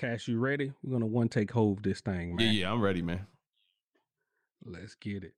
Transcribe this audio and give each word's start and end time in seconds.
Cash, 0.00 0.28
you 0.28 0.38
ready? 0.38 0.72
We're 0.82 0.92
gonna 0.92 1.04
one 1.04 1.28
take 1.28 1.50
hold 1.50 1.82
this 1.82 2.00
thing, 2.00 2.34
man. 2.34 2.46
Yeah, 2.46 2.52
yeah, 2.62 2.72
I'm 2.72 2.80
ready, 2.80 3.02
man. 3.02 3.26
Let's 4.64 4.94
get 4.94 5.24
it. 5.24 5.34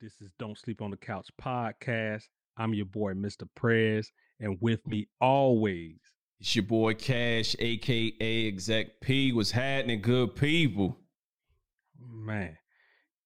This 0.00 0.20
is 0.20 0.30
Don't 0.38 0.56
Sleep 0.56 0.80
on 0.80 0.92
the 0.92 0.96
Couch 0.96 1.26
podcast. 1.42 2.28
I'm 2.60 2.74
your 2.74 2.84
boy, 2.84 3.14
Mr. 3.14 3.48
Prez, 3.56 4.12
and 4.38 4.58
with 4.60 4.84
mm. 4.84 4.90
me 4.90 5.08
always, 5.18 5.96
It's 6.40 6.54
your 6.54 6.64
boy 6.64 6.92
Cash, 6.92 7.56
aka 7.58 8.46
Exec 8.48 9.00
P. 9.00 9.32
Was 9.32 9.50
happening, 9.50 10.02
good 10.02 10.36
people. 10.36 10.98
man, 11.98 12.58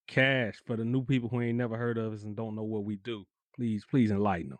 Cash. 0.07 0.63
For 0.67 0.77
the 0.77 0.85
new 0.85 1.05
people 1.05 1.29
who 1.29 1.41
ain't 1.41 1.59
never 1.59 1.77
heard 1.77 1.99
of 1.99 2.13
us 2.13 2.23
and 2.23 2.37
don't 2.37 2.55
know 2.55 2.63
what 2.63 2.85
we 2.85 2.95
do, 2.95 3.25
please, 3.57 3.85
please 3.91 4.13
enlighten 4.13 4.51
them. 4.51 4.59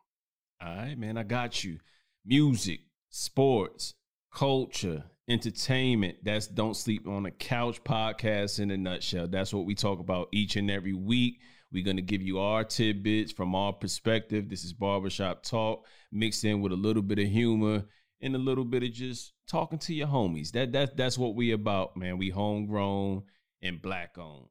All 0.61 0.77
right, 0.77 0.99
man, 0.99 1.19
I 1.19 1.23
got 1.23 1.63
you. 1.63 1.79
Music, 2.25 2.81
sports, 3.11 3.95
culture, 4.33 5.05
entertainment. 5.29 6.17
That's 6.25 6.49
Don't 6.49 6.77
Sleep 6.77 7.07
on 7.07 7.23
the 7.23 7.31
Couch 7.31 7.85
podcast 7.85 8.59
in 8.59 8.73
a 8.73 8.77
nutshell. 8.77 9.29
That's 9.29 9.55
what 9.55 9.67
we 9.67 9.77
talk 9.77 10.01
about 10.01 10.31
each 10.33 10.57
and 10.57 10.69
every 10.69 10.95
week. 10.95 11.39
We're 11.75 11.85
going 11.85 11.97
to 11.97 12.03
give 12.03 12.23
you 12.23 12.39
our 12.39 12.63
tidbits 12.63 13.33
from 13.33 13.57
our 13.57 13.73
perspective. 13.73 14.49
This 14.49 14.63
is 14.63 14.73
barbershop 14.73 15.43
talk 15.43 15.85
mixed 16.13 16.45
in 16.45 16.61
with 16.61 16.71
a 16.71 16.77
little 16.77 17.03
bit 17.03 17.19
of 17.19 17.27
humor 17.27 17.83
and 18.21 18.37
a 18.37 18.39
little 18.39 18.65
bit 18.65 18.85
of 18.85 18.93
just 18.93 19.33
talking 19.49 19.81
to 19.81 19.93
your 19.93 20.07
homies. 20.07 20.53
That 20.53 20.71
that 20.71 20.97
that's 20.97 21.19
what 21.19 21.35
we 21.35 21.51
about, 21.51 21.97
man. 21.97 22.17
We 22.17 22.31
homegrown 22.31 23.25
and 23.61 23.83
black 23.83 24.17
owned. 24.17 24.47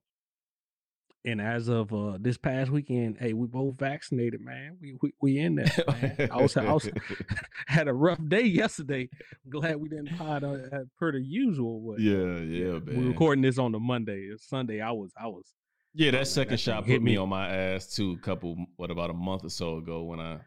And 1.26 1.40
as 1.40 1.70
of 1.70 1.94
uh, 1.94 2.18
this 2.20 2.38
past 2.38 2.70
weekend, 2.70 3.16
hey, 3.18 3.32
we 3.32 3.48
both 3.48 3.80
vaccinated, 3.80 4.42
man. 4.42 4.76
We 4.82 4.98
we, 5.02 5.14
we 5.22 5.40
in 5.40 5.56
there. 5.56 5.72
Man. 5.88 6.30
I 6.30 6.42
was 6.42 6.58
I 6.58 6.74
was 6.74 6.90
had 7.68 7.88
a 7.88 7.94
rough 7.94 8.20
day 8.28 8.44
yesterday. 8.44 9.08
Glad 9.50 9.78
we 9.78 9.88
didn't 9.88 10.18
pod 10.18 10.44
uh, 10.44 10.58
uh, 10.74 10.80
per 11.00 11.14
the 11.14 11.22
usual. 11.22 11.80
But 11.80 12.02
yeah, 12.02 12.40
yeah, 12.40 12.80
man. 12.80 12.98
we're 12.98 13.08
recording 13.08 13.44
this 13.44 13.58
on 13.58 13.72
the 13.72 13.80
Monday. 13.80 14.28
It's 14.34 14.50
Sunday, 14.50 14.82
I 14.82 14.92
was 14.92 15.14
I 15.18 15.28
was 15.28 15.54
Yeah, 15.94 16.12
that 16.12 16.28
second 16.28 16.60
shot 16.60 16.86
hit 16.86 16.96
put 17.00 17.04
me 17.04 17.18
on 17.18 17.30
my 17.30 17.48
ass 17.56 17.96
too. 17.96 18.14
A 18.14 18.26
couple, 18.26 18.58
what 18.78 18.90
about 18.92 19.10
a 19.10 19.14
month 19.14 19.44
or 19.46 19.50
so 19.50 19.78
ago 19.78 20.04
when 20.04 20.20
I, 20.20 20.40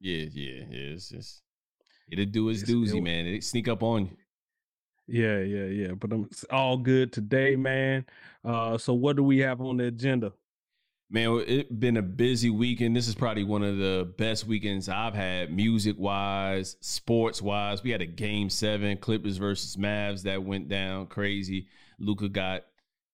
yeah, 0.00 0.24
yeah, 0.32 0.62
yeah. 0.70 0.92
It's 0.94 1.08
just 1.10 1.42
it'll 2.10 2.24
do 2.24 2.48
its 2.48 2.62
It's- 2.62 2.74
doozy, 2.74 2.96
it- 2.98 3.02
man. 3.02 3.26
It 3.26 3.44
sneak 3.44 3.68
up 3.68 3.82
on 3.82 4.06
you. 4.06 4.16
Yeah, 5.06 5.40
yeah, 5.40 5.64
yeah. 5.66 5.92
But 5.92 6.12
um, 6.12 6.26
it's 6.30 6.44
all 6.44 6.76
good 6.76 7.12
today, 7.12 7.56
man. 7.56 8.04
Uh, 8.44 8.78
so 8.78 8.94
what 8.94 9.16
do 9.16 9.24
we 9.24 9.38
have 9.38 9.60
on 9.60 9.76
the 9.78 9.84
agenda? 9.86 10.32
Man, 11.12 11.42
it's 11.48 11.68
been 11.72 11.96
a 11.96 12.02
busy 12.02 12.50
weekend. 12.50 12.94
This 12.94 13.08
is 13.08 13.16
probably 13.16 13.42
one 13.42 13.64
of 13.64 13.76
the 13.78 14.12
best 14.16 14.46
weekends 14.46 14.88
I've 14.88 15.14
had, 15.14 15.52
music 15.52 15.96
wise, 15.98 16.76
sports 16.80 17.42
wise. 17.42 17.82
We 17.82 17.90
had 17.90 18.00
a 18.02 18.06
game 18.06 18.48
seven, 18.48 18.96
Clippers 18.98 19.36
versus 19.36 19.76
Mavs 19.76 20.22
that 20.22 20.44
went 20.44 20.68
down 20.68 21.06
crazy. 21.08 21.66
Luka 21.98 22.28
got, 22.28 22.62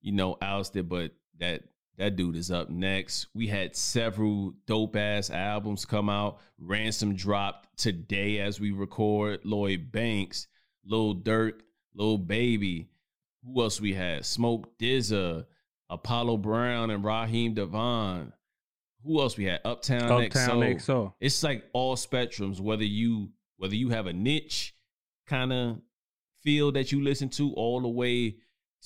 you 0.02 0.12
know, 0.12 0.36
ousted, 0.42 0.91
but 0.91 1.12
that 1.40 1.62
that 1.98 2.16
dude 2.16 2.36
is 2.36 2.50
up 2.50 2.68
next. 2.68 3.28
We 3.34 3.46
had 3.46 3.74
several 3.74 4.54
dope 4.66 4.96
ass 4.96 5.30
albums 5.30 5.84
come 5.84 6.10
out. 6.10 6.40
Ransom 6.58 7.14
dropped 7.14 7.78
today 7.78 8.40
as 8.40 8.60
we 8.60 8.70
record. 8.70 9.40
Lloyd 9.44 9.90
Banks, 9.92 10.46
Lil 10.84 11.14
Durk, 11.16 11.60
Lil 11.94 12.18
Baby. 12.18 12.90
Who 13.44 13.62
else 13.62 13.80
we 13.80 13.94
had? 13.94 14.26
Smoke 14.26 14.78
DZA. 14.78 15.46
Apollo 15.88 16.38
Brown 16.38 16.91
and 16.91 17.04
Raheem 17.04 17.54
DeVaughn. 17.54 18.32
Who 19.04 19.20
else 19.20 19.36
we 19.36 19.44
had? 19.44 19.60
Uptown, 19.64 20.10
Uptown 20.10 20.60
XO. 20.60 20.75
XO. 20.76 21.12
It's 21.20 21.42
like 21.42 21.64
all 21.72 21.96
spectrums. 21.96 22.60
Whether 22.60 22.84
you 22.84 23.30
whether 23.56 23.76
you 23.76 23.91
have 23.91 24.06
a 24.06 24.12
niche 24.12 24.75
kind 25.26 25.52
of 25.52 25.80
feel 26.42 26.72
that 26.72 26.92
you 26.92 27.02
listen 27.02 27.28
to, 27.30 27.52
all 27.54 27.80
the 27.80 27.88
way 27.88 28.36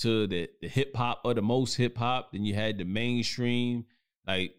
to 0.01 0.27
the 0.27 0.49
the 0.61 0.69
hip 0.69 0.95
hop 0.95 1.21
or 1.25 1.35
the 1.35 1.43
most 1.43 1.75
hip 1.77 1.97
hop. 1.97 2.33
Then 2.33 2.45
you 2.45 2.55
had 2.55 2.79
the 2.79 2.85
mainstream. 2.85 3.85
Like 4.27 4.55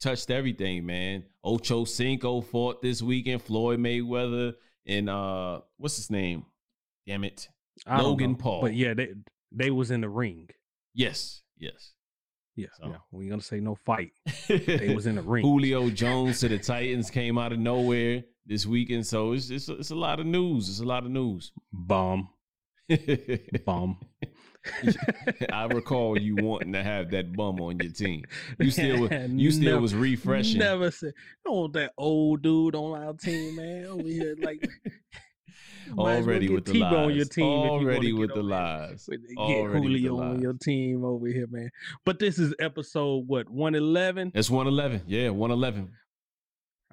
touched 0.00 0.30
everything, 0.30 0.86
man. 0.86 1.24
Ocho 1.44 1.84
Cinco 1.84 2.40
fought 2.40 2.82
this 2.82 3.02
weekend. 3.02 3.42
Floyd 3.42 3.78
Mayweather 3.78 4.54
and 4.86 5.08
uh, 5.08 5.60
what's 5.76 5.96
his 5.96 6.10
name? 6.10 6.44
Damn 7.06 7.24
it. 7.24 7.48
Logan 7.88 8.32
know, 8.32 8.38
Paul. 8.38 8.60
But 8.62 8.74
yeah, 8.74 8.94
they 8.94 9.10
they 9.50 9.70
was 9.70 9.90
in 9.90 10.00
the 10.00 10.08
ring. 10.08 10.48
Yes, 10.94 11.42
yes. 11.58 11.92
Yeah, 12.54 12.66
So. 12.78 12.88
yeah. 12.88 12.96
We 13.10 13.28
gonna 13.28 13.40
say 13.40 13.60
no 13.60 13.74
fight. 13.74 14.12
They 14.48 14.92
was 14.94 15.06
in 15.06 15.14
the 15.14 15.22
ring. 15.22 15.42
Julio 15.44 15.88
Jones 15.88 16.40
to 16.40 16.48
the 16.48 16.58
Titans 16.58 17.10
came 17.10 17.38
out 17.38 17.52
of 17.52 17.58
nowhere 17.58 18.24
this 18.44 18.66
weekend, 18.66 19.06
so 19.06 19.32
it's 19.32 19.48
it's, 19.50 19.68
it's 19.68 19.90
a 19.90 19.94
lot 19.94 20.20
of 20.20 20.26
news. 20.26 20.68
It's 20.68 20.80
a 20.80 20.84
lot 20.84 21.04
of 21.04 21.10
news. 21.10 21.52
Bum, 21.72 22.28
bum. 23.64 23.98
I 25.52 25.64
recall 25.66 26.18
you 26.18 26.36
wanting 26.36 26.72
to 26.72 26.82
have 26.82 27.10
that 27.10 27.32
bum 27.34 27.60
on 27.60 27.78
your 27.80 27.92
team. 27.92 28.24
You 28.58 28.70
still 28.70 29.12
you 29.30 29.50
still 29.50 29.64
Never- 29.72 29.80
was 29.80 29.94
refreshing. 29.94 30.58
Never 30.60 30.90
said, 30.90 31.12
don't 31.44 31.56
want 31.56 31.72
that 31.74 31.92
old 31.98 32.42
dude 32.42 32.74
on 32.74 33.02
our 33.02 33.12
team, 33.14 33.56
man. 33.56 33.86
Over 33.86 34.08
here, 34.08 34.36
like 34.40 34.62
as 35.88 35.94
well 35.96 36.06
Already 36.16 36.48
with 36.48 36.64
the 36.66 36.78
lies. 36.78 36.92
on 36.94 37.14
your 37.14 37.24
team. 37.24 37.46
wanna 37.46 37.68
uh, 37.72 37.74
Already 37.76 38.12
with 38.12 38.28
the 38.28 38.34
over 38.40 38.48
there. 38.48 38.58
lies. 38.58 39.06
With- 39.08 39.28
Get 39.28 39.36
Already 39.38 39.78
Julio 39.86 40.20
on 40.20 40.40
your 40.40 40.54
team 40.54 41.04
over 41.04 41.26
here, 41.26 41.46
man. 41.50 41.70
But 42.04 42.18
this 42.18 42.38
is 42.38 42.54
episode 42.60 43.26
what 43.26 43.48
one 43.50 43.74
eleven. 43.74 44.30
It's 44.34 44.48
one 44.50 44.66
eleven. 44.68 45.02
Yeah, 45.06 45.30
one 45.30 45.50
eleven. 45.50 45.90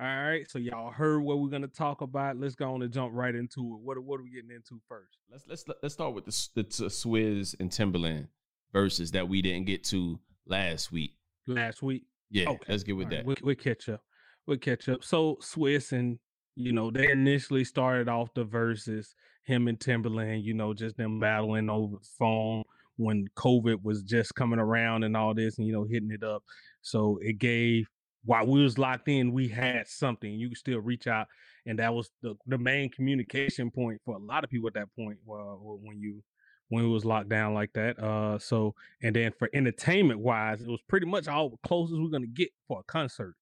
All 0.02 0.06
right, 0.08 0.50
so 0.50 0.60
y'all 0.60 0.92
heard 0.92 1.20
what 1.22 1.40
we're 1.40 1.50
gonna 1.50 1.68
talk 1.68 2.00
about. 2.00 2.38
Let's 2.40 2.56
go 2.56 2.74
on 2.74 2.82
and 2.82 2.94
jump 2.94 3.12
right 3.14 3.36
into 3.36 3.60
it. 3.60 3.82
What 3.84 4.02
what 4.02 4.20
are 4.20 4.24
we 4.24 4.30
getting 4.32 4.52
into 4.52 4.80
first? 4.88 5.18
Let's 5.30 5.44
let's 5.48 5.66
let's 5.84 5.94
start 5.94 6.14
with 6.14 6.24
the 6.24 6.30
s- 6.30 6.50
the 6.56 6.62
uh, 6.62 6.88
Swizz 6.90 7.54
and 7.60 7.70
Timbaland 7.70 8.28
Verzuz 8.74 9.12
that 9.12 9.28
we 9.28 9.42
didn't 9.42 9.66
get 9.66 9.84
to 9.86 10.18
last 10.46 10.92
week. 10.94 11.12
Last 11.48 11.82
week. 11.84 12.04
Yeah, 12.30 12.50
Okay. 12.50 12.64
let's 12.70 12.84
get 12.84 12.96
with 12.96 13.08
All 13.08 13.12
right, 13.12 13.18
that. 13.18 13.26
We'll, 13.26 13.36
we'll 13.44 13.56
catch 13.56 13.90
up. 13.90 14.02
We'll 14.48 14.58
catch 14.58 14.88
up. 14.88 15.04
So 15.04 15.38
Swizz 15.42 15.92
and 15.92 16.18
you 16.56 16.72
know 16.72 16.92
they 16.92 17.12
initially 17.12 17.66
started 17.66 18.08
off 18.08 18.34
the 18.34 18.46
Verzuz 18.46 19.08
him 19.44 19.68
and 19.68 19.80
Timbaland. 19.80 20.44
You 20.46 20.54
know, 20.54 20.74
just 20.74 20.96
them 20.96 21.20
battling 21.20 21.70
over 21.70 21.98
the 21.98 22.08
phone 22.18 22.64
when 22.96 23.28
COVID 23.36 23.84
was 23.84 24.02
just 24.04 24.34
coming 24.36 24.60
around 24.60 25.04
and 25.04 25.18
all 25.18 25.34
this, 25.34 25.58
and 25.58 25.68
you 25.68 25.74
know 25.74 25.84
hitting 25.84 26.12
it 26.12 26.24
up. 26.24 26.44
So 26.82 27.20
it 27.22 27.38
gave 27.38 27.90
while 28.26 28.46
we 28.46 28.64
was 28.64 28.78
locked 28.78 29.08
in, 29.08 29.34
we 29.34 29.48
had 29.48 29.88
something. 29.88 30.32
You 30.32 30.50
could 30.50 30.58
still 30.58 30.80
reach 30.80 31.08
out, 31.08 31.28
and 31.66 31.80
that 31.80 31.94
was 31.94 32.12
the 32.22 32.36
the 32.48 32.58
main 32.58 32.90
communication 32.90 33.72
point 33.72 34.02
for 34.06 34.16
a 34.16 34.20
lot 34.20 34.44
of 34.44 34.50
people 34.50 34.68
at 34.68 34.74
that 34.74 34.94
point. 34.96 35.18
Uh, 35.30 35.56
when 35.56 36.00
you 36.00 36.22
when 36.70 36.86
it 36.86 36.88
was 36.88 37.06
locked 37.06 37.30
down 37.30 37.54
like 37.54 37.74
that. 37.74 38.00
Uh, 38.00 38.38
so 38.38 38.76
and 39.02 39.16
then 39.16 39.32
for 39.38 39.50
entertainment 39.54 40.20
wise, 40.20 40.62
it 40.62 40.68
was 40.68 40.82
pretty 40.88 41.06
much 41.06 41.28
all 41.28 41.50
the 41.50 41.58
closest 41.68 42.00
we're 42.00 42.10
gonna 42.10 42.28
get 42.28 42.50
for 42.68 42.80
a 42.80 42.84
concert. 42.84 43.36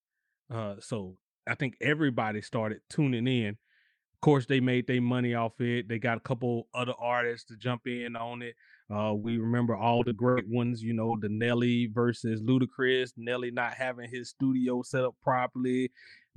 Uh, 0.49 0.75
so 0.79 1.17
I 1.47 1.55
think 1.55 1.75
everybody 1.81 2.41
started 2.41 2.79
tuning 2.89 3.27
in. 3.27 3.49
Of 3.49 4.21
course, 4.21 4.45
they 4.45 4.59
made 4.59 4.87
their 4.87 5.01
money 5.01 5.35
off 5.35 5.59
it. 5.59 5.87
They 5.87 5.99
got 5.99 6.17
a 6.17 6.21
couple 6.21 6.67
other 6.73 6.93
artists 6.99 7.47
to 7.49 7.57
jump 7.57 7.85
in 7.85 8.15
on 8.15 8.41
it. 8.41 8.55
Uh, 8.93 9.13
we 9.13 9.37
remember 9.37 9.75
all 9.75 10.03
the 10.03 10.13
great 10.13 10.47
ones, 10.47 10.81
you 10.81 10.93
know, 10.93 11.17
the 11.19 11.27
Nelly 11.29 11.87
versus 11.87 12.41
Ludacris. 12.41 13.11
Nelly 13.17 13.51
not 13.51 13.73
having 13.73 14.09
his 14.09 14.29
studio 14.29 14.81
set 14.81 15.03
up 15.03 15.15
properly, 15.21 15.91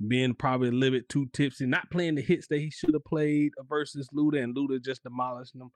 being 0.07 0.33
probably 0.33 0.67
a 0.67 0.71
little 0.71 0.99
bit 0.99 1.07
too 1.07 1.27
tipsy, 1.31 1.65
not 1.65 1.89
playing 1.91 2.15
the 2.15 2.21
hits 2.21 2.47
that 2.47 2.59
he 2.59 2.69
should 2.69 2.93
have 2.93 3.05
played 3.05 3.51
versus 3.69 4.09
Luda, 4.13 4.43
and 4.43 4.55
Luda 4.55 4.83
just 4.83 5.03
demolishing 5.03 5.59
them. 5.59 5.71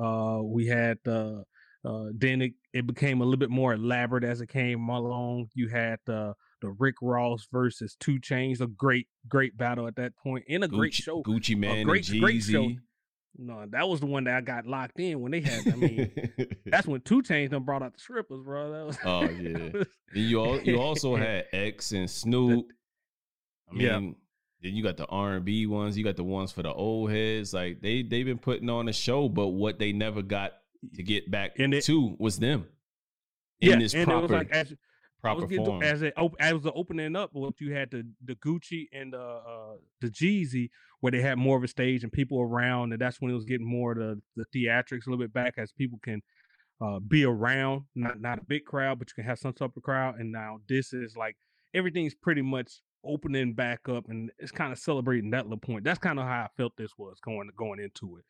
Uh, 0.00 0.40
we 0.42 0.66
had 0.66 0.98
uh, 1.06 1.42
uh, 1.84 2.06
then 2.14 2.42
it, 2.42 2.52
it 2.72 2.86
became 2.86 3.20
a 3.20 3.24
little 3.24 3.38
bit 3.38 3.50
more 3.50 3.72
elaborate 3.72 4.24
as 4.24 4.40
it 4.40 4.48
came 4.48 4.88
along. 4.88 5.48
You 5.54 5.68
had 5.68 5.98
the 6.06 6.34
the 6.60 6.70
Rick 6.78 6.96
Ross 7.00 7.48
versus 7.50 7.96
Two 7.98 8.20
Chainz, 8.20 8.60
a 8.60 8.66
great 8.66 9.08
great 9.28 9.56
battle 9.56 9.86
at 9.86 9.96
that 9.96 10.14
point, 10.16 10.44
in 10.46 10.62
a 10.62 10.68
great 10.68 10.92
show. 10.92 11.22
Gucci 11.22 11.56
Mane 11.56 11.86
great- 11.86 12.08
and 12.10 12.20
great 12.20 12.42
show. 12.42 12.70
No, 13.38 13.64
that 13.70 13.88
was 13.88 14.00
the 14.00 14.06
one 14.06 14.24
that 14.24 14.34
I 14.34 14.40
got 14.40 14.66
locked 14.66 14.98
in 15.00 15.20
when 15.20 15.32
they 15.32 15.40
had. 15.40 15.66
I 15.72 15.76
mean, 15.76 16.10
that's 16.66 16.86
when 16.88 17.00
Two 17.00 17.22
Chainz 17.22 17.50
done 17.50 17.62
brought 17.62 17.82
out 17.82 17.94
the 17.94 18.00
strippers, 18.00 18.42
bro. 18.42 18.72
That 18.72 18.86
was, 18.86 18.98
Oh, 19.04 19.22
yeah. 19.30 19.56
And 19.58 19.86
you 20.12 20.44
al- 20.44 20.60
you 20.60 20.80
also 20.80 21.16
had 21.16 21.46
X 21.52 21.92
and 21.92 22.10
Snoop. 22.10 22.66
I 23.70 23.74
mean, 23.74 23.80
Yeah. 23.86 23.92
then 24.62 24.74
you 24.74 24.82
got 24.82 24.96
the 24.96 25.06
R 25.06 25.34
and 25.34 25.44
B 25.44 25.66
ones. 25.66 25.96
You 25.96 26.04
got 26.04 26.16
the 26.16 26.24
ones 26.24 26.52
for 26.52 26.62
the 26.62 26.72
old 26.72 27.10
heads. 27.10 27.54
Like 27.54 27.80
they 27.80 28.02
they've 28.02 28.26
been 28.26 28.38
putting 28.38 28.68
on 28.68 28.88
a 28.88 28.92
show, 28.92 29.28
but 29.28 29.48
what 29.48 29.78
they 29.78 29.92
never 29.92 30.22
got 30.22 30.52
to 30.96 31.02
get 31.02 31.30
back 31.30 31.58
And 31.58 31.72
it- 31.72 31.84
to 31.84 32.16
was 32.18 32.38
them 32.38 32.66
in 33.60 33.70
yeah, 33.70 33.76
this 33.78 33.94
and 33.94 34.06
proper. 34.06 34.18
it 34.18 34.22
was 34.22 34.30
like 34.32 34.50
as 34.50 34.74
proper 35.20 35.48
form. 35.48 35.82
As 35.82 36.02
it 36.02 36.14
as 36.38 36.62
the 36.62 36.72
opening 36.72 37.16
up, 37.16 37.30
what 37.32 37.60
you 37.60 37.72
had 37.74 37.90
the 37.90 38.06
the 38.24 38.34
Gucci 38.36 38.88
and 38.92 39.12
the 39.12 39.20
uh, 39.20 39.76
the 40.00 40.08
Jeezy, 40.08 40.70
where 41.00 41.10
they 41.10 41.20
had 41.20 41.38
more 41.38 41.56
of 41.56 41.64
a 41.64 41.68
stage 41.68 42.02
and 42.02 42.12
people 42.12 42.40
around, 42.40 42.92
and 42.92 43.00
that's 43.00 43.20
when 43.20 43.30
it 43.30 43.34
was 43.34 43.44
getting 43.44 43.66
more 43.66 43.94
the 43.94 44.20
the 44.36 44.44
theatrics 44.54 45.06
a 45.06 45.10
little 45.10 45.24
bit 45.24 45.32
back, 45.32 45.54
as 45.58 45.72
people 45.72 45.98
can 46.02 46.22
uh, 46.80 46.98
be 46.98 47.24
around, 47.24 47.82
not 47.94 48.20
not 48.20 48.38
a 48.38 48.44
big 48.44 48.64
crowd, 48.64 48.98
but 48.98 49.08
you 49.10 49.14
can 49.14 49.24
have 49.24 49.38
some 49.38 49.52
type 49.52 49.76
of 49.76 49.82
crowd. 49.82 50.16
And 50.18 50.32
now 50.32 50.60
this 50.68 50.92
is 50.92 51.16
like 51.16 51.36
everything's 51.74 52.14
pretty 52.14 52.42
much 52.42 52.80
opening 53.04 53.54
back 53.54 53.88
up, 53.88 54.08
and 54.08 54.30
it's 54.38 54.52
kind 54.52 54.72
of 54.72 54.78
celebrating 54.78 55.30
that 55.30 55.44
little 55.44 55.58
point. 55.58 55.84
That's 55.84 55.98
kind 55.98 56.18
of 56.18 56.26
how 56.26 56.42
I 56.42 56.48
felt 56.56 56.76
this 56.76 56.92
was 56.96 57.18
going 57.20 57.50
going 57.56 57.80
into 57.80 58.18
it. 58.18 58.24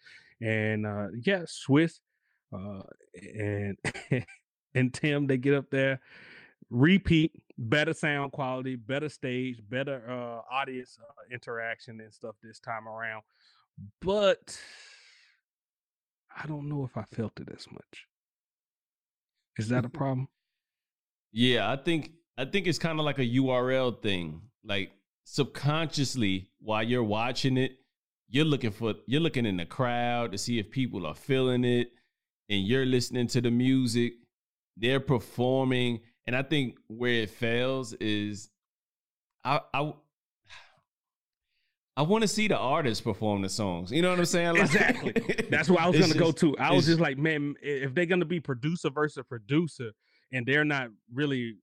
And 0.44 0.86
uh, 0.86 1.08
yeah, 1.22 1.42
Swizz 1.42 2.00
uh, 2.52 2.82
and 3.14 3.76
and 4.74 4.92
Tim 4.92 5.26
they 5.26 5.36
get 5.36 5.54
up 5.54 5.70
there, 5.70 6.00
repeat, 6.68 7.32
better 7.58 7.94
sound 7.94 8.32
quality, 8.32 8.76
better 8.76 9.08
stage, 9.08 9.60
better 9.68 10.02
uh, 10.08 10.54
audience 10.54 10.98
uh, 11.00 11.34
interaction 11.34 12.00
and 12.00 12.12
stuff 12.12 12.34
this 12.42 12.58
time 12.58 12.88
around. 12.88 13.22
But 14.00 14.58
I 16.36 16.46
don't 16.46 16.68
know 16.68 16.84
if 16.84 16.96
I 16.96 17.04
felt 17.14 17.40
it 17.40 17.48
as 17.56 17.66
much. 17.70 18.06
Is 19.58 19.68
that 19.68 19.84
a 19.84 19.88
problem? 19.88 20.28
Yeah, 21.32 21.70
I 21.70 21.76
think 21.76 22.12
I 22.38 22.44
think 22.44 22.66
it's 22.66 22.78
kind 22.78 22.98
of 22.98 23.04
like 23.04 23.18
a 23.18 23.26
URL 23.26 24.00
thing. 24.00 24.42
Like 24.64 24.92
subconsciously, 25.24 26.50
while 26.60 26.82
you're 26.82 27.04
watching 27.04 27.56
it, 27.56 27.72
you're 28.28 28.44
looking 28.44 28.70
for 28.70 28.94
you're 29.06 29.20
looking 29.20 29.46
in 29.46 29.56
the 29.56 29.66
crowd 29.66 30.32
to 30.32 30.38
see 30.38 30.58
if 30.58 30.70
people 30.70 31.06
are 31.06 31.14
feeling 31.14 31.64
it, 31.64 31.92
and 32.48 32.66
you're 32.66 32.86
listening 32.86 33.26
to 33.28 33.40
the 33.40 33.50
music. 33.50 34.14
They're 34.76 35.00
performing, 35.00 36.00
and 36.30 36.36
I 36.36 36.42
think 36.44 36.78
where 36.86 37.22
it 37.22 37.30
fails 37.30 37.92
is, 37.94 38.50
I 39.42 39.58
I 39.74 39.92
I 41.96 42.02
want 42.02 42.22
to 42.22 42.28
see 42.28 42.46
the 42.46 42.56
artists 42.56 43.02
perform 43.02 43.42
the 43.42 43.48
songs. 43.48 43.90
You 43.90 44.00
know 44.00 44.10
what 44.10 44.20
I'm 44.20 44.24
saying? 44.26 44.52
Like, 44.52 44.62
exactly. 44.62 45.12
That's 45.50 45.68
what 45.68 45.80
I 45.80 45.88
was 45.88 45.96
gonna 45.98 46.14
just, 46.14 46.20
go 46.20 46.30
to. 46.30 46.56
I 46.58 46.72
was 46.72 46.86
just 46.86 47.00
like, 47.00 47.18
man, 47.18 47.56
if 47.60 47.96
they're 47.96 48.06
gonna 48.06 48.24
be 48.24 48.38
producer 48.38 48.90
versus 48.90 49.24
producer, 49.28 49.90
and 50.30 50.46
they're 50.46 50.64
not 50.64 50.90
really 51.12 51.56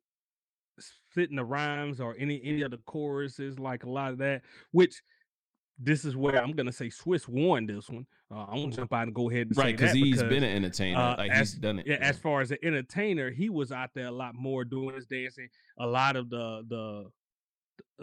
fitting 1.12 1.38
the 1.38 1.46
rhymes 1.46 2.02
or 2.02 2.18
any 2.20 2.42
any 2.44 2.62
of 2.62 2.72
the 2.72 2.80
choruses, 2.86 3.58
like 3.60 3.86
a 3.86 3.90
lot 3.90 4.12
of 4.12 4.18
that, 4.18 4.42
which 4.72 5.02
this 5.80 6.06
is 6.06 6.16
where 6.16 6.42
I'm 6.42 6.54
gonna 6.54 6.72
say 6.72 6.88
Swizz 6.88 7.28
won 7.28 7.68
this 7.68 7.90
one. 7.90 8.06
Uh, 8.32 8.46
I'm 8.50 8.62
gonna 8.62 8.72
jump 8.72 8.94
out 8.94 9.04
and 9.04 9.14
go 9.14 9.30
ahead 9.30 9.48
and 9.48 9.56
say, 9.56 9.62
right 9.62 9.78
because 9.78 9.94
he's 9.94 10.24
been 10.24 10.44
an 10.44 10.56
entertainer, 10.56 11.00
uh, 11.00 11.16
like 11.18 11.32
as, 11.32 11.52
he's 11.52 11.60
done 11.60 11.80
it. 11.80 11.88
Yeah, 11.88 11.98
as 12.02 12.18
far 12.18 12.42
as 12.42 12.52
an 12.52 12.58
entertainer, 12.64 13.30
he 13.30 13.50
was 13.50 13.72
out 13.72 13.92
there 13.94 14.08
a 14.08 14.12
lot 14.12 14.36
more 14.36 14.66
doing 14.66 14.96
his 14.96 15.06
dancing. 15.06 15.50
A 15.80 15.86
lot 15.86 16.16
of 16.16 16.30
the 16.30 16.64
the 16.68 17.10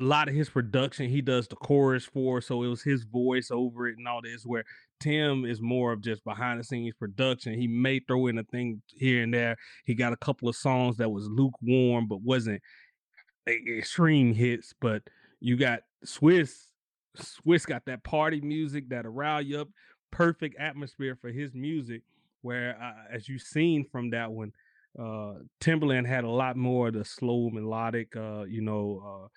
a 0.00 0.04
lot 0.04 0.28
of 0.28 0.34
his 0.34 0.48
production 0.48 1.08
he 1.08 1.20
does 1.20 1.46
the 1.46 1.56
chorus 1.56 2.04
for 2.04 2.40
so 2.40 2.62
it 2.62 2.68
was 2.68 2.82
his 2.82 3.04
voice 3.04 3.50
over 3.50 3.86
it 3.86 3.96
and 3.96 4.08
all 4.08 4.20
this 4.22 4.44
where 4.44 4.64
tim 5.00 5.44
is 5.44 5.60
more 5.60 5.92
of 5.92 6.00
just 6.00 6.24
behind 6.24 6.58
the 6.58 6.64
scenes 6.64 6.94
production 6.98 7.54
he 7.54 7.68
may 7.68 8.00
throw 8.00 8.26
in 8.26 8.38
a 8.38 8.44
thing 8.44 8.82
here 8.96 9.22
and 9.22 9.32
there 9.32 9.56
he 9.84 9.94
got 9.94 10.12
a 10.12 10.16
couple 10.16 10.48
of 10.48 10.56
songs 10.56 10.96
that 10.96 11.10
was 11.10 11.28
lukewarm 11.28 12.08
but 12.08 12.20
wasn't 12.22 12.60
extreme 13.48 14.34
hits 14.34 14.74
but 14.80 15.02
you 15.40 15.56
got 15.56 15.80
swizz 16.04 16.50
swizz 17.18 17.66
got 17.66 17.84
that 17.84 18.02
party 18.04 18.40
music 18.40 18.88
that 18.88 19.06
arouse 19.06 19.44
you 19.44 19.60
up 19.60 19.68
perfect 20.10 20.56
atmosphere 20.58 21.16
for 21.20 21.30
his 21.30 21.54
music 21.54 22.02
where 22.42 22.76
uh, 22.80 23.14
as 23.14 23.28
you've 23.28 23.42
seen 23.42 23.84
from 23.90 24.10
that 24.10 24.30
one 24.30 24.52
uh 24.98 25.34
Timbaland 25.60 26.06
had 26.06 26.22
a 26.22 26.30
lot 26.30 26.56
more 26.56 26.88
of 26.88 26.94
the 26.94 27.04
slow 27.04 27.50
melodic 27.50 28.14
uh 28.14 28.44
you 28.44 28.60
know 28.60 29.02
uh 29.04 29.28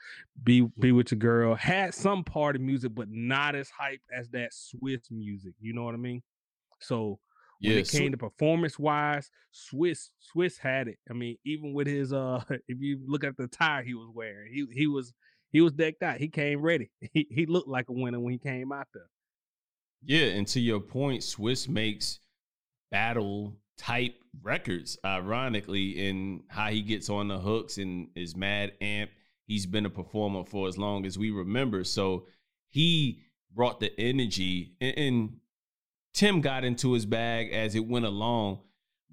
be 0.44 0.68
be 0.78 0.92
with 0.92 1.12
your 1.12 1.18
girl 1.18 1.56
had 1.56 1.96
some 1.96 2.24
party 2.24 2.60
music 2.60 2.94
but 2.94 3.08
not 3.10 3.56
as 3.56 3.70
hype 3.70 4.02
as 4.16 4.30
that 4.30 4.52
Swizz 4.52 5.10
music 5.10 5.54
you 5.60 5.74
know 5.74 5.84
what 5.84 5.96
I 5.96 5.98
mean? 5.98 6.22
So 6.80 7.20
when 7.60 7.72
yeah, 7.74 7.80
it 7.80 7.90
came 7.90 8.12
to 8.12 8.18
performance 8.18 8.78
wise 8.78 9.32
Swizz 9.52 10.10
Swizz 10.22 10.60
had 10.60 10.88
it. 10.88 11.00
I 11.10 11.14
mean 11.14 11.38
even 11.44 11.74
with 11.74 11.88
his 11.88 12.14
uh 12.14 12.44
if 12.68 12.80
you 12.80 13.00
look 13.08 13.24
at 13.24 13.36
the 13.36 13.48
tie 13.48 13.82
he 13.84 13.96
was 13.96 14.12
wearing 14.14 14.54
he 14.54 14.68
he 14.72 14.86
was 14.86 15.12
he 15.52 15.62
was 15.62 15.74
decked 15.74 16.04
out 16.04 16.18
he 16.18 16.28
came 16.28 16.62
ready 16.62 16.90
he 17.14 17.28
he 17.30 17.46
looked 17.46 17.68
like 17.68 17.90
a 17.90 17.94
winner 17.94 18.20
when 18.20 18.34
he 18.34 18.40
came 18.40 18.72
out 18.72 18.88
there 18.94 19.10
yeah 20.04 20.26
and 20.26 20.48
to 20.48 20.60
your 20.60 20.80
point 20.80 21.22
Swizz 21.22 21.68
makes 21.68 22.20
battle 22.92 23.56
type 23.78 24.16
records, 24.42 24.98
ironically, 25.06 26.08
in 26.08 26.44
how 26.48 26.68
he 26.68 26.82
gets 26.82 27.10
on 27.10 27.28
the 27.28 27.40
hooks 27.40 27.78
and 27.78 28.10
is 28.16 28.36
mad 28.36 28.74
amp. 28.82 29.12
He's 29.46 29.66
been 29.66 29.86
a 29.86 29.90
performer 29.90 30.44
for 30.44 30.68
as 30.68 30.78
long 30.78 31.06
as 31.06 31.18
we 31.18 31.32
remember. 31.32 31.84
So 31.84 32.26
he 32.70 33.22
brought 33.54 33.80
the 33.80 33.98
energy 34.00 34.74
and, 34.82 34.98
and 34.98 35.38
Tim 36.14 36.42
got 36.42 36.64
into 36.64 36.94
his 36.94 37.06
bag 37.06 37.54
as 37.54 37.76
it 37.76 37.88
went 37.88 38.06
along. 38.06 38.60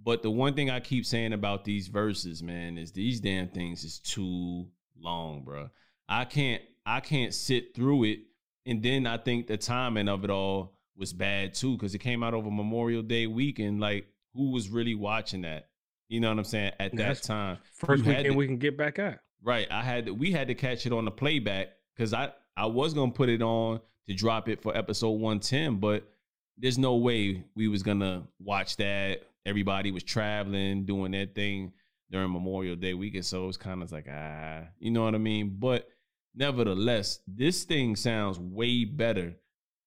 But 0.02 0.22
the 0.22 0.30
one 0.30 0.54
thing 0.54 0.70
I 0.70 0.80
keep 0.80 1.06
saying 1.06 1.32
about 1.32 1.64
these 1.64 1.88
Verzuz, 1.88 2.42
man, 2.42 2.76
is 2.76 2.92
these 2.92 3.20
damn 3.20 3.48
things 3.48 3.84
is 3.84 3.98
too 4.00 4.66
long, 4.98 5.42
bro. 5.44 5.70
I 6.08 6.24
can't 6.24 6.62
I 6.86 7.00
can't 7.00 7.34
sit 7.34 7.74
through 7.74 8.04
it. 8.04 8.18
And 8.66 8.82
then 8.82 9.06
I 9.06 9.18
think 9.18 9.46
the 9.46 9.56
timing 9.56 10.08
of 10.08 10.24
it 10.24 10.30
all 10.30 10.74
was 10.96 11.12
bad 11.12 11.54
too, 11.54 11.76
because 11.76 11.94
it 11.94 11.98
came 11.98 12.22
out 12.22 12.34
over 12.34 12.50
Memorial 12.50 13.02
Day 13.02 13.26
weekend. 13.26 13.80
Like 13.80 14.06
who 14.34 14.50
was 14.50 14.68
really 14.68 14.94
watching 14.94 15.42
that? 15.42 15.68
You 16.08 16.20
know 16.20 16.28
what 16.28 16.38
I'm 16.38 16.44
saying? 16.44 16.72
At 16.78 16.94
that 16.96 17.22
time, 17.22 17.58
first 17.72 18.04
weekend 18.04 18.26
to, 18.26 18.34
we 18.34 18.46
can 18.46 18.58
get 18.58 18.76
back 18.76 18.98
at. 18.98 19.20
Right. 19.42 19.66
I 19.70 19.82
had 19.82 20.06
to, 20.06 20.14
we 20.14 20.32
had 20.32 20.48
to 20.48 20.54
catch 20.54 20.86
it 20.86 20.92
on 20.92 21.04
the 21.04 21.10
playback 21.10 21.68
because 21.94 22.12
I 22.12 22.32
I 22.56 22.66
was 22.66 22.94
gonna 22.94 23.12
put 23.12 23.28
it 23.28 23.42
on 23.42 23.80
to 24.08 24.14
drop 24.14 24.48
it 24.48 24.62
for 24.62 24.76
episode 24.76 25.10
110, 25.10 25.76
but 25.76 26.08
there's 26.56 26.78
no 26.78 26.96
way 26.96 27.44
we 27.54 27.68
was 27.68 27.82
gonna 27.82 28.24
watch 28.38 28.76
that. 28.76 29.22
Everybody 29.46 29.90
was 29.90 30.02
traveling, 30.02 30.84
doing 30.84 31.12
their 31.12 31.26
thing 31.26 31.72
during 32.10 32.32
Memorial 32.32 32.76
Day 32.76 32.94
weekend, 32.94 33.26
so 33.26 33.44
it 33.44 33.46
was 33.46 33.56
kind 33.56 33.82
of 33.82 33.90
like 33.90 34.06
ah, 34.10 34.62
you 34.78 34.90
know 34.90 35.04
what 35.04 35.14
I 35.14 35.18
mean. 35.18 35.56
But 35.58 35.88
nevertheless, 36.34 37.20
this 37.26 37.64
thing 37.64 37.96
sounds 37.96 38.38
way 38.38 38.84
better 38.84 39.36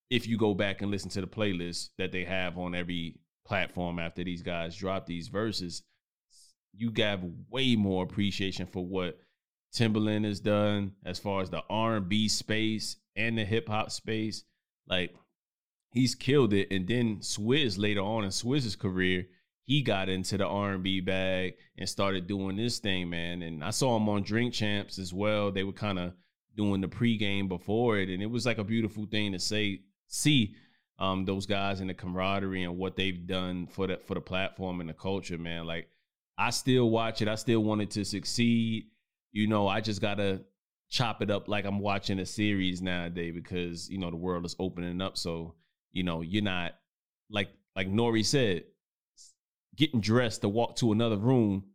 if 0.09 0.27
you 0.27 0.38
go 0.38 0.53
back 0.53 0.81
and 0.81 0.89
listen 0.89 1.09
to 1.11 1.21
the 1.21 1.27
playlist 1.27 1.89
that 1.97 2.11
they 2.11 2.23
have 2.23 2.57
on 2.57 2.73
every 2.73 3.19
platform 3.45 3.99
after 3.99 4.23
these 4.23 4.41
guys 4.41 4.75
drop 4.75 5.05
these 5.05 5.29
Verzuz, 5.29 5.81
you 6.73 6.91
have 6.97 7.23
way 7.49 7.75
more 7.75 8.03
appreciation 8.03 8.67
for 8.67 8.85
what 8.85 9.19
Timbaland 9.75 10.25
has 10.25 10.39
done 10.39 10.94
as 11.05 11.19
far 11.19 11.41
as 11.41 11.49
the 11.49 11.63
R&B 11.69 12.27
space 12.29 12.97
and 13.15 13.38
the 13.38 13.45
hip 13.45 13.67
hop 13.67 13.91
space. 13.91 14.44
Like 14.88 15.13
he's 15.92 16.16
killed 16.16 16.54
it. 16.54 16.71
And 16.71 16.87
then 16.87 17.18
Swizz 17.18 17.77
later 17.77 18.01
on 18.01 18.23
in 18.23 18.30
Swizz's 18.30 18.75
career, 18.75 19.25
he 19.63 19.81
got 19.81 20.07
into 20.07 20.37
the 20.37 20.45
R&B 20.45 21.01
bag 21.01 21.56
and 21.77 21.89
started 21.89 22.27
doing 22.27 22.56
this 22.56 22.80
thing, 22.80 23.09
man. 23.09 23.42
And 23.42 23.63
I 23.63 23.71
saw 23.71 23.97
him 23.97 24.07
on 24.07 24.23
Drink 24.23 24.54
Champs 24.54 24.97
as 24.97 25.13
well. 25.13 25.51
They 25.51 25.66
were 25.66 25.73
kind 25.73 25.99
of 25.99 26.13
doing 26.57 26.81
the 26.81 26.87
pregame 26.87 27.47
before 27.47 27.99
it, 27.99 28.09
and 28.09 28.21
it 28.21 28.26
was 28.30 28.45
like 28.45 28.57
a 28.57 28.64
beautiful 28.64 29.06
thing 29.06 29.31
to 29.31 29.40
say 29.40 29.81
see 30.07 30.56
um, 30.99 31.26
those 31.26 31.45
guys 31.45 31.80
and 31.80 31.90
the 31.90 31.94
camaraderie 31.94 32.64
and 32.64 32.78
what 32.78 32.95
they've 32.95 33.28
done 33.28 33.68
for 33.68 33.87
the 33.87 33.99
for 34.06 34.16
the 34.16 34.21
platform 34.21 34.81
and 34.81 34.90
the 34.90 34.94
culture, 34.94 35.37
man. 35.37 35.66
Like 35.66 35.87
I 36.37 36.49
still 36.49 36.90
watch 36.90 37.21
it. 37.21 37.28
I 37.28 37.35
still 37.35 37.64
want 37.64 37.81
it 37.81 37.92
to 37.92 38.04
succeed. 38.04 38.87
You 39.31 39.47
know, 39.47 39.68
I 39.68 39.80
just 39.80 40.02
gotta 40.02 40.42
chop 40.90 41.21
it 41.21 41.30
up 41.30 41.47
like 41.47 41.66
I'm 41.66 41.80
watching 41.80 42.19
a 42.19 42.26
series 42.26 42.81
nowadays 42.81 43.33
because 43.33 43.90
you 43.90 43.99
know 43.99 44.09
the 44.09 44.18
world 44.18 44.45
is 44.45 44.56
opening 44.59 45.02
up. 45.02 45.18
So 45.18 45.54
you 45.92 46.04
know 46.04 46.21
you're 46.21 46.44
not 46.44 46.73
like 47.30 47.49
like 47.76 47.87
N.O.R.E. 47.87 48.23
said, 48.23 48.64
getting 49.76 50.02
dressed 50.02 50.42
to 50.42 50.49
walk 50.49 50.78
to 50.78 50.92
another 50.92 51.18
room 51.18 51.66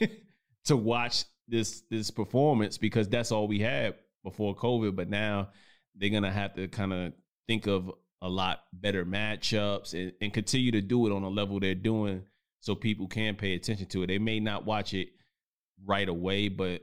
to 0.64 0.76
watch 0.76 1.24
this 1.46 1.82
this 1.90 2.10
performance 2.10 2.78
because 2.78 3.08
that's 3.08 3.30
all 3.30 3.46
we 3.46 3.60
had 3.60 3.94
before 4.22 4.56
COVID. 4.56 4.96
But 4.96 5.08
now 5.08 5.50
they're 5.94 6.10
gonna 6.10 6.32
have 6.32 6.54
to 6.54 6.68
kind 6.68 6.92
of 6.92 7.12
think 7.46 7.66
of 7.66 7.90
a 8.22 8.28
lot 8.28 8.60
better 8.72 9.04
matchups 9.04 9.94
and, 9.94 10.12
and 10.20 10.32
continue 10.32 10.70
to 10.70 10.80
do 10.80 11.06
it 11.06 11.12
on 11.12 11.24
a 11.24 11.28
level 11.28 11.58
they're 11.58 11.74
doing 11.74 12.22
so 12.60 12.74
people 12.76 13.08
can 13.08 13.34
pay 13.34 13.54
attention 13.54 13.86
to 13.86 14.04
it. 14.04 14.06
They 14.06 14.18
may 14.18 14.38
not 14.38 14.64
watch 14.64 14.94
it 14.94 15.08
right 15.84 16.08
away, 16.08 16.48
but 16.48 16.82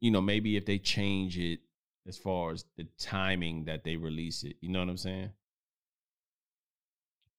you 0.00 0.10
know, 0.10 0.20
maybe 0.20 0.56
if 0.56 0.64
they 0.64 0.78
change 0.78 1.38
it 1.38 1.60
as 2.06 2.16
far 2.16 2.52
as 2.52 2.64
the 2.76 2.86
timing 2.98 3.64
that 3.64 3.84
they 3.84 3.96
release 3.96 4.44
it, 4.44 4.56
you 4.60 4.68
know 4.68 4.80
what 4.80 4.88
I'm 4.88 4.96
saying? 4.96 5.30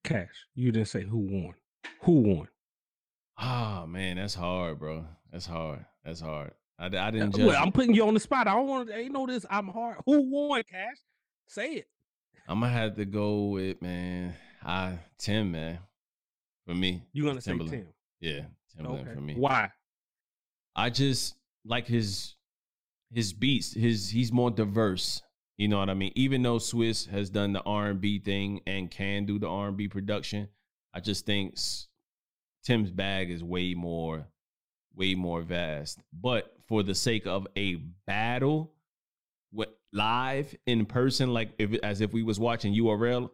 Cash, 0.03 0.48
you 0.53 0.72
didn't 0.72 0.89
say 0.89 1.03
who 1.03 1.20
won. 1.20 1.53
Who 2.01 2.12
won? 2.22 2.48
Oh 3.39 3.86
man, 3.88 4.18
that's 4.18 4.36
hard, 4.36 4.80
bro. 4.80 5.06
That's 5.32 5.46
hard. 5.46 5.86
That's 6.03 6.20
hard. 6.20 6.51
I, 6.84 7.08
I 7.08 7.12
didn't. 7.12 7.36
Just... 7.36 7.48
Well, 7.48 7.62
I'm 7.62 7.72
putting 7.72 7.94
you 7.94 8.06
on 8.08 8.13
the 8.13 8.20
spot. 8.20 8.48
I 8.48 8.54
don't 8.54 8.68
want 8.68 8.90
to. 8.90 8.98
Ain't 8.98 9.13
know 9.13 9.25
this. 9.25 9.46
I'm 9.50 9.68
hard. 9.68 9.98
Who 10.06 10.30
won, 10.30 10.63
Cash? 10.70 10.98
Say 11.48 11.74
it. 11.75 11.88
I'm 12.48 12.60
gonna 12.60 12.72
have 12.72 12.96
to 12.98 13.06
go 13.06 13.46
with 13.46 13.82
man. 13.82 14.34
I 14.63 15.00
Tim 15.18 15.52
man. 15.52 15.80
For 16.68 16.74
me, 16.74 17.04
you 17.13 17.24
gonna 17.25 17.40
Timbaland. 17.40 17.70
say 17.70 17.78
Tim? 17.78 17.88
Yeah, 18.20 18.42
Timbaland 18.78 19.02
okay. 19.02 19.13
for 19.13 19.22
me. 19.22 19.36
Why? 19.36 19.70
I 20.75 20.90
just 20.90 21.36
like 21.66 21.88
his 21.88 22.36
his 23.13 23.32
beats. 23.32 23.74
His 23.74 24.10
he's 24.10 24.32
more 24.32 24.52
diverse. 24.52 25.22
You 25.58 25.68
know 25.68 25.78
what 25.78 25.90
I 25.90 25.94
mean? 25.94 26.12
Even 26.16 26.42
though 26.42 26.58
Swizz 26.58 27.10
has 27.10 27.30
done 27.30 27.54
the 27.54 27.62
R 27.62 27.88
and 27.88 28.02
B 28.02 28.20
thing 28.20 28.62
and 28.66 28.90
can 28.90 29.25
do 29.25 29.38
the 29.40 29.48
R 29.48 29.68
and 29.70 29.78
B 29.78 29.88
production, 29.88 30.50
I 30.94 31.00
just 31.00 31.25
think 31.25 31.56
Tim's 32.63 32.92
bag 32.92 33.30
is 33.30 33.44
way 33.44 33.74
more, 33.74 34.25
way 34.96 35.16
more 35.16 35.42
vast. 35.42 36.00
But 36.12 36.52
for 36.67 36.84
the 36.84 36.96
sake 36.96 37.25
of 37.27 37.48
a 37.58 37.75
battle, 38.05 38.74
what 39.51 39.77
live 39.91 40.55
in 40.65 40.86
person, 40.86 41.34
like 41.34 41.53
if 41.58 41.74
as 41.84 42.01
if 42.01 42.13
we 42.13 42.24
was 42.24 42.39
watching 42.39 42.74
URL, 42.74 43.29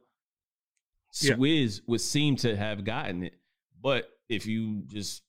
yeah. 1.22 1.34
Swizz 1.34 1.82
would 1.88 2.02
seem 2.02 2.36
to 2.38 2.56
have 2.56 2.84
gotten 2.84 3.24
it. 3.24 3.34
But 3.82 4.10
if 4.28 4.46
you 4.46 4.84
just 4.88 5.24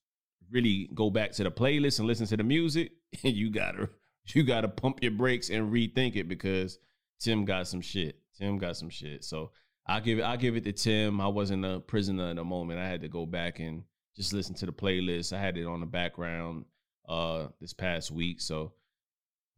really 0.50 0.90
go 0.94 1.10
back 1.10 1.32
to 1.32 1.44
the 1.44 1.50
playlist 1.50 1.98
and 1.98 2.08
listen 2.08 2.26
to 2.26 2.36
the 2.36 2.44
music, 2.44 2.92
you 3.22 3.50
gotta 3.50 3.88
you 4.26 4.42
gotta 4.42 4.68
pump 4.68 5.02
your 5.02 5.12
brakes 5.12 5.50
and 5.50 5.72
rethink 5.72 6.16
it 6.16 6.28
because 6.28 6.78
Tim 7.18 7.44
got 7.44 7.68
some 7.68 7.80
shit. 7.80 8.18
Tim 8.36 8.58
got 8.58 8.76
some 8.76 8.90
shit. 8.90 9.24
So 9.24 9.52
I 9.86 10.00
give 10.00 10.18
it 10.18 10.24
I 10.24 10.36
give 10.36 10.56
it 10.56 10.64
to 10.64 10.72
Tim. 10.72 11.20
I 11.20 11.28
wasn't 11.28 11.64
a 11.64 11.80
prisoner 11.80 12.30
in 12.30 12.36
the 12.36 12.44
moment. 12.44 12.80
I 12.80 12.88
had 12.88 13.02
to 13.02 13.08
go 13.08 13.26
back 13.26 13.60
and 13.60 13.84
just 14.16 14.32
listen 14.32 14.54
to 14.56 14.66
the 14.66 14.72
playlist. 14.72 15.32
I 15.32 15.40
had 15.40 15.56
it 15.56 15.66
on 15.66 15.80
the 15.80 15.86
background 15.86 16.64
uh 17.10 17.48
this 17.60 17.72
past 17.74 18.10
week. 18.10 18.40
So 18.40 18.72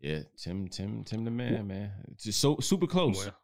yeah, 0.00 0.20
Tim, 0.36 0.66
Tim, 0.66 1.04
Tim 1.04 1.24
the 1.24 1.30
man, 1.30 1.68
man. 1.68 1.92
Just 2.16 2.40
so 2.40 2.58
super 2.58 2.88
close. 2.88 3.18
Well, 3.18 3.36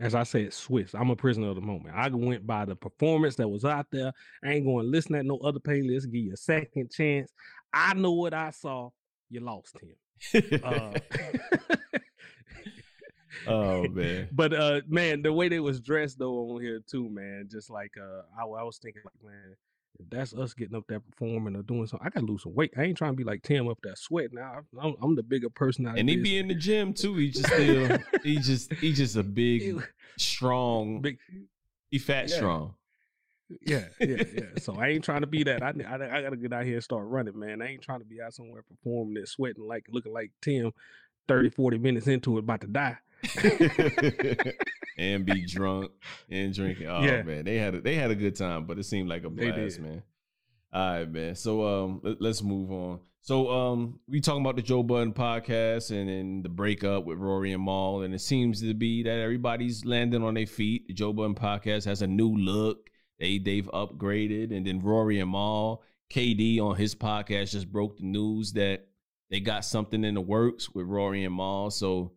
as 0.00 0.14
I 0.14 0.22
said, 0.22 0.50
Swizz. 0.50 0.94
I'm 0.94 1.10
a 1.10 1.16
prisoner 1.16 1.48
of 1.48 1.54
the 1.56 1.60
moment. 1.60 1.94
I 1.96 2.08
went 2.08 2.46
by 2.46 2.64
the 2.64 2.76
performance 2.76 3.36
that 3.36 3.48
was 3.48 3.64
out 3.64 3.86
there. 3.90 4.12
I 4.44 4.52
ain't 4.52 4.66
going 4.66 4.84
to 4.84 4.90
listen 4.90 5.14
at 5.16 5.24
no 5.26 5.38
other 5.38 5.58
playlist. 5.58 6.04
Give 6.12 6.22
you 6.22 6.32
a 6.34 6.36
second 6.36 6.92
chance. 6.92 7.32
I 7.72 7.94
know 7.94 8.12
what 8.12 8.34
I 8.34 8.50
saw. 8.50 8.90
You 9.30 9.40
lost 9.40 9.76
him. 9.80 10.60
uh, 10.62 10.92
oh 13.46 13.88
man. 13.88 14.28
But 14.32 14.52
uh 14.52 14.80
man, 14.88 15.22
the 15.22 15.32
way 15.32 15.48
they 15.48 15.60
was 15.60 15.80
dressed 15.80 16.18
though 16.18 16.50
on 16.50 16.62
here 16.62 16.80
too, 16.86 17.08
man. 17.08 17.48
Just 17.50 17.70
like 17.70 17.92
uh 18.00 18.22
I, 18.38 18.42
I 18.42 18.62
was 18.62 18.78
thinking 18.78 19.02
like, 19.04 19.32
man, 19.32 19.56
if 19.98 20.10
that's 20.10 20.34
us 20.34 20.54
getting 20.54 20.76
up 20.76 20.84
there 20.88 21.00
performing 21.00 21.56
or 21.56 21.62
doing 21.62 21.86
something, 21.86 22.06
I 22.06 22.10
gotta 22.10 22.26
lose 22.26 22.42
some 22.42 22.54
weight. 22.54 22.72
I 22.76 22.82
ain't 22.82 22.96
trying 22.96 23.12
to 23.12 23.16
be 23.16 23.24
like 23.24 23.42
Tim 23.42 23.68
up 23.68 23.78
there 23.82 23.96
sweating. 23.96 24.36
Now 24.36 24.60
I'm, 24.80 24.94
I'm 25.02 25.16
the 25.16 25.22
bigger 25.22 25.50
person 25.50 25.86
out. 25.86 25.98
And 25.98 26.08
he 26.08 26.16
be 26.16 26.38
in 26.38 26.48
the 26.48 26.54
gym 26.54 26.92
too. 26.92 27.16
He 27.16 27.30
just 27.30 27.46
still 27.52 27.98
he 28.22 28.36
just 28.36 28.72
he 28.74 28.92
just 28.92 29.16
a 29.16 29.22
big, 29.22 29.82
strong, 30.16 31.00
big. 31.00 31.18
He 31.90 31.98
fat 31.98 32.28
yeah. 32.28 32.36
strong. 32.36 32.74
Yeah, 33.62 33.84
yeah, 33.98 34.24
yeah. 34.34 34.42
So 34.60 34.74
I 34.74 34.88
ain't 34.88 35.04
trying 35.04 35.22
to 35.22 35.26
be 35.26 35.42
that. 35.44 35.62
I, 35.62 35.68
I, 35.68 36.18
I 36.18 36.22
gotta 36.22 36.36
get 36.36 36.52
out 36.52 36.64
here 36.64 36.74
and 36.74 36.84
start 36.84 37.06
running, 37.06 37.38
man. 37.38 37.62
I 37.62 37.68
ain't 37.68 37.82
trying 37.82 38.00
to 38.00 38.04
be 38.04 38.20
out 38.20 38.34
somewhere 38.34 38.62
performing 38.62 39.16
and 39.16 39.28
sweating 39.28 39.66
like 39.66 39.86
looking 39.90 40.12
like 40.12 40.32
Tim, 40.42 40.72
30, 41.28 41.50
40 41.50 41.78
minutes 41.78 42.06
into 42.06 42.36
it, 42.36 42.40
about 42.40 42.60
to 42.60 42.66
die. 42.66 42.98
and 44.98 45.26
be 45.26 45.44
drunk 45.46 45.90
and 46.30 46.54
drinking. 46.54 46.86
Oh 46.86 47.00
yeah. 47.02 47.22
man, 47.22 47.44
they 47.44 47.56
had 47.56 47.74
a, 47.74 47.80
they 47.80 47.94
had 47.94 48.10
a 48.10 48.14
good 48.14 48.36
time, 48.36 48.64
but 48.64 48.78
it 48.78 48.84
seemed 48.84 49.08
like 49.08 49.24
a 49.24 49.30
blast, 49.30 49.80
man. 49.80 50.02
All 50.72 50.98
right, 50.98 51.10
man. 51.10 51.34
So 51.34 51.64
um, 51.66 52.00
let, 52.02 52.30
us 52.30 52.42
move 52.42 52.70
on. 52.70 53.00
So 53.22 53.50
um, 53.50 54.00
we 54.06 54.20
talking 54.20 54.42
about 54.42 54.56
the 54.56 54.62
Joe 54.62 54.82
Budden 54.82 55.14
podcast 55.14 55.90
and 55.90 56.08
then 56.08 56.42
the 56.42 56.48
breakup 56.48 57.04
with 57.04 57.18
Rory 57.18 57.52
and 57.52 57.64
Mal, 57.64 58.02
and 58.02 58.14
it 58.14 58.20
seems 58.20 58.60
to 58.60 58.74
be 58.74 59.02
that 59.02 59.18
everybody's 59.18 59.84
landing 59.84 60.22
on 60.22 60.34
their 60.34 60.46
feet. 60.46 60.88
The 60.88 60.94
Joe 60.94 61.12
Budden 61.12 61.34
podcast 61.34 61.84
has 61.86 62.02
a 62.02 62.06
new 62.06 62.36
look. 62.36 62.90
They 63.18 63.38
they've 63.38 63.66
upgraded, 63.66 64.56
and 64.56 64.66
then 64.66 64.80
Rory 64.80 65.20
and 65.20 65.32
Mal, 65.32 65.82
KD 66.12 66.60
on 66.60 66.76
his 66.76 66.94
podcast 66.94 67.50
just 67.50 67.72
broke 67.72 67.96
the 67.96 68.04
news 68.04 68.52
that 68.52 68.86
they 69.30 69.40
got 69.40 69.64
something 69.64 70.04
in 70.04 70.14
the 70.14 70.20
works 70.20 70.70
with 70.70 70.86
Rory 70.86 71.24
and 71.24 71.34
Mal. 71.34 71.70
So 71.70 72.12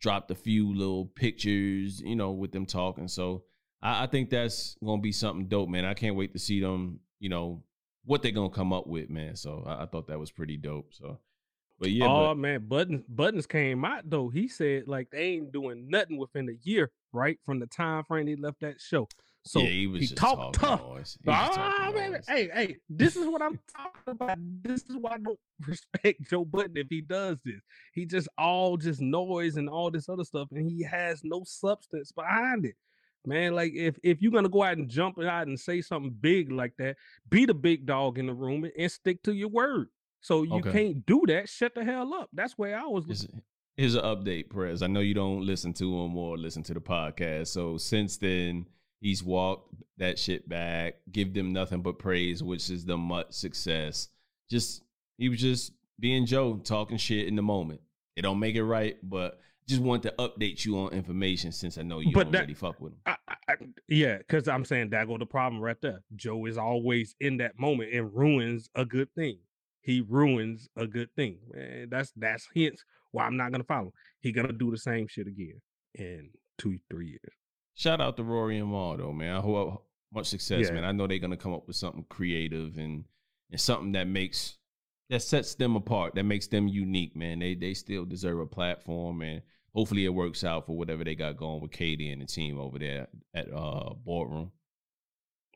dropped 0.00 0.30
a 0.30 0.34
few 0.34 0.74
little 0.74 1.06
pictures, 1.06 2.00
you 2.00 2.16
know, 2.16 2.32
with 2.32 2.52
them 2.52 2.66
talking. 2.66 3.08
So 3.08 3.44
I, 3.82 4.04
I 4.04 4.06
think 4.06 4.30
that's 4.30 4.76
gonna 4.84 5.02
be 5.02 5.12
something 5.12 5.46
dope, 5.48 5.68
man. 5.68 5.84
I 5.84 5.94
can't 5.94 6.16
wait 6.16 6.32
to 6.32 6.38
see 6.38 6.60
them, 6.60 7.00
you 7.20 7.28
know, 7.28 7.62
what 8.04 8.22
they're 8.22 8.32
gonna 8.32 8.50
come 8.50 8.72
up 8.72 8.86
with, 8.86 9.10
man. 9.10 9.36
So 9.36 9.64
I, 9.66 9.82
I 9.82 9.86
thought 9.86 10.08
that 10.08 10.18
was 10.18 10.30
pretty 10.30 10.56
dope. 10.56 10.92
So 10.92 11.18
but 11.78 11.90
yeah, 11.90 12.06
oh 12.06 12.28
but, 12.28 12.38
man, 12.38 12.66
Buttons 12.66 13.04
Buttons 13.08 13.46
came 13.46 13.84
out 13.84 14.08
though. 14.08 14.28
He 14.28 14.48
said 14.48 14.88
like 14.88 15.10
they 15.10 15.34
ain't 15.34 15.52
doing 15.52 15.88
nothing 15.88 16.18
within 16.18 16.48
a 16.48 16.68
year, 16.68 16.90
right? 17.12 17.38
From 17.44 17.60
the 17.60 17.66
time 17.66 18.04
frame 18.04 18.26
they 18.26 18.36
left 18.36 18.60
that 18.60 18.80
show. 18.80 19.08
So 19.48 19.60
yeah, 19.60 19.68
he, 19.68 19.86
was 19.86 20.10
he 20.10 20.14
talked 20.14 20.56
tough. 20.56 20.82
Ah, 21.26 21.90
man, 21.94 22.20
hey, 22.28 22.50
hey, 22.52 22.76
this 22.90 23.16
is 23.16 23.26
what 23.26 23.40
I'm 23.40 23.58
talking 23.74 24.02
about. 24.08 24.36
This 24.62 24.82
is 24.82 24.96
why 24.98 25.12
I 25.14 25.18
don't 25.18 25.38
respect 25.66 26.28
Joe 26.28 26.44
Budden 26.44 26.76
if 26.76 26.88
he 26.90 27.00
does 27.00 27.40
this. 27.46 27.62
He 27.94 28.04
just 28.04 28.28
all 28.36 28.76
just 28.76 29.00
noise 29.00 29.56
and 29.56 29.66
all 29.66 29.90
this 29.90 30.10
other 30.10 30.24
stuff, 30.24 30.48
and 30.50 30.70
he 30.70 30.82
has 30.82 31.22
no 31.24 31.44
substance 31.46 32.12
behind 32.12 32.66
it. 32.66 32.74
Man, 33.24 33.54
like 33.54 33.72
if 33.74 33.96
if 34.02 34.20
you're 34.20 34.32
gonna 34.32 34.50
go 34.50 34.62
out 34.62 34.76
and 34.76 34.86
jump 34.86 35.18
out 35.18 35.46
and 35.46 35.58
say 35.58 35.80
something 35.80 36.14
big 36.20 36.52
like 36.52 36.74
that, 36.76 36.96
be 37.30 37.46
the 37.46 37.54
big 37.54 37.86
dog 37.86 38.18
in 38.18 38.26
the 38.26 38.34
room 38.34 38.68
and 38.78 38.92
stick 38.92 39.22
to 39.22 39.32
your 39.32 39.48
word. 39.48 39.88
So 40.20 40.42
you 40.42 40.56
okay. 40.56 40.72
can't 40.72 41.06
do 41.06 41.22
that. 41.28 41.48
Shut 41.48 41.74
the 41.74 41.84
hell 41.84 42.12
up. 42.12 42.28
That's 42.34 42.58
where 42.58 42.78
I 42.78 42.84
was. 42.84 43.26
Here's 43.78 43.94
an 43.94 44.02
update, 44.02 44.50
Prez. 44.50 44.82
I 44.82 44.88
know 44.88 45.00
you 45.00 45.14
don't 45.14 45.40
listen 45.40 45.72
to 45.74 46.00
him 46.02 46.18
or 46.18 46.36
listen 46.36 46.62
to 46.64 46.74
the 46.74 46.80
podcast. 46.80 47.46
So 47.46 47.78
since 47.78 48.18
then 48.18 48.66
He's 49.00 49.22
walked 49.22 49.74
that 49.98 50.18
shit 50.18 50.48
back, 50.48 50.96
give 51.10 51.34
them 51.34 51.52
nothing 51.52 51.82
but 51.82 51.98
praise, 51.98 52.42
which 52.42 52.70
is 52.70 52.84
the 52.84 52.96
much 52.96 53.32
success. 53.32 54.08
Just 54.50 54.82
he 55.18 55.28
was 55.28 55.40
just 55.40 55.72
being 56.00 56.26
Joe, 56.26 56.56
talking 56.56 56.96
shit 56.96 57.28
in 57.28 57.36
the 57.36 57.42
moment. 57.42 57.80
It 58.16 58.22
don't 58.22 58.40
make 58.40 58.56
it 58.56 58.64
right, 58.64 58.96
but 59.02 59.38
just 59.68 59.80
want 59.82 60.02
to 60.04 60.14
update 60.18 60.64
you 60.64 60.78
on 60.78 60.92
information 60.92 61.52
since 61.52 61.78
I 61.78 61.82
know 61.82 62.00
you 62.00 62.12
but 62.12 62.24
don't 62.24 62.32
that, 62.32 62.40
really 62.42 62.54
fuck 62.54 62.80
with 62.80 62.92
him. 62.92 63.00
I, 63.06 63.16
I, 63.48 63.54
yeah, 63.86 64.18
because 64.18 64.48
I'm 64.48 64.64
saying 64.64 64.90
that 64.90 65.06
go 65.06 65.18
the 65.18 65.26
problem 65.26 65.60
right 65.62 65.80
there. 65.80 66.02
Joe 66.16 66.46
is 66.46 66.58
always 66.58 67.14
in 67.20 67.36
that 67.38 67.58
moment 67.58 67.92
and 67.92 68.12
ruins 68.14 68.68
a 68.74 68.84
good 68.84 69.12
thing. 69.14 69.38
He 69.82 70.00
ruins 70.00 70.68
a 70.76 70.86
good 70.86 71.10
thing. 71.14 71.38
Man, 71.52 71.88
that's 71.90 72.12
that's 72.16 72.48
hence 72.56 72.82
why 73.12 73.24
I'm 73.24 73.36
not 73.36 73.52
gonna 73.52 73.64
follow. 73.64 73.92
He 74.20 74.32
gonna 74.32 74.52
do 74.52 74.70
the 74.70 74.78
same 74.78 75.06
shit 75.06 75.26
again 75.26 75.60
in 75.94 76.30
two, 76.58 76.78
three 76.90 77.08
years 77.08 77.37
shout 77.78 78.00
out 78.00 78.16
to 78.16 78.24
Rory 78.24 78.58
and 78.58 78.70
Mal 78.70 78.96
though, 78.98 79.12
man. 79.12 79.36
I 79.36 79.40
hope 79.40 79.84
much 80.12 80.26
success, 80.26 80.66
yeah. 80.66 80.72
man. 80.72 80.84
I 80.84 80.92
know 80.92 81.06
they're 81.06 81.18
gonna 81.18 81.36
come 81.36 81.54
up 81.54 81.66
with 81.66 81.76
something 81.76 82.04
creative 82.10 82.76
and 82.76 83.04
and 83.50 83.60
something 83.60 83.92
that 83.92 84.06
makes 84.06 84.58
that 85.08 85.22
sets 85.22 85.54
them 85.54 85.74
apart, 85.76 86.14
that 86.16 86.24
makes 86.24 86.48
them 86.48 86.68
unique, 86.68 87.16
man. 87.16 87.38
They 87.38 87.54
they 87.54 87.72
still 87.72 88.04
deserve 88.04 88.40
a 88.40 88.46
platform 88.46 89.22
and 89.22 89.40
hopefully 89.74 90.04
it 90.04 90.10
works 90.10 90.44
out 90.44 90.66
for 90.66 90.76
whatever 90.76 91.04
they 91.04 91.14
got 91.14 91.36
going 91.36 91.62
with 91.62 91.70
KD 91.70 92.12
and 92.12 92.20
the 92.20 92.26
team 92.26 92.58
over 92.58 92.78
there 92.78 93.06
at 93.34 93.52
uh 93.52 93.94
boardroom. 94.04 94.52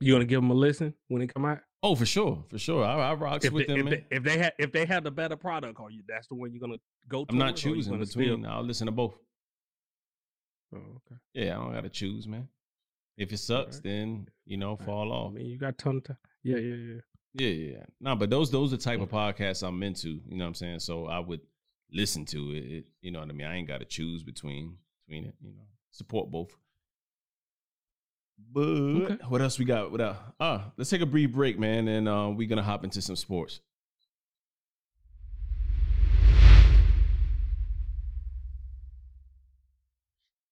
You 0.01 0.15
gonna 0.15 0.25
give 0.25 0.41
them 0.41 0.51
a 0.51 0.55
listen 0.55 0.95
when 1.09 1.21
they 1.21 1.27
come 1.27 1.45
out? 1.45 1.59
Oh, 1.85 1.97
for 1.97 2.07
sure, 2.07 2.45
for 2.49 2.59
sure. 2.59 2.85
I, 2.85 3.11
I 3.11 3.15
rocks 3.15 3.45
if 3.45 3.53
with 3.53 3.67
they, 3.67 3.77
them. 3.77 3.89
If 3.89 4.09
they, 4.09 4.17
if 4.17 4.23
they 4.23 4.39
had 4.39 4.53
if 4.59 4.73
they 4.73 4.87
had 4.87 5.03
the 5.03 5.11
better 5.11 5.37
product, 5.37 5.81
are 5.81 5.91
you 5.91 6.03
that's 6.09 6.29
the 6.29 6.37
one 6.37 6.53
you're 6.53 6.61
gonna 6.61 6.79
go 7.09 7.25
to? 7.25 7.33
I'm 7.33 7.39
not 7.39 7.57
choosing 7.57 7.99
between. 7.99 8.47
I'll 8.47 8.63
listen 8.63 8.87
to 8.87 8.93
both. 8.93 9.15
Oh, 10.75 10.79
okay. 10.79 11.21
Yeah, 11.35 11.57
I 11.57 11.63
don't 11.63 11.73
gotta 11.73 11.89
choose, 11.89 12.27
man. 12.27 12.49
If 13.17 13.33
it 13.33 13.39
sucks, 13.39 13.77
right. 13.77 13.85
then 13.85 14.29
you 14.47 14.57
know, 14.57 14.77
fall 14.77 15.13
off. 15.13 15.33
I 15.33 15.35
mean, 15.35 15.47
you 15.47 15.59
got 15.59 15.79
ton 15.79 15.99
of 15.99 16.05
time. 16.05 16.17
Yeah, 16.43 16.57
yeah, 16.57 16.75
yeah. 16.75 17.01
Yeah, 17.35 17.49
yeah. 17.49 17.73
yeah. 17.77 17.85
No, 18.01 18.17
but 18.17 18.31
those 18.31 18.51
those 18.51 18.73
are 18.73 18.77
the 18.77 18.83
type 18.83 19.01
of 19.01 19.11
podcasts 19.11 19.67
I'm 19.67 19.83
into. 19.83 20.21
You 20.27 20.37
know 20.37 20.45
what 20.45 20.49
I'm 20.49 20.55
saying? 20.55 20.79
So 20.81 21.07
I 21.07 21.19
would 21.19 21.41
listen 21.91 22.25
to 22.27 22.53
it. 22.53 22.65
it 22.65 22.85
you 23.01 23.11
know 23.11 23.21
what 23.21 23.29
I 23.29 23.33
mean? 23.33 23.47
I 23.47 23.57
ain't 23.57 23.69
got 23.69 23.79
to 23.79 23.85
choose 23.85 24.23
between 24.23 24.77
between 25.07 25.27
it. 25.27 25.35
You 25.41 25.53
know, 25.53 25.67
support 25.91 26.31
both. 26.31 26.57
But 28.51 28.61
okay. 28.61 29.19
what 29.29 29.41
else 29.41 29.59
we 29.59 29.65
got? 29.65 29.93
What 29.93 30.01
else? 30.01 30.17
Ah, 30.41 30.73
let's 30.77 30.91
take 30.91 31.01
a 31.01 31.07
brief 31.07 31.33
break, 31.33 31.59
man, 31.59 31.89
and 31.89 32.09
uh, 32.09 32.31
we're 32.35 32.49
gonna 32.49 32.63
hop 32.63 32.85
into 32.85 33.01
some 33.01 33.17
sports. 33.17 33.61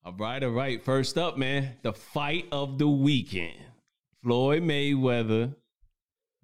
All 0.03 0.15
right, 0.15 0.43
all 0.43 0.51
right. 0.51 0.83
First 0.83 1.19
up, 1.19 1.37
man, 1.37 1.77
the 1.83 1.93
fight 1.93 2.47
of 2.53 2.79
the 2.79 2.89
weekend 2.89 3.59
Floyd 4.23 4.63
Mayweather 4.63 5.55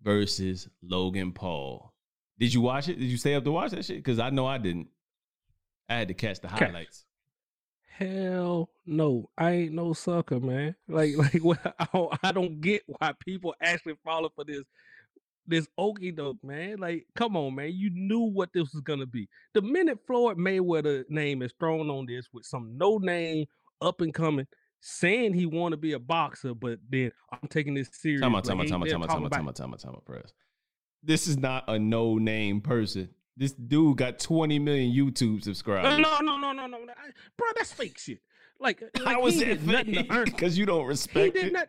versus 0.02 0.68
Logan 0.82 1.32
Paul. 1.32 1.94
Did 2.38 2.52
you 2.52 2.60
watch 2.60 2.88
it? 2.88 2.98
Did 2.98 3.06
you 3.06 3.16
stay 3.16 3.34
up 3.34 3.44
to 3.44 3.50
watch 3.50 3.70
that 3.70 3.84
shit? 3.84 3.96
Because 3.96 4.18
I 4.18 4.28
know 4.28 4.46
I 4.46 4.58
didn't. 4.58 4.88
I 5.88 5.94
had 5.94 6.08
to 6.08 6.14
catch 6.14 6.40
the 6.40 6.48
highlights. 6.48 7.06
Hell 7.88 8.68
no, 8.84 9.30
I 9.38 9.52
ain't 9.52 9.72
no 9.72 9.94
sucker, 9.94 10.38
man. 10.38 10.74
Like, 10.86 11.16
like, 11.16 11.42
well, 11.42 11.58
I, 11.78 11.86
don't, 11.94 12.18
I 12.22 12.32
don't 12.32 12.60
get 12.60 12.82
why 12.86 13.14
people 13.24 13.54
actually 13.62 13.96
falling 14.04 14.30
for 14.34 14.44
this 14.44 14.64
this 15.46 15.66
okey 15.78 16.12
doke, 16.12 16.42
man. 16.42 16.78
Like, 16.78 17.06
come 17.14 17.36
on, 17.36 17.54
man. 17.54 17.72
You 17.74 17.90
knew 17.92 18.20
what 18.20 18.52
this 18.52 18.72
was 18.72 18.82
gonna 18.82 19.06
be. 19.06 19.28
The 19.54 19.62
minute 19.62 19.98
Floyd 20.06 20.38
Mayweather 20.38 21.04
name 21.08 21.42
is 21.42 21.52
thrown 21.58 21.90
on 21.90 22.06
this 22.06 22.28
with 22.32 22.44
some 22.44 22.76
no 22.76 22.98
name 22.98 23.46
up 23.80 24.00
and 24.00 24.12
coming, 24.12 24.46
saying 24.80 25.34
he 25.34 25.46
want 25.46 25.72
to 25.72 25.76
be 25.76 25.92
a 25.92 25.98
boxer, 25.98 26.54
but 26.54 26.78
then 26.88 27.12
I'm 27.32 27.48
taking 27.48 27.74
this 27.74 27.88
serious. 27.92 28.20
Time 28.22 28.34
out, 28.34 28.44
time 28.44 28.60
out, 28.60 28.68
time 28.68 28.82
out, 28.82 28.88
time 28.88 29.02
out, 29.02 29.08
time 29.08 29.24
out, 29.26 29.32
time 29.54 29.72
out, 29.72 29.78
time 29.80 29.92
out, 29.94 30.04
press. 30.04 30.32
This 31.02 31.26
is 31.26 31.38
not 31.38 31.64
a 31.68 31.78
no 31.78 32.18
name 32.18 32.60
person. 32.60 33.10
This 33.36 33.52
dude 33.52 33.98
got 33.98 34.18
20 34.18 34.58
million 34.58 34.92
YouTube 34.94 35.44
subscribers. 35.44 35.98
No, 35.98 36.20
no, 36.20 36.36
no, 36.36 36.52
no, 36.52 36.66
no, 36.66 36.78
no. 36.78 36.92
Bro. 37.36 37.48
That's 37.56 37.72
fake 37.72 37.98
shit. 37.98 38.20
Like, 38.58 38.82
like 38.98 39.04
How 39.06 39.20
was 39.20 39.38
that 39.38 39.62
nothing 39.62 39.94
to 39.94 40.06
earn. 40.10 40.24
Because 40.24 40.56
you 40.56 40.64
don't 40.66 40.82
He 40.82 40.88
respect 40.88 41.34
did 41.34 41.46
it. 41.46 41.52
not. 41.52 41.68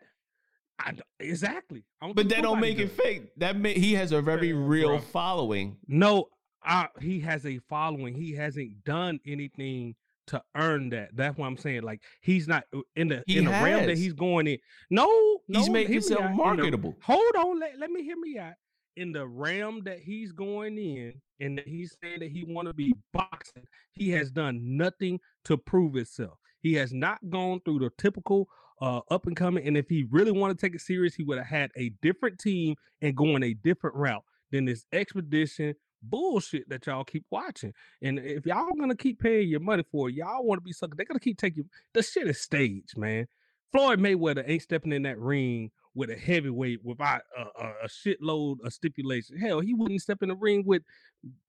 I, 0.79 0.93
exactly. 1.19 1.83
But 2.13 2.29
that 2.29 2.43
don't 2.43 2.59
make 2.59 2.77
it 2.79 2.91
fake. 2.91 3.31
That 3.37 3.57
ma- 3.57 3.69
he 3.69 3.93
has 3.93 4.11
a 4.11 4.21
very 4.21 4.49
Yeah, 4.49 4.55
real 4.57 4.99
following. 4.99 5.77
No, 5.87 6.27
I, 6.63 6.87
he 7.01 7.19
has 7.21 7.45
a 7.45 7.59
following. 7.69 8.13
He 8.13 8.33
hasn't 8.33 8.83
done 8.83 9.19
anything 9.25 9.95
to 10.27 10.41
earn 10.55 10.89
that. 10.89 11.15
That's 11.15 11.37
what 11.37 11.47
I'm 11.47 11.57
saying. 11.57 11.83
Like 11.83 12.01
he's 12.21 12.47
not 12.47 12.65
uh, 12.75 12.81
in 12.95 13.07
the 13.07 13.23
He 13.25 13.37
in 13.39 13.45
the 13.45 13.51
realm 13.51 13.85
that 13.87 13.97
he's 13.97 14.13
going 14.13 14.45
in. 14.47 14.57
No, 14.89 15.07
no, 15.47 15.59
He's 15.59 15.69
making 15.69 15.93
himself. 15.93 16.21
In 16.25 16.31
the- 16.31 16.43
marketable. 16.43 16.95
hold 17.01 17.35
on, 17.37 17.59
let, 17.59 17.79
let 17.79 17.89
me 17.89 18.03
hear 18.03 18.17
me 18.17 18.37
out. 18.37 18.53
In 18.97 19.11
the 19.11 19.25
realm 19.27 19.81
that 19.85 19.99
he's 19.99 20.31
going 20.31 20.77
in, 20.77 21.13
and 21.39 21.57
that 21.59 21.67
he's 21.67 21.95
saying 22.03 22.19
that 22.19 22.31
he 22.31 22.43
want 22.43 22.67
to 22.67 22.73
be 22.73 22.93
boxing, 23.13 23.63
he 23.93 24.09
has 24.09 24.31
done 24.31 24.59
nothing 24.77 25.19
to 25.45 25.55
prove 25.57 25.93
himself. 25.93 26.37
He 26.61 26.73
has 26.73 26.91
not 26.93 27.19
gone 27.29 27.61
through 27.63 27.79
the 27.79 27.91
typical 27.99 28.47
uh, 28.81 29.01
up 29.09 29.27
and 29.27 29.35
coming. 29.35 29.65
And 29.67 29.77
if 29.77 29.89
he 29.89 30.05
really 30.09 30.31
want 30.31 30.57
to 30.57 30.65
take 30.65 30.75
it 30.75 30.81
serious, 30.81 31.15
he 31.15 31.23
would 31.23 31.37
have 31.37 31.47
had 31.47 31.71
a 31.75 31.89
different 32.01 32.39
team 32.39 32.75
and 33.01 33.15
going 33.15 33.43
a 33.43 33.53
different 33.53 33.95
route 33.95 34.23
than 34.51 34.65
this 34.65 34.85
expedition 34.91 35.75
bullshit 36.03 36.69
that 36.69 36.85
y'all 36.85 37.03
keep 37.03 37.25
watching. 37.31 37.73
And 38.01 38.19
if 38.19 38.45
y'all 38.45 38.71
gonna 38.79 38.95
keep 38.95 39.19
paying 39.19 39.49
your 39.49 39.59
money 39.59 39.83
for 39.91 40.09
it, 40.09 40.15
y'all 40.15 40.45
want 40.45 40.59
to 40.59 40.63
be 40.63 40.73
sucker. 40.73 40.93
They're 40.95 41.05
gonna 41.05 41.19
keep 41.19 41.37
taking 41.37 41.69
the 41.93 42.03
shit 42.03 42.27
is 42.27 42.41
staged, 42.41 42.97
man. 42.97 43.27
Floyd 43.71 43.99
Mayweather 43.99 44.43
ain't 44.47 44.61
stepping 44.61 44.93
in 44.93 45.03
that 45.03 45.19
ring 45.19 45.71
with 45.93 46.09
a 46.09 46.15
heavyweight 46.15 46.83
without 46.83 47.21
a, 47.37 47.41
a, 47.41 47.73
a 47.83 47.87
shitload 47.87 48.57
of 48.63 48.71
stipulation. 48.71 49.37
Hell, 49.37 49.59
he 49.59 49.73
wouldn't 49.73 50.01
step 50.01 50.21
in 50.21 50.29
the 50.29 50.35
ring 50.35 50.63
with 50.65 50.83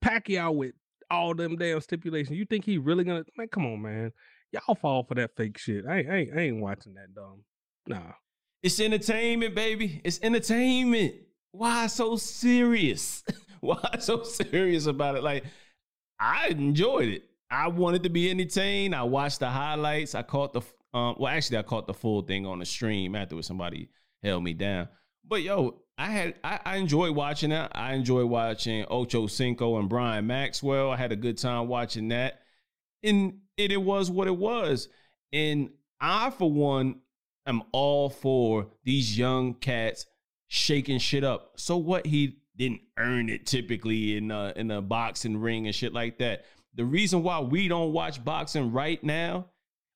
Pacquiao 0.03 0.55
with 0.55 0.73
all 1.11 1.35
them 1.35 1.57
damn 1.57 1.81
stipulations. 1.81 2.37
You 2.37 2.45
think 2.45 2.65
he 2.65 2.79
really 2.79 3.05
gonna 3.05 3.25
man? 3.37 3.49
Come 3.49 3.67
on, 3.67 3.83
man. 3.83 4.13
Y'all 4.53 4.75
fall 4.75 5.05
for 5.05 5.15
that 5.15 5.37
fake 5.37 5.59
shit. 5.59 5.85
I 5.87 5.99
ain't, 5.99 6.11
I 6.11 6.17
ain't, 6.17 6.37
I 6.37 6.41
ain't 6.41 6.61
watching 6.61 6.95
that 6.95 7.15
dumb. 7.15 7.43
Nah. 7.87 8.13
It's 8.63 8.81
entertainment, 8.81 9.55
baby. 9.55 10.01
It's 10.05 10.21
entertainment. 10.23 11.15
Why 11.53 11.87
so 11.87 12.17
serious? 12.17 13.23
Why 13.61 13.97
so 13.99 14.23
serious 14.23 14.87
about 14.87 15.17
it? 15.17 15.23
Like, 15.23 15.45
I 16.19 16.49
enjoyed 16.49 17.09
it. 17.09 17.25
I 17.51 17.69
wanted 17.69 18.03
to 18.03 18.11
be 18.11 18.31
entertained. 18.31 18.95
I 18.95 19.03
watched 19.05 19.41
the 19.41 19.49
highlights. 19.49 20.15
I 20.15 20.23
caught 20.23 20.53
the 20.53 20.61
um. 20.93 21.17
Well, 21.19 21.33
actually, 21.33 21.59
I 21.59 21.63
caught 21.63 21.87
the 21.87 21.95
full 21.95 22.23
thing 22.23 22.47
on 22.47 22.59
the 22.59 22.67
stream 22.67 23.15
afterwards. 23.15 23.47
Somebody 23.47 23.91
held 24.23 24.43
me 24.43 24.53
down. 24.55 24.89
But 25.27 25.43
yo, 25.43 25.83
I 25.97 26.07
had 26.07 26.35
I, 26.45 26.61
I 26.65 26.77
enjoyed 26.77 27.15
watching 27.15 27.51
that. 27.51 27.73
I 27.75 27.95
enjoyed 27.95 28.27
watching 28.27 28.85
Ocho 28.89 29.27
Cinco 29.27 29.79
and 29.79 29.89
Brian 29.89 30.27
Maxwell. 30.27 30.91
I 30.91 30.97
had 30.97 31.13
a 31.13 31.17
good 31.17 31.39
time 31.39 31.69
watching 31.69 32.09
that. 32.09 32.41
And 33.03 33.39
it, 33.59 33.73
it 33.73 33.83
was 33.83 34.11
what 34.11 34.29
it 34.29 34.37
was. 34.37 34.89
And 35.33 35.71
I, 36.01 36.31
for 36.31 36.51
one, 36.51 37.01
am 37.47 37.63
all 37.73 38.09
for 38.09 38.69
these 38.85 39.19
young 39.19 39.55
cats 39.55 40.07
shaking 40.47 40.99
shit 40.99 41.25
up. 41.25 41.53
So 41.57 41.77
what? 41.77 42.07
He 42.07 42.39
didn't 42.57 42.81
earn 42.99 43.29
it 43.29 43.47
typically 43.47 44.17
in 44.17 44.31
a, 44.31 44.53
in 44.57 44.71
a 44.71 44.81
boxing 44.81 45.37
ring 45.37 45.67
and 45.67 45.75
shit 45.75 45.93
like 45.93 46.19
that. 46.19 46.45
The 46.75 46.85
reason 46.85 47.23
why 47.23 47.41
we 47.41 47.69
don't 47.69 47.93
watch 47.93 48.25
boxing 48.25 48.73
right 48.73 49.03
now 49.03 49.47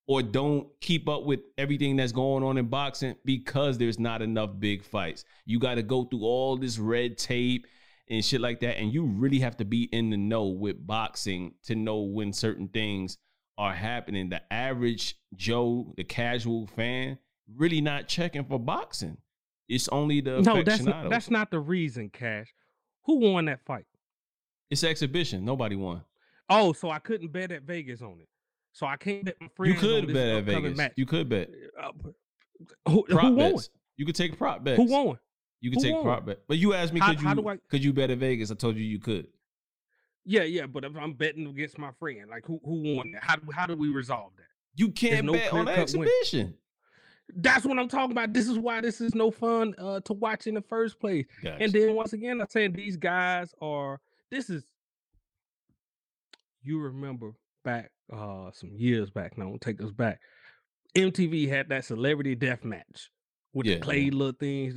or 0.08 0.22
don't 0.22 0.68
keep 0.80 1.08
up 1.08 1.24
with 1.24 1.40
everything 1.56 1.96
that's 1.96 2.12
going 2.12 2.42
on 2.42 2.58
in 2.58 2.66
boxing 2.66 3.16
because 3.24 3.78
there's 3.78 3.98
not 3.98 4.20
enough 4.22 4.50
big 4.58 4.82
fights. 4.82 5.24
You 5.46 5.58
got 5.58 5.76
to 5.76 5.82
go 5.82 6.04
through 6.04 6.22
all 6.22 6.56
this 6.56 6.78
red 6.78 7.18
tape 7.18 7.66
and 8.08 8.24
shit 8.24 8.40
like 8.40 8.60
that. 8.60 8.78
And 8.78 8.92
you 8.92 9.04
really 9.04 9.38
have 9.40 9.56
to 9.58 9.64
be 9.64 9.84
in 9.84 10.10
the 10.10 10.16
know 10.16 10.46
with 10.46 10.84
boxing 10.86 11.54
to 11.64 11.74
know 11.74 12.00
when 12.00 12.32
certain 12.32 12.68
things 12.68 13.18
are 13.58 13.74
happening. 13.74 14.28
The 14.30 14.42
average 14.52 15.16
Joe, 15.36 15.92
the 15.96 16.04
casual 16.04 16.66
fan, 16.66 17.18
really 17.56 17.80
not 17.80 18.08
checking 18.08 18.44
for 18.44 18.58
boxing. 18.58 19.16
It's 19.68 19.88
only 19.88 20.20
the 20.20 20.40
No, 20.42 20.62
that's 20.62 20.82
not, 20.82 21.08
that's 21.10 21.30
not 21.30 21.50
the 21.50 21.60
reason, 21.60 22.10
Cash. 22.10 22.52
Who 23.04 23.16
won 23.18 23.46
that 23.46 23.60
fight? 23.64 23.86
It's 24.70 24.84
exhibition. 24.84 25.44
Nobody 25.44 25.76
won. 25.76 26.02
Oh, 26.48 26.72
so 26.72 26.90
I 26.90 26.98
couldn't 26.98 27.32
bet 27.32 27.50
at 27.52 27.62
Vegas 27.62 28.02
on 28.02 28.18
it. 28.20 28.28
So 28.72 28.86
I 28.86 28.96
can't 28.96 29.24
bet 29.24 29.36
my 29.40 29.48
friends. 29.54 29.74
You 29.74 29.80
could 29.80 30.06
bet 30.12 30.28
at 30.28 30.44
Vegas. 30.44 30.76
Match. 30.76 30.92
You 30.96 31.06
could 31.06 31.28
bet 31.28 31.50
Uh, 31.80 31.90
who, 32.88 33.04
who 33.08 33.16
won? 33.16 33.36
bets. 33.36 33.70
You 33.96 34.06
could 34.06 34.14
take 34.14 34.36
prop 34.38 34.64
bets. 34.64 34.76
Who 34.76 34.84
won? 34.90 35.18
You 35.60 35.70
could 35.70 35.78
Who 35.78 35.84
take 35.84 35.94
won? 35.94 36.02
prop 36.04 36.26
bet. 36.26 36.40
But 36.48 36.58
you 36.58 36.74
asked 36.74 36.92
me, 36.92 37.00
How- 37.00 37.10
could 37.10 37.20
you 37.20 37.28
how 37.28 37.34
do 37.34 37.48
I- 37.48 37.58
could 37.68 37.84
you 37.84 37.92
bet 37.92 38.10
at 38.10 38.18
Vegas? 38.18 38.50
I 38.50 38.54
told 38.54 38.76
you 38.76 38.82
you 38.84 38.98
could. 38.98 39.26
Yeah, 40.24 40.42
yeah, 40.42 40.66
but 40.66 40.84
if 40.84 40.96
I'm 40.96 41.14
betting 41.14 41.46
against 41.46 41.78
my 41.78 41.90
friend, 41.98 42.28
like 42.30 42.44
who 42.46 42.60
who 42.64 42.96
won 42.96 43.12
that? 43.12 43.24
How 43.24 43.36
do 43.36 43.50
how 43.52 43.66
do 43.66 43.76
we 43.76 43.88
resolve 43.88 44.32
that? 44.36 44.46
You 44.76 44.90
can't 44.90 45.26
no 45.26 45.32
bet 45.32 45.52
on 45.52 45.64
clear-cut 45.66 45.92
win. 45.96 46.08
exhibition. 46.08 46.54
That's 47.34 47.64
what 47.64 47.78
I'm 47.78 47.88
talking 47.88 48.12
about. 48.12 48.32
This 48.32 48.48
is 48.48 48.58
why 48.58 48.80
this 48.80 49.00
is 49.00 49.14
no 49.14 49.30
fun 49.30 49.74
uh, 49.78 50.00
to 50.00 50.12
watch 50.12 50.46
in 50.46 50.54
the 50.54 50.62
first 50.62 51.00
place. 51.00 51.26
Gotcha. 51.42 51.62
And 51.62 51.72
then 51.72 51.94
once 51.94 52.12
again, 52.12 52.40
I'm 52.40 52.48
saying 52.48 52.72
these 52.72 52.96
guys 52.96 53.54
are. 53.60 54.00
This 54.30 54.50
is. 54.50 54.64
You 56.62 56.78
remember 56.80 57.32
back 57.64 57.90
uh 58.12 58.50
some 58.52 58.70
years 58.76 59.10
back. 59.10 59.36
Now, 59.36 59.56
take 59.60 59.82
us 59.82 59.90
back. 59.90 60.20
MTV 60.94 61.48
had 61.48 61.68
that 61.70 61.84
celebrity 61.84 62.34
death 62.34 62.64
match 62.64 63.10
with 63.54 63.66
Yeah, 63.66 63.76
the 63.76 63.80
clay 63.80 64.10
little 64.10 64.32
things. 64.32 64.74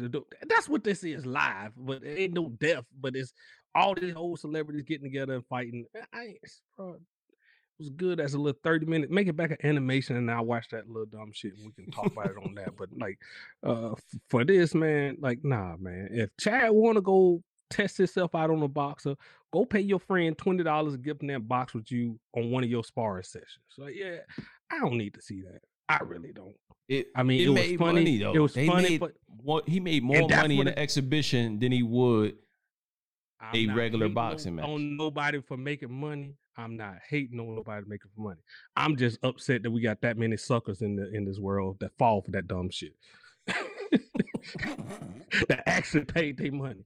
That's 0.48 0.70
what 0.70 0.84
this 0.84 1.04
is 1.04 1.26
live, 1.26 1.72
but 1.78 2.04
it 2.04 2.20
ain't 2.20 2.34
no 2.34 2.50
death. 2.50 2.86
But 3.00 3.16
it's 3.16 3.34
all 3.76 3.94
these 3.94 4.16
old 4.16 4.40
celebrities 4.40 4.84
getting 4.84 5.04
together 5.06 5.34
and 5.36 5.46
fighting. 5.48 5.86
I 6.14 6.22
ain't, 6.24 6.38
bro, 6.78 6.94
it 6.94 7.00
was 7.78 7.90
good 7.90 8.20
as 8.22 8.34
a 8.34 8.38
little 8.40 8.60
30 8.64 8.86
minute. 8.86 9.12
Make 9.12 9.28
it 9.28 9.36
back 9.36 9.52
an 9.52 9.58
animation 9.64 10.16
and 10.16 10.32
I'll 10.32 10.46
watch 10.46 10.70
that 10.70 10.88
little 10.88 11.06
dumb 11.06 11.32
shit 11.34 11.54
and 11.58 11.66
we 11.66 11.84
can 11.84 11.92
talk 11.92 12.06
about 12.08 12.28
it 12.28 12.38
on 12.44 12.56
that. 12.56 12.78
But 12.78 12.90
like 12.98 13.20
uh 13.66 13.92
f- 13.92 14.02
for 14.30 14.46
this, 14.46 14.74
man, 14.74 15.18
like 15.20 15.44
nah, 15.44 15.76
man. 15.78 16.08
If 16.12 16.30
Chad 16.40 16.72
wanna 16.72 17.02
go 17.02 17.44
test 17.70 17.98
himself 17.98 18.34
out 18.34 18.50
on 18.50 18.64
a 18.64 18.68
boxer, 18.70 19.16
go 19.52 19.66
pay 19.66 19.82
your 19.82 20.00
friend 20.00 20.38
twenty 20.38 20.64
dollars 20.64 20.94
and 20.94 21.04
give 21.04 21.20
him 21.22 21.28
that 21.28 21.48
box 21.48 21.74
with 21.74 21.92
you 21.92 22.18
on 22.38 22.50
one 22.50 22.64
of 22.64 22.70
your 22.70 22.84
sparring 22.86 23.24
sessions. 23.24 23.66
So 23.70 23.88
yeah, 23.88 24.20
I 24.72 24.80
don't 24.80 24.98
need 24.98 25.14
to 25.16 25.22
see 25.22 25.42
that. 25.42 25.60
I 25.90 26.00
really 26.04 26.32
don't. 26.32 26.56
It, 26.88 27.08
I 27.16 27.24
mean, 27.24 27.42
it, 27.42 27.46
it 27.46 27.50
was 27.50 27.56
made 27.56 27.80
funny. 27.80 27.94
money 27.94 28.18
though. 28.20 28.34
It 28.34 28.40
was 28.40 28.54
They 28.54 28.68
funny, 28.68 28.90
made 28.92 29.00
but- 29.02 29.14
what 29.44 29.68
he 29.68 29.80
made 29.82 30.02
more 30.04 30.28
money 30.30 30.60
in 30.60 30.66
the 30.68 30.80
exhibition 30.80 31.60
than 31.60 31.72
he 31.74 31.84
would. 31.84 32.36
I'm 33.40 33.70
A 33.70 33.74
regular 33.74 34.10
boxing 34.10 34.56
match. 34.56 34.66
on 34.66 34.98
nobody 34.98 35.42
for 35.42 35.58
making 35.58 35.92
money. 35.92 36.34
I'm 36.58 36.78
not 36.78 36.96
hating 37.10 37.40
on 37.40 37.56
nobody 37.56 37.86
making 37.88 38.12
money. 38.18 38.40
I'm 38.78 38.96
just 38.96 39.20
upset 39.24 39.64
that 39.64 39.72
we 39.72 39.82
got 39.82 40.02
that 40.02 40.18
many 40.18 40.38
suckers 40.38 40.82
in 40.82 40.96
the 40.96 41.12
in 41.14 41.26
this 41.26 41.38
world 41.40 41.78
that 41.82 41.92
fall 41.98 42.22
for 42.22 42.32
that 42.32 42.48
dumb 42.48 42.70
shit. 42.70 42.94
that 45.48 45.64
actually 45.66 46.06
paid 46.06 46.38
their 46.38 46.52
money. 46.52 46.86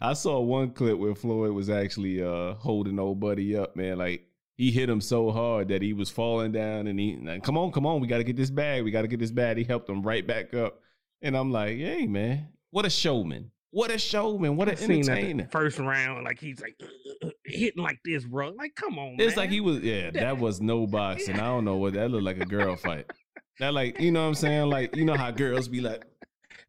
I 0.00 0.12
saw 0.14 0.40
one 0.40 0.70
clip 0.72 0.98
where 0.98 1.14
Floyd 1.14 1.52
was 1.52 1.70
actually 1.70 2.22
uh 2.22 2.54
holding 2.54 2.98
old 2.98 3.20
buddy 3.20 3.56
up, 3.56 3.76
man. 3.76 3.98
Like 3.98 4.26
he 4.56 4.70
hit 4.70 4.88
him 4.88 5.00
so 5.00 5.30
hard 5.30 5.68
that 5.68 5.82
he 5.82 5.92
was 5.92 6.10
falling 6.10 6.52
down, 6.52 6.86
and 6.86 6.98
he 6.98 7.16
like, 7.16 7.42
come 7.42 7.56
on, 7.58 7.72
come 7.72 7.86
on, 7.86 8.00
we 8.00 8.06
got 8.06 8.18
to 8.18 8.24
get 8.24 8.36
this 8.36 8.50
bag, 8.50 8.84
we 8.84 8.90
got 8.90 9.02
to 9.02 9.08
get 9.08 9.18
this 9.20 9.32
bag. 9.32 9.56
He 9.56 9.64
helped 9.64 9.88
him 9.88 10.02
right 10.02 10.26
back 10.26 10.54
up, 10.54 10.80
and 11.22 11.36
I'm 11.36 11.50
like, 11.50 11.76
hey 11.78 12.06
man, 12.06 12.48
what 12.70 12.84
a 12.84 12.90
showman, 12.90 13.50
what 13.74 13.90
a 13.90 13.98
showman, 13.98 14.56
what 14.56 14.68
an 14.68 14.78
entertainer. 14.78 15.48
first 15.50 15.78
round, 15.78 16.24
like 16.24 16.38
he's 16.38 16.60
like 16.60 16.76
"Uh, 16.80 16.86
uh, 16.86 17.28
uh," 17.28 17.30
hitting 17.44 17.82
like 17.82 17.98
this, 18.04 18.24
bro. 18.24 18.50
Like, 18.50 18.74
come 18.76 18.98
on, 18.98 19.16
It's 19.18 19.34
man. 19.34 19.44
like 19.44 19.50
he 19.50 19.60
was, 19.60 19.80
yeah, 19.80 20.10
that 20.12 20.38
was 20.38 20.60
no 20.60 20.86
boxing. 20.86 21.34
I 21.34 21.46
don't 21.46 21.64
know 21.64 21.76
what 21.76 21.94
that 21.94 22.10
looked 22.10 22.24
like 22.24 22.40
a 22.40 22.46
girl 22.46 22.76
fight. 22.76 23.10
That 23.58 23.74
like, 23.74 24.00
you 24.00 24.10
know 24.12 24.22
what 24.22 24.28
I'm 24.28 24.34
saying? 24.34 24.68
Like, 24.70 24.94
you 24.96 25.04
know 25.04 25.14
how 25.16 25.30
girls 25.30 25.68
be 25.68 25.80
like, 25.80 26.04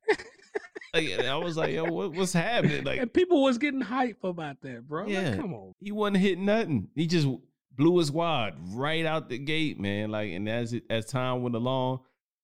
like 0.94 1.20
I 1.20 1.36
was 1.38 1.58
like, 1.58 1.74
yo, 1.74 1.84
what, 1.86 2.14
what's 2.14 2.34
happening? 2.34 2.84
Like, 2.84 3.00
and 3.00 3.12
people 3.14 3.44
was 3.44 3.58
getting 3.58 3.82
hype 3.82 4.24
about 4.24 4.62
that, 4.62 4.88
bro. 4.88 5.08
Yeah. 5.08 5.30
Like, 5.30 5.40
come 5.40 5.54
on. 5.54 5.74
he 5.80 5.92
wasn't 5.92 6.18
hitting 6.18 6.46
nothing. 6.46 6.88
He 6.96 7.08
just 7.08 7.28
blew 7.76 7.98
his 8.00 8.12
wad 8.12 8.56
right 8.74 9.06
out 9.06 9.30
the 9.30 9.38
gate, 9.38 9.80
man. 9.80 10.10
Like, 10.12 10.32
and 10.32 10.48
as 10.50 10.74
it 10.74 10.84
as 10.90 11.06
time 11.06 11.44
went 11.44 11.56
along, 11.56 12.00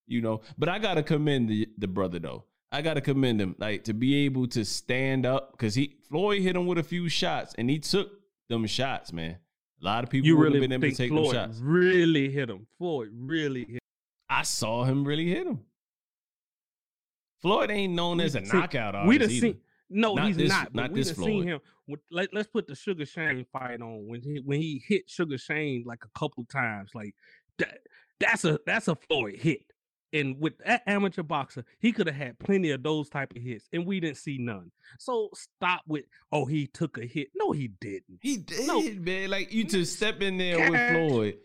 you 0.08 0.22
know. 0.22 0.42
But 0.58 0.70
I 0.70 0.80
gotta 0.80 1.04
commend 1.04 1.50
the, 1.50 1.68
the 1.78 1.88
brother 1.88 2.20
though. 2.20 2.46
I 2.72 2.82
gotta 2.82 3.02
commend 3.02 3.42
him, 3.42 3.56
like 3.60 3.84
to 3.86 3.94
be 3.94 4.26
able 4.26 4.48
to 4.48 4.64
stand 4.64 5.26
up 5.26 5.52
because 5.52 5.76
he 5.76 5.98
Floyd 6.10 6.42
hit 6.42 6.56
him 6.56 6.66
with 6.68 6.78
a 6.78 6.84
few 6.84 7.10
shots 7.10 7.54
and 7.58 7.70
he 7.70 7.80
took 7.80 8.10
them 8.50 8.66
shots, 8.66 9.12
man. 9.12 9.38
A 9.82 9.86
lot 9.86 10.04
of 10.04 10.10
people 10.10 10.28
You 10.28 10.38
really 10.38 10.60
been 10.60 10.72
able 10.72 10.90
to 10.90 10.96
take 10.96 11.12
them 11.14 11.26
shots. 11.26 11.58
really 11.60 12.30
hit 12.30 12.50
him? 12.50 12.68
Floyd 12.78 13.10
really 13.14 13.62
hit. 13.62 13.70
Him. 13.74 13.80
I 14.30 14.44
saw 14.44 14.84
him 14.86 15.04
really 15.06 15.28
hit 15.28 15.48
him. 15.48 15.60
Floyd 17.42 17.72
ain't 17.72 17.94
known 17.94 18.18
We 18.18 18.24
as 18.26 18.36
a 18.36 18.46
seen- 18.46 18.60
knockout 18.60 18.94
we 19.08 19.16
artist 19.16 19.32
done 19.32 19.40
seen. 19.42 19.62
No, 19.90 20.14
Not 20.14 20.28
he's 20.28 20.38
this- 20.38 20.50
not. 20.50 20.74
Not 20.76 20.92
we 20.92 21.00
this 21.00 21.08
done 21.12 21.26
seen 21.26 21.44
Floyd. 21.44 21.62
him. 21.88 21.98
Let, 22.12 22.34
let's 22.34 22.48
put 22.48 22.68
the 22.68 22.76
Sugar 22.76 23.06
Shane 23.06 23.46
fight 23.52 23.82
on 23.82 24.08
when 24.08 24.22
he 24.22 24.40
when 24.46 24.62
he 24.62 24.82
hit 24.88 25.10
Sugar 25.10 25.38
Shane 25.38 25.84
like 25.86 26.04
a 26.06 26.20
couple 26.20 26.46
times. 26.46 26.92
Like 26.94 27.16
that. 27.58 27.80
That's 28.20 28.46
a 28.46 28.60
that's 28.66 28.88
a 28.88 28.96
Floyd 28.96 29.36
hit. 29.38 29.62
And 30.14 30.40
with 30.42 30.58
that 30.66 30.84
amateur 30.88 31.24
boxer, 31.24 31.64
he 31.80 31.92
could 31.92 32.08
have 32.08 32.16
had 32.16 32.38
plenty 32.40 32.72
of 32.72 32.84
those 32.84 33.10
type 33.10 33.34
of 33.36 33.42
hits, 33.42 33.70
and 33.72 33.86
we 33.86 34.00
didn't 34.00 34.18
see 34.18 34.38
none. 34.38 34.72
So 35.00 35.30
stop 35.34 35.82
with, 35.88 36.04
oh, 36.32 36.46
he 36.46 36.68
took 36.68 36.98
a 36.98 37.06
hit. 37.06 37.30
No, 37.36 37.52
he 37.52 37.70
didn't. 37.80 38.20
He 38.22 38.38
did, 38.38 38.68
no. 38.68 38.82
man. 38.82 39.30
Like 39.30 39.54
you 39.54 39.64
to 39.66 39.86
step 39.86 40.22
in 40.22 40.38
there 40.38 40.70
with 40.70 40.92
Floyd. 40.92 41.38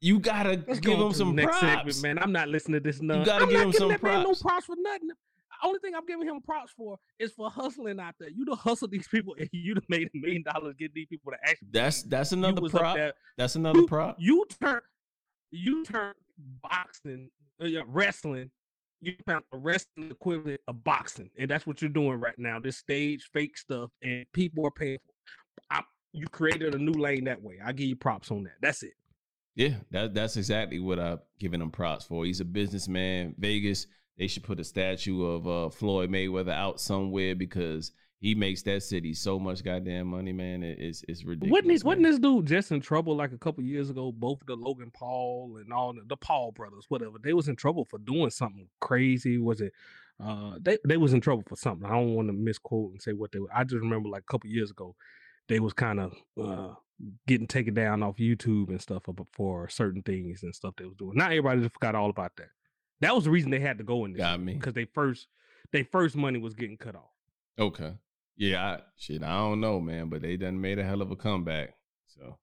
You 0.00 0.18
gotta 0.18 0.62
Let's 0.66 0.80
give 0.80 0.98
him 0.98 1.12
some 1.12 1.34
props, 1.34 1.60
segment, 1.60 2.02
man. 2.02 2.18
I'm 2.18 2.32
not 2.32 2.48
listening 2.48 2.82
to 2.82 2.88
this. 2.88 3.00
None. 3.00 3.20
You 3.20 3.24
gotta 3.24 3.44
I'm 3.44 3.50
give 3.50 3.60
him 3.60 3.72
some 3.72 3.98
props. 3.98 4.28
no 4.28 4.34
props 4.48 4.66
for 4.66 4.76
nothing. 4.78 5.10
Only 5.62 5.78
thing 5.78 5.94
I'm 5.94 6.04
giving 6.04 6.26
him 6.26 6.42
props 6.42 6.72
for 6.76 6.98
is 7.18 7.32
for 7.32 7.48
hustling 7.48 7.98
out 7.98 8.14
there. 8.20 8.28
You 8.28 8.44
to 8.46 8.54
hustle 8.54 8.88
these 8.88 9.08
people, 9.08 9.34
and 9.38 9.48
you 9.52 9.74
have 9.74 9.84
made 9.88 10.08
a 10.14 10.18
million 10.18 10.42
dollars 10.42 10.74
get 10.78 10.92
these 10.92 11.06
people 11.06 11.32
to 11.32 11.38
actually. 11.42 11.68
That's 11.72 12.02
that's 12.02 12.32
another 12.32 12.68
prop. 12.68 12.98
That's 13.38 13.56
another 13.56 13.80
you, 13.80 13.86
prop. 13.86 14.16
You 14.18 14.46
turn, 14.60 14.80
you 15.50 15.84
turn 15.84 16.12
boxing, 16.62 17.30
uh, 17.60 17.84
wrestling. 17.86 18.50
You 19.00 19.14
found 19.26 19.44
a 19.52 19.58
wrestling 19.58 20.10
equivalent 20.10 20.60
of 20.66 20.82
boxing, 20.82 21.30
and 21.38 21.50
that's 21.50 21.66
what 21.66 21.82
you're 21.82 21.90
doing 21.90 22.20
right 22.20 22.38
now. 22.38 22.58
This 22.58 22.78
stage 22.78 23.28
fake 23.32 23.58
stuff, 23.58 23.90
and 24.02 24.24
people 24.32 24.66
are 24.66 24.70
paying. 24.70 24.98
For. 24.98 25.62
I, 25.70 25.82
you 26.12 26.26
created 26.28 26.74
a 26.74 26.78
new 26.78 26.92
lane 26.92 27.24
that 27.24 27.42
way. 27.42 27.58
I 27.62 27.72
give 27.72 27.88
you 27.88 27.96
props 27.96 28.30
on 28.30 28.44
that. 28.44 28.54
That's 28.62 28.82
it. 28.82 28.94
Yeah, 29.56 29.74
that 29.90 30.14
that's 30.14 30.36
exactly 30.36 30.80
what 30.80 30.98
I'm 30.98 31.20
giving 31.38 31.60
him 31.60 31.70
props 31.70 32.04
for. 32.04 32.24
He's 32.24 32.40
a 32.40 32.44
businessman. 32.44 33.34
Vegas, 33.38 33.86
they 34.18 34.26
should 34.26 34.42
put 34.42 34.60
a 34.60 34.64
statue 34.64 35.24
of 35.24 35.46
uh, 35.46 35.68
Floyd 35.70 36.10
Mayweather 36.10 36.52
out 36.52 36.80
somewhere 36.80 37.34
because 37.34 37.92
he 38.24 38.34
makes 38.34 38.62
that 38.62 38.82
city 38.82 39.12
so 39.12 39.38
much 39.38 39.62
goddamn 39.62 40.06
money, 40.06 40.32
man. 40.32 40.62
It, 40.62 40.78
it's 40.78 41.04
it's 41.06 41.24
ridiculous. 41.24 41.52
Wasn't 41.52 41.68
this, 41.68 41.84
wasn't 41.84 42.06
this 42.06 42.18
dude 42.18 42.46
just 42.46 42.72
in 42.72 42.80
trouble 42.80 43.14
like 43.14 43.32
a 43.32 43.38
couple 43.38 43.62
years 43.62 43.90
ago? 43.90 44.10
Both 44.12 44.38
the 44.46 44.56
Logan 44.56 44.90
Paul 44.94 45.58
and 45.60 45.70
all 45.74 45.92
the, 45.92 46.00
the 46.06 46.16
Paul 46.16 46.50
brothers, 46.50 46.86
whatever, 46.88 47.18
they 47.22 47.34
was 47.34 47.48
in 47.48 47.56
trouble 47.56 47.84
for 47.84 47.98
doing 47.98 48.30
something 48.30 48.66
crazy. 48.80 49.36
Was 49.36 49.60
it? 49.60 49.74
Uh, 50.18 50.54
they 50.58 50.78
they 50.88 50.96
was 50.96 51.12
in 51.12 51.20
trouble 51.20 51.44
for 51.46 51.56
something. 51.56 51.84
I 51.84 51.92
don't 51.92 52.14
want 52.14 52.28
to 52.28 52.32
misquote 52.32 52.92
and 52.92 53.02
say 53.02 53.12
what 53.12 53.30
they 53.30 53.40
were. 53.40 53.54
I 53.54 53.62
just 53.62 53.82
remember 53.82 54.08
like 54.08 54.22
a 54.22 54.32
couple 54.32 54.48
years 54.48 54.70
ago, 54.70 54.96
they 55.48 55.60
was 55.60 55.74
kind 55.74 56.00
of 56.00 56.14
uh 56.42 56.72
getting 57.26 57.46
taken 57.46 57.74
down 57.74 58.02
off 58.02 58.16
YouTube 58.16 58.70
and 58.70 58.80
stuff 58.80 59.02
for 59.34 59.68
certain 59.68 60.00
things 60.00 60.42
and 60.42 60.54
stuff 60.54 60.72
they 60.78 60.86
was 60.86 60.96
doing. 60.96 61.18
Not 61.18 61.32
everybody 61.32 61.60
just 61.60 61.74
forgot 61.74 61.94
all 61.94 62.08
about 62.08 62.32
that. 62.38 62.48
That 63.02 63.14
was 63.14 63.24
the 63.24 63.30
reason 63.30 63.50
they 63.50 63.60
had 63.60 63.76
to 63.76 63.84
go 63.84 64.06
in 64.06 64.14
there. 64.14 64.24
Got 64.24 64.40
me 64.40 64.54
because 64.54 64.72
they 64.72 64.86
first 64.86 65.26
they 65.72 65.82
first 65.82 66.16
money 66.16 66.38
was 66.38 66.54
getting 66.54 66.78
cut 66.78 66.96
off. 66.96 67.10
Okay, 67.58 67.92
yeah, 68.36 68.62
I, 68.62 68.80
shit, 68.96 69.22
I 69.22 69.36
don't 69.36 69.60
know, 69.60 69.80
man, 69.80 70.08
but 70.08 70.22
they 70.22 70.36
done 70.36 70.60
made 70.60 70.78
a 70.78 70.84
hell 70.84 71.02
of 71.02 71.10
a 71.10 71.16
comeback. 71.16 71.74
So, 72.06 72.38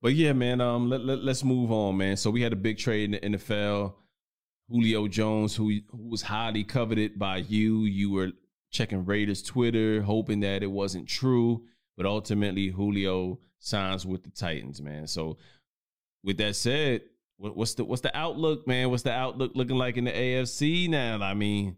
but 0.00 0.14
yeah, 0.14 0.32
man, 0.32 0.60
um, 0.60 0.88
let, 0.88 1.04
let 1.04 1.18
let's 1.18 1.44
move 1.44 1.70
on, 1.70 1.96
man. 1.96 2.16
So 2.16 2.30
we 2.30 2.42
had 2.42 2.52
a 2.52 2.56
big 2.56 2.78
trade 2.78 3.14
in 3.14 3.32
the 3.32 3.38
NFL. 3.38 3.94
Julio 4.70 5.08
Jones, 5.08 5.56
who, 5.56 5.70
who 5.90 6.10
was 6.10 6.22
highly 6.22 6.62
coveted 6.62 7.18
by 7.18 7.38
you, 7.38 7.84
you 7.84 8.10
were 8.10 8.32
checking 8.70 9.04
Raiders 9.06 9.42
Twitter, 9.42 10.02
hoping 10.02 10.40
that 10.40 10.62
it 10.62 10.70
wasn't 10.70 11.08
true, 11.08 11.62
but 11.96 12.04
ultimately 12.04 12.68
Julio 12.68 13.38
signs 13.58 14.04
with 14.04 14.24
the 14.24 14.30
Titans, 14.30 14.82
man. 14.82 15.06
So 15.06 15.38
with 16.22 16.36
that 16.38 16.56
said, 16.56 17.02
what's 17.38 17.74
the 17.74 17.84
what's 17.84 18.02
the 18.02 18.16
outlook, 18.16 18.66
man? 18.66 18.90
What's 18.90 19.04
the 19.04 19.12
outlook 19.12 19.52
looking 19.54 19.76
like 19.76 19.96
in 19.96 20.04
the 20.04 20.12
AFC 20.12 20.88
now? 20.88 21.18
I 21.22 21.34
mean, 21.34 21.76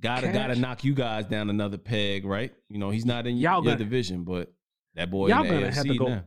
gotta 0.00 0.26
Cash. 0.26 0.34
gotta 0.34 0.56
knock 0.56 0.84
you 0.84 0.94
guys 0.94 1.26
down 1.26 1.50
another 1.50 1.78
peg, 1.78 2.24
right? 2.24 2.52
You 2.68 2.78
know, 2.78 2.90
he's 2.90 3.04
not 3.04 3.26
in 3.26 3.36
y'all 3.36 3.64
your 3.64 3.74
gonna, 3.74 3.76
division, 3.76 4.24
but 4.24 4.52
that 4.94 5.10
boy 5.10 5.28
y'all 5.28 5.44
gonna 5.44 5.68
AFC 5.68 5.74
have 5.74 5.86
to 5.86 5.96
go, 5.96 6.08
now. 6.08 6.24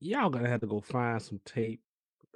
Y'all 0.00 0.30
gonna 0.30 0.48
have 0.48 0.60
to 0.60 0.66
go 0.66 0.80
find 0.80 1.20
some 1.20 1.40
tape 1.44 1.80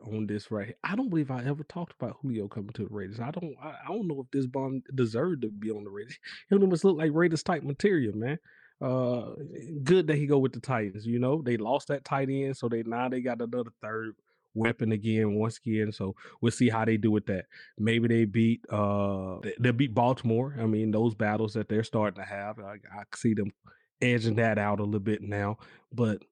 on 0.07 0.27
this 0.27 0.51
right 0.51 0.67
here. 0.67 0.77
I 0.85 0.97
don't 0.97 1.09
believe 1.09 1.31
I 1.31 1.45
ever 1.45 1.65
talked 1.65 1.95
about 1.99 2.17
Julio 2.21 2.49
coming 2.49 2.73
to 2.75 2.83
the 2.83 2.95
Raiders. 2.95 3.21
I 3.21 3.31
don't 3.31 3.55
I, 3.63 3.75
I 3.85 3.89
don't 3.89 4.07
know 4.07 4.21
if 4.21 4.31
this 4.31 4.47
bum 4.47 4.83
deserved 4.95 5.43
to 5.43 5.51
be 5.51 5.71
on 5.71 5.85
the 5.85 5.91
Raiders. 5.91 6.19
He 6.49 6.57
almost 6.57 6.85
look 6.85 6.97
like 6.97 7.11
Raiders 7.13 7.43
type 7.43 7.63
material, 7.63 8.15
man. 8.17 8.39
Uh, 8.81 9.35
good 9.83 10.07
that 10.09 10.17
he 10.17 10.27
go 10.27 10.39
with 10.39 10.53
the 10.53 10.61
Titans. 10.61 11.07
You 11.07 11.19
know, 11.19 11.41
they 11.43 11.57
lost 11.57 11.89
that 11.89 12.05
tight 12.05 12.29
end, 12.29 12.57
so 12.57 12.69
they 12.69 12.83
now 12.83 13.09
they 13.09 13.21
got 13.21 13.41
another 13.41 13.71
third 13.81 14.15
weapon 14.55 14.93
again 14.93 15.35
once 15.35 15.59
again. 15.59 15.93
So 15.93 16.15
we'll 16.41 16.53
see 16.53 16.69
how 16.69 16.85
they 16.85 16.97
do 16.97 17.11
with 17.11 17.27
that. 17.27 17.47
Maybe 17.79 18.09
they 18.09 18.25
beat 18.25 18.65
uh 18.71 19.39
they 19.59 19.71
beat 19.73 19.95
Baltimore. 19.95 20.57
I 20.59 20.67
mean, 20.67 20.91
those 20.91 21.15
battles 21.15 21.55
that 21.55 21.69
they're 21.69 21.85
starting 21.85 22.23
to 22.23 22.29
have, 22.29 22.59
I, 22.59 22.75
I 22.93 23.03
see 23.15 23.35
them 23.35 23.53
edging 24.01 24.37
that 24.37 24.59
out 24.59 24.81
a 24.81 24.85
little 24.85 25.01
bit 25.01 25.23
now. 25.23 25.59
But 25.93 26.23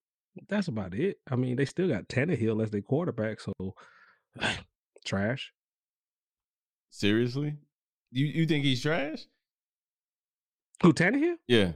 that's 0.49 0.69
about 0.69 0.95
it. 0.95 1.19
I 1.31 1.37
mean, 1.37 1.57
they 1.57 1.65
still 1.65 1.89
got 1.89 2.09
Tannehill 2.09 2.63
as 2.63 2.71
their 2.71 2.81
quarterback, 2.81 3.41
so 3.41 3.53
trash. 5.05 5.53
Seriously? 6.91 7.57
You 8.11 8.27
you 8.27 8.47
think 8.47 8.65
he's 8.65 8.83
trash? 8.83 9.27
Who 10.83 10.93
Tannehill? 10.93 11.37
Yeah. 11.47 11.73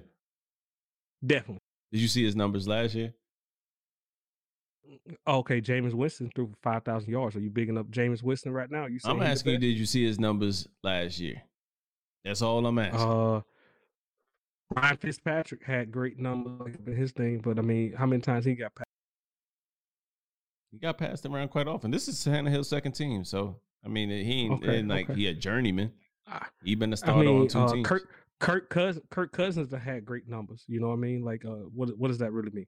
Definitely. 1.25 1.61
Did 1.93 2.01
you 2.01 2.09
see 2.09 2.25
his 2.25 2.37
numbers 2.37 2.69
last 2.69 2.95
year? 2.95 3.15
Okay, 5.27 5.61
Jameis 5.61 5.95
Winston 5.95 6.31
threw 6.35 6.53
five 6.63 6.85
thousand 6.85 7.11
yards. 7.11 7.37
Are 7.37 7.41
you 7.41 7.51
bigging 7.51 7.79
up 7.79 7.91
Jameis 7.91 8.23
Winston 8.23 8.53
right 8.53 8.71
now? 8.71 8.87
You 8.87 8.99
I'm 9.05 9.23
asking 9.23 9.55
you, 9.55 9.59
did 9.59 9.79
you 9.79 9.87
see 9.87 10.05
his 10.05 10.19
numbers 10.19 10.69
last 10.83 11.19
year? 11.19 11.43
That's 12.25 12.43
all 12.43 12.65
I'm 12.67 12.79
asking. 12.79 13.01
Uh, 13.01 13.41
Ryan 14.75 14.97
Fitzpatrick 14.97 15.65
had 15.65 15.93
great 15.93 16.19
numbers 16.19 16.75
in 16.87 16.97
his 16.97 17.13
thing, 17.13 17.39
but 17.39 17.59
I 17.59 17.63
mean, 17.63 17.93
how 17.93 18.07
many 18.07 18.21
times 18.21 18.45
he 18.45 18.55
got 18.55 18.75
passed? 18.75 18.91
He 20.73 20.79
got 20.79 20.99
passed 20.99 21.25
around 21.25 21.49
quite 21.49 21.69
often. 21.69 21.91
This 21.91 22.09
is 22.09 22.17
Tannehill's 22.25 22.69
second 22.69 22.93
team, 22.93 23.25
so 23.25 23.57
I 23.85 23.89
mean, 23.89 24.11
he 24.11 24.43
ain't, 24.43 24.65
okay, 24.65 24.83
like 24.83 25.09
okay. 25.09 25.21
he 25.21 25.27
a 25.29 25.35
journeyman. 25.35 25.93
Ah, 26.27 26.49
he 26.65 26.75
been 26.75 26.93
a 26.93 26.97
starter 26.97 27.21
I 27.21 27.25
mean, 27.25 27.43
on 27.43 27.49
two 27.49 27.59
uh, 27.61 27.73
teams. 27.73 27.87
Kirk, 27.87 28.09
Kirk 28.41 28.69
Cousins, 28.69 29.05
Kirk 29.11 29.33
Cousins 29.33 29.73
had 29.73 30.05
great 30.05 30.29
numbers. 30.29 30.65
You 30.67 30.81
know 30.81 30.89
what 30.89 30.95
I 30.95 30.97
mean? 30.97 31.23
Like, 31.23 31.45
uh, 31.45 31.69
what 31.73 31.97
what 31.97 32.09
does 32.09 32.19
that 32.19 32.33
really 32.33 32.51
mean? 32.51 32.67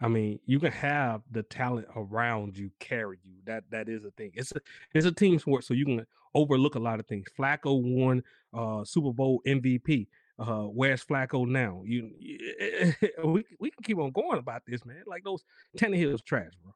I 0.00 0.08
mean, 0.08 0.40
you 0.44 0.60
can 0.60 0.72
have 0.72 1.22
the 1.30 1.42
talent 1.42 1.86
around 1.96 2.56
you 2.56 2.70
carry 2.80 3.18
you. 3.24 3.36
That 3.46 3.64
that 3.70 3.88
is 3.88 4.04
a 4.04 4.10
thing. 4.10 4.32
It's 4.34 4.52
a 4.52 4.60
it's 4.94 5.06
a 5.06 5.12
team 5.12 5.38
sport, 5.38 5.64
so 5.64 5.74
you 5.74 5.86
can 5.86 6.06
overlook 6.34 6.74
a 6.74 6.80
lot 6.80 7.00
of 7.00 7.06
things. 7.06 7.26
Flacco 7.38 7.80
won 7.82 8.22
uh, 8.52 8.84
Super 8.84 9.12
Bowl 9.12 9.40
MVP. 9.46 10.06
Uh, 10.38 10.64
where's 10.64 11.02
Flacco 11.02 11.46
now? 11.46 11.82
You, 11.86 12.10
we 13.24 13.44
we 13.58 13.70
can 13.70 13.82
keep 13.82 13.98
on 13.98 14.10
going 14.10 14.38
about 14.38 14.62
this, 14.66 14.84
man. 14.84 15.02
Like 15.06 15.24
those 15.24 15.42
Tannehill's 15.78 16.22
trash, 16.22 16.52
bro. 16.62 16.74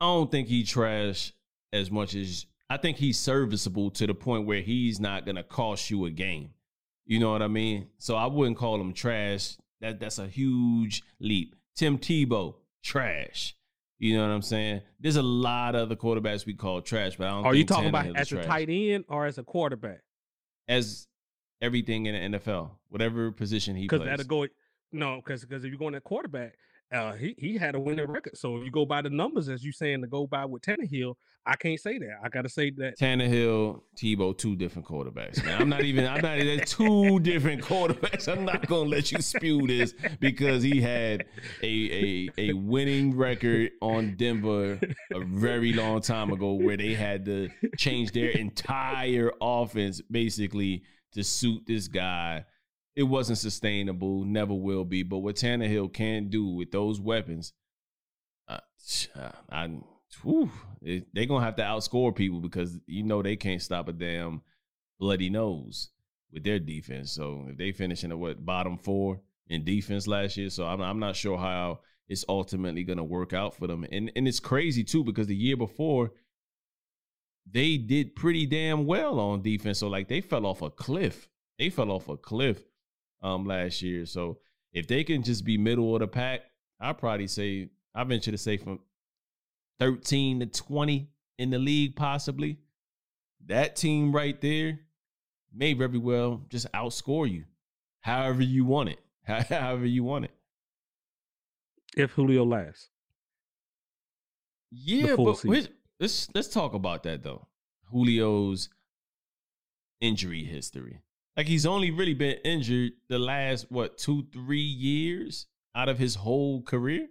I 0.00 0.04
don't 0.04 0.30
think 0.30 0.46
he 0.46 0.62
trash 0.62 1.32
as 1.72 1.90
much 1.90 2.14
as 2.14 2.46
I 2.70 2.76
think 2.76 2.98
he's 2.98 3.18
serviceable 3.18 3.90
to 3.92 4.06
the 4.06 4.14
point 4.14 4.46
where 4.46 4.60
he's 4.60 5.00
not 5.00 5.26
gonna 5.26 5.42
cost 5.42 5.90
you 5.90 6.04
a 6.04 6.10
game. 6.10 6.50
You 7.04 7.18
know 7.18 7.32
what 7.32 7.42
I 7.42 7.48
mean? 7.48 7.88
So 7.98 8.14
I 8.14 8.26
wouldn't 8.26 8.56
call 8.58 8.80
him 8.80 8.92
trash. 8.92 9.56
That 9.80 9.98
that's 9.98 10.20
a 10.20 10.28
huge 10.28 11.02
leap. 11.18 11.56
Tim 11.76 11.98
Tebow, 11.98 12.54
trash. 12.82 13.54
You 13.98 14.16
know 14.16 14.22
what 14.22 14.32
I'm 14.32 14.42
saying? 14.42 14.82
There's 15.00 15.16
a 15.16 15.22
lot 15.22 15.74
of 15.74 15.82
other 15.82 15.96
quarterbacks 15.96 16.44
we 16.44 16.54
call 16.54 16.82
trash, 16.82 17.16
but 17.16 17.28
I 17.28 17.30
don't. 17.30 17.44
Are 17.46 17.54
you 17.54 17.64
talking 17.64 17.88
about 17.88 18.16
as 18.16 18.32
a 18.32 18.42
tight 18.42 18.68
end 18.68 19.04
or 19.08 19.26
as 19.26 19.38
a 19.38 19.42
quarterback? 19.42 20.00
As 20.68 21.06
everything 21.62 22.06
in 22.06 22.32
the 22.32 22.38
NFL, 22.38 22.70
whatever 22.88 23.30
position 23.32 23.76
he 23.76 23.88
plays. 23.88 24.00
Because 24.00 24.18
that'll 24.18 24.26
go. 24.26 24.46
No, 24.92 25.16
because 25.16 25.42
because 25.44 25.64
if 25.64 25.70
you're 25.70 25.78
going 25.78 25.94
at 25.94 26.04
quarterback, 26.04 26.56
uh, 26.92 27.12
he 27.14 27.34
he 27.38 27.56
had 27.56 27.74
a 27.74 27.80
winning 27.80 28.08
record. 28.08 28.36
So 28.36 28.58
if 28.58 28.64
you 28.64 28.70
go 28.70 28.86
by 28.86 29.02
the 29.02 29.10
numbers, 29.10 29.48
as 29.48 29.64
you 29.64 29.72
saying 29.72 30.02
to 30.02 30.06
go 30.06 30.26
by 30.26 30.44
with 30.44 30.62
Tannehill, 30.62 31.14
I 31.44 31.56
can't 31.56 31.80
say 31.80 31.98
that. 31.98 32.18
I 32.24 32.28
got 32.28 32.42
to 32.42 32.48
say 32.48 32.70
that 32.76 32.98
Tannehill, 32.98 33.80
Tebow, 33.96 34.36
two 34.36 34.54
different 34.54 34.86
quarterbacks. 34.86 35.44
Man, 35.44 35.60
I'm 35.60 35.68
not 35.68 35.82
even. 35.82 36.06
I'm 36.06 36.20
not. 36.20 36.38
There's 36.38 36.70
two 36.70 37.18
different 37.20 37.62
quarterbacks. 37.62 38.32
I'm 38.32 38.44
not 38.44 38.66
gonna 38.68 38.88
let 38.88 39.10
you 39.10 39.20
spew 39.20 39.66
this 39.66 39.94
because 40.20 40.62
he 40.62 40.80
had 40.80 41.24
a 41.62 42.28
a 42.38 42.50
a 42.50 42.52
winning 42.52 43.16
record 43.16 43.72
on 43.80 44.14
Denver 44.16 44.78
a 45.12 45.20
very 45.20 45.72
long 45.72 46.00
time 46.00 46.30
ago, 46.30 46.54
where 46.54 46.76
they 46.76 46.94
had 46.94 47.24
to 47.24 47.48
change 47.76 48.12
their 48.12 48.30
entire 48.30 49.32
offense 49.40 50.00
basically 50.10 50.84
to 51.12 51.24
suit 51.24 51.62
this 51.66 51.88
guy 51.88 52.44
it 52.96 53.02
wasn't 53.02 53.38
sustainable, 53.38 54.24
never 54.24 54.54
will 54.54 54.84
be. 54.84 55.02
But 55.02 55.18
what 55.18 55.36
Tannehill 55.36 55.92
can 55.92 56.28
do 56.28 56.46
with 56.46 56.72
those 56.72 56.98
weapons, 56.98 57.52
uh, 58.48 58.58
I, 59.52 59.78
whew, 60.22 60.50
they're 60.80 61.26
gonna 61.26 61.44
have 61.44 61.56
to 61.56 61.62
outscore 61.62 62.14
people 62.16 62.40
because 62.40 62.78
you 62.86 63.02
know 63.02 63.22
they 63.22 63.36
can't 63.36 63.60
stop 63.60 63.88
a 63.88 63.92
damn 63.92 64.40
bloody 64.98 65.28
nose 65.28 65.90
with 66.32 66.42
their 66.42 66.58
defense. 66.58 67.12
So 67.12 67.46
if 67.50 67.58
they 67.58 67.70
finish 67.70 68.02
in 68.02 68.12
a 68.12 68.16
what 68.16 68.44
bottom 68.44 68.78
four 68.78 69.20
in 69.48 69.62
defense 69.62 70.06
last 70.06 70.38
year, 70.38 70.48
so 70.48 70.64
I'm 70.64 70.80
I'm 70.80 70.98
not 70.98 71.16
sure 71.16 71.36
how 71.36 71.80
it's 72.08 72.24
ultimately 72.30 72.82
gonna 72.82 73.04
work 73.04 73.34
out 73.34 73.54
for 73.54 73.66
them. 73.66 73.84
And 73.92 74.10
and 74.16 74.26
it's 74.26 74.40
crazy 74.40 74.84
too 74.84 75.04
because 75.04 75.26
the 75.26 75.36
year 75.36 75.56
before 75.56 76.12
they 77.48 77.76
did 77.76 78.16
pretty 78.16 78.46
damn 78.46 78.86
well 78.86 79.20
on 79.20 79.42
defense. 79.42 79.80
So 79.80 79.88
like 79.88 80.08
they 80.08 80.22
fell 80.22 80.46
off 80.46 80.62
a 80.62 80.70
cliff. 80.70 81.28
They 81.58 81.68
fell 81.68 81.90
off 81.90 82.08
a 82.08 82.16
cliff 82.16 82.62
um 83.26 83.44
last 83.44 83.82
year. 83.82 84.06
So 84.06 84.38
if 84.72 84.86
they 84.86 85.04
can 85.04 85.22
just 85.22 85.44
be 85.44 85.58
middle 85.58 85.94
of 85.94 86.00
the 86.00 86.06
pack, 86.06 86.42
I'd 86.80 86.98
probably 86.98 87.26
say 87.26 87.70
I 87.94 88.04
venture 88.04 88.30
to 88.30 88.38
say 88.38 88.56
from 88.56 88.80
13 89.80 90.40
to 90.40 90.46
20 90.46 91.08
in 91.38 91.50
the 91.50 91.58
league, 91.58 91.96
possibly. 91.96 92.58
that 93.46 93.76
team 93.76 94.14
right 94.14 94.40
there 94.40 94.80
may 95.54 95.72
very 95.72 95.98
well 95.98 96.42
just 96.48 96.70
outscore 96.72 97.30
you, 97.30 97.44
however 98.00 98.42
you 98.42 98.64
want 98.64 98.90
it, 98.90 99.00
however 99.24 99.86
you 99.86 100.04
want 100.04 100.26
it. 100.26 100.30
If 101.96 102.12
Julio 102.12 102.44
lasts, 102.44 102.90
yeah, 104.70 105.16
but 105.16 105.42
let's 105.98 106.28
let's 106.34 106.48
talk 106.48 106.74
about 106.74 107.02
that 107.04 107.22
though. 107.22 107.46
Julio's 107.90 108.68
injury 110.00 110.44
history. 110.44 111.00
Like 111.36 111.46
he's 111.46 111.66
only 111.66 111.90
really 111.90 112.14
been 112.14 112.38
injured 112.44 112.92
the 113.08 113.18
last 113.18 113.70
what 113.70 113.98
two 113.98 114.26
three 114.32 114.60
years 114.60 115.46
out 115.74 115.88
of 115.88 115.98
his 115.98 116.14
whole 116.14 116.62
career. 116.62 117.08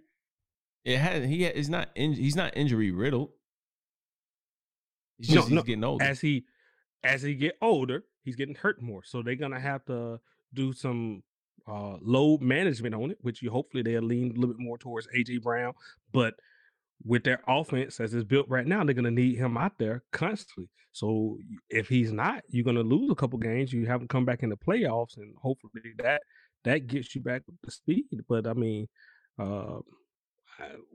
It 0.84 0.98
had 0.98 1.24
he 1.24 1.44
is 1.44 1.68
not 1.68 1.90
in, 1.94 2.12
he's 2.12 2.36
not 2.36 2.56
injury 2.56 2.90
riddled. 2.90 3.30
He's 5.18 5.28
just 5.28 5.50
no, 5.50 5.56
he's 5.56 5.64
getting 5.64 5.84
older. 5.84 6.04
As 6.04 6.20
he 6.20 6.44
as 7.04 7.22
he 7.22 7.34
get 7.34 7.56
older, 7.62 8.04
he's 8.24 8.36
getting 8.36 8.56
hurt 8.56 8.82
more. 8.82 9.02
So 9.04 9.22
they're 9.22 9.36
gonna 9.36 9.60
have 9.60 9.84
to 9.86 10.20
do 10.52 10.72
some 10.72 11.22
uh, 11.68 11.96
load 12.00 12.40
management 12.42 12.94
on 12.94 13.12
it, 13.12 13.18
which 13.20 13.42
you 13.42 13.50
hopefully 13.50 13.82
they'll 13.82 14.02
lean 14.02 14.32
a 14.32 14.34
little 14.34 14.54
bit 14.54 14.62
more 14.62 14.78
towards 14.78 15.06
AJ 15.08 15.42
Brown. 15.42 15.72
But 16.12 16.34
with 17.04 17.24
their 17.24 17.40
offense 17.46 18.00
as 18.00 18.14
it's 18.14 18.24
built 18.24 18.48
right 18.48 18.66
now, 18.66 18.84
they're 18.84 18.94
going 18.94 19.04
to 19.04 19.10
need 19.10 19.36
him 19.36 19.56
out 19.56 19.78
there 19.78 20.02
constantly. 20.12 20.68
So 20.92 21.38
if 21.68 21.88
he's 21.88 22.10
not, 22.10 22.42
you're 22.48 22.64
going 22.64 22.76
to 22.76 22.82
lose 22.82 23.10
a 23.10 23.14
couple 23.14 23.38
games. 23.38 23.72
You 23.72 23.86
haven't 23.86 24.08
come 24.08 24.24
back 24.24 24.42
in 24.42 24.48
the 24.48 24.56
playoffs, 24.56 25.18
and 25.18 25.34
hopefully 25.36 25.92
that 25.98 26.22
that 26.64 26.86
gets 26.86 27.14
you 27.14 27.20
back 27.20 27.42
the 27.62 27.70
speed. 27.70 28.06
But 28.28 28.46
I 28.46 28.54
mean, 28.54 28.88
uh, 29.38 29.80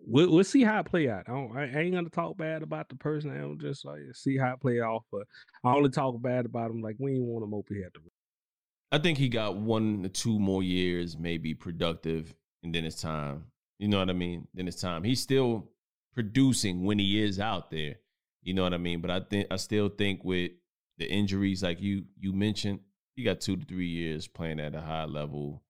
we'll, 0.05 0.31
we'll 0.31 0.43
see 0.43 0.63
how 0.63 0.79
it 0.79 0.87
play 0.87 1.09
out. 1.09 1.29
I, 1.29 1.33
I 1.33 1.81
ain't 1.81 1.93
gonna 1.93 2.09
talk 2.09 2.37
bad 2.37 2.63
about 2.63 2.89
the 2.89 2.95
person. 2.95 3.31
I 3.31 3.41
don't 3.41 3.61
just 3.61 3.85
like 3.85 3.99
see 4.13 4.37
how 4.37 4.53
it 4.53 4.59
play 4.61 4.79
off. 4.79 5.03
But 5.11 5.23
I 5.63 5.73
only 5.73 5.89
talk 5.89 6.19
bad 6.21 6.45
about 6.45 6.71
him 6.71 6.81
like 6.81 6.95
we 6.99 7.13
ain't 7.13 7.23
want 7.23 7.45
him 7.45 7.53
over 7.53 7.73
here. 7.73 7.91
I 8.91 8.97
think 8.97 9.17
he 9.17 9.29
got 9.29 9.55
one 9.55 10.09
two 10.13 10.39
more 10.39 10.63
years, 10.63 11.17
maybe 11.17 11.53
productive, 11.53 12.33
and 12.63 12.73
then 12.73 12.85
it's 12.85 13.01
time. 13.01 13.45
You 13.79 13.87
know 13.87 13.99
what 13.99 14.09
I 14.09 14.13
mean? 14.13 14.47
Then 14.53 14.67
it's 14.67 14.81
time. 14.81 15.03
He's 15.03 15.21
still 15.21 15.69
producing 16.13 16.83
when 16.83 16.99
he 16.99 17.21
is 17.21 17.39
out 17.39 17.71
there. 17.71 17.95
You 18.41 18.53
know 18.53 18.63
what 18.63 18.73
I 18.73 18.77
mean? 18.77 19.01
But 19.01 19.11
I 19.11 19.19
think 19.19 19.47
I 19.51 19.57
still 19.57 19.89
think 19.89 20.23
with 20.23 20.51
the 20.97 21.09
injuries 21.09 21.63
like 21.63 21.81
you 21.81 22.05
you 22.19 22.33
mentioned, 22.33 22.79
he 23.15 23.23
got 23.23 23.41
two 23.41 23.57
to 23.57 23.65
three 23.65 23.87
years 23.87 24.27
playing 24.27 24.59
at 24.59 24.75
a 24.75 24.81
high 24.81 25.05
level, 25.05 25.63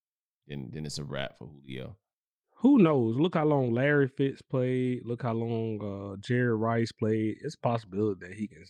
then 0.48 0.70
then 0.74 0.86
it's 0.86 0.98
a 0.98 1.04
wrap 1.04 1.38
for 1.38 1.48
Julio. 1.48 1.98
Who 2.58 2.78
knows? 2.78 3.18
Look 3.18 3.36
how 3.36 3.46
long 3.46 3.74
Larry 3.74 4.08
Fitz 4.08 4.42
played. 4.44 5.02
Look 5.04 5.24
how 5.24 5.34
long 5.34 5.80
uh, 5.82 6.18
Jerry 6.22 6.56
Rice 6.56 6.92
played. 6.92 7.38
It's 7.42 7.56
possibility 7.56 8.28
that 8.28 8.36
he 8.36 8.48
can. 8.48 8.64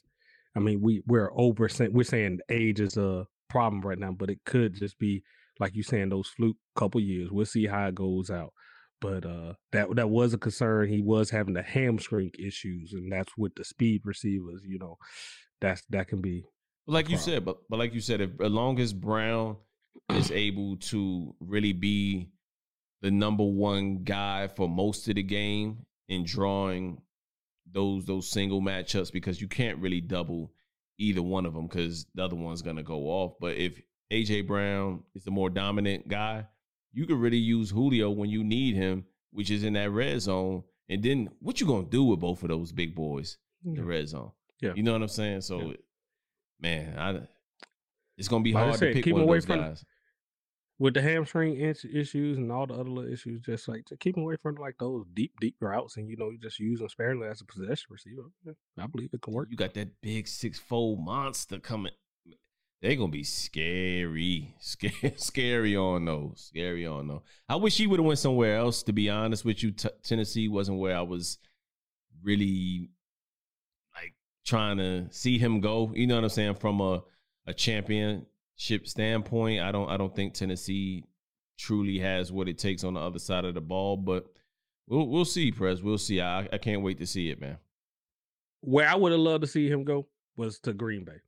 I 0.56 0.60
mean, 0.60 0.82
we 0.82 1.04
we're 1.06 1.32
over. 1.36 1.70
We're 1.92 2.04
saying 2.04 2.40
age 2.50 2.80
is 2.80 2.98
a 2.98 3.28
problem 3.50 3.82
right 3.82 4.00
now, 4.00 4.12
but 4.12 4.30
it 4.30 4.40
could 4.46 4.76
just 4.76 4.98
be 4.98 5.24
like 5.60 5.76
you 5.76 5.84
saying 5.84 6.10
those 6.10 6.30
fluke 6.30 6.58
couple 6.76 7.02
years. 7.02 7.30
We'll 7.32 7.46
see 7.46 7.68
how 7.68 7.88
it 7.88 7.96
goes 7.96 8.30
out 8.30 8.54
but 9.02 9.26
uh, 9.26 9.54
that 9.72 9.96
that 9.96 10.10
was 10.10 10.34
a 10.34 10.38
concern. 10.38 10.88
He 10.88 11.02
was 11.02 11.30
having 11.32 11.56
the 11.56 11.64
hamstring 11.64 12.32
issues, 12.40 12.94
and 12.94 13.12
that's 13.12 13.36
with 13.36 13.56
the 13.56 13.66
speed 13.66 14.02
receivers. 14.06 14.62
You 14.64 14.80
know, 14.80 14.98
that's 15.60 15.84
that 15.90 16.08
can 16.08 16.22
be 16.22 16.46
like 16.88 17.10
you 17.10 17.18
said. 17.18 17.44
But 17.44 17.58
but 17.70 17.80
like 17.80 17.94
you 17.94 18.00
said, 18.00 18.22
if 18.22 18.30
as 18.40 18.52
long 18.52 18.80
as 18.80 18.94
Brown 18.94 19.58
is 20.12 20.32
able 20.32 20.78
to 20.78 21.36
really 21.40 21.74
be 21.74 22.30
the 23.02 23.12
number 23.12 23.44
one 23.44 24.04
guy 24.04 24.48
for 24.48 24.70
most 24.70 25.08
of 25.10 25.16
the 25.16 25.24
game 25.24 25.86
in 26.08 26.24
drawing 26.24 27.02
those 27.70 28.06
those 28.06 28.30
single 28.30 28.62
matchups, 28.62 29.12
because 29.12 29.42
you 29.42 29.48
can't 29.48 29.80
really 29.80 30.02
double 30.02 30.52
either 31.00 31.24
one 31.24 31.48
of 31.48 31.56
them 31.56 31.68
because 31.68 32.06
the 32.14 32.24
other 32.24 32.36
one's 32.36 32.62
gonna 32.62 32.84
go 32.84 33.06
off. 33.08 33.34
But 33.42 33.58
if 33.58 33.82
AJ 34.12 34.46
Brown 34.46 35.04
is 35.16 35.24
the 35.24 35.32
more 35.32 35.50
dominant 35.50 36.08
guy, 36.08 36.46
you 36.94 37.06
can 37.06 37.20
really 37.20 37.38
use 37.38 37.70
Julio 37.70 38.10
when 38.10 38.30
you 38.30 38.44
need 38.44 38.76
him, 38.76 39.06
which 39.32 39.50
is 39.50 39.64
in 39.64 39.74
that 39.74 39.92
red 39.92 40.22
zone. 40.22 40.64
And 40.90 41.02
then 41.02 41.30
what 41.40 41.62
you 41.62 41.68
gonna 41.68 41.88
do 41.88 42.04
with 42.04 42.20
both 42.20 42.44
of 42.44 42.50
those 42.50 42.72
big 42.72 42.96
boys 42.96 43.38
in 43.66 43.76
the 43.76 43.84
red 43.84 44.08
zone? 44.10 44.32
Yeah, 44.60 44.74
you 44.76 44.84
know 44.84 44.94
what 44.94 45.02
I'm 45.02 45.08
saying. 45.08 45.42
So, 45.42 45.60
yeah. 45.62 45.74
man, 46.60 46.98
I 46.98 47.22
it's 48.18 48.28
gonna 48.28 48.44
be 48.44 48.52
hard 48.52 48.76
said, 48.76 48.94
to 48.94 49.02
pick 49.02 49.14
one 49.14 49.24
of 49.24 49.28
those 49.28 49.46
guys. 49.46 49.86
With 50.80 50.96
the 50.96 51.02
hamstring 51.02 51.58
issues 51.60 52.38
and 52.40 52.52
all 52.52 52.66
the 52.66 52.74
other 52.74 53.08
issues, 53.08 53.42
just 53.42 53.68
like 53.68 53.86
to 53.86 53.98
keep 53.98 54.18
him 54.18 54.24
away 54.24 54.36
from 54.42 54.56
like 54.56 54.76
those 54.80 55.06
deep, 55.14 55.32
deep 55.40 55.56
routes, 55.60 55.98
and 55.98 56.10
you 56.10 56.18
know, 56.18 56.32
you 56.32 56.40
just 56.40 56.60
use 56.60 56.80
them 56.80 56.90
sparingly 56.90 57.28
as 57.28 57.40
a 57.40 57.46
possession 57.46 57.86
receiver. 57.92 58.24
I 58.80 58.88
believe 58.88 59.12
it 59.14 59.22
can 59.22 59.34
work. 59.34 59.50
You 59.52 59.58
got 59.58 59.76
that 59.76 60.02
big 60.02 60.28
six 60.28 60.58
fold 60.58 61.00
monster 61.00 61.60
coming 61.60 61.94
they're 62.82 62.96
gonna 62.96 63.12
be 63.12 63.24
scary, 63.24 64.56
scary, 64.60 65.14
scary 65.16 65.76
on 65.76 66.06
those, 66.06 66.50
scary 66.50 66.86
on 66.86 67.08
those. 67.08 67.22
I 67.48 67.56
wish 67.56 67.78
he 67.78 67.88
would 67.88 68.00
have 68.00 68.06
went 68.06 68.20
somewhere 68.20 68.58
else. 68.58 68.84
To 68.84 68.94
be 68.94 69.10
honest 69.10 69.46
with 69.46 69.62
you, 69.62 69.72
T- 69.72 69.90
Tennessee 70.04 70.48
wasn't 70.48 70.80
where 70.80 70.98
I 70.98 71.02
was 71.02 71.38
really 72.24 72.90
like 73.96 74.14
trying 74.46 74.78
to 74.78 75.08
see 75.12 75.38
him 75.38 75.62
go. 75.62 75.92
You 75.94 76.08
know 76.08 76.16
what 76.16 76.24
I'm 76.24 76.30
saying? 76.30 76.56
From 76.56 76.82
a 76.82 77.04
a 77.46 77.54
championship 77.54 78.88
standpoint, 78.88 79.62
I 79.62 79.72
don't 79.72 79.90
I 79.90 79.98
don't 79.98 80.16
think 80.16 80.34
Tennessee 80.34 81.06
truly 81.60 82.00
has 82.00 82.32
what 82.32 82.48
it 82.50 82.58
takes 82.58 82.84
on 82.84 82.96
the 82.96 83.00
other 83.00 83.20
side 83.20 83.46
of 83.46 83.54
the 83.54 83.62
ball. 83.62 83.96
But 83.96 84.26
we'll 84.88 85.08
we'll 85.08 85.26
see, 85.26 85.52
Prez. 85.52 85.84
We'll 85.84 86.00
see. 86.00 86.20
I 86.20 86.48
I 86.52 86.58
can't 86.58 86.82
wait 86.82 86.98
to 86.98 87.06
see 87.06 87.30
it, 87.30 87.40
man. 87.40 87.58
Where 88.62 88.88
I 88.88 88.96
would 88.96 89.12
have 89.12 89.22
loved 89.22 89.42
to 89.42 89.48
see 89.48 89.70
him 89.70 89.84
go 89.84 90.08
was 90.36 90.60
to 90.60 90.74
Green 90.74 91.04
Bay 91.04 91.22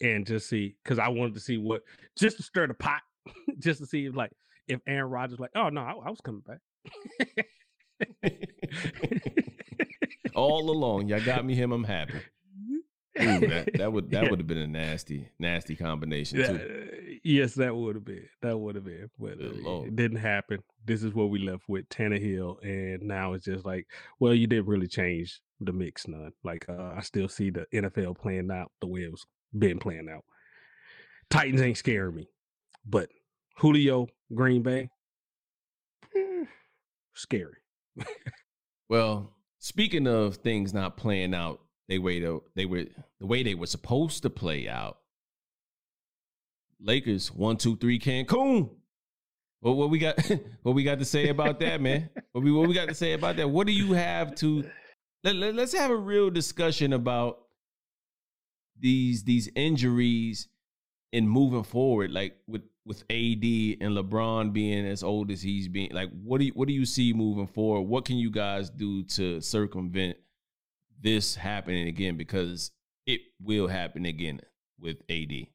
and 0.00 0.26
just 0.26 0.48
see 0.48 0.76
because 0.82 0.98
I 0.98 1.08
wanted 1.08 1.34
to 1.34 1.40
see 1.40 1.58
what 1.58 1.82
just 2.16 2.36
to 2.38 2.42
stir 2.42 2.66
the 2.66 2.74
pot, 2.74 3.02
just 3.58 3.80
to 3.80 3.86
see 3.86 4.06
if 4.06 4.16
like 4.16 4.32
if 4.68 4.80
Aaron 4.86 5.10
Rodgers 5.10 5.40
like, 5.40 5.52
oh 5.54 5.68
no, 5.68 5.80
I, 5.80 5.92
I 5.92 6.10
was 6.10 6.20
coming 6.20 6.42
back. 6.46 6.60
All 10.34 10.70
along, 10.70 11.08
y'all 11.08 11.24
got 11.24 11.44
me 11.44 11.54
him. 11.54 11.72
I'm 11.72 11.84
happy. 11.84 12.20
Ooh, 13.18 13.40
that, 13.48 13.70
that, 13.74 13.92
would 13.92 14.10
that 14.10 14.24
yeah. 14.24 14.30
would 14.30 14.40
have 14.40 14.46
been 14.46 14.58
a 14.58 14.66
nasty 14.66 15.28
nasty 15.38 15.74
combination 15.74 16.38
too. 16.38 17.18
Yes, 17.24 17.54
that 17.54 17.74
would 17.74 17.94
have 17.94 18.04
been. 18.04 18.28
That 18.42 18.58
would 18.58 18.74
have 18.74 18.84
been, 18.84 19.10
but 19.18 19.40
uh, 19.40 19.82
it 19.82 19.96
didn't 19.96 20.18
happen. 20.18 20.62
This 20.84 21.02
is 21.02 21.14
what 21.14 21.30
we 21.30 21.38
left 21.38 21.64
with 21.68 21.88
Tannehill, 21.88 22.62
and 22.62 23.02
now 23.02 23.32
it's 23.32 23.46
just 23.46 23.64
like, 23.64 23.86
well, 24.20 24.34
you 24.34 24.46
didn't 24.46 24.66
really 24.66 24.86
change 24.86 25.40
the 25.60 25.72
mix 25.72 26.06
none. 26.06 26.32
Like 26.44 26.66
uh, 26.68 26.92
I 26.96 27.00
still 27.00 27.28
see 27.28 27.50
the 27.50 27.66
NFL 27.72 28.18
playing 28.18 28.50
out 28.50 28.70
the 28.80 28.86
way 28.86 29.00
it 29.00 29.10
was 29.10 29.24
been 29.56 29.78
playing 29.78 30.08
out. 30.08 30.24
Titans 31.30 31.60
ain't 31.60 31.76
scaring 31.76 32.14
me, 32.14 32.28
but 32.84 33.08
Julio, 33.58 34.06
Green 34.34 34.62
Bay, 34.62 34.90
eh, 36.14 36.44
scary. 37.14 37.56
well, 38.88 39.32
speaking 39.58 40.06
of 40.06 40.36
things 40.36 40.72
not 40.72 40.96
playing 40.96 41.34
out, 41.34 41.60
they 41.88 41.98
way 41.98 42.20
to, 42.20 42.42
they 42.54 42.66
were 42.66 42.84
the 43.20 43.26
way 43.26 43.42
they 43.42 43.54
were 43.54 43.66
supposed 43.66 44.22
to 44.22 44.30
play 44.30 44.68
out. 44.68 44.98
Lakers 46.80 47.32
one 47.32 47.56
two 47.56 47.76
three 47.76 47.98
Cancun. 47.98 48.70
Well, 49.62 49.74
what 49.74 49.90
we 49.90 49.98
got? 49.98 50.18
What 50.62 50.74
we 50.74 50.82
got 50.82 50.98
to 50.98 51.04
say 51.04 51.28
about 51.28 51.60
that, 51.60 51.80
man? 51.80 52.10
What 52.32 52.44
we 52.44 52.50
what 52.52 52.68
we 52.68 52.74
got 52.74 52.88
to 52.88 52.94
say 52.94 53.12
about 53.12 53.36
that? 53.36 53.48
What 53.48 53.66
do 53.66 53.72
you 53.72 53.92
have 53.92 54.34
to? 54.36 54.64
Let, 55.22 55.36
let, 55.36 55.54
let's 55.54 55.72
have 55.74 55.90
a 55.90 55.96
real 55.96 56.28
discussion 56.28 56.92
about 56.92 57.45
these 58.80 59.24
these 59.24 59.48
injuries 59.54 60.48
and 61.12 61.28
moving 61.28 61.62
forward, 61.62 62.10
like 62.10 62.36
with 62.46 62.62
with 62.84 63.02
AD 63.10 63.42
and 63.42 63.96
LeBron 63.96 64.52
being 64.52 64.86
as 64.86 65.02
old 65.02 65.30
as 65.30 65.42
he's 65.42 65.68
being, 65.68 65.90
like 65.92 66.10
what 66.22 66.38
do 66.38 66.46
you 66.46 66.52
what 66.52 66.68
do 66.68 66.74
you 66.74 66.86
see 66.86 67.12
moving 67.12 67.46
forward? 67.46 67.82
What 67.82 68.04
can 68.04 68.16
you 68.16 68.30
guys 68.30 68.70
do 68.70 69.02
to 69.04 69.40
circumvent 69.40 70.16
this 71.00 71.34
happening 71.34 71.88
again? 71.88 72.16
Because 72.16 72.70
it 73.06 73.20
will 73.40 73.68
happen 73.68 74.04
again 74.04 74.40
with 74.78 74.98
AD. 75.08 75.46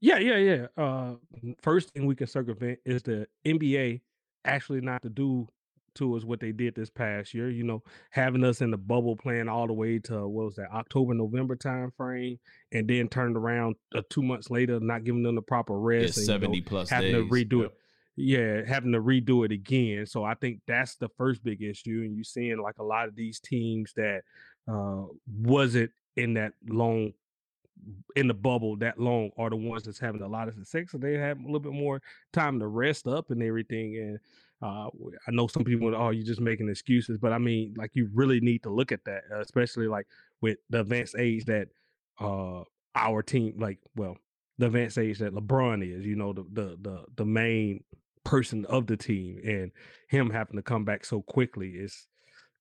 Yeah, 0.00 0.18
yeah, 0.18 0.36
yeah. 0.36 0.66
Uh, 0.76 1.14
first 1.62 1.90
thing 1.90 2.06
we 2.06 2.14
can 2.14 2.26
circumvent 2.26 2.80
is 2.84 3.02
the 3.02 3.26
NBA 3.44 4.00
actually 4.44 4.80
not 4.80 5.02
to 5.02 5.08
do 5.08 5.48
to 5.96 6.16
us 6.16 6.24
what 6.24 6.40
they 6.40 6.52
did 6.52 6.74
this 6.74 6.90
past 6.90 7.34
year. 7.34 7.50
You 7.50 7.64
know, 7.64 7.82
having 8.10 8.44
us 8.44 8.60
in 8.60 8.70
the 8.70 8.76
bubble 8.76 9.16
playing 9.16 9.48
all 9.48 9.66
the 9.66 9.72
way 9.72 9.98
to 10.00 10.26
what 10.26 10.46
was 10.46 10.56
that 10.56 10.70
October 10.72 11.14
November 11.14 11.56
time 11.56 11.92
frame, 11.96 12.38
and 12.72 12.88
then 12.88 13.08
turned 13.08 13.36
around 13.36 13.76
uh, 13.94 14.02
two 14.08 14.22
months 14.22 14.50
later, 14.50 14.80
not 14.80 15.04
giving 15.04 15.22
them 15.22 15.34
the 15.34 15.42
proper 15.42 15.78
rest, 15.78 16.16
yeah, 16.16 16.20
and, 16.20 16.26
seventy 16.26 16.56
you 16.58 16.62
know, 16.62 16.68
plus 16.68 16.90
having 16.90 17.12
days. 17.12 17.28
to 17.28 17.30
redo 17.30 17.62
yep. 17.62 17.70
it. 17.70 17.78
Yeah, 18.18 18.62
having 18.66 18.92
to 18.92 19.02
redo 19.02 19.44
it 19.44 19.52
again. 19.52 20.06
So 20.06 20.24
I 20.24 20.34
think 20.34 20.60
that's 20.66 20.96
the 20.96 21.10
first 21.18 21.44
big 21.44 21.62
issue, 21.62 22.02
and 22.04 22.14
you're 22.14 22.24
seeing 22.24 22.58
like 22.62 22.78
a 22.78 22.84
lot 22.84 23.08
of 23.08 23.14
these 23.14 23.40
teams 23.40 23.92
that 23.96 24.22
uh 24.66 25.04
wasn't 25.26 25.90
in 26.16 26.34
that 26.34 26.52
long 26.66 27.12
in 28.16 28.26
the 28.26 28.34
bubble 28.34 28.76
that 28.76 28.98
long 28.98 29.30
are 29.36 29.50
the 29.50 29.56
ones 29.56 29.84
that's 29.84 29.98
having 29.98 30.22
a 30.22 30.28
lot 30.28 30.48
of 30.48 30.54
success. 30.54 30.90
So 30.90 30.98
they 30.98 31.14
have 31.14 31.38
a 31.38 31.42
little 31.42 31.60
bit 31.60 31.72
more 31.72 32.00
time 32.32 32.58
to 32.60 32.66
rest 32.66 33.06
up 33.06 33.30
and 33.30 33.42
everything. 33.42 33.96
And 33.96 34.18
uh, 34.62 34.88
I 35.28 35.30
know 35.30 35.46
some 35.46 35.64
people, 35.64 35.94
oh, 35.94 36.10
you're 36.10 36.24
just 36.24 36.40
making 36.40 36.68
excuses, 36.68 37.18
but 37.18 37.32
I 37.32 37.38
mean, 37.38 37.74
like 37.76 37.90
you 37.94 38.08
really 38.14 38.40
need 38.40 38.62
to 38.62 38.70
look 38.70 38.92
at 38.92 39.04
that, 39.04 39.22
uh, 39.32 39.40
especially 39.40 39.86
like 39.88 40.06
with 40.40 40.58
the 40.70 40.80
advanced 40.80 41.16
age 41.18 41.44
that 41.46 41.68
uh 42.20 42.62
our 42.94 43.22
team, 43.22 43.54
like 43.58 43.78
well, 43.94 44.16
the 44.58 44.66
advanced 44.66 44.98
age 44.98 45.18
that 45.18 45.34
LeBron 45.34 45.82
is, 45.86 46.06
you 46.06 46.16
know, 46.16 46.32
the 46.32 46.44
the 46.52 46.78
the 46.80 47.04
the 47.16 47.24
main 47.26 47.84
person 48.24 48.64
of 48.66 48.86
the 48.86 48.96
team, 48.96 49.40
and 49.44 49.70
him 50.08 50.30
having 50.30 50.56
to 50.56 50.62
come 50.62 50.84
back 50.84 51.04
so 51.04 51.22
quickly 51.22 51.70
is 51.70 52.06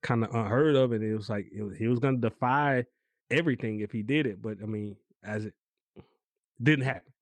kind 0.04 0.24
of 0.24 0.36
unheard 0.36 0.76
of. 0.76 0.92
And 0.92 1.04
it 1.04 1.16
was 1.16 1.30
like 1.30 1.48
it 1.56 1.64
was, 1.64 1.78
he 1.78 1.88
was 1.88 2.00
going 2.00 2.22
to 2.22 2.30
defy 2.30 2.86
everything 3.32 3.80
if 3.80 3.92
he 3.92 4.04
did 4.04 4.28
it, 4.28 4.42
but 4.42 4.58
I 4.62 4.66
mean, 4.66 4.98
as 5.24 5.46
it 5.46 5.54
didn't 6.62 6.86
happen. 6.86 7.14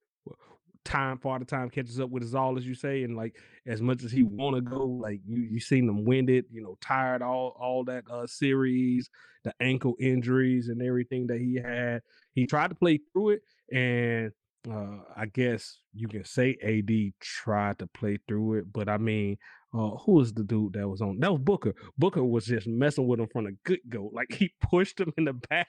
Time, 0.86 1.20
the 1.24 1.46
time 1.46 1.70
catches 1.70 2.00
up 2.00 2.10
with 2.10 2.24
us 2.24 2.34
all, 2.34 2.58
as 2.58 2.68
you 2.68 2.76
say, 2.76 3.04
and 3.04 3.16
like 3.16 3.38
as 3.66 3.82
much 3.82 4.04
as 4.04 4.12
he 4.12 4.24
want 4.24 4.56
to 4.56 4.62
go, 4.62 4.86
like 4.86 5.22
you 5.26 5.42
you 5.42 5.60
seen 5.60 5.88
them 5.88 6.04
winded, 6.04 6.46
you 6.52 6.62
know, 6.62 6.78
tired 6.82 7.22
all 7.22 7.56
all 7.60 7.84
that 7.86 8.04
uh 8.12 8.28
series, 8.28 9.10
the 9.44 9.54
ankle 9.60 9.96
injuries 10.00 10.68
and 10.68 10.82
everything 10.82 11.28
that 11.28 11.40
he 11.40 11.56
had. 11.56 12.02
He 12.34 12.46
tried 12.46 12.70
to 12.70 12.76
play 12.76 13.00
through 13.14 13.30
it, 13.30 13.42
and 13.72 14.32
uh, 14.70 15.00
I 15.16 15.26
guess 15.26 15.80
you 15.94 16.08
can 16.08 16.24
say 16.26 16.58
AD 16.64 17.14
tried 17.20 17.80
to 17.80 17.88
play 17.88 18.18
through 18.28 18.56
it, 18.56 18.72
but 18.72 18.88
I 18.88 18.98
mean, 18.98 19.38
uh, 19.74 19.90
who 19.98 20.14
was 20.14 20.34
the 20.34 20.44
dude 20.44 20.74
that 20.74 20.88
was 20.88 21.02
on? 21.02 21.20
That 21.20 21.32
was 21.32 21.42
Booker. 21.42 21.74
Booker 21.98 22.24
was 22.24 22.46
just 22.46 22.68
messing 22.68 23.08
with 23.08 23.20
him 23.20 23.28
from 23.32 23.46
the 23.46 23.58
good 23.66 23.80
go. 23.90 24.10
Like 24.14 24.32
he 24.32 24.54
pushed 24.62 25.00
him 25.00 25.12
in 25.18 25.26
the 25.26 25.34
back. 25.34 25.68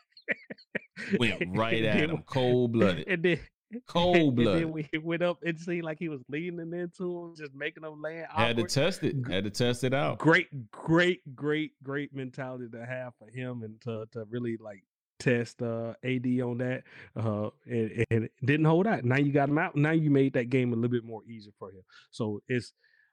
Went 1.18 1.57
right 1.57 1.85
at 1.85 2.11
him, 2.11 2.22
cold 2.27 2.72
blooded. 2.72 3.07
And 3.09 3.22
then 3.22 3.40
cold 3.87 4.37
blood. 4.37 4.56
And 4.56 4.64
then 4.64 4.72
we 4.72 4.88
went 4.98 5.22
up 5.22 5.38
and 5.44 5.58
seemed 5.58 5.84
like 5.84 5.98
he 5.98 6.08
was 6.08 6.20
leaning 6.28 6.72
into 6.72 7.24
him, 7.24 7.34
just 7.37 7.54
making 7.54 7.84
him 7.84 8.00
land. 8.00 8.26
Had 8.30 8.56
to 8.56 8.64
test 8.64 9.02
it. 9.02 9.16
Had 9.28 9.44
to 9.44 9.50
test 9.50 9.84
it 9.84 9.94
out. 9.94 10.18
Great, 10.18 10.48
great, 10.70 11.20
great, 11.34 11.72
great 11.82 12.14
mentality 12.14 12.66
to 12.72 12.84
have 12.84 13.14
for 13.18 13.28
him 13.28 13.62
and 13.62 13.80
to 13.82 14.06
to 14.12 14.24
really 14.30 14.56
like 14.56 14.82
test 15.18 15.62
uh, 15.62 15.94
AD 16.04 16.26
on 16.40 16.58
that, 16.58 16.82
uh, 17.16 17.50
and, 17.66 18.04
and 18.10 18.28
didn't 18.44 18.66
hold 18.66 18.87
out. 18.87 19.04
Now 19.04 19.16
you 19.16 19.32
got 19.32 19.48
him 19.48 19.58
out. 19.58 19.76
Now 19.76 19.92
you 19.92 20.10
made 20.10 20.34
that 20.34 20.50
game 20.50 20.72
a 20.72 20.76
little 20.76 20.90
bit 20.90 21.04
more 21.04 21.22
easy 21.26 21.52
for 21.58 21.70
him. 21.70 21.82
So 22.10 22.40
it's 22.48 22.72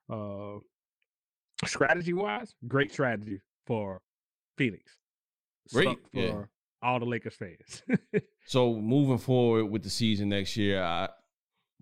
uh, 0.10 0.58
strategy 1.66 2.14
wise, 2.14 2.54
great 2.68 2.92
strategy 2.92 3.42
for 3.66 4.02
Phoenix. 4.58 4.98
Great 5.72 5.98
for 6.14 6.20
yeah. 6.20 6.44
all 6.82 7.00
the 7.00 7.06
Lakers 7.06 7.36
fans. 7.36 7.84
so 8.46 8.76
moving 8.76 9.18
forward 9.18 9.66
with 9.66 9.84
the 9.84 9.90
season 9.90 10.30
next 10.30 10.58
year, 10.58 10.82
I, 10.82 11.10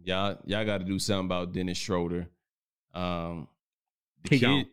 y'all 0.03 0.37
y'all 0.45 0.65
got 0.65 0.79
to 0.79 0.85
do 0.85 0.99
something 0.99 1.25
about 1.25 1.53
Dennis 1.53 1.77
Schroeder. 1.77 2.27
Um, 2.93 3.47
the 4.23 4.37
he 4.37 4.39
kid, 4.39 4.67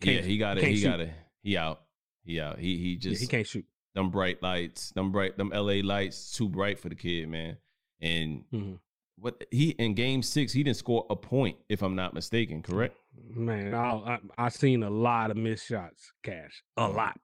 yeah, 0.00 0.20
he 0.22 0.38
got 0.38 0.58
it. 0.58 0.64
He 0.64 0.82
got 0.82 1.00
it. 1.00 1.12
He 1.42 1.56
out. 1.56 1.80
He 2.24 2.40
out. 2.40 2.58
He 2.58 2.76
he 2.76 2.96
just 2.96 3.20
yeah, 3.20 3.24
he 3.24 3.26
can't 3.28 3.46
shoot 3.46 3.64
them 3.96 4.10
bright 4.10 4.42
lights, 4.42 4.90
them 4.90 5.10
bright, 5.10 5.36
them 5.36 5.50
LA 5.50 5.80
lights, 5.82 6.32
too 6.32 6.48
bright 6.48 6.78
for 6.78 6.88
the 6.88 6.94
kid, 6.94 7.28
man. 7.28 7.56
And 8.00 8.44
mm-hmm. 8.52 8.74
what 9.18 9.42
he 9.50 9.70
in 9.70 9.94
Game 9.94 10.22
Six, 10.22 10.52
he 10.52 10.62
didn't 10.62 10.76
score 10.76 11.06
a 11.08 11.16
point, 11.16 11.56
if 11.68 11.82
I'm 11.82 11.96
not 11.96 12.14
mistaken. 12.14 12.62
Correct? 12.62 12.94
Man, 13.34 13.74
I 13.74 13.92
I, 13.94 14.18
I 14.36 14.48
seen 14.50 14.82
a 14.82 14.90
lot 14.90 15.30
of 15.30 15.38
missed 15.38 15.66
shots, 15.66 16.12
Cash, 16.22 16.62
a 16.76 16.82
mm-hmm. 16.82 16.96
lot, 16.96 17.18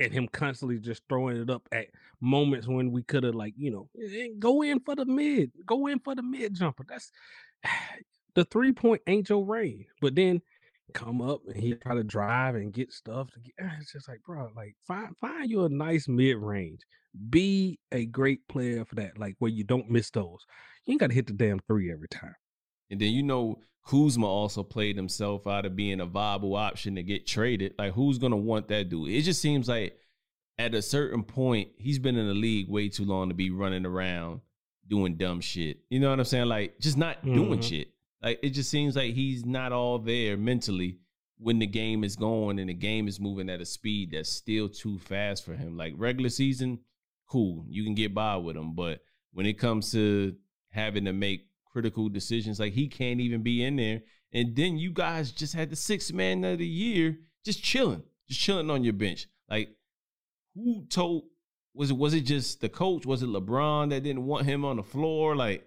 and 0.00 0.12
him 0.12 0.28
constantly 0.28 0.78
just 0.78 1.02
throwing 1.08 1.36
it 1.36 1.50
up 1.50 1.68
at 1.72 1.88
moments 2.20 2.66
when 2.68 2.92
we 2.92 3.02
could 3.02 3.24
have, 3.24 3.34
like, 3.34 3.54
you 3.56 3.70
know, 3.70 3.88
eh, 4.00 4.24
eh, 4.24 4.28
go 4.38 4.62
in 4.62 4.80
for 4.80 4.94
the 4.94 5.04
mid, 5.04 5.50
go 5.66 5.86
in 5.86 5.98
for 6.00 6.14
the 6.14 6.22
mid 6.22 6.54
jumper. 6.54 6.84
That's 6.88 7.10
the 8.34 8.44
three 8.44 8.72
point 8.72 9.02
ain't 9.06 9.28
your 9.28 9.44
rain, 9.44 9.86
but 10.00 10.14
then 10.14 10.40
come 10.94 11.20
up 11.20 11.42
and 11.46 11.56
he 11.56 11.74
try 11.74 11.94
to 11.94 12.04
drive 12.04 12.54
and 12.54 12.72
get 12.72 12.90
stuff 12.92 13.30
to 13.30 13.40
get 13.40 13.52
it's 13.78 13.92
just 13.92 14.08
like 14.08 14.22
bro 14.24 14.48
like 14.56 14.74
find 14.86 15.14
find 15.18 15.50
you 15.50 15.64
a 15.64 15.68
nice 15.68 16.08
mid-range. 16.08 16.80
Be 17.30 17.78
a 17.92 18.06
great 18.06 18.46
player 18.48 18.84
for 18.84 18.94
that 18.96 19.18
like 19.18 19.34
where 19.38 19.50
you 19.50 19.64
don't 19.64 19.90
miss 19.90 20.10
those. 20.10 20.46
You 20.86 20.92
ain't 20.92 21.00
got 21.00 21.08
to 21.08 21.14
hit 21.14 21.26
the 21.26 21.32
damn 21.32 21.58
three 21.60 21.92
every 21.92 22.08
time 22.08 22.34
and 22.90 23.00
then 23.00 23.12
you 23.12 23.22
know 23.22 23.58
Kuzma 23.86 24.26
also 24.26 24.62
played 24.62 24.96
himself 24.96 25.46
out 25.46 25.64
of 25.64 25.74
being 25.74 26.00
a 26.00 26.06
viable 26.06 26.54
option 26.54 26.94
to 26.96 27.02
get 27.02 27.26
traded. 27.26 27.74
Like 27.78 27.94
who's 27.94 28.18
gonna 28.18 28.36
want 28.36 28.68
that 28.68 28.88
dude? 28.90 29.10
It 29.10 29.22
just 29.22 29.40
seems 29.40 29.68
like 29.68 29.96
at 30.58 30.74
a 30.74 30.82
certain 30.82 31.22
point 31.22 31.70
he's 31.76 31.98
been 31.98 32.16
in 32.16 32.28
the 32.28 32.34
league 32.34 32.68
way 32.68 32.88
too 32.88 33.04
long 33.04 33.28
to 33.28 33.34
be 33.34 33.50
running 33.50 33.86
around 33.86 34.40
doing 34.86 35.16
dumb 35.16 35.40
shit. 35.40 35.78
You 35.88 36.00
know 36.00 36.10
what 36.10 36.18
i'm 36.18 36.24
saying? 36.24 36.48
Like 36.48 36.78
just 36.80 36.98
not 36.98 37.18
mm-hmm. 37.18 37.34
doing 37.34 37.60
shit. 37.60 37.88
Like 38.22 38.40
it 38.42 38.50
just 38.50 38.70
seems 38.70 38.96
like 38.96 39.14
he's 39.14 39.46
not 39.46 39.72
all 39.72 39.98
there 39.98 40.36
mentally 40.36 40.98
when 41.38 41.58
the 41.58 41.66
game 41.66 42.04
is 42.04 42.16
going 42.16 42.58
and 42.58 42.68
the 42.68 42.74
game 42.74 43.06
is 43.06 43.20
moving 43.20 43.48
at 43.48 43.60
a 43.60 43.64
speed 43.64 44.10
that's 44.12 44.28
still 44.28 44.68
too 44.68 44.98
fast 44.98 45.44
for 45.44 45.54
him. 45.54 45.76
Like 45.76 45.94
regular 45.96 46.30
season, 46.30 46.80
cool, 47.28 47.64
you 47.68 47.84
can 47.84 47.94
get 47.94 48.14
by 48.14 48.36
with 48.36 48.56
him, 48.56 48.74
but 48.74 49.00
when 49.32 49.46
it 49.46 49.58
comes 49.58 49.92
to 49.92 50.34
having 50.70 51.04
to 51.04 51.12
make 51.12 51.46
critical 51.78 52.08
decisions, 52.08 52.58
like 52.58 52.72
he 52.72 52.88
can't 52.88 53.20
even 53.20 53.40
be 53.40 53.62
in 53.62 53.76
there. 53.76 54.02
And 54.32 54.56
then 54.56 54.76
you 54.76 54.90
guys 54.90 55.30
just 55.30 55.54
had 55.54 55.70
the 55.70 55.76
sixth 55.76 56.12
man 56.12 56.44
of 56.44 56.58
the 56.58 56.66
year 56.66 57.16
just 57.44 57.62
chilling, 57.62 58.02
just 58.26 58.40
chilling 58.40 58.68
on 58.68 58.82
your 58.82 58.94
bench. 58.94 59.28
Like 59.48 59.70
who 60.56 60.84
told 60.88 61.26
was 61.74 61.92
it 61.92 61.96
was 61.96 62.14
it 62.14 62.22
just 62.22 62.60
the 62.60 62.68
coach? 62.68 63.06
Was 63.06 63.22
it 63.22 63.28
LeBron 63.28 63.90
that 63.90 64.02
didn't 64.02 64.26
want 64.26 64.44
him 64.44 64.64
on 64.64 64.76
the 64.76 64.82
floor? 64.82 65.36
Like 65.36 65.64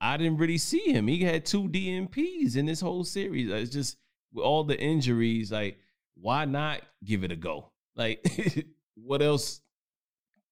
I 0.00 0.16
didn't 0.16 0.36
really 0.36 0.58
see 0.58 0.92
him. 0.92 1.08
He 1.08 1.24
had 1.24 1.44
two 1.44 1.68
DNPs 1.68 2.56
in 2.56 2.66
this 2.66 2.80
whole 2.80 3.02
series. 3.02 3.50
It's 3.50 3.72
just 3.72 3.96
with 4.32 4.44
all 4.44 4.62
the 4.62 4.78
injuries, 4.78 5.50
like, 5.50 5.78
why 6.14 6.44
not 6.44 6.82
give 7.02 7.24
it 7.24 7.32
a 7.32 7.36
go? 7.36 7.72
Like, 7.96 8.24
what 8.94 9.20
else 9.20 9.62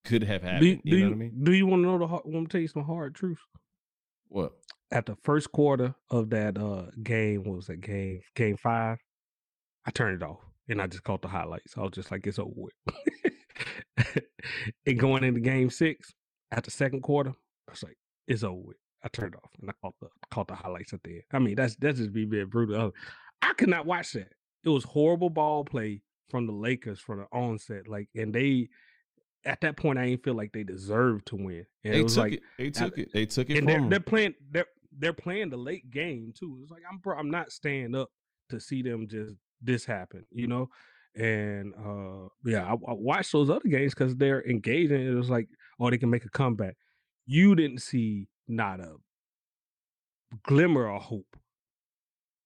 could 0.05 0.25
have 0.25 0.43
happened? 0.43 0.61
Do, 0.61 0.67
you, 0.67 0.81
do 0.85 0.97
you 0.97 1.05
know 1.05 1.11
what 1.11 1.15
I 1.15 1.19
mean? 1.19 1.45
Do 1.45 1.53
you 1.53 1.67
want 1.67 1.83
to 1.83 1.87
know 1.87 1.99
the? 1.99 2.07
hard, 2.07 2.23
Want 2.25 2.49
to 2.49 2.53
tell 2.53 2.61
you 2.61 2.69
some 2.69 2.85
hard 2.85 3.15
truths? 3.15 3.43
What? 4.35 4.51
At 4.91 5.07
the 5.07 5.15
first 5.23 5.53
quarter 5.53 5.95
of 6.11 6.31
that 6.31 6.59
uh 6.59 6.87
game, 7.05 7.45
what 7.45 7.55
was 7.55 7.67
that 7.69 7.81
game? 7.81 8.21
Game 8.35 8.57
five. 8.57 8.99
I 9.87 9.93
turned 9.93 10.21
it 10.21 10.27
off 10.27 10.41
and 10.69 10.83
I 10.83 10.89
just 10.89 11.05
caught 11.05 11.23
the 11.23 11.29
highlights. 11.29 11.79
I 11.79 11.83
was 11.83 11.93
just 11.93 12.11
like, 12.11 12.27
it's 12.27 12.41
over 12.41 12.51
with. 12.57 12.75
and 14.87 14.99
going 14.99 15.23
into 15.23 15.39
game 15.39 15.71
six, 15.71 16.13
at 16.51 16.65
the 16.65 16.73
second 16.73 17.03
quarter, 17.03 17.31
I 17.69 17.71
was 17.71 17.85
like, 17.85 17.97
it's 18.27 18.43
over 18.43 18.61
with. 18.61 18.77
I 19.05 19.09
turned 19.13 19.37
off 19.37 19.51
and 19.61 19.71
I 19.71 19.75
caught 19.81 19.95
the 20.01 20.09
caught 20.33 20.49
the 20.49 20.57
highlights 20.57 20.93
at 20.93 21.05
the 21.05 21.11
end. 21.11 21.23
I 21.33 21.39
mean, 21.39 21.55
that's 21.55 21.77
that's 21.77 21.99
just 21.99 22.13
be 22.13 22.25
being 22.25 22.49
brutal. 22.49 22.91
I 23.41 23.53
could 23.53 23.69
not 23.69 23.87
watch 23.87 24.15
that. 24.15 24.33
It 24.65 24.69
was 24.69 24.83
horrible 24.83 25.31
ball 25.31 25.65
play 25.65 26.03
from 26.29 26.49
the 26.49 26.53
Lakers 26.53 26.99
from 26.99 27.21
the 27.21 27.27
onset. 27.31 27.87
Like, 27.87 28.09
and 28.17 28.35
they 28.35 28.69
at 29.45 29.61
that 29.61 29.77
point, 29.77 29.99
I 29.99 30.07
didn't 30.07 30.25
feel 30.25 30.35
like 30.35 30.53
they 30.53 30.63
deserved 30.63 31.27
to 31.27 31.37
win. 31.37 31.67
And 31.85 31.95
they 31.95 32.01
it 32.01 32.03
was 32.03 32.15
took 32.15 32.23
like 32.23 32.33
it. 32.35 32.43
They 32.59 32.71
took 32.71 32.99
I, 32.99 33.03
it. 33.03 33.13
They 33.13 33.27
took 33.27 33.51
it. 33.51 33.59
And 33.59 33.69
they're, 33.69 33.89
they're, 33.89 34.01
playing. 34.01 34.35
They're 34.51 34.67
they're 34.99 35.13
playing 35.13 35.51
the 35.51 35.57
late 35.57 35.91
game 35.91 36.33
too. 36.37 36.59
It's 36.63 36.71
like 36.71 36.83
I'm 36.91 37.01
I'm 37.17 37.31
not 37.31 37.53
staying 37.53 37.95
up 37.95 38.11
to 38.51 38.61
see 38.61 38.83
them 38.83 39.07
just 39.09 39.35
this 39.61 39.85
happen. 39.85 40.25
You 40.31 40.47
know. 40.47 40.69
And 41.17 41.75
uh 41.75 42.29
yeah, 42.45 42.65
I, 42.65 42.73
I 42.73 42.93
watched 42.93 43.31
those 43.33 43.49
other 43.49 43.69
games 43.69 43.95
because 43.95 44.17
they're 44.17 44.45
engaging. 44.49 45.07
It 45.07 45.15
was 45.15 45.31
like, 45.31 45.49
oh, 45.79 45.91
they 45.91 45.99
can 45.99 46.11
make 46.11 46.25
a 46.25 46.31
comeback. 46.31 46.77
You 47.27 47.55
didn't 47.55 47.83
see 47.83 48.29
not 48.49 48.81
a 48.81 48.97
glimmer 50.43 50.89
of 50.89 51.03
hope 51.03 51.37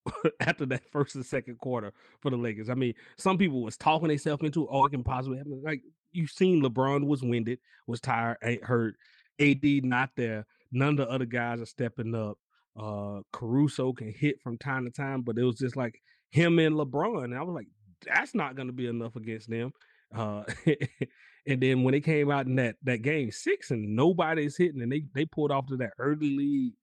after 0.39 0.65
that 0.67 0.83
first 0.91 1.15
and 1.15 1.25
second 1.25 1.57
quarter 1.57 1.93
for 2.21 2.29
the 2.29 2.37
Lakers. 2.37 2.69
I 2.69 2.75
mean, 2.75 2.93
some 3.17 3.37
people 3.37 3.63
was 3.63 3.77
talking 3.77 4.07
themselves 4.07 4.43
into 4.43 4.67
oh, 4.67 4.85
it 4.85 4.91
can 4.91 5.03
possibly 5.03 5.37
happen. 5.37 5.61
Like 5.63 5.81
you've 6.11 6.31
seen 6.31 6.61
LeBron 6.61 7.05
was 7.05 7.21
winded, 7.21 7.59
was 7.87 8.01
tired, 8.01 8.37
ain't 8.43 8.63
hurt. 8.63 8.95
AD 9.39 9.63
not 9.63 10.09
there. 10.15 10.45
None 10.71 10.89
of 10.89 10.97
the 10.97 11.09
other 11.09 11.25
guys 11.25 11.61
are 11.61 11.65
stepping 11.65 12.15
up. 12.15 12.37
Uh 12.79 13.21
Caruso 13.31 13.93
can 13.93 14.13
hit 14.13 14.41
from 14.41 14.57
time 14.57 14.85
to 14.85 14.91
time, 14.91 15.21
but 15.21 15.37
it 15.37 15.43
was 15.43 15.57
just 15.57 15.75
like 15.75 16.01
him 16.31 16.59
and 16.59 16.75
LeBron. 16.75 17.25
And 17.25 17.35
I 17.35 17.41
was 17.41 17.55
like, 17.55 17.67
that's 18.05 18.35
not 18.35 18.55
gonna 18.55 18.71
be 18.71 18.87
enough 18.87 19.15
against 19.15 19.49
them. 19.49 19.71
Uh 20.13 20.43
and 21.47 21.61
then 21.61 21.83
when 21.83 21.93
they 21.93 22.01
came 22.01 22.29
out 22.31 22.45
in 22.45 22.55
that 22.55 22.75
that 22.83 23.01
game 23.01 23.31
six 23.31 23.71
and 23.71 23.95
nobody's 23.95 24.57
hitting 24.57 24.81
and 24.81 24.91
they 24.91 25.03
they 25.13 25.25
pulled 25.25 25.51
off 25.51 25.67
to 25.67 25.77
that 25.77 25.93
early 25.97 26.35
lead 26.35 26.73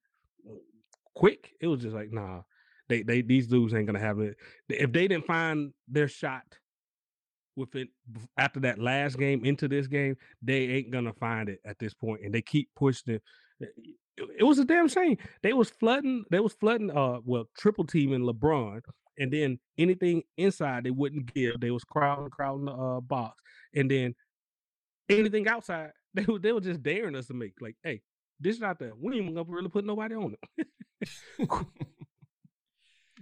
quick. 1.16 1.52
It 1.60 1.66
was 1.66 1.80
just 1.80 1.94
like, 1.94 2.12
nah, 2.12 2.42
they 2.88 3.02
they 3.02 3.22
these 3.22 3.48
dudes 3.48 3.74
ain't 3.74 3.86
gonna 3.86 3.98
have 3.98 4.20
it. 4.20 4.36
If 4.68 4.92
they 4.92 5.08
didn't 5.08 5.26
find 5.26 5.72
their 5.88 6.08
shot 6.08 6.42
with 7.56 7.74
it 7.74 7.88
after 8.38 8.60
that 8.60 8.78
last 8.78 9.18
game 9.18 9.44
into 9.44 9.68
this 9.68 9.86
game, 9.86 10.16
they 10.42 10.64
ain't 10.68 10.90
gonna 10.90 11.12
find 11.12 11.48
it 11.48 11.60
at 11.64 11.78
this 11.78 11.94
point, 11.94 12.22
and 12.24 12.34
they 12.34 12.42
keep 12.42 12.68
pushing 12.76 13.14
it. 13.14 13.22
It 14.38 14.44
was 14.44 14.58
a 14.58 14.64
damn 14.64 14.88
shame. 14.88 15.18
They 15.42 15.52
was 15.52 15.70
flooding. 15.70 16.24
They 16.30 16.40
was 16.40 16.54
flooding. 16.54 16.90
Uh, 16.90 17.18
well, 17.24 17.44
triple 17.58 17.84
teaming 17.84 18.22
LeBron, 18.22 18.80
and 19.18 19.32
then 19.32 19.58
anything 19.78 20.22
inside 20.36 20.84
they 20.84 20.90
wouldn't 20.90 21.32
give. 21.34 21.60
They 21.60 21.70
was 21.70 21.84
crowding, 21.84 22.30
crowding 22.30 22.66
the 22.66 22.72
uh, 22.72 23.00
box, 23.00 23.42
and 23.74 23.90
then 23.90 24.14
anything 25.08 25.48
outside 25.48 25.90
they 26.14 26.24
were 26.24 26.38
they 26.38 26.52
were 26.52 26.60
just 26.60 26.82
daring 26.82 27.16
us 27.16 27.26
to 27.26 27.34
make. 27.34 27.54
Like, 27.60 27.76
hey, 27.82 28.00
this 28.40 28.56
is 28.56 28.60
not 28.60 28.78
that. 28.78 28.98
We 28.98 29.18
ain't 29.18 29.34
gonna 29.34 29.48
really 29.48 29.68
put 29.68 29.84
nobody 29.84 30.14
on 30.14 30.34
it. 30.58 30.68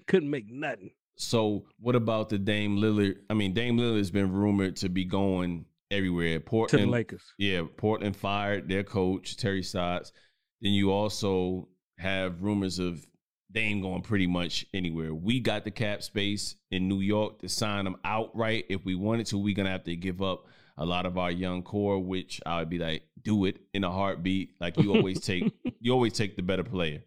Couldn't 0.06 0.30
make 0.30 0.50
nothing. 0.50 0.90
So 1.16 1.66
what 1.78 1.94
about 1.94 2.28
the 2.28 2.38
Dame 2.38 2.76
Lillard? 2.76 3.18
I 3.30 3.34
mean, 3.34 3.52
Dame 3.52 3.78
Lillard 3.78 3.98
has 3.98 4.10
been 4.10 4.32
rumored 4.32 4.76
to 4.76 4.88
be 4.88 5.04
going 5.04 5.66
everywhere. 5.90 6.40
Portland, 6.40 6.86
the 6.86 6.90
Lakers. 6.90 7.22
yeah, 7.38 7.62
Portland 7.76 8.16
fired 8.16 8.68
their 8.68 8.82
coach 8.82 9.36
Terry 9.36 9.62
Stotts. 9.62 10.12
Then 10.60 10.72
you 10.72 10.90
also 10.90 11.68
have 11.98 12.42
rumors 12.42 12.78
of 12.78 13.06
Dame 13.52 13.80
going 13.80 14.02
pretty 14.02 14.26
much 14.26 14.66
anywhere. 14.74 15.14
We 15.14 15.38
got 15.38 15.64
the 15.64 15.70
cap 15.70 16.02
space 16.02 16.56
in 16.70 16.88
New 16.88 17.00
York 17.00 17.40
to 17.40 17.48
sign 17.48 17.84
them 17.84 17.96
outright 18.04 18.66
if 18.68 18.84
we 18.84 18.96
wanted 18.96 19.26
to. 19.26 19.38
We're 19.38 19.54
gonna 19.54 19.70
have 19.70 19.84
to 19.84 19.94
give 19.94 20.20
up 20.20 20.46
a 20.76 20.84
lot 20.84 21.06
of 21.06 21.16
our 21.16 21.30
young 21.30 21.62
core, 21.62 22.00
which 22.00 22.40
I 22.44 22.58
would 22.58 22.70
be 22.70 22.78
like, 22.78 23.04
do 23.22 23.44
it 23.44 23.60
in 23.72 23.84
a 23.84 23.90
heartbeat. 23.92 24.56
Like 24.60 24.76
you 24.78 24.92
always 24.96 25.20
take, 25.20 25.52
you 25.80 25.92
always 25.92 26.14
take 26.14 26.34
the 26.34 26.42
better 26.42 26.64
player. 26.64 27.04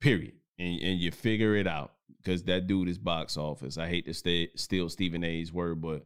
Period, 0.00 0.34
and 0.58 0.80
and 0.82 1.00
you 1.00 1.10
figure 1.10 1.56
it 1.56 1.66
out 1.66 1.94
because 2.16 2.44
that 2.44 2.66
dude 2.66 2.88
is 2.88 2.98
box 2.98 3.36
office. 3.36 3.78
I 3.78 3.88
hate 3.88 4.06
to 4.06 4.14
stay, 4.14 4.48
steal 4.56 4.88
Stephen 4.88 5.24
A's 5.24 5.52
word, 5.52 5.80
but 5.80 6.04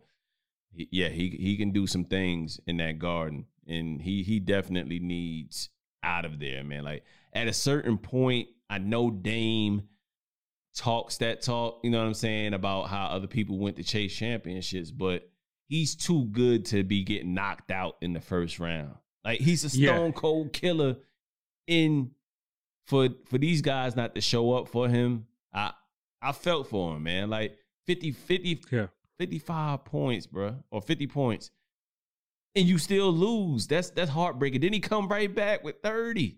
he, 0.72 0.88
yeah, 0.90 1.08
he 1.08 1.28
he 1.30 1.56
can 1.56 1.70
do 1.72 1.86
some 1.86 2.04
things 2.04 2.60
in 2.66 2.76
that 2.78 2.98
garden, 2.98 3.46
and 3.66 4.00
he 4.00 4.22
he 4.22 4.40
definitely 4.40 4.98
needs 4.98 5.68
out 6.02 6.24
of 6.24 6.38
there, 6.40 6.64
man. 6.64 6.84
Like 6.84 7.04
at 7.32 7.48
a 7.48 7.52
certain 7.52 7.98
point, 7.98 8.48
I 8.70 8.78
know 8.78 9.10
Dame 9.10 9.82
talks 10.74 11.18
that 11.18 11.42
talk, 11.42 11.80
you 11.82 11.90
know 11.90 11.98
what 11.98 12.06
I'm 12.06 12.14
saying, 12.14 12.54
about 12.54 12.88
how 12.88 13.06
other 13.06 13.26
people 13.26 13.58
went 13.58 13.76
to 13.76 13.82
chase 13.82 14.14
championships, 14.14 14.90
but 14.90 15.28
he's 15.68 15.94
too 15.94 16.24
good 16.26 16.64
to 16.66 16.82
be 16.82 17.04
getting 17.04 17.34
knocked 17.34 17.70
out 17.70 17.96
in 18.00 18.12
the 18.14 18.20
first 18.20 18.58
round. 18.58 18.94
Like 19.24 19.40
he's 19.40 19.64
a 19.64 19.78
Yeah. 19.78 19.94
stone 19.96 20.12
cold 20.12 20.52
killer 20.52 20.96
in 21.66 22.12
for 22.86 23.08
for 23.26 23.38
these 23.38 23.60
guys 23.62 23.94
not 23.94 24.14
to 24.14 24.20
show 24.20 24.52
up 24.54 24.68
for 24.68 24.88
him. 24.88 25.26
I 25.52 25.72
I 26.22 26.32
felt 26.32 26.68
for 26.68 26.96
him, 26.96 27.02
man. 27.02 27.28
Like 27.30 27.58
50 27.86 28.12
50 28.12 28.62
Yeah. 28.70 28.86
55 29.18 29.84
points, 29.84 30.26
bro, 30.26 30.56
or 30.70 30.80
50 30.82 31.06
points. 31.08 31.50
And 32.54 32.66
you 32.66 32.78
still 32.78 33.12
lose. 33.12 33.66
That's 33.66 33.90
that's 33.90 34.10
heartbreaking. 34.10 34.60
Then 34.60 34.72
he 34.72 34.80
come 34.80 35.08
right 35.08 35.32
back 35.34 35.64
with 35.64 35.76
30. 35.82 36.36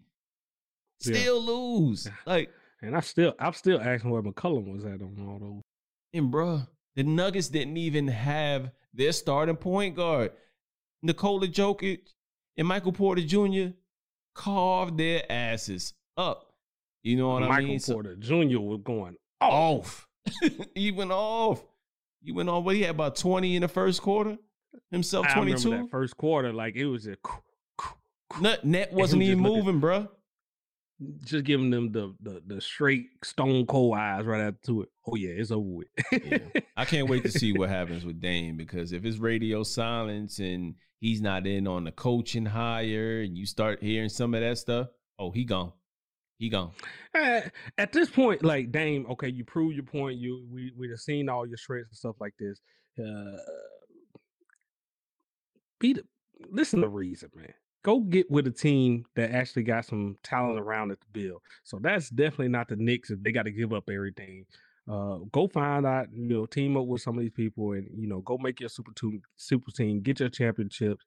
Yeah. 1.05 1.16
Still 1.16 1.43
lose. 1.43 2.09
Like, 2.26 2.51
And 2.82 2.97
I 2.97 3.01
still, 3.01 3.35
I'm 3.39 3.53
still 3.53 3.80
asking 3.80 4.11
where 4.11 4.22
McCollum 4.22 4.72
was 4.72 4.85
at 4.85 5.03
on 5.03 5.16
all 5.28 5.39
those. 5.39 5.62
and 6.12 6.32
bruh, 6.32 6.66
the 6.95 7.03
Nuggets 7.03 7.49
didn't 7.49 7.76
even 7.76 8.07
have 8.09 8.70
their 8.95 9.12
starting 9.12 9.57
point 9.57 9.97
guard. 9.97 10.32
Nikola 11.03 11.49
Jokic 11.49 12.01
and 12.57 12.68
Michael 12.68 12.93
Porter 12.93 13.22
Jr. 13.22 13.74
carved 14.35 14.99
their 14.99 15.22
asses 15.30 15.93
up. 16.16 16.53
You 17.03 17.16
know 17.16 17.30
what 17.30 17.43
I 17.43 17.49
Michael 17.49 17.68
mean? 17.68 17.80
So- 17.80 17.95
Porter 17.95 18.16
Jr. 18.16 18.61
was 18.61 18.80
going 18.85 19.16
off. 19.41 20.07
he 20.74 20.91
went 20.91 21.12
off. 21.12 21.62
He 22.22 22.32
went 22.32 22.49
off. 22.49 22.64
What 22.64 22.76
he 22.76 22.82
had 22.82 22.91
about 22.91 23.16
20 23.16 23.57
in 23.57 23.62
the 23.62 23.68
first 23.68 24.03
quarter? 24.03 24.39
Himself 24.91 25.26
22? 25.32 25.70
that 25.70 25.91
first 25.91 26.16
quarter, 26.16 26.53
like 26.53 26.76
it 26.76 26.87
was 26.87 27.07
a 27.07 27.16
Net, 28.41 28.64
net 28.64 28.93
was 28.93 29.01
wasn't 29.01 29.22
just 29.22 29.30
even 29.30 29.43
moving, 29.43 29.80
bruh. 29.80 30.09
just 31.24 31.45
giving 31.45 31.70
them 31.70 31.93
the, 31.93 32.14
the 32.20 32.43
the 32.47 32.61
straight 32.61 33.07
stone 33.22 33.66
cold 33.66 33.97
eyes 33.97 34.24
right 34.24 34.41
after 34.41 34.82
it. 34.82 34.89
Oh 35.07 35.14
yeah, 35.14 35.30
it's 35.30 35.51
over 35.51 35.68
with. 35.68 35.89
Yeah. 36.12 36.39
I 36.76 36.85
can't 36.85 37.09
wait 37.09 37.22
to 37.24 37.30
see 37.30 37.53
what 37.53 37.68
happens 37.78 38.05
with 38.05 38.20
Dame 38.20 38.57
because 38.57 38.93
if 38.93 39.05
it's 39.05 39.18
radio 39.18 39.62
silence 39.62 40.39
and 40.39 40.74
he's 41.01 41.20
not 41.20 41.47
in 41.47 41.66
on 41.66 41.85
the 41.85 41.93
coaching 41.93 42.47
hire 42.47 43.20
and 43.20 43.37
you 43.37 43.47
start 43.47 43.82
hearing 43.82 44.09
some 44.09 44.35
of 44.35 44.41
that 44.41 44.59
stuff, 44.59 44.89
oh, 45.18 45.30
he 45.30 45.45
gone. 45.45 45.72
He 46.45 46.51
gone. 46.51 46.73
Eh, 47.15 47.49
At 47.79 47.93
this 47.93 48.11
point, 48.11 48.45
like 48.45 48.71
Dame, 48.71 49.07
okay, 49.13 49.31
you 49.31 49.45
prove 49.45 49.73
your 49.73 49.85
point. 49.85 50.19
You 50.19 50.47
we 50.53 50.75
we 50.77 50.91
have 50.91 50.99
seen 50.99 51.31
all 51.31 51.47
your 51.47 51.57
strengths 51.57 51.89
and 51.89 51.97
stuff 51.97 52.17
like 52.21 52.35
this. 52.39 52.61
Uh, 52.99 53.39
be 55.81 55.95
the, 55.95 56.05
listen 56.51 56.83
to 56.83 56.89
reason, 56.89 57.31
man. 57.35 57.55
Go 57.83 58.01
get 58.01 58.31
with 58.31 58.47
a 58.47 58.51
team 58.51 59.07
that 59.17 59.31
actually 59.31 59.63
got 59.63 59.87
some 59.87 60.19
talent 60.23 60.61
around 60.61 60.91
it 60.91 61.01
to 61.01 61.07
build. 61.13 61.41
So 61.63 61.79
that's 61.81 62.11
definitely 62.11 62.49
not 62.49 62.69
the 62.69 62.77
Knicks 62.77 63.09
if 63.09 63.23
they 63.23 63.33
got 63.33 63.45
to 63.45 63.51
give 63.51 63.73
up 63.73 63.89
everything. 63.89 64.45
Uh, 64.87 65.21
go 65.33 65.49
find 65.49 65.87
out, 65.87 66.09
you 66.13 66.29
know, 66.29 66.45
team 66.45 66.77
up 66.77 66.85
with 66.85 67.01
some 67.01 67.17
of 67.17 67.23
these 67.23 67.33
people, 67.33 67.73
and 67.73 67.89
you 67.97 68.07
know, 68.07 68.21
go 68.21 68.37
make 68.37 68.61
your 68.61 68.69
super 68.69 68.93
team, 68.93 69.23
super 69.37 69.71
team, 69.71 70.03
get 70.03 70.21
your 70.21 70.29
championships, 70.29 71.07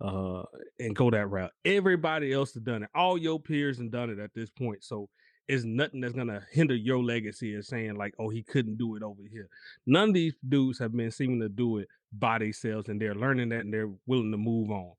uh, 0.00 0.42
and 0.78 0.94
go 0.94 1.10
that 1.10 1.26
route. 1.30 1.52
Everybody 1.64 2.32
else 2.32 2.54
has 2.54 2.62
done 2.62 2.82
it. 2.82 2.90
All 2.94 3.16
your 3.16 3.40
peers 3.40 3.78
have 3.78 3.90
done 3.90 4.10
it 4.10 4.18
at 4.18 4.34
this 4.34 4.50
point. 4.50 4.84
So 4.84 5.08
it's 5.48 5.64
nothing 5.64 6.00
that's 6.00 6.14
gonna 6.14 6.42
hinder 6.50 6.74
your 6.74 7.02
legacy 7.02 7.54
of 7.54 7.64
saying 7.64 7.94
like, 7.96 8.14
oh, 8.18 8.28
he 8.28 8.42
couldn't 8.42 8.78
do 8.78 8.96
it 8.96 9.02
over 9.02 9.22
here. 9.30 9.48
None 9.86 10.08
of 10.08 10.14
these 10.14 10.34
dudes 10.48 10.78
have 10.80 10.92
been 10.92 11.10
seeming 11.10 11.40
to 11.40 11.48
do 11.48 11.78
it 11.78 11.88
by 12.18 12.38
themselves, 12.38 12.88
and 12.88 13.00
they're 13.00 13.14
learning 13.14 13.50
that 13.50 13.60
and 13.60 13.72
they're 13.72 13.92
willing 14.06 14.32
to 14.32 14.38
move 14.38 14.70
on. 14.70 14.92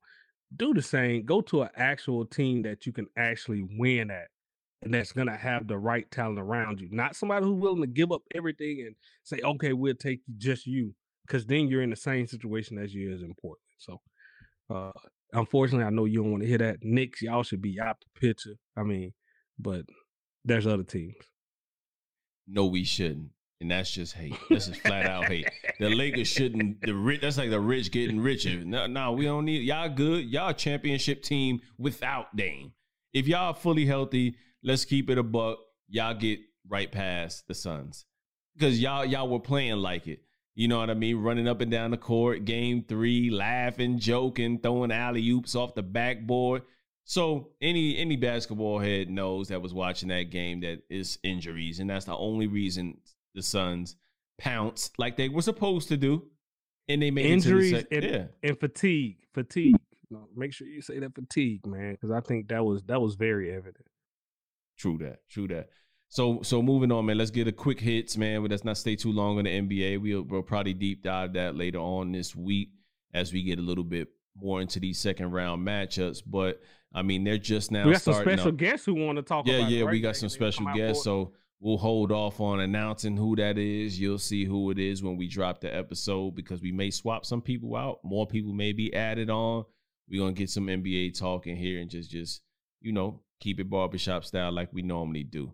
Do 0.56 0.72
the 0.72 0.80
same. 0.80 1.26
Go 1.26 1.42
to 1.42 1.62
an 1.62 1.70
actual 1.76 2.24
team 2.24 2.62
that 2.62 2.86
you 2.86 2.92
can 2.92 3.06
actually 3.18 3.66
win 3.76 4.10
at, 4.10 4.28
and 4.80 4.94
that's 4.94 5.12
gonna 5.12 5.36
have 5.36 5.68
the 5.68 5.76
right 5.76 6.10
talent 6.10 6.38
around 6.38 6.80
you. 6.80 6.88
Not 6.90 7.14
somebody 7.14 7.44
who's 7.44 7.60
willing 7.60 7.82
to 7.82 7.86
give 7.86 8.10
up 8.10 8.22
everything 8.34 8.84
and 8.86 8.96
say, 9.24 9.40
okay, 9.44 9.74
we'll 9.74 9.94
take 9.94 10.22
just 10.38 10.66
you, 10.66 10.94
because 11.26 11.44
then 11.44 11.68
you're 11.68 11.82
in 11.82 11.90
the 11.90 11.96
same 11.96 12.26
situation 12.26 12.78
as 12.78 12.94
you 12.94 13.12
is 13.12 13.22
in 13.22 13.34
Portland. 13.34 13.60
So, 13.76 14.00
uh, 14.70 14.92
unfortunately, 15.32 15.86
I 15.86 15.90
know 15.90 16.04
you 16.04 16.22
don't 16.22 16.32
want 16.32 16.42
to 16.42 16.48
hear 16.48 16.58
that. 16.58 16.78
Knicks, 16.82 17.22
y'all 17.22 17.42
should 17.42 17.62
be 17.62 17.80
out 17.80 17.96
the 18.00 18.20
picture. 18.20 18.56
I 18.76 18.82
mean, 18.82 19.12
but 19.58 19.82
there's 20.44 20.66
other 20.66 20.84
teams. 20.84 21.14
No, 22.46 22.66
we 22.66 22.84
shouldn't. 22.84 23.30
And 23.60 23.70
that's 23.72 23.90
just 23.90 24.14
hate. 24.14 24.36
This 24.48 24.68
is 24.68 24.76
flat 24.76 25.06
out 25.06 25.24
hate. 25.24 25.50
The 25.80 25.88
Lakers 25.88 26.28
shouldn't. 26.36 26.80
The 26.80 26.94
rich. 26.94 27.20
That's 27.20 27.38
like 27.38 27.50
the 27.50 27.60
rich 27.60 27.90
getting 27.90 28.20
richer. 28.20 28.64
No, 28.64 28.86
no, 28.86 29.12
we 29.12 29.24
don't 29.24 29.46
need 29.46 29.62
y'all. 29.62 29.88
Good. 29.88 30.26
Y'all 30.26 30.52
championship 30.52 31.22
team 31.24 31.60
without 31.76 32.34
Dame. 32.36 32.72
If 33.12 33.26
y'all 33.26 33.54
fully 33.54 33.84
healthy, 33.84 34.36
let's 34.62 34.84
keep 34.84 35.10
it 35.10 35.18
a 35.18 35.24
buck. 35.24 35.58
Y'all 35.88 36.14
get 36.14 36.38
right 36.68 36.90
past 36.90 37.48
the 37.48 37.54
Suns 37.54 38.06
because 38.54 38.80
y'all 38.80 39.04
y'all 39.04 39.28
were 39.28 39.40
playing 39.40 39.78
like 39.78 40.06
it. 40.06 40.20
You 40.58 40.66
know 40.66 40.80
what 40.80 40.90
I 40.90 40.94
mean? 40.94 41.18
Running 41.18 41.46
up 41.46 41.60
and 41.60 41.70
down 41.70 41.92
the 41.92 41.96
court, 41.96 42.44
game 42.44 42.82
three, 42.82 43.30
laughing, 43.30 44.00
joking, 44.00 44.58
throwing 44.58 44.90
alley 44.90 45.30
oops 45.30 45.54
off 45.54 45.76
the 45.76 45.84
backboard. 45.84 46.62
So 47.04 47.50
any 47.62 47.96
any 47.96 48.16
basketball 48.16 48.80
head 48.80 49.08
knows 49.08 49.48
that 49.48 49.62
was 49.62 49.72
watching 49.72 50.08
that 50.08 50.30
game 50.30 50.62
that 50.62 50.82
is 50.90 51.20
injuries, 51.22 51.78
and 51.78 51.88
that's 51.88 52.06
the 52.06 52.16
only 52.16 52.48
reason 52.48 52.98
the 53.36 53.42
Suns 53.42 53.94
pounced 54.36 54.98
like 54.98 55.16
they 55.16 55.28
were 55.28 55.42
supposed 55.42 55.86
to 55.90 55.96
do, 55.96 56.24
and 56.88 57.00
they 57.00 57.12
made 57.12 57.26
Injuries 57.26 57.70
the 57.70 57.86
and, 57.92 58.04
yeah. 58.04 58.24
and 58.42 58.58
fatigue. 58.58 59.18
Fatigue. 59.32 59.76
Make 60.34 60.52
sure 60.52 60.66
you 60.66 60.82
say 60.82 60.98
that 60.98 61.14
fatigue, 61.14 61.68
man, 61.68 61.92
because 61.92 62.10
I 62.10 62.18
think 62.18 62.48
that 62.48 62.64
was 62.64 62.82
that 62.86 63.00
was 63.00 63.14
very 63.14 63.52
evident. 63.52 63.86
True 64.76 64.98
that. 64.98 65.20
True 65.30 65.46
that. 65.46 65.68
So 66.08 66.40
so 66.42 66.62
moving 66.62 66.90
on, 66.90 67.06
man. 67.06 67.18
Let's 67.18 67.30
get 67.30 67.48
a 67.48 67.52
quick 67.52 67.80
hits, 67.80 68.16
man. 68.16 68.42
But 68.42 68.50
let's 68.50 68.64
not 68.64 68.78
stay 68.78 68.96
too 68.96 69.12
long 69.12 69.38
on 69.38 69.44
the 69.44 69.50
NBA. 69.50 70.00
We'll, 70.00 70.22
we'll 70.22 70.42
probably 70.42 70.74
deep 70.74 71.02
dive 71.02 71.34
that 71.34 71.54
later 71.54 71.78
on 71.78 72.12
this 72.12 72.34
week 72.34 72.70
as 73.12 73.32
we 73.32 73.42
get 73.42 73.58
a 73.58 73.62
little 73.62 73.84
bit 73.84 74.08
more 74.34 74.60
into 74.60 74.80
these 74.80 74.98
second 74.98 75.32
round 75.32 75.66
matchups. 75.66 76.22
But 76.26 76.60
I 76.94 77.02
mean, 77.02 77.24
they're 77.24 77.38
just 77.38 77.70
now 77.70 77.84
we 77.84 77.92
got 77.92 78.02
some 78.02 78.14
special 78.14 78.48
up. 78.48 78.56
guests 78.56 78.86
who 78.86 78.94
want 78.94 79.16
to 79.16 79.22
talk 79.22 79.46
Yeah, 79.46 79.68
yeah, 79.68 79.84
we 79.84 80.00
got 80.00 80.16
some 80.16 80.30
special 80.30 80.66
guests. 80.74 81.04
So 81.04 81.32
we'll 81.60 81.76
hold 81.76 82.10
off 82.10 82.40
on 82.40 82.60
announcing 82.60 83.16
who 83.16 83.36
that 83.36 83.58
is. 83.58 84.00
You'll 84.00 84.18
see 84.18 84.44
who 84.44 84.70
it 84.70 84.78
is 84.78 85.02
when 85.02 85.16
we 85.16 85.28
drop 85.28 85.60
the 85.60 85.74
episode 85.74 86.34
because 86.34 86.62
we 86.62 86.72
may 86.72 86.90
swap 86.90 87.26
some 87.26 87.42
people 87.42 87.76
out. 87.76 87.98
More 88.02 88.26
people 88.26 88.54
may 88.54 88.72
be 88.72 88.94
added 88.94 89.28
on. 89.28 89.64
We're 90.08 90.22
gonna 90.22 90.32
get 90.32 90.48
some 90.48 90.68
NBA 90.68 91.18
talk 91.18 91.46
in 91.46 91.56
here 91.56 91.80
and 91.80 91.90
just 91.90 92.10
just, 92.10 92.40
you 92.80 92.92
know, 92.92 93.20
keep 93.40 93.60
it 93.60 93.68
barbershop 93.68 94.24
style 94.24 94.52
like 94.52 94.72
we 94.72 94.80
normally 94.80 95.24
do. 95.24 95.52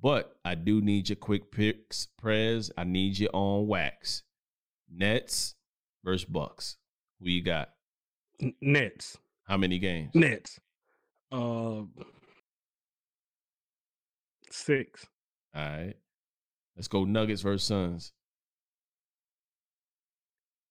But 0.00 0.36
I 0.44 0.54
do 0.54 0.80
need 0.80 1.08
your 1.08 1.16
quick 1.16 1.52
picks, 1.52 2.08
Prez. 2.18 2.70
I 2.76 2.84
need 2.84 3.18
you 3.18 3.28
on 3.32 3.66
wax. 3.66 4.22
Nets 4.90 5.54
versus 6.04 6.24
Bucks. 6.24 6.76
Who 7.20 7.28
you 7.28 7.42
got? 7.42 7.70
Nets. 8.60 9.18
How 9.44 9.56
many 9.56 9.78
games? 9.78 10.10
Nets. 10.14 10.58
Uh, 11.30 11.82
six. 14.50 15.06
All 15.54 15.62
right. 15.62 15.94
Let's 16.76 16.88
go 16.88 17.04
Nuggets 17.04 17.42
versus 17.42 17.66
Suns. 17.66 18.12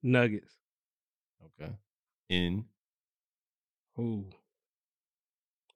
Nuggets. 0.04 0.54
Okay. 1.60 1.72
In 2.30 2.66
Ooh, 4.00 4.26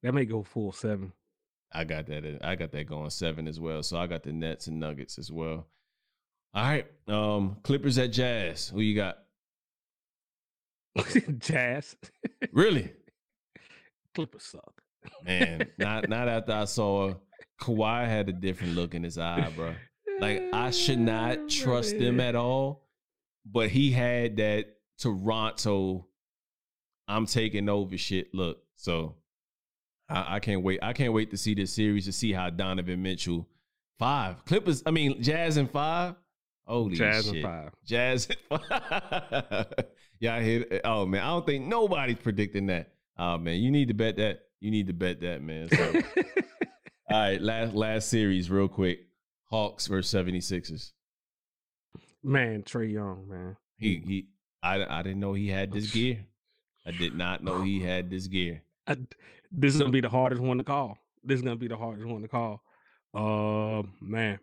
that 0.01 0.13
may 0.13 0.25
go 0.25 0.41
full 0.41 0.71
seven. 0.71 1.11
I 1.75 1.83
got 1.83 2.07
that. 2.07 2.39
I 2.41 2.55
got 2.55 2.71
that 2.71 2.87
going 2.87 3.09
seven 3.09 3.47
as 3.47 3.59
well. 3.59 3.83
So 3.83 3.97
I 3.97 4.07
got 4.07 4.23
the 4.23 4.31
Nets 4.31 4.67
and 4.67 4.79
Nuggets 4.79 5.19
as 5.19 5.31
well. 5.31 5.67
All 6.53 6.63
right. 6.63 6.87
Um, 7.07 7.57
Clippers 7.63 7.97
at 7.97 8.11
Jazz. 8.11 8.69
Who 8.69 8.79
you 8.79 8.95
got? 8.95 9.17
Jazz. 11.39 11.97
Really? 12.53 12.91
Clippers 14.13 14.43
suck. 14.43 14.81
Man, 15.23 15.67
not 15.77 16.09
not 16.09 16.29
after 16.29 16.53
I 16.53 16.65
saw 16.65 17.13
Kawhi 17.61 18.07
had 18.07 18.29
a 18.29 18.33
different 18.33 18.75
look 18.75 18.95
in 18.95 19.03
his 19.03 19.17
eye, 19.17 19.51
bro. 19.55 19.75
Like 20.19 20.43
I 20.53 20.71
should 20.71 20.99
not 20.99 21.49
trust 21.49 21.99
them 21.99 22.19
at 22.19 22.35
all. 22.35 22.83
But 23.45 23.69
he 23.69 23.91
had 23.91 24.37
that 24.37 24.65
Toronto. 24.97 26.07
I'm 27.07 27.27
taking 27.27 27.69
over 27.69 27.97
shit. 27.97 28.33
Look, 28.33 28.63
so 28.77 29.15
I, 30.09 30.35
I, 30.35 30.39
can't 30.39 30.61
wait. 30.61 30.79
I 30.81 30.93
can't 30.93 31.13
wait 31.13 31.31
to 31.31 31.37
see 31.37 31.53
this 31.53 31.73
series 31.73 32.05
to 32.05 32.11
see 32.11 32.31
how 32.31 32.49
Donovan 32.49 33.01
Mitchell 33.01 33.47
five 33.97 34.43
Clippers. 34.45 34.83
I 34.85 34.91
mean, 34.91 35.21
Jazz 35.21 35.57
and 35.57 35.69
five. 35.69 36.15
Holy 36.65 36.95
Jazz 36.95 37.25
shit. 37.25 37.35
and 37.35 37.43
five. 37.43 37.71
Jazz. 37.85 38.27
yeah, 40.19 40.35
I 40.35 40.41
hit. 40.41 40.81
Oh 40.83 41.05
man, 41.05 41.21
I 41.21 41.27
don't 41.27 41.45
think 41.45 41.65
nobody's 41.65 42.17
predicting 42.17 42.67
that. 42.67 42.93
Oh 43.17 43.37
man, 43.37 43.59
you 43.59 43.71
need 43.71 43.87
to 43.89 43.93
bet 43.93 44.17
that. 44.17 44.41
You 44.59 44.71
need 44.71 44.87
to 44.87 44.93
bet 44.93 45.21
that, 45.21 45.41
man. 45.41 45.69
So, 45.69 45.93
all 47.11 47.19
right, 47.19 47.41
last 47.41 47.73
last 47.73 48.09
series, 48.09 48.49
real 48.49 48.67
quick. 48.67 49.01
Hawks 49.45 49.85
versus 49.85 50.11
76ers. 50.11 50.91
Man, 52.23 52.63
Trae 52.63 52.91
Young, 52.91 53.27
man. 53.29 53.57
He 53.77 54.01
he 54.05 54.27
I, 54.63 54.99
I 54.99 55.03
didn't 55.03 55.19
know 55.19 55.33
he 55.33 55.47
had 55.47 55.71
this 55.71 55.91
gear. 55.93 56.25
I 56.85 56.91
did 56.91 57.15
not 57.15 57.43
know 57.43 57.61
he 57.61 57.79
had 57.79 58.09
this 58.09 58.27
gear. 58.27 58.63
I, 58.87 58.97
this 59.57 59.73
is 59.73 59.79
gonna 59.79 59.91
be 59.91 60.01
the 60.01 60.09
hardest 60.09 60.41
one 60.41 60.57
to 60.57 60.63
call. 60.63 60.97
This 61.23 61.37
is 61.37 61.41
gonna 61.41 61.55
be 61.55 61.67
the 61.67 61.77
hardest 61.77 62.07
one 62.07 62.21
to 62.21 62.27
call. 62.27 62.61
Uh 63.13 63.83
man. 64.01 64.39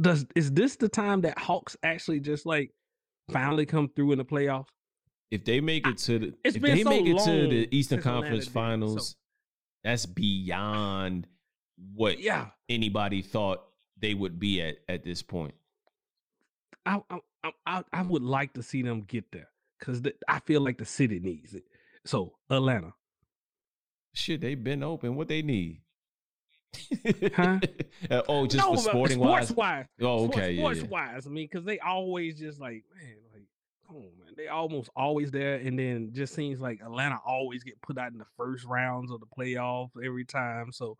Does 0.00 0.26
is 0.34 0.52
this 0.52 0.76
the 0.76 0.88
time 0.88 1.22
that 1.22 1.38
Hawks 1.38 1.76
actually 1.82 2.20
just 2.20 2.46
like 2.46 2.70
finally 3.30 3.66
come 3.66 3.88
through 3.94 4.12
in 4.12 4.18
the 4.18 4.24
playoffs? 4.24 4.66
If 5.30 5.44
they 5.44 5.60
make 5.60 5.86
it 5.86 5.98
to 5.98 6.18
the 6.18 6.34
it's 6.44 6.56
if 6.56 6.62
they 6.62 6.82
so 6.82 6.90
make 6.90 7.06
it 7.06 7.18
to 7.24 7.48
the 7.48 7.68
Eastern 7.76 8.00
Conference 8.00 8.46
Finals, 8.46 9.10
so. 9.10 9.14
that's 9.82 10.06
beyond 10.06 11.26
what 11.94 12.20
yeah. 12.20 12.48
anybody 12.68 13.20
thought 13.22 13.64
they 13.98 14.14
would 14.14 14.38
be 14.38 14.62
at 14.62 14.76
at 14.88 15.04
this 15.04 15.22
point. 15.22 15.54
I 16.86 17.00
I 17.10 17.52
I, 17.66 17.84
I 17.92 18.02
would 18.02 18.22
like 18.22 18.54
to 18.54 18.62
see 18.62 18.82
them 18.82 19.02
get 19.02 19.30
there 19.32 19.48
because 19.78 20.02
the, 20.02 20.14
I 20.28 20.40
feel 20.40 20.60
like 20.60 20.78
the 20.78 20.84
city 20.84 21.20
needs 21.20 21.54
it. 21.54 21.64
So 22.04 22.34
Atlanta, 22.50 22.94
shit, 24.14 24.40
they've 24.40 24.62
been 24.62 24.82
open. 24.82 25.16
What 25.16 25.28
they 25.28 25.42
need? 25.42 25.82
huh? 27.36 27.60
Uh, 28.10 28.20
oh, 28.28 28.46
just 28.46 28.58
no, 28.58 28.74
for 28.74 28.80
sporting 28.82 29.18
sports 29.18 29.50
wise. 29.52 29.86
Oh, 30.00 30.26
okay. 30.26 30.58
Sports, 30.58 30.78
yeah, 30.78 30.84
yeah. 30.84 30.90
wise, 30.90 31.26
I 31.26 31.30
mean, 31.30 31.48
because 31.50 31.64
they 31.64 31.78
always 31.78 32.38
just 32.38 32.60
like, 32.60 32.84
man, 32.94 33.14
like, 33.32 33.44
come 33.86 33.96
on, 33.96 34.02
man. 34.02 34.34
They 34.36 34.48
almost 34.48 34.90
always 34.94 35.30
there, 35.30 35.54
and 35.54 35.78
then 35.78 36.10
just 36.12 36.34
seems 36.34 36.60
like 36.60 36.80
Atlanta 36.82 37.18
always 37.24 37.62
get 37.62 37.80
put 37.80 37.96
out 37.96 38.12
in 38.12 38.18
the 38.18 38.26
first 38.36 38.64
rounds 38.66 39.10
of 39.10 39.20
the 39.20 39.26
playoffs 39.26 39.92
every 40.04 40.26
time. 40.26 40.70
So 40.70 40.98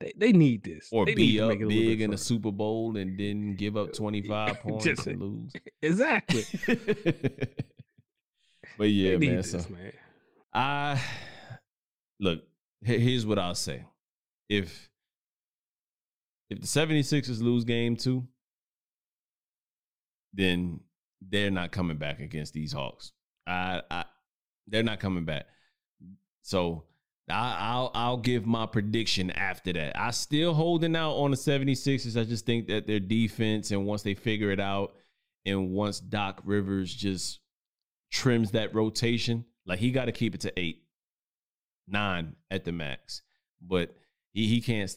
they, 0.00 0.12
they 0.16 0.32
need 0.32 0.62
this. 0.62 0.88
Or 0.92 1.04
they 1.04 1.14
be 1.14 1.40
up 1.40 1.58
big 1.58 2.00
in 2.00 2.10
the 2.10 2.18
Super 2.18 2.52
Bowl 2.52 2.96
and 2.96 3.18
then 3.18 3.54
give 3.54 3.76
up 3.76 3.92
25 3.92 4.60
points 4.62 4.84
Just, 4.84 5.06
and 5.06 5.20
lose. 5.20 5.52
Exactly. 5.82 6.44
but 8.78 8.88
yeah, 8.88 9.16
man, 9.16 9.36
this, 9.36 9.50
so 9.50 9.58
man. 9.68 9.92
I 10.54 11.02
look, 12.20 12.42
here's 12.86 13.26
what 13.26 13.38
I'll 13.38 13.54
say. 13.54 13.84
If 14.48 14.88
if 16.48 16.60
the 16.60 16.66
76ers 16.66 17.42
lose 17.42 17.64
game 17.64 17.96
two, 17.96 18.26
then 20.32 20.80
they're 21.20 21.50
not 21.50 21.72
coming 21.72 21.96
back 21.96 22.20
against 22.20 22.52
these 22.52 22.72
Hawks. 22.72 23.12
I, 23.46 23.82
I 23.90 24.04
they're 24.68 24.82
not 24.82 25.00
coming 25.00 25.24
back. 25.24 25.46
So 26.42 26.84
I, 27.28 27.80
will 27.80 27.90
I'll 27.94 28.16
give 28.18 28.46
my 28.46 28.66
prediction 28.66 29.32
after 29.32 29.72
that. 29.72 29.98
I 29.98 30.12
still 30.12 30.54
holding 30.54 30.94
out 30.94 31.14
on 31.14 31.32
the 31.32 31.36
76ers. 31.36 32.20
I 32.20 32.24
just 32.24 32.46
think 32.46 32.68
that 32.68 32.86
their 32.86 33.00
defense 33.00 33.72
and 33.72 33.84
once 33.84 34.02
they 34.02 34.14
figure 34.14 34.52
it 34.52 34.60
out 34.60 34.94
and 35.44 35.70
once 35.70 35.98
Doc 35.98 36.40
Rivers 36.44 36.94
just 36.94 37.40
trims 38.12 38.52
that 38.52 38.74
rotation, 38.74 39.44
like 39.66 39.80
he 39.80 39.90
got 39.90 40.04
to 40.04 40.12
keep 40.12 40.36
it 40.36 40.42
to 40.42 40.52
8 40.56 40.85
9 41.88 42.34
at 42.50 42.64
the 42.64 42.72
max. 42.72 43.22
But 43.60 43.94
he 44.32 44.46
he 44.46 44.60
can't 44.60 44.94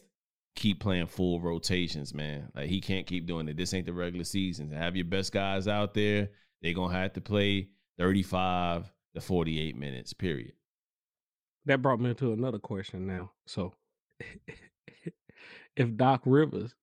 keep 0.54 0.80
playing 0.80 1.06
full 1.06 1.40
rotations, 1.40 2.14
man. 2.14 2.50
Like 2.54 2.68
he 2.68 2.80
can't 2.80 3.06
keep 3.06 3.26
doing 3.26 3.48
it. 3.48 3.56
This 3.56 3.74
ain't 3.74 3.86
the 3.86 3.92
regular 3.92 4.24
season. 4.24 4.70
To 4.70 4.76
Have 4.76 4.96
your 4.96 5.06
best 5.06 5.32
guys 5.32 5.68
out 5.68 5.94
there. 5.94 6.30
They're 6.62 6.74
to 6.74 6.88
have 6.88 7.14
to 7.14 7.20
play 7.20 7.68
35 7.98 8.92
to 9.14 9.20
48 9.20 9.76
minutes, 9.76 10.12
period 10.12 10.52
that 11.66 11.82
brought 11.82 12.00
me 12.00 12.14
to 12.14 12.32
another 12.32 12.58
question 12.58 13.06
now. 13.06 13.30
So, 13.46 13.74
if 15.76 15.96
Doc 15.96 16.22
Rivers 16.24 16.74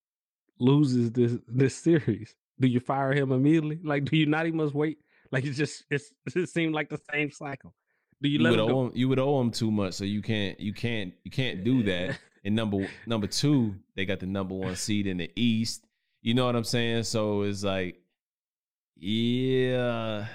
loses 0.59 1.11
this 1.11 1.35
this 1.47 1.75
series, 1.75 2.35
do 2.59 2.67
you 2.67 2.79
fire 2.79 3.13
him 3.13 3.31
immediately? 3.31 3.79
Like, 3.83 4.05
do 4.05 4.17
you 4.17 4.25
not 4.25 4.45
even 4.45 4.57
must 4.57 4.73
wait? 4.73 4.99
Like, 5.31 5.45
it's 5.45 5.57
just 5.57 5.83
it's 5.89 6.13
it 6.35 6.49
seems 6.49 6.73
like 6.73 6.89
the 6.89 7.01
same 7.11 7.31
cycle. 7.31 7.73
Do 8.21 8.29
you, 8.29 8.39
you 8.39 8.49
would 8.49 8.59
owe 8.59 8.85
him, 8.85 8.91
you 8.95 9.09
would 9.09 9.19
owe 9.19 9.39
him 9.41 9.51
too 9.51 9.69
much, 9.69 9.93
so 9.93 10.03
you 10.03 10.21
can't 10.21 10.59
you 10.59 10.73
can't 10.73 11.13
you 11.23 11.31
can't 11.31 11.63
do 11.63 11.83
that. 11.83 12.19
And 12.45 12.55
number 12.55 12.87
number 13.05 13.27
two, 13.27 13.75
they 13.97 14.05
got 14.05 14.21
the 14.21 14.25
number 14.25 14.55
one 14.55 14.77
seed 14.77 15.05
in 15.05 15.17
the 15.17 15.29
East. 15.35 15.85
You 16.21 16.33
know 16.33 16.45
what 16.45 16.55
I'm 16.55 16.63
saying? 16.63 17.03
So 17.03 17.41
it's 17.41 17.61
like, 17.61 17.99
yeah, 18.95 20.27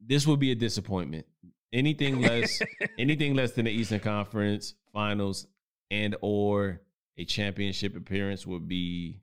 this 0.00 0.26
would 0.26 0.40
be 0.40 0.50
a 0.50 0.56
disappointment. 0.56 1.26
Anything 1.72 2.22
less, 2.22 2.60
anything 2.98 3.34
less 3.34 3.52
than 3.52 3.66
the 3.66 3.70
Eastern 3.70 4.00
Conference 4.00 4.74
Finals 4.92 5.46
and 5.92 6.16
or 6.22 6.80
a 7.16 7.24
championship 7.24 7.94
appearance 7.94 8.44
would 8.44 8.66
be, 8.66 9.20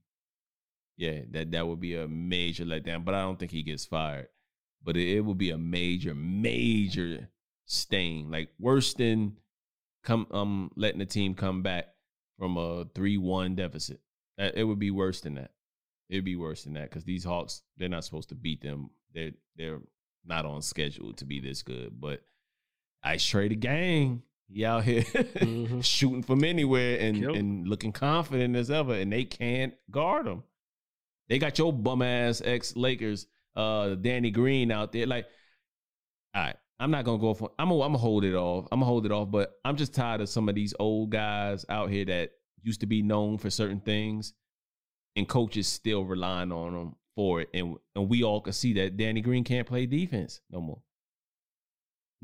yeah, 0.95 1.19
that 1.31 1.51
that 1.51 1.67
would 1.67 1.81
be 1.81 1.95
a 1.95 2.07
major 2.07 2.63
letdown. 2.63 3.03
But 3.03 3.15
I 3.15 3.23
don't 3.23 3.37
think 3.37 3.51
he 3.51 3.63
gets 3.63 3.85
fired. 3.85 4.29
But 4.81 4.95
it, 4.95 5.17
it 5.17 5.21
would 5.21 5.37
be 5.37 5.49
a 5.49 5.57
major, 5.57 6.15
major 6.15 7.29
stain, 7.65 8.31
like 8.31 8.49
worse 8.59 8.93
than 8.93 9.37
come 10.03 10.27
um 10.31 10.71
letting 10.75 10.99
the 10.99 11.05
team 11.05 11.33
come 11.33 11.61
back 11.61 11.87
from 12.37 12.57
a 12.57 12.85
three 12.93 13.17
one 13.17 13.55
deficit. 13.55 13.99
It 14.37 14.63
would 14.63 14.79
be 14.79 14.91
worse 14.91 15.21
than 15.21 15.35
that. 15.35 15.51
It'd 16.09 16.25
be 16.25 16.35
worse 16.35 16.63
than 16.63 16.73
that 16.73 16.89
because 16.89 17.03
these 17.03 17.23
Hawks, 17.23 17.61
they're 17.77 17.89
not 17.89 18.03
supposed 18.03 18.29
to 18.29 18.35
beat 18.35 18.61
them. 18.61 18.89
They're 19.13 19.31
they're 19.55 19.79
not 20.25 20.45
on 20.45 20.61
schedule 20.61 21.13
to 21.13 21.25
be 21.25 21.39
this 21.39 21.63
good. 21.63 21.99
But 21.99 22.21
Ice 23.03 23.25
Trader 23.25 23.55
Gang. 23.55 24.23
He 24.47 24.63
out 24.63 24.83
here 24.83 25.01
mm-hmm. 25.01 25.79
shooting 25.81 26.21
from 26.21 26.43
anywhere 26.43 26.99
and, 26.99 27.23
and 27.23 27.67
looking 27.67 27.91
confident 27.91 28.55
as 28.55 28.69
ever, 28.69 28.93
and 28.93 29.11
they 29.11 29.23
can't 29.23 29.73
guard 29.89 30.27
him. 30.27 30.43
They 31.27 31.39
got 31.39 31.57
your 31.57 31.73
bum 31.73 32.03
ass 32.03 32.43
ex 32.45 32.75
Lakers, 32.75 33.25
uh, 33.55 33.95
Danny 33.95 34.29
Green 34.29 34.69
out 34.69 34.91
there. 34.91 35.07
Like, 35.07 35.25
all 36.35 36.43
right, 36.43 36.55
I'm 36.79 36.91
not 36.91 37.05
gonna 37.05 37.19
go 37.19 37.33
for. 37.33 37.51
I'm 37.57 37.69
gonna, 37.69 37.81
I'm 37.81 37.89
gonna 37.89 37.97
hold 37.97 38.25
it 38.25 38.35
off. 38.35 38.67
I'm 38.71 38.79
gonna 38.79 38.85
hold 38.85 39.05
it 39.05 39.11
off. 39.11 39.31
But 39.31 39.53
I'm 39.63 39.77
just 39.77 39.93
tired 39.93 40.21
of 40.21 40.29
some 40.29 40.49
of 40.49 40.55
these 40.55 40.73
old 40.79 41.09
guys 41.09 41.65
out 41.69 41.89
here 41.89 42.05
that 42.05 42.31
used 42.61 42.81
to 42.81 42.85
be 42.85 43.01
known 43.01 43.37
for 43.37 43.49
certain 43.49 43.79
things, 43.79 44.33
and 45.15 45.27
coaches 45.27 45.67
still 45.67 46.03
relying 46.03 46.51
on 46.51 46.73
them 46.73 46.95
for 47.15 47.41
it. 47.41 47.49
And 47.53 47.77
and 47.95 48.09
we 48.09 48.23
all 48.23 48.41
can 48.41 48.53
see 48.53 48.73
that 48.73 48.97
Danny 48.97 49.21
Green 49.21 49.43
can't 49.43 49.67
play 49.67 49.85
defense 49.85 50.41
no 50.51 50.59
more 50.59 50.81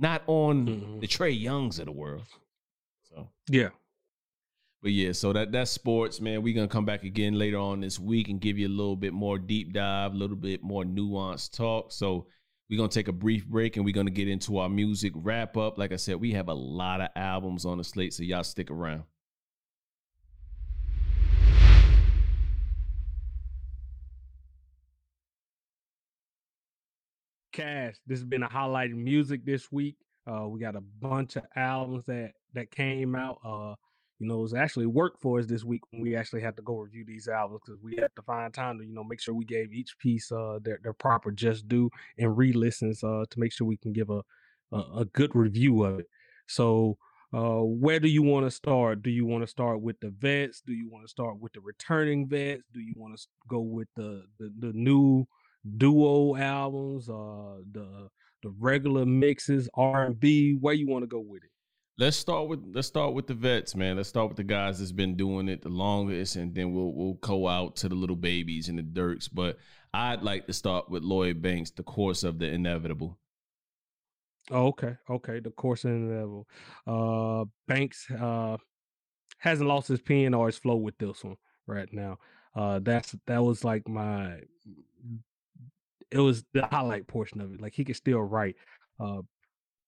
not 0.01 0.23
on 0.27 0.65
mm-hmm. 0.65 0.99
the 0.99 1.07
Trae 1.07 1.39
Youngs 1.39 1.79
of 1.79 1.85
the 1.85 1.91
world. 1.91 2.25
So 3.03 3.29
yeah, 3.49 3.69
but 4.81 4.91
yeah, 4.91 5.11
so 5.11 5.31
that 5.33 5.51
that's 5.51 5.71
sports, 5.71 6.19
man. 6.19 6.41
We're 6.41 6.55
gonna 6.55 6.67
come 6.67 6.85
back 6.85 7.03
again 7.03 7.37
later 7.37 7.57
on 7.57 7.81
this 7.81 7.99
week 7.99 8.27
and 8.27 8.41
give 8.41 8.57
you 8.57 8.67
a 8.67 8.69
little 8.69 8.95
bit 8.95 9.13
more 9.13 9.37
deep 9.37 9.73
dive, 9.73 10.13
a 10.13 10.17
little 10.17 10.35
bit 10.35 10.63
more 10.63 10.83
nuanced 10.83 11.55
talk. 11.55 11.91
So 11.91 12.27
we're 12.71 12.77
gonna 12.77 12.87
take 12.87 13.09
a 13.09 13.13
brief 13.13 13.45
break 13.45 13.75
and 13.75 13.83
we're 13.83 13.93
gonna 13.93 14.09
get 14.09 14.29
into 14.29 14.57
our 14.57 14.69
music 14.69 15.11
wrap 15.13 15.57
up. 15.57 15.77
Like 15.77 15.91
I 15.91 15.97
said, 15.97 16.15
we 16.15 16.31
have 16.31 16.47
a 16.47 16.53
lot 16.53 17.01
of 17.01 17.09
albums 17.17 17.65
on 17.65 17.77
the 17.77 17.83
slate, 17.83 18.13
so 18.13 18.23
y'all 18.23 18.45
stick 18.45 18.71
around. 18.71 19.03
Cash. 27.51 27.95
This 28.07 28.19
has 28.19 28.25
been 28.25 28.43
a 28.43 28.47
highlighted 28.47 28.95
music 28.95 29.45
this 29.45 29.69
week. 29.69 29.97
Uh, 30.25 30.47
we 30.47 30.61
got 30.61 30.77
a 30.77 30.81
bunch 31.01 31.35
of 31.35 31.43
albums 31.57 32.05
that 32.07 32.31
that 32.53 32.71
came 32.71 33.15
out. 33.15 33.39
Uh, 33.43 33.75
you 34.21 34.27
know, 34.27 34.37
it 34.37 34.41
was 34.43 34.53
actually 34.53 34.85
work 34.85 35.19
for 35.19 35.39
us 35.39 35.47
this 35.47 35.63
week 35.63 35.81
when 35.89 36.03
we 36.03 36.15
actually 36.15 36.41
had 36.41 36.55
to 36.55 36.61
go 36.61 36.77
review 36.77 37.03
these 37.07 37.27
albums 37.27 37.61
because 37.65 37.81
we 37.81 37.95
had 37.95 38.11
to 38.15 38.21
find 38.21 38.53
time 38.53 38.77
to, 38.77 38.85
you 38.85 38.93
know, 38.93 39.03
make 39.03 39.19
sure 39.19 39.33
we 39.33 39.45
gave 39.45 39.73
each 39.73 39.97
piece 39.97 40.31
uh 40.31 40.59
their, 40.61 40.79
their 40.83 40.93
proper 40.93 41.31
just 41.31 41.67
due 41.67 41.89
and 42.19 42.37
re-listens 42.37 43.03
uh 43.03 43.23
to 43.31 43.39
make 43.39 43.51
sure 43.51 43.65
we 43.65 43.77
can 43.77 43.91
give 43.93 44.11
a 44.11 44.21
a, 44.71 44.99
a 44.99 45.05
good 45.05 45.35
review 45.35 45.83
of 45.83 46.01
it. 46.01 46.07
So 46.47 46.97
uh 47.33 47.61
where 47.63 47.99
do 47.99 48.07
you 48.07 48.21
want 48.21 48.45
to 48.45 48.51
start? 48.51 49.01
Do 49.01 49.09
you 49.09 49.25
want 49.25 49.43
to 49.43 49.47
start 49.47 49.81
with 49.81 49.99
the 50.01 50.11
vets? 50.11 50.61
Do 50.61 50.73
you 50.73 50.87
want 50.87 51.03
to 51.03 51.09
start 51.09 51.39
with 51.39 51.53
the 51.53 51.61
returning 51.61 52.27
vets? 52.27 52.61
Do 52.73 52.79
you 52.79 52.93
want 52.95 53.17
to 53.17 53.27
go 53.47 53.61
with 53.61 53.87
the 53.95 54.23
the, 54.37 54.51
the 54.59 54.73
new 54.73 55.25
duo 55.77 56.35
albums, 56.35 57.09
uh, 57.09 57.61
the 57.71 58.07
the 58.43 58.53
regular 58.59 59.05
mixes, 59.05 59.67
R 59.73 60.05
and 60.05 60.19
B? 60.19 60.57
Where 60.59 60.75
you 60.75 60.87
want 60.87 61.03
to 61.03 61.07
go 61.07 61.21
with 61.21 61.43
it? 61.43 61.50
Let's 62.01 62.17
start 62.17 62.47
with 62.47 62.63
let's 62.73 62.87
start 62.87 63.13
with 63.13 63.27
the 63.27 63.35
vets, 63.35 63.75
man. 63.75 63.97
Let's 63.97 64.09
start 64.09 64.29
with 64.29 64.37
the 64.37 64.43
guys 64.43 64.79
that's 64.79 64.91
been 64.91 65.15
doing 65.15 65.47
it 65.47 65.61
the 65.61 65.69
longest, 65.69 66.35
and 66.35 66.51
then 66.55 66.73
we'll 66.73 66.91
we'll 66.93 67.13
go 67.21 67.47
out 67.47 67.75
to 67.75 67.89
the 67.89 67.93
little 67.93 68.15
babies 68.15 68.69
and 68.69 68.79
the 68.79 68.81
Durks. 68.81 69.29
But 69.31 69.59
I'd 69.93 70.23
like 70.23 70.47
to 70.47 70.53
start 70.53 70.89
with 70.89 71.03
Lloyd 71.03 71.43
Banks, 71.43 71.69
the 71.69 71.83
course 71.83 72.23
of 72.23 72.39
the 72.39 72.47
inevitable. 72.47 73.19
Oh, 74.49 74.69
okay, 74.69 74.97
okay. 75.11 75.41
The 75.41 75.51
course 75.51 75.85
of 75.85 75.91
the 75.91 75.97
inevitable. 75.97 76.47
Uh, 76.87 77.45
Banks 77.67 78.09
uh 78.09 78.57
hasn't 79.37 79.69
lost 79.69 79.87
his 79.87 80.01
pen 80.01 80.33
or 80.33 80.47
his 80.47 80.57
flow 80.57 80.77
with 80.77 80.97
this 80.97 81.23
one 81.23 81.37
right 81.67 81.93
now. 81.93 82.17
Uh, 82.55 82.79
that's 82.79 83.15
that 83.27 83.43
was 83.43 83.63
like 83.63 83.87
my. 83.87 84.39
It 86.09 86.17
was 86.17 86.45
the 86.51 86.65
highlight 86.65 87.05
portion 87.05 87.41
of 87.41 87.53
it. 87.53 87.61
Like 87.61 87.75
he 87.75 87.85
could 87.85 87.95
still 87.95 88.21
write. 88.21 88.55
Uh, 88.99 89.21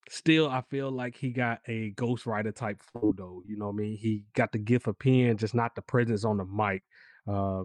still 0.08 0.48
I 0.48 0.62
feel 0.62 0.90
like 0.90 1.16
he 1.16 1.30
got 1.30 1.60
a 1.66 1.92
ghostwriter 1.92 2.54
type 2.54 2.82
flow 2.82 3.14
though. 3.16 3.42
You 3.46 3.56
know 3.56 3.66
what 3.66 3.74
I 3.74 3.76
mean? 3.76 3.96
He 3.96 4.24
got 4.34 4.52
the 4.52 4.58
gift 4.58 4.86
of 4.86 4.98
pen, 4.98 5.36
just 5.36 5.54
not 5.54 5.74
the 5.74 5.82
presence 5.82 6.24
on 6.24 6.38
the 6.38 6.44
mic. 6.44 6.82
Uh, 7.26 7.64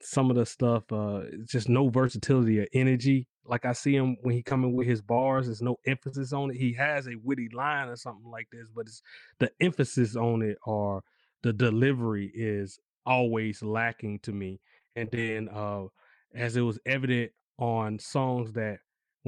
some 0.00 0.30
of 0.30 0.36
the 0.36 0.46
stuff, 0.46 0.84
uh, 0.92 1.22
just 1.44 1.68
no 1.68 1.88
versatility 1.88 2.60
or 2.60 2.66
energy. 2.72 3.26
Like 3.44 3.64
I 3.64 3.72
see 3.72 3.96
him 3.96 4.16
when 4.22 4.34
he 4.34 4.42
coming 4.42 4.74
with 4.74 4.86
his 4.86 5.00
bars, 5.00 5.46
there's 5.46 5.62
no 5.62 5.76
emphasis 5.86 6.32
on 6.32 6.50
it. 6.50 6.56
He 6.56 6.74
has 6.74 7.06
a 7.06 7.16
witty 7.22 7.48
line 7.52 7.88
or 7.88 7.96
something 7.96 8.30
like 8.30 8.48
this, 8.52 8.68
but 8.74 8.86
it's 8.86 9.02
the 9.38 9.50
emphasis 9.60 10.14
on 10.16 10.42
it 10.42 10.58
or 10.66 11.02
the 11.42 11.52
delivery 11.52 12.30
is 12.34 12.78
always 13.06 13.62
lacking 13.62 14.20
to 14.20 14.32
me. 14.32 14.60
And 14.96 15.08
then 15.10 15.48
uh 15.48 15.84
as 16.34 16.56
it 16.56 16.60
was 16.60 16.78
evident 16.84 17.32
on 17.58 17.98
songs 17.98 18.52
that 18.52 18.78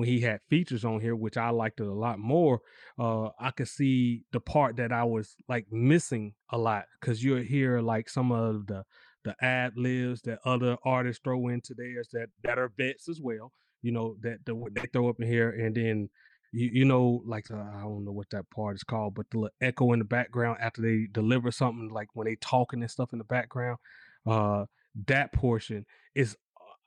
when 0.00 0.08
he 0.08 0.20
had 0.20 0.40
features 0.48 0.84
on 0.84 1.00
here, 1.00 1.14
which 1.14 1.36
I 1.36 1.50
liked 1.50 1.80
it 1.80 1.86
a 1.86 1.92
lot 1.92 2.18
more, 2.18 2.60
uh, 2.98 3.28
I 3.38 3.50
could 3.50 3.68
see 3.68 4.24
the 4.32 4.40
part 4.40 4.76
that 4.76 4.92
I 4.92 5.04
was 5.04 5.36
like 5.46 5.66
missing 5.70 6.32
a 6.50 6.56
lot 6.56 6.84
because 6.98 7.22
you'll 7.22 7.42
hear 7.42 7.80
like 7.80 8.08
some 8.08 8.32
of 8.32 8.66
the 8.66 8.84
the 9.22 9.36
ad 9.42 9.74
libs 9.76 10.22
that 10.22 10.38
other 10.46 10.78
artists 10.82 11.20
throw 11.22 11.48
into 11.48 11.74
theirs 11.74 12.08
that 12.14 12.28
that 12.42 12.58
are 12.58 12.70
bets 12.70 13.08
as 13.08 13.20
well. 13.20 13.52
You 13.82 13.92
know 13.92 14.16
that 14.22 14.38
the, 14.46 14.54
they 14.72 14.86
throw 14.92 15.10
up 15.10 15.20
in 15.20 15.28
here, 15.28 15.50
and 15.50 15.74
then 15.74 16.08
you, 16.50 16.70
you 16.72 16.84
know 16.86 17.22
like 17.26 17.50
uh, 17.50 17.56
I 17.56 17.82
don't 17.82 18.06
know 18.06 18.12
what 18.12 18.30
that 18.30 18.48
part 18.48 18.76
is 18.76 18.82
called, 18.82 19.14
but 19.14 19.26
the 19.30 19.50
echo 19.60 19.92
in 19.92 19.98
the 19.98 20.06
background 20.06 20.58
after 20.62 20.80
they 20.80 21.08
deliver 21.12 21.50
something, 21.50 21.90
like 21.90 22.08
when 22.14 22.26
they 22.26 22.36
talking 22.36 22.80
and 22.80 22.90
stuff 22.90 23.12
in 23.12 23.18
the 23.18 23.24
background. 23.24 23.78
Uh, 24.26 24.64
that 25.06 25.32
portion 25.32 25.86
is 26.14 26.36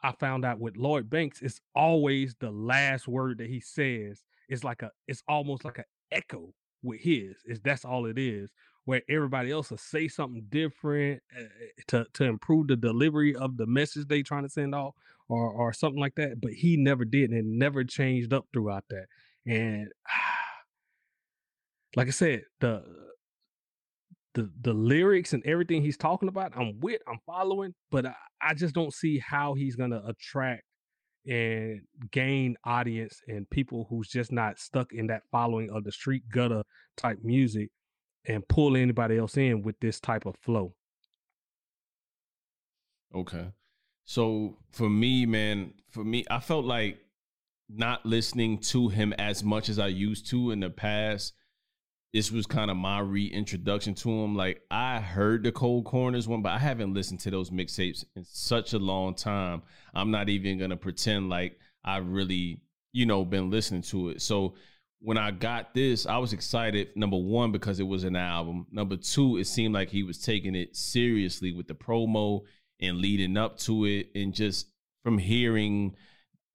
I 0.03 0.11
found 0.11 0.43
out 0.43 0.59
with 0.59 0.75
Lloyd 0.75 1.09
Banks, 1.09 1.41
it's 1.41 1.61
always 1.75 2.35
the 2.39 2.51
last 2.51 3.07
word 3.07 3.37
that 3.37 3.49
he 3.49 3.61
says. 3.61 4.23
It's 4.49 4.63
like 4.63 4.81
a, 4.81 4.91
it's 5.07 5.23
almost 5.27 5.63
like 5.63 5.77
an 5.77 5.85
echo 6.11 6.53
with 6.83 6.99
his. 6.99 7.37
Is 7.45 7.61
that's 7.61 7.85
all 7.85 8.05
it 8.05 8.19
is. 8.19 8.51
Where 8.85 9.01
everybody 9.09 9.49
else 9.49 9.69
will 9.69 9.77
say 9.77 10.09
something 10.09 10.45
different 10.49 11.21
uh, 11.37 11.43
to 11.87 12.05
to 12.15 12.25
improve 12.25 12.67
the 12.67 12.75
delivery 12.75 13.33
of 13.33 13.55
the 13.55 13.65
message 13.65 14.07
they 14.07 14.23
trying 14.23 14.43
to 14.43 14.49
send 14.49 14.75
off, 14.75 14.93
or 15.29 15.49
or 15.49 15.71
something 15.71 16.01
like 16.01 16.15
that. 16.15 16.41
But 16.41 16.51
he 16.51 16.75
never 16.75 17.05
did, 17.05 17.29
and 17.29 17.39
it 17.39 17.45
never 17.45 17.85
changed 17.85 18.33
up 18.33 18.45
throughout 18.51 18.83
that. 18.89 19.05
And 19.45 19.87
like 21.95 22.07
I 22.07 22.11
said, 22.11 22.41
the 22.59 22.83
the 24.33 24.49
the 24.61 24.73
lyrics 24.73 25.33
and 25.33 25.43
everything 25.45 25.81
he's 25.81 25.97
talking 25.97 26.29
about, 26.29 26.53
I'm 26.55 26.79
with, 26.79 27.01
I'm 27.07 27.19
following, 27.25 27.73
but 27.91 28.05
I, 28.05 28.15
I 28.41 28.53
just 28.53 28.73
don't 28.73 28.93
see 28.93 29.19
how 29.19 29.53
he's 29.53 29.75
gonna 29.75 30.01
attract 30.07 30.63
and 31.25 31.81
gain 32.11 32.55
audience 32.65 33.21
and 33.27 33.49
people 33.49 33.87
who's 33.89 34.09
just 34.09 34.31
not 34.31 34.59
stuck 34.59 34.91
in 34.91 35.07
that 35.07 35.21
following 35.31 35.69
of 35.69 35.83
the 35.83 35.91
street 35.91 36.23
gutter 36.29 36.63
type 36.97 37.19
music 37.23 37.69
and 38.25 38.47
pull 38.47 38.75
anybody 38.75 39.17
else 39.17 39.37
in 39.37 39.61
with 39.61 39.79
this 39.79 39.99
type 39.99 40.25
of 40.25 40.35
flow. 40.41 40.73
Okay. 43.15 43.47
So 44.05 44.57
for 44.71 44.89
me, 44.89 45.25
man, 45.25 45.73
for 45.91 46.03
me, 46.03 46.25
I 46.29 46.39
felt 46.39 46.65
like 46.65 46.97
not 47.69 48.05
listening 48.05 48.57
to 48.57 48.89
him 48.89 49.13
as 49.13 49.43
much 49.43 49.69
as 49.69 49.79
I 49.79 49.87
used 49.87 50.29
to 50.31 50.51
in 50.51 50.59
the 50.59 50.69
past 50.69 51.33
this 52.13 52.31
was 52.31 52.45
kind 52.45 52.69
of 52.69 52.77
my 52.77 52.99
reintroduction 52.99 53.95
to 53.95 54.09
him. 54.09 54.35
Like 54.35 54.61
I 54.69 54.99
heard 54.99 55.43
the 55.43 55.51
Cold 55.51 55.85
Corners 55.85 56.27
one, 56.27 56.43
but 56.43 56.51
I 56.51 56.59
haven't 56.59 56.93
listened 56.93 57.19
to 57.21 57.31
those 57.31 57.49
mixtapes 57.49 58.05
in 58.15 58.23
such 58.23 58.73
a 58.73 58.79
long 58.79 59.15
time. 59.15 59.63
I'm 59.95 60.11
not 60.11 60.29
even 60.29 60.59
gonna 60.59 60.77
pretend 60.77 61.29
like 61.29 61.57
I 61.83 61.97
really, 61.97 62.61
you 62.91 63.07
know, 63.07 63.25
been 63.25 63.49
listening 63.49 63.81
to 63.83 64.09
it. 64.09 64.21
So 64.21 64.53
when 64.99 65.17
I 65.17 65.31
got 65.31 65.73
this, 65.73 66.05
I 66.05 66.17
was 66.19 66.33
excited. 66.33 66.89
Number 66.95 67.17
one, 67.17 67.51
because 67.51 67.79
it 67.79 67.87
was 67.87 68.03
an 68.03 68.15
album. 68.15 68.67
Number 68.71 68.95
two, 68.95 69.37
it 69.37 69.47
seemed 69.47 69.73
like 69.73 69.89
he 69.89 70.03
was 70.03 70.19
taking 70.19 70.55
it 70.55 70.77
seriously 70.77 71.51
with 71.51 71.67
the 71.67 71.73
promo 71.73 72.41
and 72.79 72.99
leading 72.99 73.37
up 73.37 73.57
to 73.57 73.85
it, 73.85 74.09
and 74.15 74.33
just 74.33 74.67
from 75.03 75.17
hearing 75.17 75.95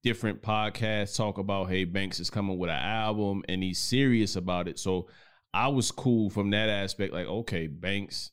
different 0.03 0.41
podcasts 0.41 1.17
talk 1.17 1.37
about, 1.37 1.69
hey, 1.69 1.83
Banks 1.83 2.19
is 2.19 2.29
coming 2.29 2.57
with 2.57 2.69
an 2.69 2.77
album, 2.77 3.43
and 3.49 3.61
he's 3.61 3.77
serious 3.77 4.35
about 4.35 4.67
it. 4.67 4.79
So 4.79 5.07
I 5.53 5.67
was 5.69 5.91
cool 5.91 6.29
from 6.29 6.51
that 6.51 6.69
aspect. 6.69 7.13
Like, 7.13 7.27
okay, 7.27 7.67
Banks 7.67 8.31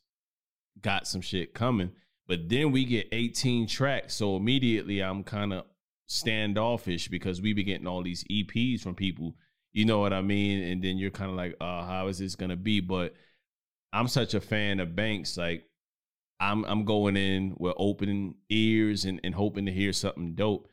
got 0.81 1.07
some 1.07 1.21
shit 1.21 1.53
coming. 1.53 1.91
But 2.27 2.49
then 2.49 2.71
we 2.71 2.85
get 2.85 3.07
18 3.11 3.67
tracks. 3.67 4.13
So 4.15 4.35
immediately 4.35 5.01
I'm 5.01 5.23
kind 5.23 5.53
of 5.53 5.65
standoffish 6.07 7.07
because 7.07 7.41
we 7.41 7.53
be 7.53 7.63
getting 7.63 7.87
all 7.87 8.03
these 8.03 8.23
EPs 8.25 8.81
from 8.81 8.95
people. 8.95 9.35
You 9.73 9.85
know 9.85 9.99
what 9.99 10.13
I 10.13 10.21
mean? 10.21 10.63
And 10.63 10.83
then 10.83 10.97
you're 10.97 11.11
kind 11.11 11.31
of 11.31 11.37
like, 11.37 11.55
uh, 11.61 11.85
how 11.85 12.07
is 12.07 12.19
this 12.19 12.35
gonna 12.35 12.55
be? 12.55 12.79
But 12.79 13.13
I'm 13.93 14.07
such 14.07 14.33
a 14.33 14.41
fan 14.41 14.79
of 14.79 14.95
Banks. 14.95 15.37
Like, 15.37 15.65
I'm 16.39 16.65
I'm 16.65 16.85
going 16.85 17.17
in 17.17 17.55
with 17.57 17.73
open 17.77 18.35
ears 18.49 19.05
and, 19.05 19.19
and 19.23 19.33
hoping 19.33 19.65
to 19.65 19.71
hear 19.71 19.93
something 19.93 20.35
dope. 20.35 20.69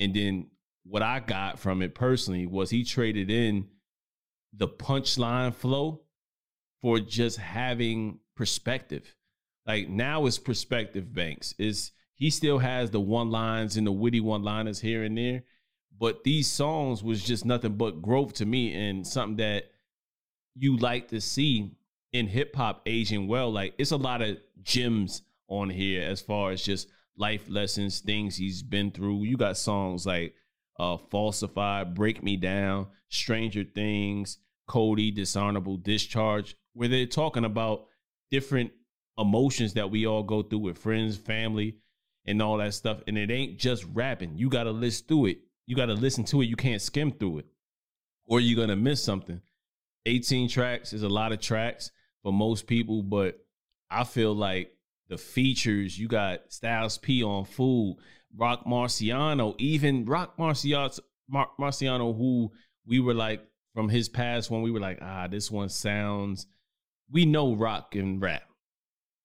And 0.00 0.14
then 0.14 0.50
what 0.84 1.02
I 1.02 1.20
got 1.20 1.58
from 1.58 1.82
it 1.82 1.94
personally 1.94 2.46
was 2.46 2.70
he 2.70 2.84
traded 2.84 3.30
in 3.30 3.68
the 4.52 4.68
punchline 4.68 5.54
flow 5.54 6.02
for 6.80 6.98
just 7.00 7.38
having 7.38 8.18
perspective. 8.36 9.14
Like 9.66 9.88
now 9.88 10.26
it's 10.26 10.38
perspective 10.38 11.12
banks. 11.14 11.54
Is 11.58 11.92
he 12.14 12.30
still 12.30 12.58
has 12.58 12.90
the 12.90 13.00
one 13.00 13.30
lines 13.30 13.76
and 13.76 13.86
the 13.86 13.92
witty 13.92 14.20
one 14.20 14.42
liners 14.42 14.80
here 14.80 15.04
and 15.04 15.16
there, 15.16 15.44
but 15.98 16.24
these 16.24 16.48
songs 16.48 17.02
was 17.02 17.22
just 17.22 17.44
nothing 17.44 17.76
but 17.76 18.02
growth 18.02 18.34
to 18.34 18.46
me 18.46 18.74
and 18.74 19.06
something 19.06 19.36
that 19.36 19.64
you 20.54 20.76
like 20.76 21.08
to 21.08 21.20
see 21.20 21.72
in 22.12 22.26
hip 22.26 22.54
hop 22.54 22.82
aging 22.86 23.28
well. 23.28 23.50
Like 23.50 23.74
it's 23.78 23.92
a 23.92 23.96
lot 23.96 24.22
of 24.22 24.38
gems 24.62 25.22
on 25.48 25.70
here 25.70 26.02
as 26.02 26.20
far 26.20 26.50
as 26.50 26.62
just 26.62 26.88
life 27.16 27.48
lessons, 27.48 28.00
things 28.00 28.36
he's 28.36 28.62
been 28.62 28.90
through. 28.90 29.24
You 29.24 29.36
got 29.36 29.56
songs 29.56 30.06
like 30.06 30.34
uh 30.78 30.96
Falsified, 30.96 31.94
Break 31.94 32.22
Me 32.22 32.36
Down, 32.36 32.86
Stranger 33.08 33.64
Things, 33.64 34.38
Cody, 34.66 35.10
Dishonorable 35.10 35.76
Discharge, 35.76 36.56
where 36.72 36.88
they're 36.88 37.06
talking 37.06 37.44
about 37.44 37.86
different 38.30 38.72
emotions 39.18 39.74
that 39.74 39.90
we 39.90 40.06
all 40.06 40.22
go 40.22 40.42
through 40.42 40.60
with 40.60 40.78
friends, 40.78 41.16
family, 41.16 41.76
and 42.24 42.40
all 42.40 42.58
that 42.58 42.74
stuff. 42.74 43.02
And 43.06 43.18
it 43.18 43.30
ain't 43.30 43.58
just 43.58 43.84
rapping. 43.92 44.36
You 44.38 44.48
gotta 44.48 44.70
listen 44.70 45.06
through 45.06 45.26
it. 45.26 45.38
You 45.66 45.76
gotta 45.76 45.94
listen 45.94 46.24
to 46.24 46.42
it. 46.42 46.46
You 46.46 46.56
can't 46.56 46.82
skim 46.82 47.12
through 47.12 47.38
it. 47.38 47.46
Or 48.26 48.40
you're 48.40 48.60
gonna 48.60 48.76
miss 48.76 49.02
something. 49.02 49.40
18 50.06 50.48
tracks 50.48 50.92
is 50.92 51.02
a 51.02 51.08
lot 51.08 51.32
of 51.32 51.40
tracks 51.40 51.90
for 52.22 52.32
most 52.32 52.66
people, 52.66 53.02
but 53.02 53.38
I 53.90 54.04
feel 54.04 54.34
like 54.34 54.74
the 55.08 55.18
features, 55.18 55.98
you 55.98 56.08
got 56.08 56.40
Styles 56.48 56.98
P 56.98 57.22
on 57.22 57.44
Food, 57.44 57.98
Roc 58.36 58.64
Marciano, 58.64 59.54
even 59.58 60.04
Roc 60.04 60.36
Marciano, 60.38 60.98
Mar- 61.28 61.50
Marciano, 61.60 62.16
who 62.16 62.50
we 62.86 63.00
were 63.00 63.14
like 63.14 63.42
from 63.74 63.88
his 63.88 64.08
past 64.08 64.50
when 64.50 64.62
we 64.62 64.70
were 64.70 64.80
like, 64.80 64.98
ah, 65.02 65.26
this 65.26 65.50
one 65.50 65.68
sounds. 65.68 66.46
We 67.10 67.26
know 67.26 67.54
rock 67.54 67.94
and 67.94 68.20
rap, 68.20 68.42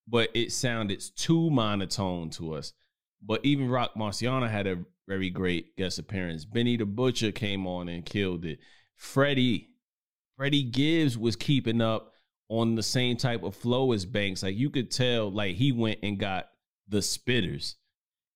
but 0.08 0.30
it 0.34 0.52
sounded 0.52 1.04
too 1.16 1.50
monotone 1.50 2.30
to 2.32 2.54
us. 2.54 2.74
But 3.24 3.46
even 3.46 3.70
Roc 3.70 3.96
Marciano 3.96 4.50
had 4.50 4.68
a 4.68 4.84
very 5.08 5.30
great 5.30 5.76
guest 5.78 6.00
appearance. 6.00 6.46
Benny 6.46 6.78
the 6.78 6.86
Butcher 6.86 7.32
came 7.32 7.66
on 7.66 7.88
and 7.88 8.06
killed 8.06 8.46
it. 8.46 8.60
Freddie, 8.96 9.70
Freddie 10.36 10.64
Gibbs 10.64 11.18
was 11.18 11.36
keeping 11.36 11.82
up 11.82 12.12
on 12.50 12.76
the 12.76 12.84
same 12.84 13.18
type 13.18 13.44
of 13.44 13.56
flow 13.56 13.92
as 13.94 14.06
Banks. 14.06 14.44
Like 14.44 14.58
you 14.58 14.70
could 14.70 14.92
tell, 14.92 15.32
like 15.32 15.56
he 15.56 15.72
went 15.72 16.00
and 16.04 16.20
got 16.20 16.50
the 16.88 17.00
spitters, 17.00 17.76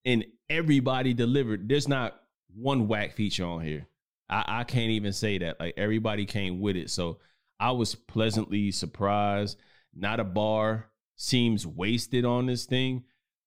and 0.05 0.26
everybody 0.52 1.14
delivered. 1.14 1.68
There's 1.68 1.88
not 1.88 2.22
one 2.56 2.88
whack 2.88 3.14
feature 3.14 3.45
on 3.45 3.62
here. 3.62 3.88
I, 4.30 4.43
I 4.47 4.64
can't 4.66 4.91
even 4.91 5.14
say 5.14 5.38
that. 5.39 5.60
Like 5.60 5.76
everybody 5.78 6.26
came 6.26 6.60
with 6.60 6.76
it. 6.76 6.89
So 6.89 7.20
I 7.60 7.72
was 7.72 7.95
pleasantly 7.95 8.72
surprised. 8.72 9.58
Not 9.95 10.20
a 10.20 10.24
bar 10.24 10.89
seems 11.16 11.66
wasted 11.66 12.26
on 12.26 12.45
this 12.45 12.66
thing. 12.66 13.04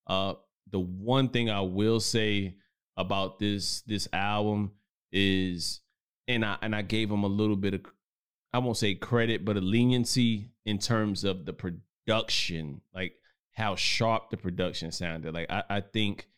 Uh 0.07 0.35
the 0.71 0.81
one 0.81 1.29
thing 1.29 1.51
I 1.51 1.61
will 1.61 2.01
say 2.01 2.57
about 2.97 3.39
this 3.39 3.83
this 3.83 4.09
album 4.13 4.73
is 5.13 5.81
and 6.27 6.45
I 6.45 6.57
and 6.63 6.75
I 6.75 6.83
gave 6.83 7.11
him 7.11 7.25
a 7.25 7.29
little 7.29 7.57
bit 7.57 7.75
of 7.75 7.81
I 8.53 8.59
won't 8.59 8.77
say 8.77 8.95
credit, 8.95 9.45
but 9.45 9.57
a 9.57 9.61
leniency 9.61 10.53
in 10.65 10.79
terms 10.79 11.25
of 11.25 11.45
the 11.45 11.53
production, 11.53 12.81
like 12.95 13.15
how 13.53 13.75
sharp 13.75 14.31
the 14.31 14.37
production 14.37 14.93
sounded. 14.93 15.35
Like 15.35 15.51
I, 15.51 15.65
I 15.69 15.81
think 15.81 16.29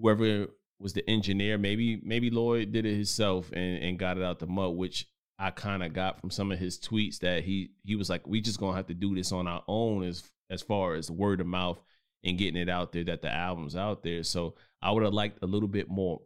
whoever 0.00 0.46
was 0.78 0.92
the 0.92 1.08
engineer, 1.08 1.58
maybe 1.58 2.00
maybe 2.02 2.30
Lloyd 2.30 2.72
did 2.72 2.86
it 2.86 2.94
himself 2.94 3.50
and, 3.52 3.82
and 3.82 3.98
got 3.98 4.16
it 4.16 4.24
out 4.24 4.38
the 4.38 4.46
mud, 4.46 4.74
which 4.74 5.06
I 5.38 5.50
kind 5.50 5.82
of 5.82 5.92
got 5.92 6.20
from 6.20 6.30
some 6.30 6.52
of 6.52 6.58
his 6.58 6.78
tweets 6.78 7.18
that 7.20 7.44
he 7.44 7.70
he 7.84 7.96
was 7.96 8.10
like, 8.10 8.26
we 8.26 8.40
just 8.40 8.60
gonna 8.60 8.76
have 8.76 8.86
to 8.88 8.94
do 8.94 9.14
this 9.14 9.32
on 9.32 9.46
our 9.46 9.62
own 9.68 10.02
as 10.02 10.22
as 10.50 10.62
far 10.62 10.94
as 10.94 11.10
word 11.10 11.40
of 11.40 11.46
mouth 11.46 11.80
and 12.24 12.38
getting 12.38 12.60
it 12.60 12.68
out 12.68 12.92
there 12.92 13.04
that 13.04 13.22
the 13.22 13.32
album's 13.32 13.76
out 13.76 14.02
there. 14.02 14.22
So 14.22 14.54
I 14.82 14.90
would 14.90 15.02
have 15.02 15.14
liked 15.14 15.38
a 15.42 15.46
little 15.46 15.68
bit 15.68 15.88
more 15.88 16.20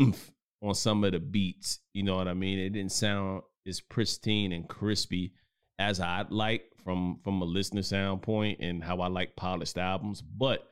oomph 0.00 0.32
on 0.62 0.74
some 0.74 1.04
of 1.04 1.12
the 1.12 1.20
beats. 1.20 1.80
You 1.92 2.02
know 2.02 2.16
what 2.16 2.28
I 2.28 2.34
mean? 2.34 2.58
It 2.58 2.70
didn't 2.70 2.92
sound 2.92 3.42
as 3.66 3.80
pristine 3.80 4.52
and 4.52 4.68
crispy 4.68 5.34
as 5.78 6.00
I'd 6.00 6.30
like 6.30 6.64
from 6.84 7.18
from 7.22 7.42
a 7.42 7.44
listener 7.44 7.82
standpoint 7.82 8.60
and 8.60 8.82
how 8.82 9.00
I 9.00 9.08
like 9.08 9.36
polished 9.36 9.78
albums. 9.78 10.22
But 10.22 10.68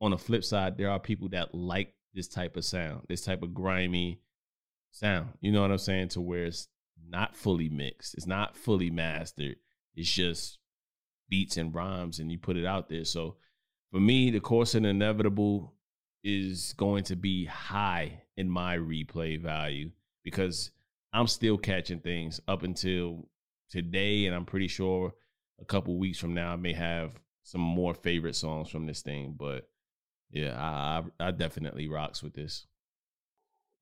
on 0.00 0.12
the 0.12 0.18
flip 0.18 0.44
side, 0.44 0.76
there 0.76 0.90
are 0.90 0.98
people 0.98 1.28
that 1.30 1.54
like 1.54 1.94
this 2.14 2.28
type 2.28 2.56
of 2.56 2.64
sound, 2.64 3.02
this 3.08 3.22
type 3.22 3.42
of 3.42 3.54
grimy 3.54 4.20
sound. 4.90 5.28
You 5.40 5.52
know 5.52 5.62
what 5.62 5.70
I'm 5.70 5.78
saying? 5.78 6.08
To 6.08 6.20
where 6.20 6.44
it's 6.44 6.68
not 7.08 7.36
fully 7.36 7.68
mixed, 7.68 8.14
it's 8.14 8.26
not 8.26 8.56
fully 8.56 8.90
mastered. 8.90 9.56
It's 9.94 10.10
just 10.10 10.58
beats 11.28 11.56
and 11.56 11.74
rhymes, 11.74 12.18
and 12.18 12.30
you 12.30 12.38
put 12.38 12.56
it 12.56 12.66
out 12.66 12.88
there. 12.88 13.04
So 13.04 13.36
for 13.90 14.00
me, 14.00 14.30
the 14.30 14.40
course 14.40 14.74
and 14.74 14.86
inevitable 14.86 15.74
is 16.22 16.74
going 16.76 17.04
to 17.04 17.16
be 17.16 17.46
high 17.46 18.22
in 18.36 18.48
my 18.48 18.76
replay 18.76 19.40
value 19.40 19.90
because 20.22 20.70
I'm 21.12 21.26
still 21.26 21.56
catching 21.56 22.00
things 22.00 22.40
up 22.46 22.62
until 22.62 23.28
today, 23.70 24.26
and 24.26 24.34
I'm 24.34 24.44
pretty 24.44 24.68
sure 24.68 25.12
a 25.60 25.64
couple 25.64 25.98
weeks 25.98 26.18
from 26.18 26.34
now 26.34 26.52
I 26.52 26.56
may 26.56 26.72
have 26.72 27.18
some 27.42 27.60
more 27.60 27.94
favorite 27.94 28.36
songs 28.36 28.68
from 28.68 28.86
this 28.86 29.02
thing. 29.02 29.34
But 29.38 29.68
yeah, 30.30 30.60
I 30.60 31.02
I, 31.20 31.28
I 31.28 31.30
definitely 31.30 31.88
rocks 31.88 32.22
with 32.22 32.34
this. 32.34 32.66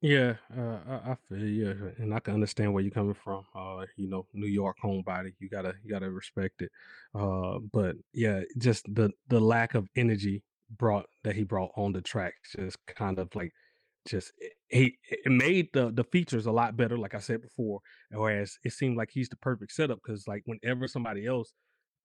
Yeah, 0.00 0.34
uh, 0.56 0.78
I, 0.88 1.10
I 1.12 1.16
feel 1.28 1.44
you, 1.44 1.92
and 1.98 2.14
I 2.14 2.20
can 2.20 2.34
understand 2.34 2.72
where 2.72 2.82
you're 2.82 2.92
coming 2.92 3.14
from. 3.14 3.44
Uh, 3.52 3.84
you 3.96 4.08
know, 4.08 4.26
New 4.32 4.46
York 4.46 4.76
homebody, 4.82 5.32
you 5.40 5.48
gotta 5.48 5.74
you 5.82 5.90
gotta 5.90 6.08
respect 6.10 6.62
it. 6.62 6.70
Uh, 7.14 7.58
but 7.72 7.96
yeah, 8.12 8.42
just 8.58 8.86
the 8.94 9.10
the 9.28 9.40
lack 9.40 9.74
of 9.74 9.88
energy 9.96 10.44
brought 10.70 11.06
that 11.24 11.34
he 11.34 11.42
brought 11.42 11.72
on 11.76 11.92
the 11.92 12.00
track, 12.00 12.34
just 12.54 12.78
kind 12.86 13.18
of 13.18 13.34
like, 13.34 13.52
just 14.06 14.32
it, 14.38 14.52
he 14.68 14.96
it 15.10 15.32
made 15.32 15.68
the 15.72 15.90
the 15.90 16.04
features 16.04 16.46
a 16.46 16.52
lot 16.52 16.76
better. 16.76 16.96
Like 16.96 17.14
I 17.14 17.20
said 17.20 17.42
before, 17.42 17.80
whereas 18.12 18.56
it 18.64 18.72
seemed 18.72 18.96
like 18.96 19.10
he's 19.12 19.28
the 19.28 19.36
perfect 19.36 19.72
setup 19.72 19.98
because 20.04 20.28
like 20.28 20.42
whenever 20.46 20.86
somebody 20.86 21.26
else 21.26 21.52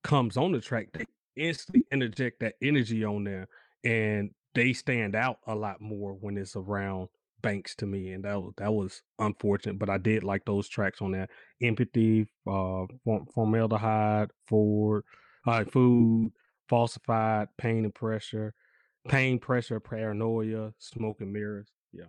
comes 0.02 0.36
on 0.36 0.50
the 0.50 0.60
track, 0.60 0.88
they 0.92 1.06
instantly 1.36 1.84
interject 1.92 2.40
that 2.40 2.54
energy 2.60 3.04
on 3.04 3.22
there, 3.24 3.46
and 3.84 4.30
they 4.54 4.72
stand 4.72 5.14
out 5.14 5.38
a 5.46 5.54
lot 5.54 5.80
more 5.80 6.12
when 6.14 6.36
it's 6.36 6.56
around 6.56 7.08
Banks 7.42 7.74
to 7.76 7.86
me, 7.86 8.12
and 8.12 8.24
that 8.24 8.40
was 8.40 8.54
that 8.56 8.72
was 8.72 9.02
unfortunate. 9.18 9.78
But 9.78 9.90
I 9.90 9.98
did 9.98 10.24
like 10.24 10.46
those 10.46 10.66
tracks 10.66 11.02
on 11.02 11.10
that 11.10 11.28
empathy, 11.62 12.26
uh, 12.46 12.86
formaldehyde, 13.34 14.30
forward, 14.46 15.04
uh, 15.46 15.64
food, 15.64 16.32
falsified, 16.70 17.48
pain 17.58 17.84
and 17.84 17.94
pressure, 17.94 18.54
pain, 19.08 19.38
pressure, 19.38 19.78
paranoia, 19.78 20.72
smoke 20.78 21.20
and 21.20 21.34
mirrors. 21.34 21.68
Yeah, 21.92 22.04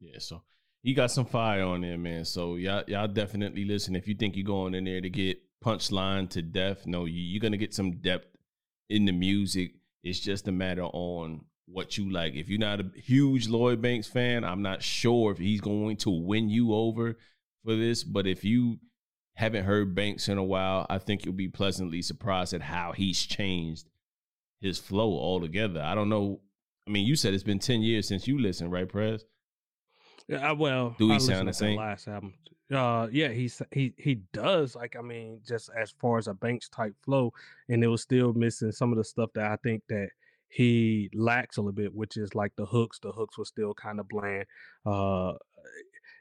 yeah. 0.00 0.18
So 0.18 0.42
you 0.82 0.94
got 0.94 1.10
some 1.10 1.26
fire 1.26 1.64
on 1.64 1.82
there, 1.82 1.98
man. 1.98 2.24
So 2.24 2.56
y'all, 2.56 2.84
y'all 2.86 3.06
definitely 3.06 3.66
listen. 3.66 3.94
If 3.94 4.08
you 4.08 4.14
think 4.14 4.34
you're 4.34 4.46
going 4.46 4.74
in 4.74 4.84
there 4.84 5.02
to 5.02 5.10
get 5.10 5.38
punchline 5.62 6.30
to 6.30 6.40
death, 6.40 6.86
no, 6.86 7.04
you, 7.04 7.20
you're 7.20 7.40
gonna 7.40 7.58
get 7.58 7.74
some 7.74 7.98
depth 7.98 8.28
in 8.88 9.04
the 9.04 9.12
music. 9.12 9.72
It's 10.02 10.20
just 10.20 10.48
a 10.48 10.52
matter 10.52 10.84
on 10.84 11.44
what 11.66 11.96
you 11.96 12.10
like. 12.10 12.34
If 12.34 12.48
you're 12.48 12.58
not 12.58 12.80
a 12.80 12.90
huge 12.94 13.48
Lloyd 13.48 13.80
Banks 13.80 14.08
fan, 14.08 14.44
I'm 14.44 14.62
not 14.62 14.82
sure 14.82 15.30
if 15.32 15.38
he's 15.38 15.60
going 15.60 15.96
to 15.98 16.10
win 16.10 16.48
you 16.48 16.74
over 16.74 17.18
for 17.64 17.76
this. 17.76 18.02
But 18.02 18.26
if 18.26 18.44
you 18.44 18.78
haven't 19.34 19.64
heard 19.64 19.94
Banks 19.94 20.28
in 20.28 20.38
a 20.38 20.44
while, 20.44 20.86
I 20.90 20.98
think 20.98 21.24
you'll 21.24 21.34
be 21.34 21.48
pleasantly 21.48 22.02
surprised 22.02 22.54
at 22.54 22.62
how 22.62 22.92
he's 22.92 23.24
changed 23.24 23.88
his 24.60 24.78
flow 24.78 25.12
altogether. 25.12 25.80
I 25.80 25.94
don't 25.94 26.08
know. 26.08 26.40
I 26.86 26.90
mean, 26.90 27.06
you 27.06 27.14
said 27.14 27.34
it's 27.34 27.42
been 27.42 27.58
10 27.58 27.82
years 27.82 28.08
since 28.08 28.26
you 28.26 28.38
listened, 28.38 28.72
right, 28.72 28.88
Prez? 28.88 29.24
Yeah, 30.28 30.52
well, 30.52 30.94
do 30.98 31.10
he 31.10 31.20
sound 31.20 31.48
the 31.48 31.52
same? 31.52 31.76
Last 31.78 32.08
album, 32.08 32.34
uh, 32.72 33.08
yeah, 33.10 33.28
he's 33.28 33.60
he 33.72 33.94
he 33.96 34.20
does. 34.32 34.76
Like, 34.76 34.96
I 34.96 35.02
mean, 35.02 35.40
just 35.46 35.70
as 35.76 35.92
far 36.00 36.18
as 36.18 36.28
a 36.28 36.34
Banks 36.34 36.68
type 36.68 36.94
flow, 37.02 37.32
and 37.68 37.82
it 37.82 37.88
was 37.88 38.02
still 38.02 38.32
missing 38.32 38.72
some 38.72 38.92
of 38.92 38.98
the 38.98 39.04
stuff 39.04 39.30
that 39.34 39.50
I 39.50 39.56
think 39.56 39.82
that 39.88 40.10
he 40.48 41.10
lacks 41.14 41.56
a 41.56 41.60
little 41.60 41.72
bit, 41.72 41.94
which 41.94 42.16
is 42.16 42.34
like 42.34 42.52
the 42.56 42.66
hooks. 42.66 42.98
The 43.00 43.12
hooks 43.12 43.38
were 43.38 43.44
still 43.44 43.74
kind 43.74 44.00
of 44.00 44.08
bland. 44.08 44.44
Uh, 44.86 45.32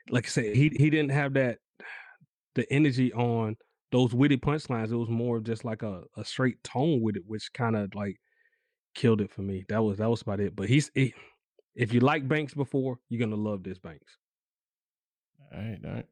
like 0.09 0.25
I 0.25 0.29
said, 0.29 0.55
he 0.55 0.69
he 0.75 0.89
didn't 0.89 1.11
have 1.11 1.33
that 1.33 1.59
the 2.55 2.71
energy 2.71 3.13
on 3.13 3.55
those 3.91 4.13
witty 4.13 4.37
punchlines. 4.37 4.91
It 4.91 4.97
was 4.97 5.09
more 5.09 5.39
just 5.39 5.65
like 5.65 5.83
a, 5.83 6.03
a 6.17 6.25
straight 6.25 6.63
tone 6.63 7.01
with 7.01 7.15
it, 7.15 7.23
which 7.27 7.51
kind 7.53 7.75
of 7.75 7.93
like 7.95 8.17
killed 8.95 9.21
it 9.21 9.31
for 9.31 9.41
me. 9.41 9.65
That 9.69 9.83
was 9.83 9.97
that 9.97 10.09
was 10.09 10.21
about 10.21 10.39
it. 10.39 10.55
But 10.55 10.67
he's 10.69 10.91
he, 10.93 11.13
if 11.75 11.93
you 11.93 11.99
like 11.99 12.27
Banks 12.27 12.53
before, 12.53 12.99
you're 13.09 13.19
gonna 13.19 13.41
love 13.41 13.63
this 13.63 13.79
Banks. 13.79 14.17
All 15.53 15.59
right, 15.59 15.79
all 15.85 15.91
right. 15.91 16.05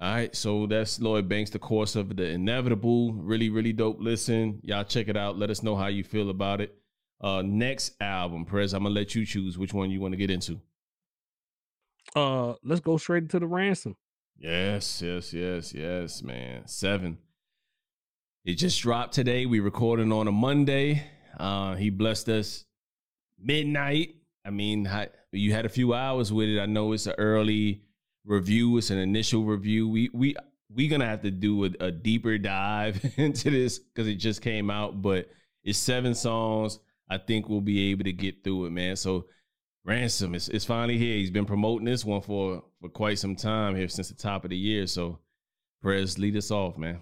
All 0.00 0.12
right, 0.12 0.34
so 0.34 0.66
that's 0.66 1.00
Lloyd 1.00 1.28
Banks, 1.28 1.50
the 1.50 1.58
course 1.58 1.94
of 1.94 2.16
the 2.16 2.24
inevitable. 2.24 3.12
Really, 3.12 3.48
really 3.48 3.72
dope 3.72 3.98
listen. 4.00 4.60
Y'all 4.62 4.84
check 4.84 5.08
it 5.08 5.16
out. 5.16 5.38
Let 5.38 5.50
us 5.50 5.62
know 5.62 5.76
how 5.76 5.86
you 5.86 6.02
feel 6.02 6.30
about 6.30 6.60
it. 6.60 6.74
Uh, 7.20 7.42
next 7.42 7.94
album, 8.00 8.44
Prez, 8.44 8.74
I'm 8.74 8.82
gonna 8.82 8.94
let 8.94 9.14
you 9.14 9.24
choose 9.24 9.56
which 9.56 9.72
one 9.72 9.90
you 9.90 10.00
want 10.00 10.12
to 10.12 10.18
get 10.18 10.30
into. 10.30 10.60
Uh, 12.14 12.54
let's 12.64 12.80
go 12.80 12.96
straight 12.96 13.22
into 13.22 13.38
the 13.38 13.46
ransom. 13.46 13.96
Yes, 14.36 15.00
yes, 15.00 15.32
yes, 15.32 15.72
yes, 15.72 16.22
man. 16.22 16.66
Seven. 16.66 17.18
It 18.44 18.54
just 18.56 18.82
dropped 18.82 19.14
today. 19.14 19.46
We 19.46 19.60
recording 19.60 20.12
on 20.12 20.28
a 20.28 20.32
Monday. 20.32 21.04
Uh, 21.38 21.76
he 21.76 21.88
blessed 21.90 22.28
us 22.28 22.64
midnight. 23.38 24.16
I 24.44 24.50
mean, 24.50 24.90
you 25.32 25.52
had 25.52 25.64
a 25.64 25.70
few 25.70 25.94
hours 25.94 26.32
with 26.32 26.48
it. 26.48 26.60
I 26.60 26.66
know 26.66 26.92
it's 26.92 27.06
an 27.06 27.14
early 27.16 27.84
review. 28.24 28.76
It's 28.78 28.90
an 28.90 28.98
initial 28.98 29.44
review. 29.44 29.88
We 29.88 30.10
we 30.12 30.36
we 30.70 30.88
gonna 30.88 31.06
have 31.06 31.22
to 31.22 31.30
do 31.30 31.64
a, 31.64 31.70
a 31.80 31.90
deeper 31.90 32.38
dive 32.38 33.14
into 33.16 33.50
this 33.50 33.78
because 33.78 34.08
it 34.08 34.16
just 34.16 34.42
came 34.42 34.70
out. 34.70 35.02
But 35.02 35.28
it's 35.62 35.78
seven 35.78 36.14
songs. 36.14 36.78
I 37.08 37.18
think 37.18 37.48
we'll 37.48 37.60
be 37.60 37.90
able 37.90 38.04
to 38.04 38.12
get 38.12 38.42
through 38.42 38.66
it, 38.66 38.70
man. 38.70 38.96
So 38.96 39.26
Ransom 39.84 40.34
is, 40.34 40.48
is 40.48 40.64
finally 40.64 40.96
here. 40.96 41.16
He's 41.16 41.30
been 41.30 41.44
promoting 41.44 41.84
this 41.84 42.04
one 42.04 42.22
for 42.22 42.62
for 42.80 42.88
quite 42.88 43.18
some 43.18 43.36
time 43.36 43.76
here 43.76 43.88
since 43.88 44.08
the 44.08 44.14
top 44.14 44.44
of 44.44 44.50
the 44.50 44.56
year. 44.56 44.86
So 44.86 45.18
Prez, 45.82 46.18
lead 46.18 46.36
us 46.36 46.50
off, 46.50 46.78
man. 46.78 47.00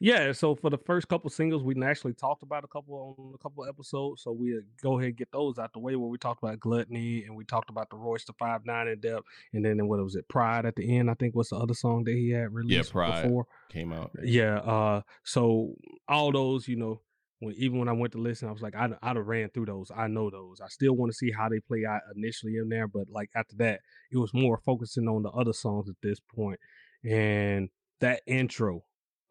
Yeah, 0.00 0.32
so 0.32 0.54
for 0.54 0.70
the 0.70 0.78
first 0.78 1.08
couple 1.08 1.30
singles, 1.30 1.62
we 1.62 1.74
actually 1.82 2.14
talked 2.14 2.42
about 2.42 2.64
a 2.64 2.68
couple 2.68 3.16
on 3.18 3.34
a 3.34 3.38
couple 3.38 3.64
episodes. 3.66 4.22
So 4.22 4.32
we 4.32 4.60
go 4.82 4.98
ahead 4.98 5.08
and 5.08 5.16
get 5.16 5.32
those 5.32 5.58
out 5.58 5.72
the 5.72 5.78
way 5.78 5.96
where 5.96 6.08
we 6.08 6.18
talked 6.18 6.42
about 6.42 6.60
Gluttony 6.60 7.24
and 7.24 7.34
we 7.36 7.44
talked 7.44 7.70
about 7.70 7.90
the 7.90 7.96
Royce 7.96 8.24
da 8.24 8.32
5'9" 8.40 8.92
in 8.92 9.00
depth, 9.00 9.24
and 9.52 9.64
then 9.64 9.86
what 9.88 10.02
was 10.02 10.14
it, 10.14 10.28
Pride 10.28 10.66
at 10.66 10.76
the 10.76 10.98
end? 10.98 11.10
I 11.10 11.14
think 11.14 11.34
what's 11.34 11.50
the 11.50 11.56
other 11.56 11.74
song 11.74 12.04
that 12.04 12.14
he 12.14 12.30
had 12.30 12.52
released 12.52 12.88
yeah, 12.88 12.92
Pride 12.92 13.22
before 13.22 13.46
came 13.70 13.92
out. 13.92 14.10
Yeah, 14.22 14.58
uh, 14.58 15.02
so 15.24 15.74
all 16.08 16.32
those, 16.32 16.68
you 16.68 16.76
know, 16.76 17.00
when 17.40 17.54
even 17.56 17.78
when 17.78 17.88
I 17.88 17.92
went 17.92 18.12
to 18.12 18.18
listen, 18.18 18.48
I 18.48 18.52
was 18.52 18.62
like, 18.62 18.74
I'd, 18.74 18.92
I'd 19.02 19.16
have 19.16 19.26
ran 19.26 19.50
through 19.50 19.66
those. 19.66 19.90
I 19.94 20.08
know 20.08 20.30
those. 20.30 20.60
I 20.60 20.68
still 20.68 20.94
want 20.94 21.12
to 21.12 21.16
see 21.16 21.30
how 21.30 21.48
they 21.48 21.60
play 21.60 21.84
out 21.88 22.00
initially 22.16 22.56
in 22.56 22.68
there, 22.68 22.88
but 22.88 23.04
like 23.10 23.30
after 23.34 23.56
that, 23.56 23.80
it 24.10 24.16
was 24.16 24.34
more 24.34 24.60
focusing 24.64 25.08
on 25.08 25.22
the 25.22 25.30
other 25.30 25.52
songs 25.52 25.88
at 25.88 25.96
this 26.02 26.18
point. 26.20 26.58
And 27.04 27.68
that 28.00 28.22
intro, 28.26 28.84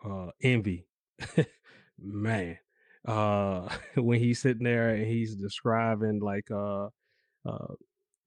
uh, 0.04 0.28
Envy, 0.41 0.88
man, 2.00 2.58
uh, 3.06 3.70
when 3.95 4.20
he's 4.20 4.41
sitting 4.41 4.64
there 4.64 4.89
and 4.89 5.06
he's 5.06 5.36
describing 5.36 6.20
like 6.20 6.50
uh, 6.52 6.88
uh, 7.45 7.74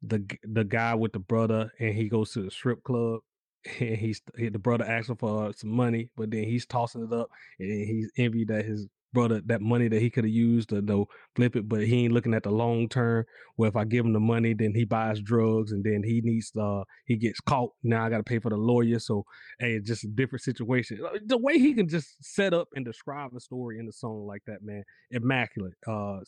the 0.02 0.24
the 0.44 0.64
guy 0.64 0.94
with 0.94 1.12
the 1.12 1.18
brother, 1.18 1.72
and 1.78 1.94
he 1.94 2.08
goes 2.08 2.32
to 2.32 2.42
the 2.42 2.50
strip 2.50 2.82
club 2.82 3.20
and 3.80 3.96
he's 3.96 4.22
the 4.36 4.58
brother 4.58 4.84
asking 4.84 5.16
for 5.16 5.52
some 5.52 5.70
money, 5.70 6.10
but 6.16 6.30
then 6.30 6.44
he's 6.44 6.66
tossing 6.66 7.04
it 7.04 7.12
up, 7.12 7.28
and 7.58 7.70
he's 7.70 8.10
envy 8.16 8.44
that 8.44 8.64
his 8.64 8.86
brother 9.12 9.40
that 9.46 9.60
money 9.60 9.88
that 9.88 10.00
he 10.00 10.10
could 10.10 10.24
have 10.24 10.32
used 10.32 10.68
to 10.70 10.82
know 10.82 11.06
flip 11.34 11.56
it, 11.56 11.68
but 11.68 11.82
he 11.82 12.04
ain't 12.04 12.12
looking 12.12 12.34
at 12.34 12.42
the 12.42 12.50
long 12.50 12.88
term. 12.88 13.24
Where 13.56 13.68
if 13.68 13.76
I 13.76 13.84
give 13.84 14.04
him 14.04 14.12
the 14.12 14.20
money, 14.20 14.54
then 14.54 14.74
he 14.74 14.84
buys 14.84 15.20
drugs, 15.20 15.72
and 15.72 15.84
then 15.84 16.02
he 16.04 16.20
needs 16.22 16.52
uh 16.56 16.84
he 17.06 17.16
gets 17.16 17.40
caught. 17.40 17.72
Now 17.82 18.04
I 18.04 18.10
got 18.10 18.18
to 18.18 18.22
pay 18.22 18.38
for 18.38 18.50
the 18.50 18.56
lawyer. 18.56 18.98
So 18.98 19.24
hey, 19.58 19.74
it's 19.74 19.88
just 19.88 20.04
a 20.04 20.08
different 20.08 20.42
situation. 20.42 20.98
Uh, 21.04 21.18
the 21.24 21.38
way 21.38 21.58
he 21.58 21.74
can 21.74 21.88
just 21.88 22.22
set 22.22 22.54
up 22.54 22.68
and 22.74 22.84
describe 22.84 23.30
a 23.36 23.40
story 23.40 23.78
in 23.78 23.86
the 23.86 23.92
song 23.92 24.26
like 24.26 24.42
that, 24.46 24.62
man, 24.62 24.84
immaculate. 25.10 25.74
Uh, 25.86 26.20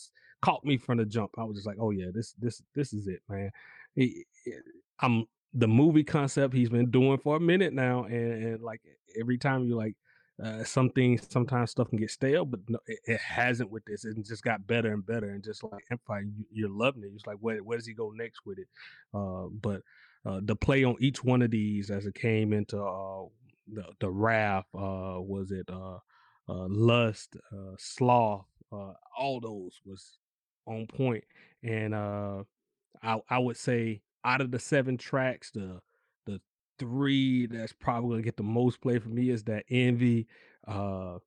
caught 0.42 0.64
me 0.64 0.76
from 0.76 0.98
the 0.98 1.06
jump. 1.06 1.30
I 1.38 1.44
was 1.44 1.56
just 1.56 1.66
like, 1.66 1.78
oh 1.80 1.90
yeah, 1.90 2.06
this 2.12 2.34
this 2.38 2.62
this 2.74 2.92
is 2.92 3.06
it, 3.06 3.20
man. 3.28 3.50
I'm 5.00 5.26
the 5.54 5.68
movie 5.68 6.04
concept 6.04 6.54
he's 6.54 6.70
been 6.70 6.90
doing 6.90 7.18
for 7.18 7.36
a 7.36 7.40
minute 7.40 7.72
now, 7.72 8.04
and, 8.04 8.44
and 8.44 8.62
like 8.62 8.80
every 9.18 9.38
time 9.38 9.64
you 9.64 9.76
like 9.76 9.94
uh, 10.42 10.64
some 10.64 10.90
things, 10.90 11.26
sometimes 11.28 11.70
stuff 11.70 11.88
can 11.88 11.98
get 11.98 12.10
stale, 12.10 12.44
but 12.44 12.60
no, 12.68 12.78
it, 12.86 12.98
it, 13.04 13.20
hasn't 13.20 13.70
with 13.70 13.84
this. 13.84 14.04
It 14.04 14.16
just 14.24 14.42
got 14.42 14.66
better 14.66 14.92
and 14.92 15.04
better, 15.04 15.30
and 15.30 15.44
just 15.44 15.62
like 15.62 15.84
Empire, 15.90 16.24
you, 16.50 16.66
are 16.66 16.70
loving 16.70 17.04
it. 17.04 17.10
It's 17.14 17.26
like, 17.26 17.36
where, 17.40 17.62
where 17.62 17.78
does 17.78 17.86
he 17.86 17.92
go 17.92 18.12
next 18.14 18.40
with 18.46 18.58
it? 18.58 18.68
Uh, 19.12 19.46
but 19.60 19.82
uh, 20.24 20.40
the 20.42 20.56
play 20.56 20.84
on 20.84 20.96
each 21.00 21.22
one 21.22 21.42
of 21.42 21.50
these 21.50 21.90
as 21.90 22.06
it 22.06 22.14
came 22.14 22.52
into 22.52 22.82
uh, 22.82 23.24
the 23.72 23.84
the 24.00 24.10
wrath, 24.10 24.66
uh, 24.74 25.20
was 25.20 25.50
it 25.50 25.68
uh, 25.70 25.98
lust, 26.48 27.36
sloth, 27.78 28.46
all 28.70 29.40
those 29.40 29.80
was 29.84 30.18
on 30.66 30.86
point, 30.86 31.24
and 31.62 31.94
I 31.94 32.42
I 33.02 33.38
would 33.38 33.56
say 33.56 34.02
out 34.24 34.40
of 34.40 34.50
the 34.50 34.58
seven 34.58 34.96
tracks, 34.96 35.50
the 35.50 35.80
three 36.78 37.46
that's 37.46 37.72
probably 37.72 38.10
gonna 38.10 38.22
get 38.22 38.36
the 38.36 38.42
most 38.42 38.80
play 38.80 38.98
for 38.98 39.08
me 39.08 39.30
is 39.30 39.44
that 39.44 39.64
envy. 39.70 40.26
Uh, 40.66 41.18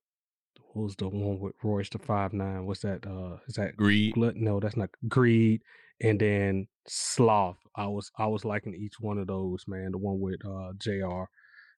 what 0.72 0.82
was 0.82 0.96
the 0.96 1.08
one 1.08 1.40
with 1.40 1.54
Royce 1.62 1.88
da 1.88 1.98
5'9"? 1.98 2.64
What's 2.64 2.80
that? 2.80 3.06
Uh, 3.06 3.38
is 3.46 3.54
that 3.54 3.76
greed? 3.76 4.14
Glut? 4.14 4.36
No, 4.36 4.60
that's 4.60 4.76
not 4.76 4.90
greed. 5.08 5.62
And 6.02 6.20
then 6.20 6.68
sloth. 6.86 7.56
I 7.74 7.86
was 7.86 8.10
I 8.18 8.26
was 8.26 8.44
liking 8.44 8.74
each 8.74 9.00
one 9.00 9.18
of 9.18 9.26
those, 9.26 9.64
man. 9.66 9.92
The 9.92 9.98
one 9.98 10.20
with 10.20 10.44
uh 10.44 10.72
Jr. 10.78 11.24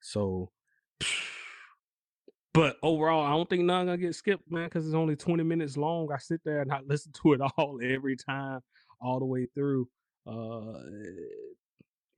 So, 0.00 0.50
but 2.52 2.76
overall, 2.82 3.24
I 3.24 3.30
don't 3.30 3.48
think 3.48 3.62
none 3.64 3.86
gonna 3.86 3.98
get 3.98 4.14
skipped, 4.14 4.50
man, 4.50 4.64
because 4.64 4.86
it's 4.86 4.94
only 4.94 5.16
twenty 5.16 5.44
minutes 5.44 5.76
long. 5.76 6.08
I 6.12 6.18
sit 6.18 6.40
there 6.44 6.60
and 6.62 6.72
I 6.72 6.80
listen 6.86 7.12
to 7.22 7.34
it 7.34 7.40
all 7.40 7.78
every 7.82 8.16
time, 8.16 8.60
all 9.00 9.18
the 9.18 9.26
way 9.26 9.46
through. 9.54 9.88
Uh, 10.26 10.82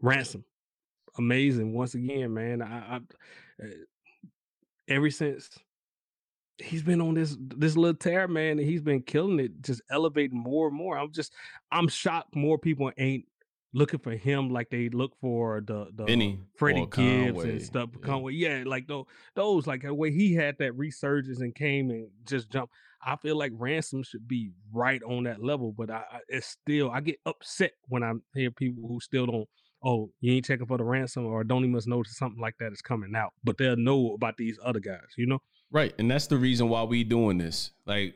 ransom, 0.03 0.45
amazing 1.19 1.73
once 1.73 1.95
again, 1.95 2.35
man. 2.35 2.63
I, 2.63 2.79
I 2.79 2.97
uh, 3.63 3.67
ever 4.89 5.11
since 5.11 5.59
he's 6.59 6.83
been 6.83 7.01
on 7.01 7.15
this 7.15 7.37
this 7.39 7.77
little 7.77 7.97
tear, 7.97 8.29
man, 8.29 8.59
and 8.59 8.69
he's 8.69 8.83
been 8.83 9.03
killing 9.03 9.41
it, 9.41 9.63
just 9.63 9.83
elevating 9.91 10.39
more 10.39 10.69
and 10.69 10.77
more. 10.77 10.99
I'm 10.99 11.13
just 11.13 11.33
I'm 11.73 11.89
shocked 11.89 12.35
more 12.35 12.59
people 12.59 12.91
ain't 12.99 13.25
looking 13.73 14.01
for 14.01 14.13
him 14.13 14.51
like 14.51 14.69
they 14.71 14.89
look 14.89 15.13
for 15.21 15.63
the 15.65 15.87
the 15.95 16.05
Benny 16.05 16.41
Freddie 16.57 16.87
Gibbs 16.91 17.45
and 17.45 17.63
stuff. 17.63 17.91
Yeah. 17.95 18.07
Conway, 18.07 18.35
yeah, 18.35 18.63
like 18.67 18.87
those 18.87 19.07
those 19.35 19.67
like 19.67 19.83
the 19.83 19.95
way 19.95 20.11
he 20.11 20.35
had 20.35 20.57
that 20.59 20.77
resurgence 20.77 21.41
and 21.41 21.55
came 21.55 21.91
and 21.91 22.09
just 22.25 22.51
jumped. 22.51 22.75
I 23.03 23.17
feel 23.17 23.37
like 23.37 23.53
Ransom 23.55 24.03
should 24.03 24.29
be 24.29 24.53
right 24.73 25.03
on 25.03 25.25
that 25.25 25.43
level, 25.43 25.73
but 25.73 25.91
I, 25.91 26.03
I 26.13 26.19
it's 26.29 26.47
still 26.47 26.91
I 26.91 27.01
get 27.01 27.17
upset 27.25 27.73
when 27.89 28.03
I 28.03 28.13
hear 28.35 28.51
people 28.51 28.87
who 28.87 29.01
still 29.01 29.27
don't. 29.27 29.49
Oh, 29.83 30.11
you 30.21 30.35
ain't 30.35 30.45
checking 30.45 30.67
for 30.67 30.79
the 30.79 30.85
ransom, 30.85 31.27
or 31.27 31.43
don't 31.45 31.65
even 31.65 31.81
know 31.87 32.03
something 32.03 32.41
like 32.41 32.55
that 32.61 32.73
is 32.73 32.83
coming 32.83 33.15
out, 33.15 33.33
but 33.45 33.57
they'll 33.59 33.77
know 33.77 34.15
about 34.15 34.37
these 34.37 34.59
other 34.65 34.81
guys, 34.81 35.15
you 35.17 35.27
know? 35.27 35.39
Right, 35.71 35.95
and 35.99 36.11
that's 36.11 36.27
the 36.27 36.37
reason 36.37 36.69
why 36.69 36.83
we 36.83 37.05
doing 37.05 37.39
this. 37.39 37.71
Like, 37.87 38.15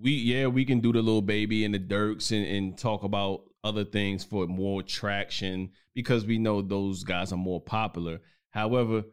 we 0.00 0.12
yeah, 0.12 0.46
we 0.46 0.64
can 0.64 0.80
do 0.80 0.92
the 0.92 1.02
Lil 1.02 1.22
Baby 1.22 1.64
and 1.64 1.74
the 1.74 1.78
Durks 1.78 2.32
and, 2.32 2.46
and 2.46 2.76
talk 2.78 3.04
about 3.04 3.42
other 3.62 3.84
things 3.84 4.24
for 4.24 4.46
more 4.46 4.82
traction 4.82 5.70
because 5.94 6.26
we 6.26 6.38
know 6.38 6.62
those 6.62 7.04
guys 7.04 7.32
are 7.32 7.36
more 7.36 7.60
popular. 7.60 8.20
However, 8.50 9.04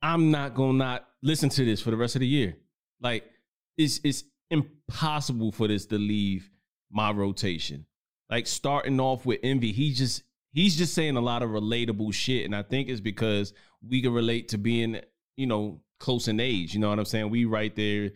I'm 0.00 0.30
not 0.30 0.54
gonna 0.54 0.78
not 0.78 1.08
listen 1.22 1.48
to 1.50 1.64
this 1.64 1.80
for 1.80 1.90
the 1.90 1.96
rest 1.96 2.16
of 2.16 2.20
the 2.20 2.26
year. 2.26 2.56
Like, 3.00 3.24
it's 3.76 4.00
it's 4.04 4.24
impossible 4.50 5.52
for 5.52 5.68
this 5.68 5.86
to 5.86 5.98
leave 5.98 6.50
my 6.90 7.10
rotation. 7.10 7.86
Like 8.30 8.46
starting 8.46 9.00
off 9.00 9.26
with 9.26 9.40
envy, 9.42 9.72
he 9.72 9.92
just 9.92 10.22
he's 10.52 10.76
just 10.76 10.94
saying 10.94 11.16
a 11.16 11.20
lot 11.20 11.42
of 11.42 11.50
relatable 11.50 12.12
shit, 12.14 12.44
and 12.44 12.54
I 12.54 12.62
think 12.62 12.88
it's 12.88 13.00
because 13.00 13.52
we 13.86 14.02
can 14.02 14.12
relate 14.12 14.48
to 14.48 14.58
being 14.58 15.00
you 15.36 15.46
know 15.46 15.80
close 15.98 16.28
in 16.28 16.40
age. 16.40 16.74
You 16.74 16.80
know 16.80 16.90
what 16.90 16.98
I'm 16.98 17.04
saying? 17.04 17.30
We 17.30 17.44
right 17.44 17.74
there, 17.74 18.10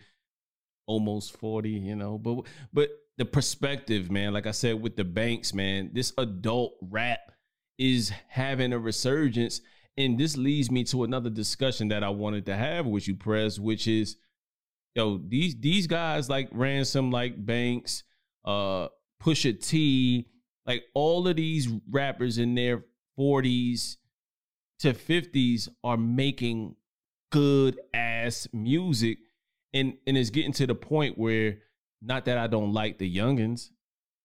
almost 0.86 1.36
forty. 1.36 1.70
You 1.70 1.96
know, 1.96 2.18
but 2.18 2.42
but 2.72 2.90
the 3.18 3.24
perspective, 3.24 4.10
man. 4.10 4.32
Like 4.32 4.46
I 4.46 4.52
said 4.52 4.80
with 4.80 4.96
the 4.96 5.04
banks, 5.04 5.54
man, 5.54 5.90
this 5.92 6.12
adult 6.18 6.74
rap 6.80 7.32
is 7.78 8.12
having 8.28 8.72
a 8.72 8.78
resurgence. 8.78 9.60
And 9.98 10.18
this 10.18 10.36
leads 10.36 10.70
me 10.70 10.84
to 10.84 11.04
another 11.04 11.30
discussion 11.30 11.88
that 11.88 12.04
I 12.04 12.10
wanted 12.10 12.44
to 12.46 12.56
have 12.56 12.84
with 12.84 13.08
you, 13.08 13.16
Prez, 13.16 13.58
which 13.58 13.88
is 13.88 14.16
yo, 14.94 15.18
these 15.18 15.54
these 15.58 15.86
guys 15.86 16.28
like 16.28 16.48
Ransom, 16.52 17.10
like 17.10 17.44
Banks, 17.44 18.02
uh, 18.44 18.88
Pusha 19.22 19.58
T, 19.58 20.26
like 20.66 20.84
all 20.94 21.28
of 21.28 21.36
these 21.36 21.68
rappers 21.90 22.38
in 22.38 22.54
their 22.54 22.84
40s 23.18 23.96
to 24.80 24.92
50s 24.92 25.68
are 25.84 25.96
making 25.96 26.76
good 27.30 27.78
ass 27.94 28.48
music. 28.52 29.18
And 29.72 29.94
and 30.06 30.16
it's 30.16 30.30
getting 30.30 30.52
to 30.54 30.66
the 30.66 30.74
point 30.74 31.18
where 31.18 31.58
not 32.02 32.24
that 32.26 32.38
I 32.38 32.46
don't 32.46 32.72
like 32.72 32.98
the 32.98 33.14
youngins, 33.14 33.70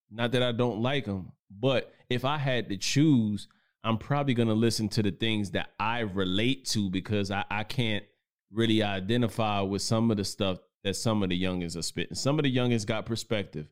not 0.10 0.32
that 0.34 0.44
I 0.44 0.52
don't 0.52 0.82
like 0.82 1.06
them, 1.06 1.32
but 1.50 1.94
if 2.10 2.26
I 2.26 2.38
had 2.38 2.70
to 2.70 2.78
choose, 2.78 3.48
I'm 3.84 3.98
probably 3.98 4.34
gonna 4.34 4.54
listen 4.54 4.90
to 4.90 5.04
the 5.04 5.12
things 5.12 5.52
that 5.52 5.70
I 5.80 6.00
relate 6.00 6.66
to 6.68 6.90
because 6.90 7.32
I, 7.32 7.44
I 7.50 7.64
can't 7.64 8.04
really 8.52 8.84
identify 8.84 9.62
with 9.62 9.82
some 9.82 10.12
of 10.12 10.18
the 10.18 10.26
stuff 10.26 10.60
that 10.84 10.96
some 10.96 11.24
of 11.24 11.30
the 11.30 11.42
youngins 11.42 11.78
are 11.78 11.82
spitting. 11.82 12.16
Some 12.16 12.40
of 12.40 12.44
the 12.44 12.56
youngins 12.56 12.86
got 12.86 13.06
perspective, 13.06 13.68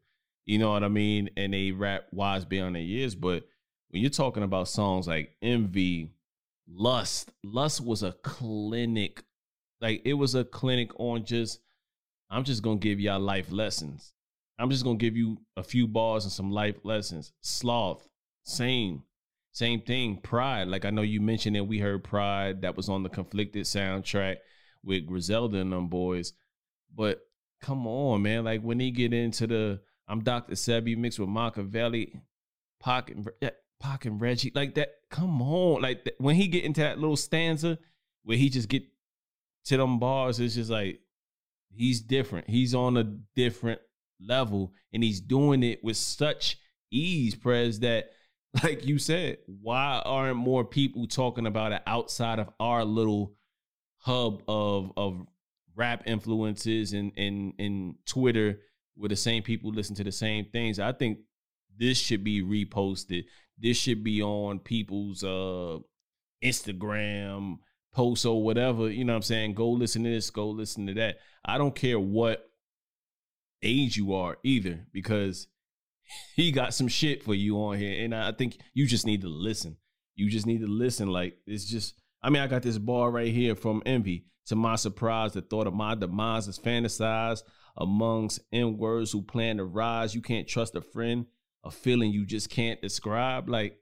you 0.50 0.58
know 0.58 0.72
what 0.72 0.84
I 0.84 0.88
mean, 0.88 1.30
and 1.38 1.54
they 1.54 1.70
rap 1.70 2.08
wise 2.12 2.44
beyond 2.44 2.74
their 2.74 2.82
years. 2.82 3.14
But 3.14 3.48
when 3.90 4.02
you're 4.02 4.10
talking 4.10 4.42
about 4.42 4.68
songs 4.68 5.08
like 5.08 5.36
Envy, 5.44 6.10
Lust, 6.68 7.32
Lust 7.44 7.86
was 7.86 8.02
a 8.02 8.14
clinic, 8.24 9.24
like 9.80 10.02
it 10.06 10.16
was 10.16 10.34
a 10.34 10.44
clinic 10.44 10.90
on 11.00 11.24
just. 11.24 11.60
I'm 12.32 12.44
just 12.44 12.64
gonna 12.64 12.78
give 12.78 13.00
y'all 13.00 13.20
life 13.20 13.52
lessons. 13.52 14.14
I'm 14.58 14.72
just 14.72 14.84
gonna 14.84 14.98
give 14.98 15.16
you 15.16 15.38
a 15.56 15.62
few 15.62 15.88
bars 15.88 16.24
and 16.24 16.32
some 16.32 16.50
life 16.50 16.78
lessons. 16.84 17.32
Sloth, 17.42 18.08
same. 18.42 19.04
Same 19.52 19.82
thing. 19.82 20.18
Pride. 20.18 20.68
Like 20.68 20.84
I 20.84 20.90
know 20.90 21.04
you 21.04 21.22
mentioned 21.22 21.58
that 21.58 21.66
we 21.66 21.78
heard 21.78 22.04
Pride 22.04 22.64
that 22.64 22.76
was 22.76 22.90
on 22.90 23.04
the 23.04 23.10
conflicted 23.10 23.66
soundtrack 23.66 24.38
with 24.84 25.06
Griselda 25.06 25.60
and 25.60 25.72
them 25.72 25.90
boys. 25.90 26.34
But 26.96 27.22
come 27.62 27.86
on, 27.86 28.24
man. 28.24 28.46
Like 28.46 28.62
when 28.62 28.80
he 28.80 28.90
get 28.90 29.14
into 29.14 29.46
the 29.46 29.82
I'm 30.10 30.22
Dr. 30.22 30.56
Sebi 30.56 30.98
mixed 30.98 31.20
with 31.20 31.30
Makaveli, 31.30 32.20
Pac 32.82 33.12
and, 33.12 33.30
Pac 33.80 34.06
and 34.06 34.20
Reggie, 34.20 34.52
like 34.56 34.76
that. 34.76 34.90
Come 35.12 35.42
on. 35.42 35.82
Like 35.82 36.04
that, 36.06 36.16
when 36.18 36.36
he 36.36 36.48
get 36.48 36.66
into 36.66 36.82
that 36.82 37.00
little 37.00 37.16
stanza 37.16 37.78
where 38.24 38.38
he 38.38 38.50
just 38.50 38.68
get 38.68 38.84
to 39.66 39.78
them 39.78 40.00
bars, 40.00 40.40
it's 40.40 40.56
just 40.56 40.72
like 40.72 41.00
he's 41.70 42.02
different. 42.02 42.50
He's 42.50 42.74
on 42.74 42.98
a 42.98 43.04
different 43.36 43.80
level 44.20 44.74
and 44.92 45.04
he's 45.04 45.22
doing 45.22 45.64
it 45.64 45.84
with 45.84 45.98
such 45.98 46.58
ease, 46.92 47.36
Prez, 47.36 47.80
that 47.82 48.10
like 48.64 48.86
you 48.86 48.98
said, 48.98 49.38
why 49.46 50.02
aren't 50.04 50.38
more 50.38 50.66
people 50.66 51.08
talking 51.08 51.46
about 51.46 51.72
it 51.72 51.84
outside 51.86 52.40
of 52.40 52.50
our 52.60 52.84
little 52.84 53.36
hub 54.00 54.42
of 54.48 54.92
of 54.98 55.26
rap 55.76 56.04
influences 56.08 56.94
and 56.94 57.12
and 57.16 57.54
and 57.60 57.96
Twitter 58.06 58.60
where 59.00 59.10
the 59.10 59.16
same 59.16 59.42
people 59.42 59.72
listen 59.72 59.96
to 59.96 60.04
the 60.04 60.12
same 60.12 60.46
things. 60.52 60.78
I 60.78 60.92
think 60.92 61.20
this 61.78 61.98
should 61.98 62.22
be 62.24 62.44
reposted. 62.44 63.24
This 63.58 63.78
should 63.78 64.04
be 64.04 64.22
on 64.22 64.60
people's 64.60 65.24
uh 65.24 65.80
Instagram 66.44 67.60
posts 67.94 68.26
or 68.26 68.44
whatever. 68.44 68.90
You 68.90 69.06
know 69.06 69.14
what 69.14 69.18
I'm 69.18 69.24
saying? 69.24 69.54
Go 69.54 69.70
listen 69.70 70.04
to 70.04 70.10
this, 70.10 70.30
go 70.30 70.50
listen 70.50 70.86
to 70.88 70.94
that. 70.96 71.18
I 71.46 71.58
don't 71.58 71.74
care 71.74 72.00
what 72.00 72.46
age 73.64 73.96
you 73.96 74.14
are 74.14 74.38
either, 74.44 74.86
because 74.92 75.48
he 76.36 76.52
got 76.52 76.74
some 76.74 76.88
shit 76.90 77.24
for 77.24 77.34
you 77.34 77.58
on 77.58 77.78
here. 77.78 78.04
And 78.04 78.14
I 78.14 78.34
think 78.34 78.58
you 78.74 78.86
just 78.86 79.06
need 79.06 79.22
to 79.22 79.30
listen. 79.30 79.78
You 80.16 80.30
just 80.30 80.46
need 80.46 80.60
to 80.60 80.68
listen. 80.68 81.08
Like 81.08 81.38
it's 81.48 81.66
just 81.66 81.96
I 82.22 82.30
mean, 82.30 82.42
I 82.42 82.48
got 82.48 82.64
this 82.64 82.78
bar 82.78 83.12
right 83.12 83.34
here 83.34 83.56
from 83.56 83.82
Envy. 83.86 84.26
To 84.48 84.56
my 84.56 84.76
surprise, 84.76 85.34
the 85.34 85.42
thought 85.42 85.68
of 85.68 85.74
my 85.74 85.96
demise 85.96 86.48
is 86.48 86.58
fantasized 86.58 87.44
amongst 87.80 88.42
N 88.52 88.78
words 88.78 89.12
who 89.12 89.22
plan 89.22 89.58
to 89.58 89.64
rise. 89.64 90.14
You 90.14 90.22
can't 90.22 90.48
trust 90.48 90.76
a 90.76 90.82
friend, 90.82 91.26
a 91.64 91.72
feeling 91.72 92.12
you 92.12 92.26
just 92.26 92.50
can't 92.50 92.82
describe. 92.82 93.50
Like 93.50 93.78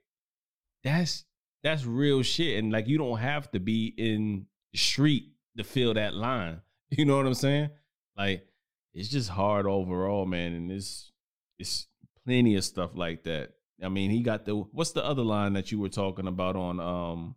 that's 0.84 1.24
that's 1.62 1.84
real 1.84 2.22
shit. 2.22 2.58
And 2.58 2.72
like 2.72 2.86
you 2.86 2.98
don't 2.98 3.18
have 3.18 3.50
to 3.50 3.60
be 3.60 3.92
in 3.96 4.46
the 4.72 4.78
street 4.78 5.32
to 5.56 5.64
feel 5.64 5.94
that 5.94 6.14
line. 6.14 6.60
You 6.90 7.04
know 7.04 7.18
what 7.18 7.26
I'm 7.26 7.34
saying? 7.34 7.68
Like 8.16 8.46
it's 8.94 9.10
just 9.10 9.28
hard 9.28 9.66
overall, 9.66 10.24
man. 10.24 10.54
And 10.54 10.72
it's 10.72 11.12
it's 11.58 11.86
plenty 12.24 12.56
of 12.56 12.64
stuff 12.64 12.92
like 12.94 13.24
that. 13.24 13.50
I 13.84 13.90
mean, 13.90 14.10
he 14.10 14.22
got 14.22 14.46
the 14.46 14.54
what's 14.54 14.92
the 14.92 15.04
other 15.04 15.22
line 15.22 15.52
that 15.52 15.70
you 15.70 15.78
were 15.78 15.90
talking 15.90 16.26
about 16.26 16.56
on 16.56 16.80
um 16.80 17.36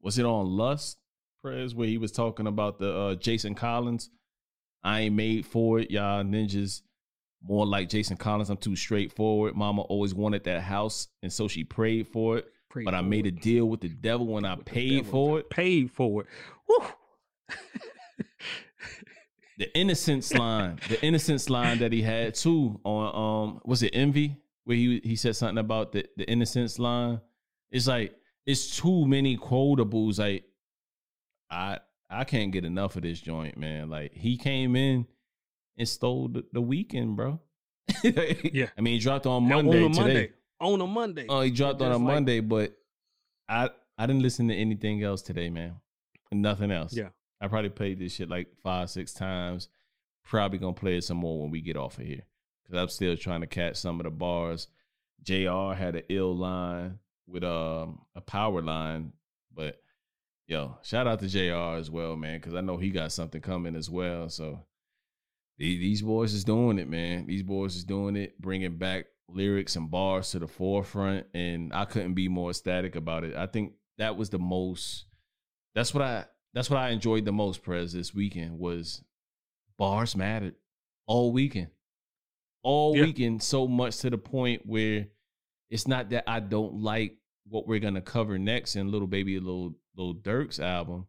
was 0.00 0.18
it 0.18 0.24
on 0.24 0.46
Lust? 0.46 0.96
Prez 1.42 1.74
where 1.74 1.86
he 1.86 1.98
was 1.98 2.12
talking 2.12 2.46
about 2.46 2.78
the 2.78 2.96
uh, 2.96 3.14
Jason 3.16 3.54
Collins. 3.54 4.08
I 4.82 5.00
ain't 5.02 5.14
made 5.14 5.46
for 5.46 5.80
it, 5.80 5.90
y'all 5.90 6.22
ninjas. 6.24 6.82
More 7.42 7.66
like 7.66 7.88
Jason 7.88 8.16
Collins. 8.16 8.50
I'm 8.50 8.56
too 8.56 8.74
straightforward. 8.74 9.54
Mama 9.54 9.82
always 9.82 10.14
wanted 10.14 10.44
that 10.44 10.62
house, 10.62 11.08
and 11.22 11.32
so 11.32 11.48
she 11.48 11.64
prayed 11.64 12.08
for 12.08 12.38
it. 12.38 12.46
Pray 12.68 12.84
but 12.84 12.94
I 12.94 13.02
made 13.02 13.26
a 13.26 13.30
deal 13.30 13.66
with 13.66 13.80
the 13.80 13.88
devil 13.88 14.26
when 14.26 14.44
I 14.44 14.54
With 14.54 14.66
paid 14.66 15.06
for 15.06 15.38
it. 15.38 15.50
Paid 15.50 15.90
for 15.90 16.22
it. 16.22 16.26
Woo. 16.68 16.86
The 19.58 19.74
innocence 19.74 20.34
line, 20.34 20.78
the 20.88 21.02
innocence 21.02 21.48
line 21.48 21.78
that 21.78 21.90
he 21.90 22.02
had 22.02 22.34
too 22.34 22.78
on 22.84 23.48
um 23.54 23.60
was 23.64 23.82
it 23.82 23.90
envy 23.94 24.36
where 24.64 24.76
he 24.76 25.00
he 25.02 25.16
said 25.16 25.34
something 25.34 25.58
about 25.58 25.92
the 25.92 26.06
the 26.16 26.28
innocence 26.30 26.78
line. 26.78 27.20
It's 27.70 27.86
like 27.86 28.14
it's 28.44 28.76
too 28.76 29.06
many 29.06 29.38
quotables. 29.38 30.18
Like 30.18 30.44
I 31.50 31.78
I 32.08 32.24
can't 32.24 32.52
get 32.52 32.64
enough 32.64 32.96
of 32.96 33.02
this 33.02 33.20
joint, 33.20 33.56
man. 33.56 33.90
Like 33.90 34.12
he 34.14 34.36
came 34.36 34.76
in 34.76 35.06
and 35.76 35.88
stole 35.88 36.28
the, 36.28 36.44
the 36.52 36.60
weekend, 36.60 37.16
bro. 37.16 37.40
Yeah. 38.02 38.68
I 38.76 38.80
mean, 38.80 38.94
he 38.94 38.98
dropped 38.98 39.26
on 39.26 39.48
Monday 39.48 39.82
on 39.84 39.90
a 39.90 39.94
today. 39.94 40.00
Monday. 40.04 40.30
On 40.60 40.80
a 40.80 40.86
Monday. 40.86 41.26
Oh, 41.28 41.40
he 41.42 41.50
dropped 41.50 41.80
on 41.82 41.92
a 41.92 41.96
like- 41.98 42.06
Monday, 42.06 42.40
but 42.40 42.76
I 43.48 43.70
I 43.98 44.06
didn't 44.06 44.22
listen 44.22 44.48
to 44.48 44.54
anything 44.54 45.02
else 45.02 45.22
today, 45.22 45.50
man. 45.50 45.76
Nothing 46.32 46.70
else. 46.70 46.92
Yeah. 46.94 47.08
I 47.40 47.48
probably 47.48 47.70
played 47.70 47.98
this 47.98 48.14
shit 48.14 48.28
like 48.28 48.48
five, 48.62 48.90
six 48.90 49.12
times. 49.12 49.68
Probably 50.24 50.58
gonna 50.58 50.72
play 50.72 50.96
it 50.96 51.04
some 51.04 51.18
more 51.18 51.40
when 51.40 51.50
we 51.50 51.60
get 51.60 51.76
off 51.76 51.98
of 51.98 52.04
here. 52.06 52.22
Cause 52.68 52.76
I'm 52.78 52.88
still 52.88 53.16
trying 53.16 53.42
to 53.42 53.46
catch 53.46 53.76
some 53.76 54.00
of 54.00 54.04
the 54.04 54.10
bars. 54.10 54.68
JR 55.22 55.72
had 55.74 55.94
an 55.96 56.02
ill 56.08 56.34
line 56.34 56.98
with 57.28 57.44
um 57.44 58.00
a 58.14 58.20
power 58.20 58.60
line, 58.62 59.12
but 59.54 59.80
yo, 60.46 60.78
shout 60.82 61.06
out 61.06 61.18
to 61.20 61.28
JR 61.28 61.76
as 61.78 61.90
well, 61.90 62.16
man, 62.16 62.38
because 62.38 62.54
I 62.54 62.60
know 62.60 62.76
he 62.76 62.90
got 62.90 63.12
something 63.12 63.40
coming 63.40 63.76
as 63.76 63.90
well. 63.90 64.28
So 64.28 64.60
these 65.58 66.02
boys 66.02 66.34
is 66.34 66.44
doing 66.44 66.78
it, 66.78 66.88
man. 66.88 67.26
These 67.26 67.42
boys 67.42 67.76
is 67.76 67.84
doing 67.84 68.16
it, 68.16 68.40
bringing 68.40 68.76
back 68.76 69.06
lyrics 69.28 69.74
and 69.76 69.90
bars 69.90 70.30
to 70.30 70.38
the 70.38 70.46
forefront, 70.46 71.26
and 71.34 71.72
I 71.72 71.84
couldn't 71.84 72.14
be 72.14 72.28
more 72.28 72.50
ecstatic 72.50 72.94
about 72.94 73.24
it. 73.24 73.34
I 73.34 73.46
think 73.46 73.72
that 73.98 74.16
was 74.16 74.30
the 74.30 74.38
most. 74.38 75.06
That's 75.74 75.92
what 75.92 76.02
I. 76.02 76.26
That's 76.54 76.70
what 76.70 76.78
I 76.78 76.88
enjoyed 76.90 77.26
the 77.26 77.32
most, 77.32 77.62
Prez, 77.62 77.92
this 77.92 78.14
weekend 78.14 78.58
was 78.58 79.02
bars 79.76 80.16
mattered 80.16 80.54
all 81.06 81.30
weekend, 81.30 81.68
all 82.62 82.96
Yeah. 82.96 83.02
weekend, 83.02 83.42
so 83.42 83.68
much 83.68 83.98
to 83.98 84.08
the 84.08 84.16
point 84.16 84.62
where 84.64 85.08
it's 85.68 85.86
not 85.86 86.08
that 86.10 86.24
I 86.26 86.40
don't 86.40 86.80
like 86.80 87.18
what 87.48 87.66
we're 87.66 87.80
gonna 87.80 88.00
cover 88.00 88.38
next 88.38 88.76
in 88.76 88.90
Little 88.90 89.08
Baby 89.08 89.38
Little 89.38 89.74
Little 89.96 90.14
Durk's 90.14 90.60
album. 90.60 91.06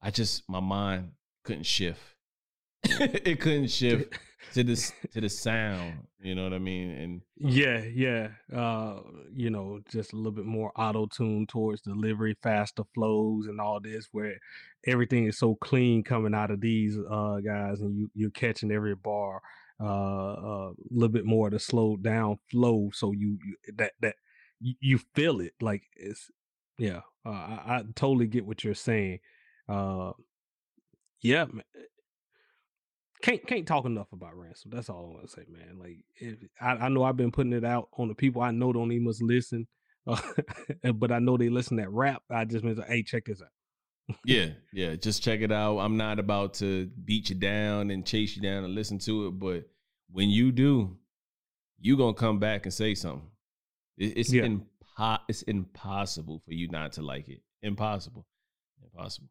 I 0.00 0.10
just 0.10 0.42
my 0.48 0.60
mind 0.60 1.12
couldn't 1.44 1.66
shift. 1.66 2.00
it 2.84 3.40
couldn't 3.40 3.70
shift 3.70 4.12
to 4.54 4.64
this 4.64 4.92
to 5.12 5.20
the 5.20 5.28
sound. 5.28 6.06
You 6.20 6.34
know 6.34 6.44
what 6.44 6.52
I 6.52 6.58
mean? 6.58 6.90
And 6.90 7.22
Yeah, 7.36 7.78
yeah. 7.78 8.28
Uh, 8.54 9.00
you 9.32 9.50
know, 9.50 9.80
just 9.90 10.12
a 10.12 10.16
little 10.16 10.32
bit 10.32 10.44
more 10.44 10.72
auto 10.76 11.06
tune 11.06 11.46
towards 11.46 11.82
delivery, 11.82 12.36
faster 12.42 12.82
flows, 12.94 13.46
and 13.46 13.60
all 13.60 13.80
this, 13.80 14.08
where 14.12 14.36
everything 14.86 15.26
is 15.26 15.38
so 15.38 15.56
clean 15.56 16.02
coming 16.02 16.34
out 16.34 16.50
of 16.50 16.60
these 16.60 16.98
uh 17.10 17.38
guys, 17.44 17.80
and 17.80 17.96
you 17.96 18.10
you're 18.14 18.30
catching 18.30 18.72
every 18.72 18.94
bar. 18.94 19.40
Uh, 19.80 20.34
uh, 20.34 20.70
a 20.70 20.74
little 20.92 21.08
bit 21.08 21.24
more 21.24 21.48
of 21.48 21.52
the 21.52 21.58
slowed 21.58 22.04
down 22.04 22.38
flow, 22.50 22.88
so 22.92 23.10
you, 23.10 23.36
you 23.44 23.56
that 23.74 23.92
that 24.00 24.14
you, 24.80 24.98
feel 25.14 25.40
it 25.40 25.54
like 25.60 25.82
it's 25.96 26.30
yeah. 26.78 27.00
Uh, 27.24 27.30
I, 27.30 27.62
I 27.66 27.84
totally 27.94 28.26
get 28.26 28.46
what 28.46 28.64
you're 28.64 28.74
saying. 28.74 29.20
Uh, 29.68 30.12
yeah, 31.22 31.46
ma- 31.50 31.62
can't 33.22 33.46
can't 33.46 33.66
talk 33.66 33.84
enough 33.84 34.12
about 34.12 34.36
ransom. 34.36 34.72
That's 34.74 34.88
all 34.88 35.06
I 35.06 35.14
want 35.14 35.28
to 35.28 35.32
say, 35.32 35.46
man. 35.48 35.78
Like, 35.78 36.04
if, 36.16 36.38
I 36.60 36.86
I 36.86 36.88
know 36.88 37.04
I've 37.04 37.16
been 37.16 37.30
putting 37.30 37.52
it 37.52 37.64
out 37.64 37.88
on 37.96 38.08
the 38.08 38.14
people 38.14 38.42
I 38.42 38.50
know 38.50 38.72
don't 38.72 38.92
even 38.92 39.04
must 39.04 39.22
listen, 39.22 39.68
uh, 40.06 40.16
but 40.94 41.12
I 41.12 41.20
know 41.20 41.36
they 41.36 41.48
listen 41.48 41.76
that 41.76 41.90
rap. 41.90 42.22
I 42.30 42.44
just 42.44 42.64
like, 42.64 42.86
hey, 42.86 43.02
check 43.02 43.26
this 43.26 43.40
out. 43.40 44.16
yeah, 44.24 44.46
yeah, 44.72 44.96
just 44.96 45.22
check 45.22 45.40
it 45.40 45.52
out. 45.52 45.78
I'm 45.78 45.96
not 45.96 46.18
about 46.18 46.54
to 46.54 46.90
beat 47.04 47.30
you 47.30 47.36
down 47.36 47.90
and 47.90 48.04
chase 48.04 48.34
you 48.36 48.42
down 48.42 48.64
and 48.64 48.74
listen 48.74 48.98
to 49.00 49.28
it, 49.28 49.38
but 49.38 49.68
when 50.10 50.28
you 50.28 50.50
do, 50.50 50.96
you 51.80 51.96
gonna 51.96 52.14
come 52.14 52.38
back 52.38 52.66
and 52.66 52.74
say 52.74 52.94
something. 52.94 53.28
It- 53.98 54.16
It's 54.18 54.32
Yeah. 54.32 54.46
impo- 54.46 55.20
it's 55.28 55.42
impossible 55.42 56.40
for 56.44 56.52
you 56.52 56.68
not 56.68 56.92
to 56.92 57.02
like 57.02 57.28
it. 57.28 57.42
Impossible, 57.62 58.26
impossible. 58.82 59.28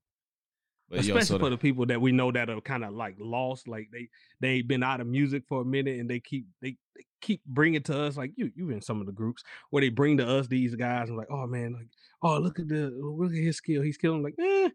But 0.90 1.06
yo, 1.06 1.16
Especially 1.16 1.22
so 1.26 1.40
for 1.40 1.50
the- 1.50 1.56
the 1.56 1.62
people 1.62 1.86
that 1.86 2.02
we 2.02 2.12
know 2.12 2.32
that 2.34 2.50
are 2.50 2.60
kind 2.60 2.84
of 2.84 2.94
like 2.94 3.16
lost, 3.18 3.68
like 3.68 3.90
they 3.92 4.10
they 4.42 4.62
been 4.62 4.84
out 4.84 5.00
of 5.00 5.08
music 5.08 5.44
for 5.48 5.62
a 5.62 5.66
minute, 5.66 6.00
and 6.00 6.10
they 6.10 6.20
keep 6.20 6.48
they, 6.62 6.76
they 6.96 7.06
keep 7.22 7.42
bringing 7.46 7.82
to 7.84 7.98
us 7.98 8.18
like 8.18 8.32
you 8.36 8.52
you 8.56 8.70
in 8.72 8.82
some 8.82 9.00
of 9.00 9.06
the 9.06 9.14
groups 9.14 9.42
where 9.70 9.80
they 9.82 9.90
bring 9.90 10.18
to 10.18 10.28
us 10.28 10.48
these 10.48 10.76
guys 10.76 11.08
and 11.08 11.18
like 11.18 11.30
oh 11.32 11.48
man 11.48 11.72
like 11.74 11.88
oh 12.24 12.38
look 12.40 12.60
at 12.60 12.68
the 12.68 12.90
look 12.90 13.32
at 13.32 13.38
his 13.38 13.56
skill 13.58 13.82
he's 13.82 13.98
killing 13.98 14.22
like 14.24 14.36
eh 14.40 14.70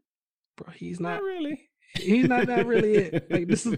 bro 0.57 0.72
he's 0.72 1.01
not 1.01 1.14
not 1.16 1.22
really. 1.22 1.68
he's 1.97 2.28
not 2.28 2.47
that 2.47 2.66
really 2.66 2.95
it 2.95 3.26
like 3.30 3.47
this 3.49 3.66
is 3.66 3.76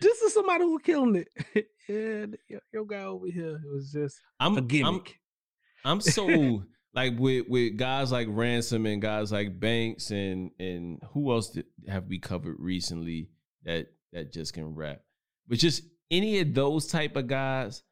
this 0.00 0.20
is 0.22 0.34
somebody 0.34 0.64
who 0.64 0.78
killing 0.80 1.24
it 1.54 1.66
and 1.88 2.36
your, 2.72 2.84
guy 2.84 3.04
over 3.04 3.26
here 3.28 3.54
it 3.64 3.72
was 3.72 3.90
just 3.92 4.20
I'm 4.40 4.54
a 4.54 4.58
I'm 4.58 4.66
gimmick 4.66 5.20
I'm 5.84 6.00
so 6.00 6.62
like 6.94 7.18
with 7.18 7.46
with 7.48 7.76
guys 7.76 8.12
like 8.12 8.28
Ransom 8.30 8.86
and 8.86 9.02
guys 9.02 9.32
like 9.32 9.58
Banks 9.60 10.10
and 10.10 10.50
and 10.58 11.00
who 11.12 11.32
else 11.32 11.50
did, 11.50 11.66
have 11.88 12.06
we 12.06 12.18
covered 12.18 12.56
recently 12.58 13.28
that 13.64 13.86
that 14.12 14.32
just 14.32 14.52
can 14.54 14.74
rap? 14.74 15.00
But 15.48 15.58
just 15.58 15.82
any 16.10 16.38
of 16.40 16.54
those 16.54 16.86
type 16.86 17.16
of 17.16 17.26
guys, 17.26 17.82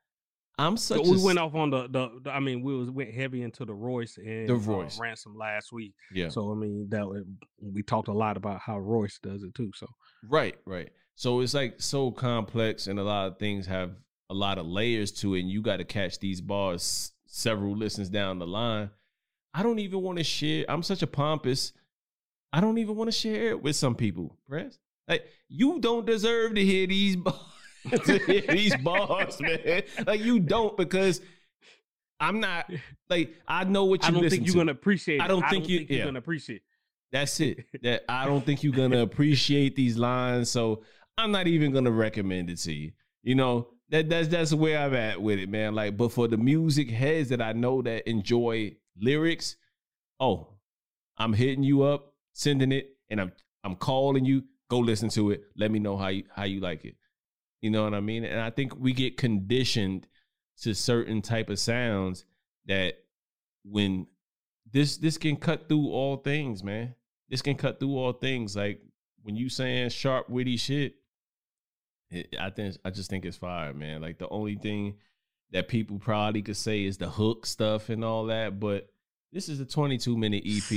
I'm 0.59 0.77
such. 0.77 1.05
So 1.05 1.11
we 1.11 1.17
s- 1.19 1.23
went 1.25 1.39
off 1.39 1.55
on 1.55 1.71
the, 1.71 1.83
the 1.89 2.21
the- 2.25 2.31
I 2.31 2.41
mean 2.41 2.63
we 2.63 2.77
was 2.77 2.91
went 2.91 3.13
heavy 3.13 3.43
into 3.43 3.65
the 3.65 3.75
Royce 3.75 4.17
and 4.19 4.49
The 4.49 4.55
uh, 4.55 4.59
Royce. 4.59 4.99
ransom 4.99 5.35
last 5.37 5.73
week 5.73 5.93
Yeah, 6.13 6.29
so 6.29 6.53
I 6.53 6.55
mean 6.55 6.89
that 6.91 7.07
wa- 7.07 7.21
we 7.61 7.83
talked 7.83 8.09
a 8.09 8.13
lot 8.13 8.37
about 8.37 8.61
how 8.61 8.79
Royce 8.79 9.19
does 9.23 9.43
it 9.43 9.55
too 9.55 9.71
so 9.75 9.87
right, 10.29 10.55
right. 10.67 10.91
So 11.15 11.41
it's 11.41 11.53
like 11.55 11.75
so 11.81 12.11
complex, 12.11 12.87
and 12.87 12.99
a 12.99 13.03
lot 13.05 13.27
of 13.29 13.39
things 13.39 13.67
have 13.67 13.91
a 14.31 14.35
lot 14.35 14.59
of 14.59 14.67
layers 14.67 15.13
to 15.13 15.35
it, 15.35 15.41
and 15.41 15.51
you 15.51 15.61
got 15.61 15.77
to 15.77 15.85
catch 15.85 16.19
these 16.21 16.41
bars 16.41 17.13
several 17.35 17.75
listens 17.75 18.09
down 18.11 18.39
the 18.39 18.47
line. 18.47 18.91
I 19.55 19.63
don't 19.63 19.79
even 19.79 20.03
want 20.03 20.19
to 20.19 20.25
share. 20.25 20.65
I'm 20.69 20.83
such 20.83 21.03
a 21.03 21.07
pompous. 21.07 21.73
I 22.53 22.61
don't 22.61 22.77
even 22.79 22.95
want 22.95 23.09
to 23.09 23.17
share 23.17 23.49
it 23.51 23.63
with 23.63 23.75
some 23.77 23.95
people, 23.95 24.37
Prez. 24.47 24.79
Like 25.09 25.25
you 25.49 25.81
don't 25.81 26.07
deserve 26.07 26.55
to 26.55 26.65
hear 26.65 26.87
these 26.87 27.17
bars, 27.17 27.37
hear 28.07 28.43
these 28.43 28.77
bars, 28.77 29.41
man. 29.41 29.83
Like 30.07 30.21
you 30.21 30.39
don't 30.41 30.77
because 30.77 31.21
I'm 32.21 32.39
not 32.41 32.71
like 33.09 33.35
I 33.49 33.65
know 33.65 33.85
what 33.85 34.03
you 34.03 34.09
I 34.09 34.11
don't 34.13 34.29
think 34.31 34.45
you're 34.47 34.53
to. 34.53 34.59
gonna 34.59 34.73
appreciate 34.73 35.17
it 35.17 35.23
I 35.23 35.29
don't 35.29 35.49
think 35.49 35.69
you- 35.69 35.79
think 35.79 35.91
you're 35.91 35.99
yeah. 36.01 36.05
gonna 36.05 36.19
appreciate 36.19 36.63
That's 37.11 37.41
it. 37.41 37.65
That 37.83 38.05
I 38.09 38.27
don't 38.27 38.45
think 38.45 38.63
you're 38.63 38.73
gonna 38.77 39.01
appreciate 39.03 39.75
these 39.75 39.97
lines, 39.97 40.51
so 40.51 40.83
I'm 41.19 41.33
not 41.33 41.47
even 41.47 41.73
gonna 41.73 41.91
recommend 41.91 42.51
it 42.51 42.59
to 42.61 42.73
you. 42.73 42.93
You 43.23 43.35
know 43.37 43.69
that 43.93 44.09
that's 44.09 44.29
that's 44.29 44.55
where 44.55 44.79
I'm 44.79 44.95
at 44.95 45.21
with 45.21 45.39
it, 45.39 45.49
man. 45.49 45.75
Like, 45.75 45.97
but 45.97 46.13
for 46.13 46.27
the 46.27 46.39
music 46.39 46.91
heads 46.91 47.29
that 47.29 47.43
I 47.43 47.53
know 47.53 47.83
that 47.83 48.09
enjoy 48.09 48.77
lyrics, 48.99 49.57
oh, 50.19 50.49
I'm 51.19 51.35
hitting 51.35 51.63
you 51.63 51.83
up, 51.83 52.15
sending 52.33 52.73
it, 52.73 52.97
and 53.11 53.21
I'm 53.21 53.33
I'm 53.63 53.77
calling 53.77 54.25
you. 54.25 54.45
Go 54.71 54.79
listen 54.79 55.11
to 55.11 55.31
it. 55.31 55.45
Let 55.57 55.71
me 55.71 55.79
know 55.79 55.99
how 55.99 56.09
you 56.09 56.25
how 56.35 56.45
you 56.45 56.61
like 56.61 56.87
it. 56.87 56.97
You 57.61 57.71
know 57.71 57.85
what 57.85 57.93
I 57.93 58.01
mean? 58.01 58.25
And 58.25 58.41
I 58.41 58.49
think 58.49 58.75
we 58.77 58.95
get 58.95 59.19
conditioned 59.19 60.09
to 60.63 60.75
certain 60.75 61.21
type 61.21 61.51
of 61.51 61.59
sounds 61.59 62.25
that 62.67 62.95
when 63.63 64.07
this 64.73 64.97
this 64.97 65.19
can 65.19 65.37
cut 65.37 65.69
through 65.69 65.91
all 65.91 66.17
things, 66.17 66.65
man. 66.65 66.95
This 67.29 67.43
can 67.43 67.57
cut 67.57 67.79
through 67.79 67.97
all 67.97 68.15
things. 68.15 68.57
Like 68.57 68.81
when 69.23 69.37
you 69.37 69.51
saying 69.51 69.91
sharp, 69.91 70.31
witty 70.31 70.57
shit, 70.57 70.95
it, 72.13 72.35
I 72.41 72.51
think 72.51 72.77
I 72.85 72.91
just 72.91 73.11
think 73.11 73.25
it's 73.25 73.37
fire, 73.37 73.73
man. 73.75 74.01
Like 74.03 74.19
the 74.19 74.29
only 74.29 74.57
thing 74.57 74.95
that 75.51 75.69
people 75.69 75.99
probably 75.99 76.43
could 76.43 76.57
say 76.57 76.85
is 76.85 76.97
the 76.99 77.09
hook 77.11 77.45
stuff 77.47 77.89
and 77.89 78.05
all 78.05 78.27
that, 78.27 78.59
but 78.61 78.89
this 79.33 79.49
is 79.49 79.61
a 79.61 79.67
22 79.67 80.17
minute 80.17 80.43
EP. 80.47 80.71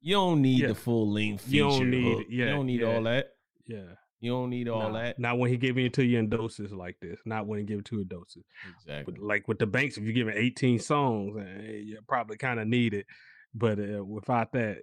You 0.00 0.14
don't 0.16 0.42
need 0.42 0.60
Yeah. 0.60 0.68
the 0.68 0.74
full 0.74 1.10
length 1.10 1.44
feature. 1.44 1.56
You 1.56 1.62
don't 1.64 1.90
need- 1.90 2.02
hook. 2.18 2.26
yeah, 2.28 2.44
you 2.46 2.50
don't 2.50 2.66
need 2.66 2.80
yeah. 2.80 2.86
all 2.94 3.02
that. 3.04 3.26
yeah 3.66 3.94
You 4.20 4.30
don't 4.32 4.50
need 4.50 4.68
all 4.68 4.90
Nah, 4.90 5.02
that. 5.02 5.18
not 5.18 5.38
when 5.38 5.50
he 5.50 5.56
giving 5.56 5.84
it 5.86 5.92
to 5.94 6.04
you 6.04 6.18
in 6.18 6.28
doses 6.28 6.72
like 6.72 6.96
this 7.00 7.20
not 7.26 7.46
when 7.46 7.58
he 7.60 7.64
give 7.64 7.78
it 7.80 7.84
to 7.86 7.96
you 7.96 8.02
in 8.02 8.08
doses 8.08 8.44
Exactly. 8.80 9.14
But 9.14 9.22
like 9.22 9.48
with 9.48 9.58
the 9.58 9.66
banks, 9.66 9.96
if 9.98 10.04
you're 10.04 10.12
giving 10.12 10.34
18 10.36 10.78
songs, 10.78 11.36
eh, 11.38 11.72
you 11.84 11.98
probably 12.08 12.36
kind 12.36 12.58
of 12.60 12.66
need 12.68 12.94
it. 12.94 13.06
But 13.54 13.78
uh, 13.78 14.04
without 14.04 14.52
that, 14.52 14.78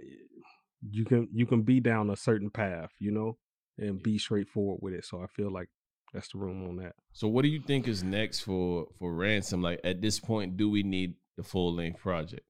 you 0.89 1.05
can 1.05 1.27
you 1.33 1.45
can 1.45 1.63
be 1.63 1.79
down 1.79 2.09
a 2.09 2.15
certain 2.15 2.49
path, 2.49 2.91
you 2.99 3.11
know, 3.11 3.37
and 3.77 4.01
be 4.01 4.17
straightforward 4.17 4.79
with 4.81 4.93
it. 4.93 5.05
So 5.05 5.21
I 5.21 5.27
feel 5.27 5.51
like 5.51 5.69
that's 6.13 6.29
the 6.29 6.39
room 6.39 6.67
on 6.67 6.77
that. 6.77 6.95
So 7.13 7.27
what 7.27 7.43
do 7.43 7.49
you 7.49 7.61
think 7.61 7.87
is 7.87 8.03
next 8.03 8.41
for 8.41 8.87
for 8.97 9.13
ransom? 9.13 9.61
Like 9.61 9.79
at 9.83 10.01
this 10.01 10.19
point, 10.19 10.57
do 10.57 10.69
we 10.69 10.83
need 10.83 11.15
the 11.37 11.43
full 11.43 11.73
length 11.73 11.99
project? 11.99 12.45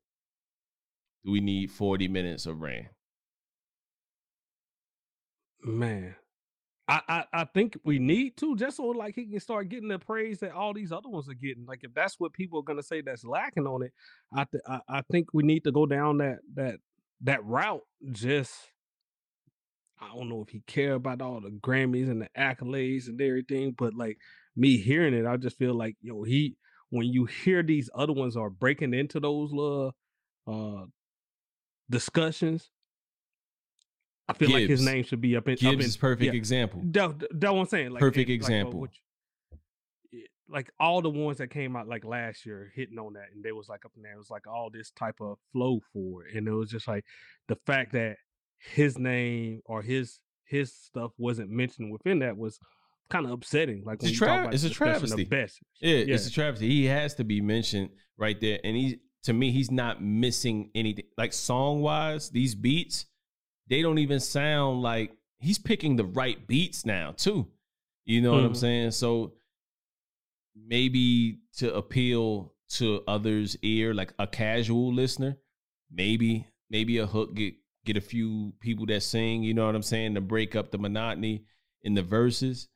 Do 1.25 1.31
we 1.31 1.41
need 1.41 1.71
40 1.71 2.07
minutes 2.07 2.45
of 2.45 2.61
rain? 2.61 2.89
Man, 5.61 6.15
I, 6.89 7.01
I, 7.07 7.23
I 7.33 7.43
think 7.43 7.77
we 7.83 7.99
need 7.99 8.35
to 8.37 8.55
just 8.55 8.77
so 8.77 8.85
like 8.85 9.13
he 9.13 9.27
can 9.27 9.39
start 9.39 9.69
getting 9.69 9.89
the 9.89 9.99
praise 9.99 10.39
that 10.39 10.53
all 10.53 10.73
these 10.73 10.91
other 10.91 11.07
ones 11.07 11.29
are 11.29 11.35
getting. 11.35 11.65
Like 11.67 11.83
if 11.83 11.93
that's 11.93 12.19
what 12.19 12.33
people 12.33 12.59
are 12.59 12.63
gonna 12.63 12.81
say 12.81 13.01
that's 13.01 13.23
lacking 13.23 13.67
on 13.67 13.83
it, 13.83 13.93
I 14.33 14.45
th- 14.45 14.63
I, 14.67 14.79
I 14.89 15.01
think 15.11 15.27
we 15.31 15.43
need 15.43 15.65
to 15.65 15.71
go 15.71 15.85
down 15.85 16.17
that 16.17 16.39
that 16.55 16.75
that 17.21 17.45
route. 17.45 17.83
Just 18.11 18.53
I 20.01 20.15
don't 20.15 20.29
know 20.29 20.41
if 20.41 20.49
he 20.49 20.61
care 20.65 20.93
about 20.93 21.21
all 21.21 21.41
the 21.41 21.49
Grammys 21.49 22.09
and 22.09 22.21
the 22.21 22.29
accolades 22.37 23.07
and 23.07 23.21
everything, 23.21 23.75
but 23.77 23.93
like 23.93 24.17
me 24.55 24.77
hearing 24.77 25.13
it, 25.13 25.25
I 25.25 25.37
just 25.37 25.57
feel 25.57 25.73
like 25.73 25.95
yo 26.01 26.23
he 26.23 26.55
when 26.89 27.07
you 27.07 27.25
hear 27.25 27.61
these 27.61 27.89
other 27.93 28.13
ones 28.13 28.35
are 28.35 28.49
breaking 28.49 28.93
into 28.93 29.19
those 29.19 29.51
little 29.51 29.95
uh 30.47 30.85
discussions, 31.89 32.69
I 34.29 34.33
feel 34.33 34.49
Gibbs. 34.49 34.59
like 34.61 34.69
his 34.69 34.85
name 34.85 35.03
should 35.03 35.21
be 35.21 35.35
up 35.35 35.47
in. 35.47 35.55
Gibbs 35.55 35.65
up 35.65 35.73
in, 35.73 35.79
is 35.81 35.97
perfect 35.97 36.33
yeah. 36.33 36.37
example. 36.37 36.81
That, 36.85 37.19
that 37.31 37.53
what 37.53 37.61
I'm 37.61 37.67
saying. 37.67 37.91
Like, 37.91 37.99
perfect 37.99 38.29
it, 38.29 38.33
example. 38.33 38.81
Like, 38.81 38.91
uh, 40.13 40.17
like, 40.47 40.71
all 40.79 41.01
the 41.01 41.09
ones 41.09 41.39
that 41.39 41.49
came 41.49 41.75
out 41.75 41.87
like 41.87 42.05
last 42.05 42.45
year 42.45 42.71
hitting 42.75 42.99
on 42.99 43.13
that, 43.13 43.29
and 43.33 43.43
they 43.43 43.51
was 43.51 43.67
like 43.69 43.85
up 43.85 43.91
in 43.95 44.03
there. 44.03 44.13
It 44.13 44.19
was 44.19 44.29
like 44.29 44.45
all 44.45 44.69
this 44.71 44.91
type 44.91 45.15
of 45.19 45.37
flow 45.51 45.79
for 45.91 46.25
it, 46.25 46.35
and 46.35 46.47
it 46.47 46.51
was 46.51 46.69
just 46.69 46.87
like 46.87 47.05
the 47.47 47.57
fact 47.65 47.93
that 47.93 48.17
his 48.59 48.97
name 48.97 49.61
or 49.65 49.81
his 49.81 50.19
his 50.45 50.73
stuff 50.73 51.11
wasn't 51.17 51.49
mentioned 51.49 51.91
within 51.91 52.19
that 52.19 52.37
was 52.37 52.59
kind 53.09 53.25
of 53.25 53.31
upsetting. 53.31 53.83
Like 53.85 54.03
it's, 54.03 54.17
tra- 54.17 54.49
it's 54.51 54.63
a 54.63 54.69
travesty. 54.69 55.23
Best. 55.23 55.59
Yeah, 55.81 55.97
yeah, 55.97 56.15
it's 56.15 56.27
a 56.27 56.31
travesty. 56.31 56.67
He 56.67 56.85
has 56.85 57.15
to 57.15 57.23
be 57.23 57.41
mentioned 57.41 57.89
right 58.17 58.39
there, 58.39 58.59
and 58.63 58.75
he 58.75 58.99
to 59.23 59.33
me 59.33 59.51
he's 59.51 59.71
not 59.71 60.01
missing 60.01 60.71
anything. 60.75 61.05
Like 61.17 61.33
song 61.33 61.81
wise, 61.81 62.29
these 62.29 62.55
beats 62.55 63.05
they 63.69 63.81
don't 63.81 63.99
even 63.99 64.19
sound 64.19 64.81
like 64.81 65.11
he's 65.37 65.59
picking 65.59 65.95
the 65.95 66.05
right 66.05 66.45
beats 66.47 66.85
now 66.85 67.13
too. 67.15 67.47
You 68.05 68.21
know 68.21 68.31
mm-hmm. 68.31 68.37
what 68.37 68.45
I'm 68.45 68.51
mm-hmm. 68.51 68.59
saying? 68.59 68.91
So 68.91 69.33
maybe 70.55 71.39
to 71.57 71.73
appeal 71.75 72.53
to 72.69 73.03
others' 73.07 73.55
ear, 73.61 73.93
like 73.93 74.13
a 74.19 74.27
casual 74.27 74.93
listener, 74.93 75.37
maybe 75.91 76.47
maybe 76.69 76.97
a 76.97 77.05
hook 77.05 77.35
get 77.35 77.53
get 77.85 77.97
a 77.97 78.01
few 78.01 78.53
people 78.59 78.85
that 78.87 79.03
sing. 79.03 79.43
You 79.43 79.53
know 79.53 79.65
what 79.65 79.75
I'm 79.75 79.81
saying 79.81 80.15
to 80.15 80.21
break 80.21 80.55
up 80.55 80.71
the 80.71 80.77
monotony 80.77 81.45
in 81.81 81.93
the 81.93 82.03
verses. 82.03 82.67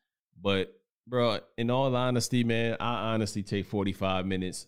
But 0.41 0.73
bro, 1.07 1.39
in 1.57 1.69
all 1.69 1.95
honesty, 1.95 2.43
man, 2.43 2.77
I 2.79 3.13
honestly 3.13 3.43
take 3.43 3.65
45 3.65 4.25
minutes 4.25 4.67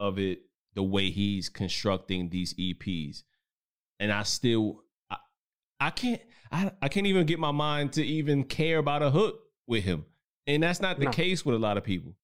of 0.00 0.18
it 0.18 0.40
the 0.74 0.82
way 0.82 1.10
he's 1.10 1.48
constructing 1.48 2.28
these 2.28 2.54
EPs, 2.54 3.22
and 3.98 4.12
I 4.12 4.22
still 4.22 4.84
I 5.80 5.90
can't 5.90 6.20
I, 6.50 6.72
I 6.80 6.88
can't 6.88 7.06
even 7.06 7.26
get 7.26 7.38
my 7.38 7.50
mind 7.50 7.92
to 7.94 8.04
even 8.04 8.44
care 8.44 8.78
about 8.78 9.02
a 9.02 9.10
hook 9.10 9.40
with 9.66 9.84
him. 9.84 10.06
And 10.46 10.62
that's 10.62 10.80
not 10.80 10.98
the 10.98 11.06
no. 11.06 11.10
case 11.10 11.44
with 11.44 11.54
a 11.54 11.58
lot 11.58 11.76
of 11.76 11.84
people. 11.84 12.14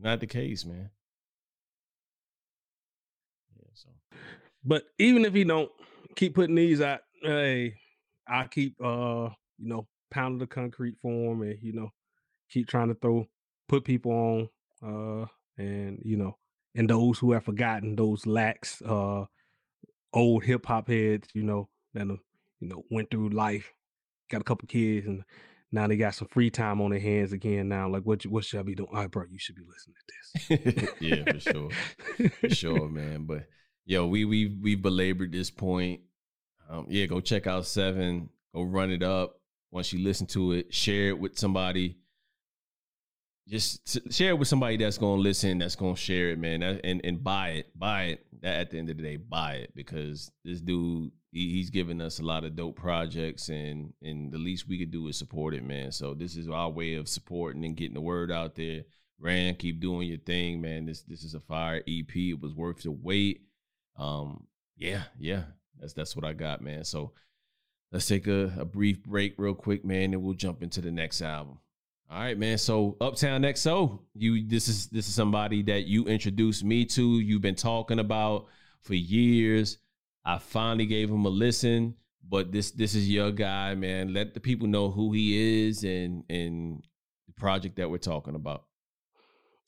Not 0.00 0.20
the 0.20 0.26
case, 0.26 0.64
man. 0.64 0.90
Yeah, 3.56 3.70
so 3.74 3.88
but 4.64 4.84
even 4.98 5.24
if 5.24 5.34
he 5.34 5.44
don't 5.44 5.70
keep 6.16 6.34
putting 6.34 6.54
these 6.54 6.80
out, 6.80 7.00
hey, 7.22 7.74
I 8.26 8.46
keep 8.46 8.76
uh, 8.82 9.30
you 9.58 9.68
know, 9.68 9.86
pounding 10.10 10.38
the 10.38 10.46
concrete 10.46 10.96
for 11.00 11.32
him 11.32 11.42
and, 11.42 11.58
you 11.62 11.72
know, 11.72 11.90
keep 12.50 12.68
trying 12.68 12.88
to 12.88 12.94
throw 12.94 13.26
put 13.68 13.84
people 13.84 14.12
on 14.12 14.48
uh 14.82 15.26
and 15.56 15.98
you 16.04 16.16
know, 16.16 16.36
and 16.74 16.88
those 16.88 17.18
who 17.18 17.32
have 17.32 17.44
forgotten 17.44 17.96
those 17.96 18.26
lax 18.26 18.82
uh 18.82 19.24
old 20.12 20.44
hip 20.44 20.66
hop 20.66 20.88
heads, 20.88 21.28
you 21.34 21.42
know, 21.42 21.68
that 21.94 22.06
you 22.06 22.68
know 22.68 22.84
went 22.90 23.10
through 23.10 23.30
life, 23.30 23.72
got 24.30 24.40
a 24.40 24.44
couple 24.44 24.66
kids, 24.68 25.06
and 25.06 25.22
now 25.72 25.86
they 25.86 25.96
got 25.96 26.14
some 26.14 26.28
free 26.28 26.50
time 26.50 26.80
on 26.80 26.90
their 26.90 27.00
hands 27.00 27.32
again. 27.32 27.68
Now, 27.68 27.88
like 27.88 28.02
what 28.02 28.24
what 28.24 28.44
should 28.44 28.60
I 28.60 28.62
be 28.62 28.74
doing? 28.74 28.90
Right, 28.92 29.10
bro, 29.10 29.24
you 29.28 29.38
should 29.38 29.56
be 29.56 29.62
listening 29.66 29.96
to 29.98 30.84
this. 30.84 30.94
yeah, 31.00 31.32
for 31.32 31.40
sure, 31.40 32.30
for 32.40 32.50
sure, 32.50 32.88
man. 32.88 33.24
But 33.24 33.46
yo, 33.84 34.06
we 34.06 34.24
we 34.24 34.46
we 34.62 34.74
belabored 34.74 35.32
this 35.32 35.50
point. 35.50 36.00
Um, 36.68 36.86
yeah, 36.88 37.06
go 37.06 37.20
check 37.20 37.46
out 37.46 37.66
Seven. 37.66 38.28
Go 38.54 38.62
run 38.62 38.90
it 38.90 39.02
up. 39.02 39.40
Once 39.70 39.92
you 39.92 40.04
listen 40.04 40.26
to 40.28 40.52
it, 40.52 40.72
share 40.72 41.08
it 41.08 41.18
with 41.18 41.38
somebody 41.38 41.96
just 43.48 44.12
share 44.12 44.30
it 44.30 44.38
with 44.38 44.48
somebody 44.48 44.76
that's 44.76 44.96
gonna 44.96 45.20
listen, 45.20 45.58
that's 45.58 45.76
gonna 45.76 45.96
share 45.96 46.30
it, 46.30 46.38
man, 46.38 46.62
and 46.62 47.00
and 47.04 47.22
buy 47.22 47.50
it, 47.50 47.78
buy 47.78 48.04
it. 48.04 48.26
That 48.40 48.60
at 48.60 48.70
the 48.70 48.78
end 48.78 48.90
of 48.90 48.96
the 48.96 49.02
day, 49.02 49.16
buy 49.16 49.54
it 49.54 49.74
because 49.74 50.30
this 50.44 50.60
dude 50.60 51.10
he, 51.30 51.50
he's 51.50 51.70
giving 51.70 52.00
us 52.00 52.20
a 52.20 52.22
lot 52.22 52.44
of 52.44 52.56
dope 52.56 52.76
projects, 52.76 53.50
and 53.50 53.92
and 54.02 54.32
the 54.32 54.38
least 54.38 54.68
we 54.68 54.78
could 54.78 54.90
do 54.90 55.08
is 55.08 55.18
support 55.18 55.54
it, 55.54 55.64
man. 55.64 55.92
So 55.92 56.14
this 56.14 56.36
is 56.36 56.48
our 56.48 56.70
way 56.70 56.94
of 56.94 57.08
supporting 57.08 57.64
and 57.64 57.76
getting 57.76 57.94
the 57.94 58.00
word 58.00 58.32
out 58.32 58.54
there. 58.54 58.82
Rand, 59.18 59.58
keep 59.58 59.80
doing 59.80 60.08
your 60.08 60.18
thing, 60.18 60.60
man. 60.60 60.86
This 60.86 61.02
this 61.02 61.22
is 61.22 61.34
a 61.34 61.40
fire 61.40 61.82
EP. 61.86 62.16
It 62.16 62.40
was 62.40 62.54
worth 62.54 62.82
the 62.82 62.92
wait. 62.92 63.42
Um, 63.96 64.46
yeah, 64.76 65.04
yeah, 65.18 65.42
that's 65.80 65.92
that's 65.92 66.16
what 66.16 66.24
I 66.24 66.32
got, 66.32 66.60
man. 66.60 66.84
So 66.84 67.12
let's 67.92 68.06
take 68.06 68.26
a, 68.26 68.52
a 68.58 68.64
brief 68.64 69.02
break, 69.02 69.34
real 69.38 69.54
quick, 69.54 69.84
man, 69.84 70.12
and 70.14 70.22
we'll 70.22 70.34
jump 70.34 70.62
into 70.62 70.80
the 70.80 70.90
next 70.90 71.22
album. 71.22 71.58
All 72.10 72.18
right, 72.18 72.38
man. 72.38 72.58
So 72.58 72.96
Uptown 73.00 73.42
XO, 73.42 74.00
you 74.14 74.46
this 74.46 74.68
is 74.68 74.88
this 74.88 75.08
is 75.08 75.14
somebody 75.14 75.62
that 75.64 75.86
you 75.86 76.04
introduced 76.04 76.62
me 76.62 76.84
to. 76.86 77.20
You've 77.20 77.42
been 77.42 77.54
talking 77.54 77.98
about 77.98 78.46
for 78.82 78.94
years. 78.94 79.78
I 80.24 80.38
finally 80.38 80.86
gave 80.86 81.10
him 81.10 81.24
a 81.24 81.30
listen, 81.30 81.94
but 82.28 82.52
this 82.52 82.70
this 82.72 82.94
is 82.94 83.08
your 83.08 83.30
guy, 83.30 83.74
man. 83.74 84.12
Let 84.12 84.34
the 84.34 84.40
people 84.40 84.68
know 84.68 84.90
who 84.90 85.12
he 85.12 85.66
is 85.66 85.84
and 85.84 86.24
and 86.28 86.84
the 87.26 87.32
project 87.32 87.76
that 87.76 87.90
we're 87.90 87.98
talking 87.98 88.34
about. 88.34 88.64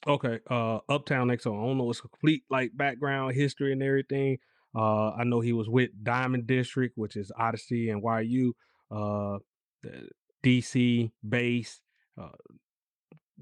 Okay, 0.07 0.38
uh 0.50 0.78
Uptown 0.88 1.28
XO. 1.28 1.52
I 1.52 1.66
don't 1.66 1.78
know 1.78 1.88
his 1.88 2.00
complete 2.00 2.44
like 2.50 2.76
background, 2.76 3.34
history, 3.34 3.72
and 3.72 3.82
everything. 3.82 4.38
Uh 4.74 5.11
I 5.11 5.24
know 5.24 5.40
he 5.40 5.52
was 5.52 5.68
with 5.68 5.90
Diamond 6.02 6.46
District, 6.46 6.96
which 6.96 7.16
is 7.16 7.32
Oddisee 7.38 7.90
and 7.90 8.02
YU, 8.28 8.54
uh 8.90 9.38
DC 10.44 11.11
bass 11.28 11.80
uh, 12.20 12.28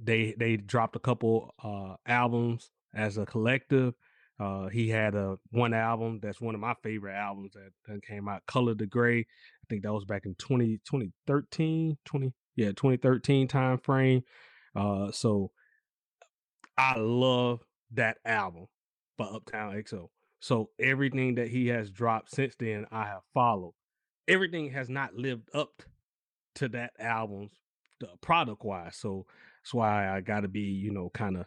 they 0.00 0.34
they 0.38 0.56
dropped 0.56 0.96
a 0.96 1.00
couple 1.00 1.54
uh, 1.62 1.96
albums 2.06 2.70
as 2.94 3.18
a 3.18 3.26
collective. 3.26 3.94
Uh, 4.40 4.66
he 4.68 4.88
had 4.88 5.14
a 5.14 5.36
one 5.50 5.72
album 5.72 6.18
that's 6.20 6.40
one 6.40 6.56
of 6.56 6.60
my 6.60 6.74
favorite 6.82 7.14
albums 7.14 7.52
that, 7.52 7.70
that 7.86 8.02
came 8.02 8.28
out, 8.28 8.44
Color 8.46 8.74
the 8.74 8.86
Gray. 8.86 9.20
I 9.20 9.64
think 9.70 9.82
that 9.82 9.92
was 9.92 10.04
back 10.04 10.26
in 10.26 10.34
20, 10.34 10.78
2013, 10.84 11.96
20, 12.04 12.32
yeah, 12.56 12.68
2013 12.68 13.46
time 13.46 13.78
frame. 13.78 14.22
Uh, 14.74 15.12
so 15.12 15.52
I 16.76 16.98
love 16.98 17.60
that 17.92 18.18
album 18.24 18.66
by 19.16 19.26
Uptown 19.26 19.74
XO. 19.74 20.08
So 20.40 20.70
everything 20.78 21.36
that 21.36 21.48
he 21.48 21.68
has 21.68 21.90
dropped 21.90 22.30
since 22.34 22.54
then, 22.58 22.86
I 22.90 23.04
have 23.04 23.22
followed. 23.32 23.74
Everything 24.28 24.70
has 24.72 24.88
not 24.88 25.14
lived 25.14 25.48
up 25.54 25.82
to 26.56 26.68
that 26.68 26.92
album's 26.98 27.52
product 28.20 28.64
wise. 28.64 28.96
So 28.96 29.26
that's 29.62 29.74
why 29.74 30.14
I 30.14 30.20
got 30.20 30.40
to 30.40 30.48
be, 30.48 30.60
you 30.60 30.92
know, 30.92 31.10
kind 31.14 31.36
of 31.36 31.46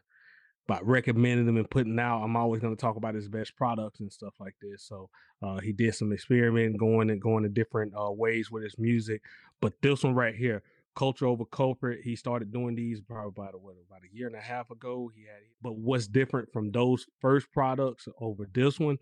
by 0.67 0.79
recommending 0.81 1.45
them 1.45 1.57
and 1.57 1.69
putting 1.69 1.99
out. 1.99 2.23
I'm 2.23 2.35
always 2.35 2.61
going 2.61 2.75
to 2.75 2.81
talk 2.81 2.97
about 2.97 3.15
his 3.15 3.29
best 3.29 3.55
products 3.55 3.99
and 3.99 4.11
stuff 4.11 4.33
like 4.39 4.55
this. 4.61 4.83
So 4.83 5.09
uh, 5.41 5.59
he 5.59 5.71
did 5.71 5.95
some 5.95 6.11
experimenting, 6.11 6.77
going 6.77 7.09
and 7.09 7.21
going 7.21 7.43
to 7.43 7.49
different 7.49 7.93
uh, 7.95 8.11
ways 8.11 8.51
with 8.51 8.63
his 8.63 8.77
music. 8.77 9.21
But 9.61 9.73
this 9.81 10.03
one 10.03 10.13
right 10.13 10.35
here, 10.35 10.63
Culture 10.97 11.27
Over 11.27 11.45
Corporate, 11.45 12.01
he 12.03 12.15
started 12.15 12.51
doing 12.51 12.75
these 12.75 12.99
probably 13.01 13.27
about 13.27 13.61
what 13.61 13.75
about 13.87 14.01
a 14.03 14.15
year 14.15 14.25
and 14.25 14.35
a 14.35 14.41
half 14.41 14.71
ago. 14.71 15.11
He 15.15 15.21
had, 15.21 15.41
but 15.61 15.75
what's 15.77 16.07
different 16.07 16.51
from 16.51 16.71
those 16.71 17.05
first 17.21 17.51
products 17.53 18.07
over 18.19 18.47
this 18.51 18.79
one 18.79 18.97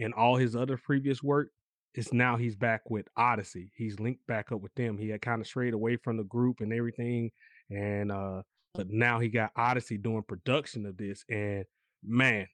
and 0.00 0.14
all 0.14 0.36
his 0.36 0.56
other 0.56 0.78
previous 0.78 1.22
work 1.22 1.50
is 1.94 2.12
now 2.14 2.36
he's 2.36 2.56
back 2.56 2.88
with 2.88 3.06
Oddisee. 3.18 3.70
He's 3.76 4.00
linked 4.00 4.26
back 4.26 4.52
up 4.52 4.62
with 4.62 4.74
them. 4.74 4.96
He 4.96 5.10
had 5.10 5.20
kind 5.20 5.42
of 5.42 5.46
strayed 5.46 5.74
away 5.74 5.96
from 5.96 6.16
the 6.16 6.24
group 6.24 6.60
and 6.60 6.72
everything. 6.72 7.30
And 7.70 8.10
uh 8.10 8.42
but 8.72 8.88
now 8.88 9.20
he 9.20 9.28
got 9.28 9.54
Oddisee 9.54 10.02
doing 10.02 10.24
production 10.26 10.86
of 10.86 10.96
this. 10.96 11.24
And 11.28 11.64
man, 12.02 12.48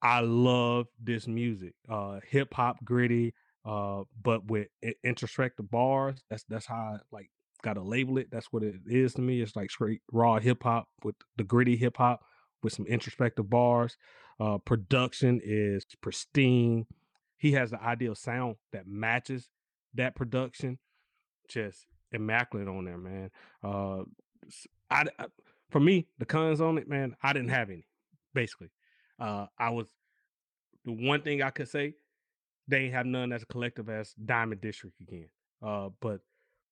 I 0.00 0.20
love 0.20 0.86
this 1.02 1.26
music. 1.26 1.74
Uh 1.88 2.20
hip 2.30 2.54
hop 2.54 2.76
gritty, 2.84 3.34
uh, 3.64 4.04
but 4.22 4.46
with 4.46 4.68
introspective 5.02 5.68
bars. 5.70 6.22
That's 6.30 6.44
that's 6.44 6.66
how 6.66 6.76
I 6.76 6.96
like 7.10 7.30
gotta 7.64 7.82
label 7.82 8.18
it. 8.18 8.28
That's 8.30 8.52
what 8.52 8.62
it 8.62 8.76
is 8.86 9.14
to 9.14 9.22
me. 9.22 9.40
It's 9.40 9.56
like 9.56 9.70
straight 9.70 10.02
raw 10.12 10.38
hip 10.38 10.62
hop 10.62 10.88
with 11.02 11.16
the 11.36 11.44
gritty 11.44 11.76
hip 11.76 11.96
hop 11.96 12.20
with 12.62 12.72
some 12.72 12.86
introspective 12.86 13.48
bars. 13.48 13.96
Uh 14.38 14.58
production 14.58 15.40
is 15.42 15.86
pristine 16.00 16.86
he 17.44 17.52
has 17.52 17.70
the 17.70 17.82
ideal 17.82 18.14
sound 18.14 18.56
that 18.72 18.86
matches 18.86 19.50
that 19.92 20.16
production. 20.16 20.78
Just 21.46 21.86
immaculate 22.10 22.68
on 22.68 22.86
there, 22.86 22.96
man. 22.96 23.30
Uh, 23.62 24.04
I, 24.90 25.04
I 25.18 25.26
for 25.70 25.80
me, 25.80 26.06
the 26.18 26.24
cons 26.24 26.62
on 26.62 26.78
it, 26.78 26.88
man, 26.88 27.16
I 27.22 27.34
didn't 27.34 27.50
have 27.50 27.68
any. 27.68 27.86
Basically, 28.32 28.70
uh, 29.20 29.46
I 29.58 29.68
was 29.70 29.88
the 30.86 30.92
one 30.92 31.20
thing 31.20 31.42
I 31.42 31.50
could 31.50 31.68
say 31.68 31.96
they 32.66 32.78
ain't 32.78 32.94
have 32.94 33.04
none 33.04 33.30
as 33.30 33.42
a 33.42 33.46
collective 33.46 33.90
as 33.90 34.14
Diamond 34.14 34.62
District 34.62 34.98
again. 35.02 35.28
Uh, 35.62 35.90
but 36.00 36.20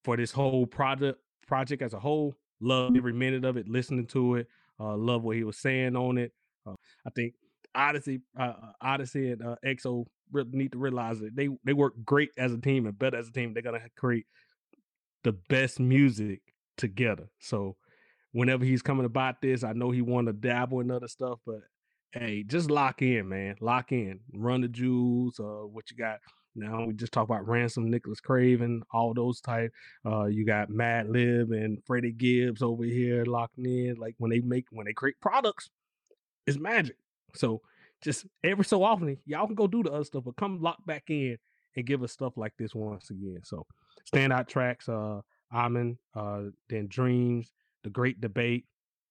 for 0.03 0.17
this 0.17 0.31
whole 0.31 0.65
project 0.65 1.19
project 1.47 1.81
as 1.81 1.93
a 1.93 1.99
whole. 1.99 2.35
Love 2.59 2.95
every 2.95 3.13
minute 3.13 3.43
of 3.43 3.57
it, 3.57 3.67
listening 3.67 4.07
to 4.07 4.35
it. 4.35 4.47
Uh, 4.79 4.95
love 4.95 5.23
what 5.23 5.35
he 5.35 5.43
was 5.43 5.57
saying 5.57 5.95
on 5.95 6.17
it. 6.17 6.31
Uh, 6.65 6.75
I 7.05 7.09
think 7.09 7.33
Oddisee, 7.75 8.21
uh, 8.39 8.53
Oddisee, 8.81 9.33
and 9.33 9.41
uh, 9.41 9.55
XO 9.65 10.05
need 10.51 10.71
to 10.71 10.77
realize 10.77 11.19
that 11.19 11.35
they 11.35 11.49
they 11.63 11.73
work 11.73 11.93
great 12.05 12.29
as 12.37 12.53
a 12.53 12.57
team 12.57 12.85
and 12.85 12.97
better 12.97 13.17
as 13.17 13.27
a 13.27 13.31
team. 13.31 13.53
They're 13.53 13.63
gonna 13.63 13.81
create 13.97 14.25
the 15.23 15.33
best 15.33 15.79
music 15.79 16.41
together. 16.77 17.29
So 17.39 17.75
whenever 18.31 18.65
he's 18.65 18.81
coming 18.81 19.05
about 19.05 19.41
this, 19.41 19.63
I 19.63 19.73
know 19.73 19.91
he 19.91 20.01
want 20.01 20.27
to 20.27 20.33
dabble 20.33 20.81
in 20.81 20.91
other 20.91 21.07
stuff, 21.07 21.39
but 21.45 21.61
hey, 22.11 22.43
just 22.43 22.69
lock 22.69 23.01
in, 23.01 23.29
man. 23.29 23.55
Lock 23.61 23.91
in. 23.91 24.19
Run 24.33 24.61
the 24.61 24.67
jewels. 24.67 25.39
Uh, 25.39 25.67
what 25.67 25.89
you 25.91 25.97
got 25.97 26.19
now? 26.55 26.85
We 26.85 26.93
just 26.93 27.11
talk 27.11 27.23
about 27.23 27.47
ransom, 27.47 27.89
Nicholas 27.89 28.19
Craven, 28.19 28.83
all 28.91 29.13
those 29.13 29.41
type. 29.41 29.71
Uh, 30.05 30.25
you 30.25 30.45
got 30.45 30.69
Madlib 30.69 31.51
and 31.51 31.83
Freddie 31.85 32.11
Gibbs 32.11 32.61
over 32.61 32.83
here 32.83 33.25
locking 33.25 33.65
in. 33.65 33.95
Like 33.95 34.15
when 34.17 34.31
they 34.31 34.39
make 34.39 34.65
when 34.71 34.85
they 34.85 34.93
create 34.93 35.19
products, 35.21 35.69
it's 36.47 36.57
magic. 36.57 36.97
So 37.35 37.61
just 38.01 38.25
every 38.43 38.65
so 38.65 38.83
often, 38.83 39.17
y'all 39.25 39.47
can 39.47 39.55
go 39.55 39.67
do 39.67 39.83
the 39.83 39.91
other 39.91 40.03
stuff, 40.03 40.23
but 40.25 40.35
come 40.35 40.61
lock 40.61 40.85
back 40.85 41.03
in 41.09 41.37
and 41.75 41.85
give 41.85 42.03
us 42.03 42.11
stuff 42.11 42.33
like 42.37 42.53
this 42.57 42.75
once 42.75 43.09
again. 43.09 43.39
So 43.43 43.65
standout 44.13 44.47
tracks, 44.47 44.89
uh, 44.89 45.21
Amen, 45.53 45.97
uh, 46.15 46.43
then 46.69 46.87
Dreams, 46.87 47.51
The 47.83 47.89
Great 47.89 48.19
Debate. 48.19 48.65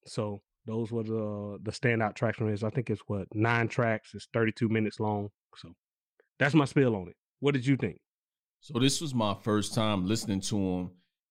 So 0.06 0.42
those 0.66 0.92
were 0.92 1.02
the 1.02 1.58
the 1.62 1.70
standout 1.72 2.14
tracks 2.14 2.38
from 2.38 2.50
this. 2.50 2.62
I 2.62 2.70
think 2.70 2.90
it's 2.90 3.02
what 3.06 3.26
nine 3.34 3.68
tracks. 3.68 4.14
It's 4.14 4.28
32 4.32 4.68
minutes 4.68 5.00
long. 5.00 5.28
So 5.56 5.74
that's 6.38 6.54
my 6.54 6.64
spill 6.64 6.96
on 6.96 7.08
it. 7.08 7.16
What 7.42 7.54
did 7.54 7.66
you 7.66 7.76
think? 7.76 7.98
So 8.60 8.78
this 8.78 9.00
was 9.00 9.16
my 9.16 9.34
first 9.34 9.74
time 9.74 10.06
listening 10.06 10.40
to 10.42 10.56
him, 10.56 10.90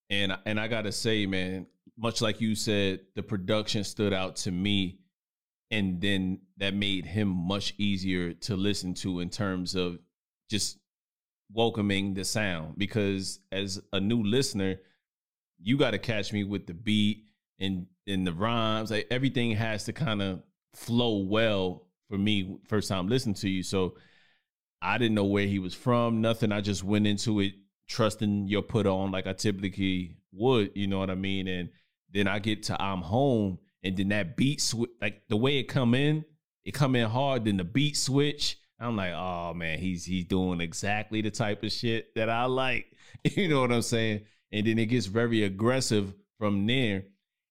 and 0.10 0.38
and 0.46 0.60
I 0.60 0.68
gotta 0.68 0.92
say, 0.92 1.26
man, 1.26 1.68
much 1.98 2.22
like 2.22 2.42
you 2.42 2.54
said, 2.54 3.00
the 3.16 3.24
production 3.24 3.86
stood 3.86 4.12
out 4.12 4.36
to 4.38 4.52
me, 4.52 5.00
and 5.72 6.02
then 6.02 6.42
that 6.58 6.74
made 6.74 7.06
him 7.06 7.30
much 7.30 7.74
easier 7.78 8.34
to 8.34 8.58
listen 8.58 8.94
to 8.96 9.22
in 9.22 9.30
terms 9.30 9.74
of 9.74 10.00
just 10.50 10.80
welcoming 11.54 12.14
the 12.14 12.26
sound. 12.26 12.78
Because 12.78 13.40
as 13.54 13.82
a 13.94 14.00
new 14.02 14.22
listener, 14.22 14.82
you 15.62 15.78
got 15.78 15.92
to 15.92 15.98
catch 15.98 16.34
me 16.34 16.44
with 16.44 16.68
the 16.68 16.74
beat 16.74 17.24
and 17.58 17.88
and 18.06 18.28
the 18.28 18.34
rhymes. 18.34 18.92
Like 18.92 19.08
everything 19.10 19.52
has 19.52 19.86
to 19.86 19.94
kind 19.94 20.22
of 20.22 20.44
flow 20.74 21.20
well 21.20 21.88
for 22.10 22.18
me 22.18 22.58
first 22.68 22.90
time 22.90 23.08
listening 23.08 23.36
to 23.36 23.50
you. 23.50 23.64
So 23.64 23.96
I 24.82 24.98
didn't 24.98 25.16
know 25.16 25.26
where 25.26 25.46
he 25.46 25.60
was 25.60 25.74
from, 25.74 26.22
nothing. 26.22 26.52
I 26.52 26.62
just 26.62 26.84
went 26.84 27.08
into 27.08 27.40
it 27.40 27.54
trusting 27.88 28.48
your 28.48 28.62
put 28.62 28.88
on 28.88 29.12
like 29.12 29.28
I 29.28 29.34
typically 29.34 30.18
would, 30.32 30.72
you 30.76 30.88
know 30.88 31.00
what 31.00 31.10
I 31.10 31.16
mean? 31.16 31.48
And 31.48 31.70
then 32.12 32.28
I 32.28 32.40
get 32.40 32.64
to 32.64 32.82
I'm 32.82 33.02
home 33.02 33.60
and 33.84 33.98
then 33.98 34.10
that 34.10 34.38
beat 34.38 34.62
switch 34.62 34.90
like 35.02 35.22
the 35.28 35.38
way 35.38 35.58
it 35.58 35.64
come 35.64 35.94
in, 35.94 36.24
it 36.66 36.72
come 36.72 36.96
in 36.96 37.10
hard, 37.10 37.46
then 37.46 37.58
the 37.58 37.64
beat 37.64 37.98
switch. 37.98 38.58
I'm 38.80 38.96
like, 38.96 39.14
oh 39.14 39.54
man, 39.54 39.78
he's 39.78 40.06
he's 40.06 40.26
doing 40.26 40.62
exactly 40.62 41.22
the 41.22 41.30
type 41.30 41.64
of 41.64 41.72
shit 41.72 42.16
that 42.16 42.30
I 42.30 42.46
like. 42.46 42.88
You 43.36 43.50
know 43.50 43.62
what 43.62 43.72
I'm 43.72 43.84
saying? 43.84 44.22
And 44.52 44.66
then 44.66 44.80
it 44.80 44.88
gets 44.88 45.06
very 45.06 45.44
aggressive 45.44 46.16
from 46.40 46.66
there 46.66 47.04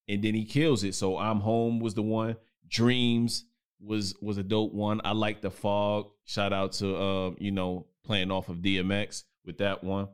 and 0.08 0.24
then 0.24 0.34
he 0.34 0.44
kills 0.44 0.82
it. 0.82 0.96
So 0.96 1.16
I'm 1.16 1.38
home 1.38 1.78
was 1.78 1.94
the 1.94 2.02
one. 2.02 2.36
Dreams 2.66 3.44
was 3.82 4.14
was 4.20 4.38
a 4.38 4.42
dope 4.42 4.72
one. 4.72 5.00
I 5.04 5.12
like 5.12 5.40
the 5.40 5.50
fog. 5.50 6.10
Shout 6.24 6.52
out 6.52 6.72
to 6.74 6.96
uh, 6.96 7.30
you 7.38 7.50
know, 7.50 7.86
playing 8.04 8.30
off 8.30 8.48
of 8.48 8.58
DMX 8.58 9.24
with 9.44 9.58
that 9.58 9.82
one. 9.82 10.08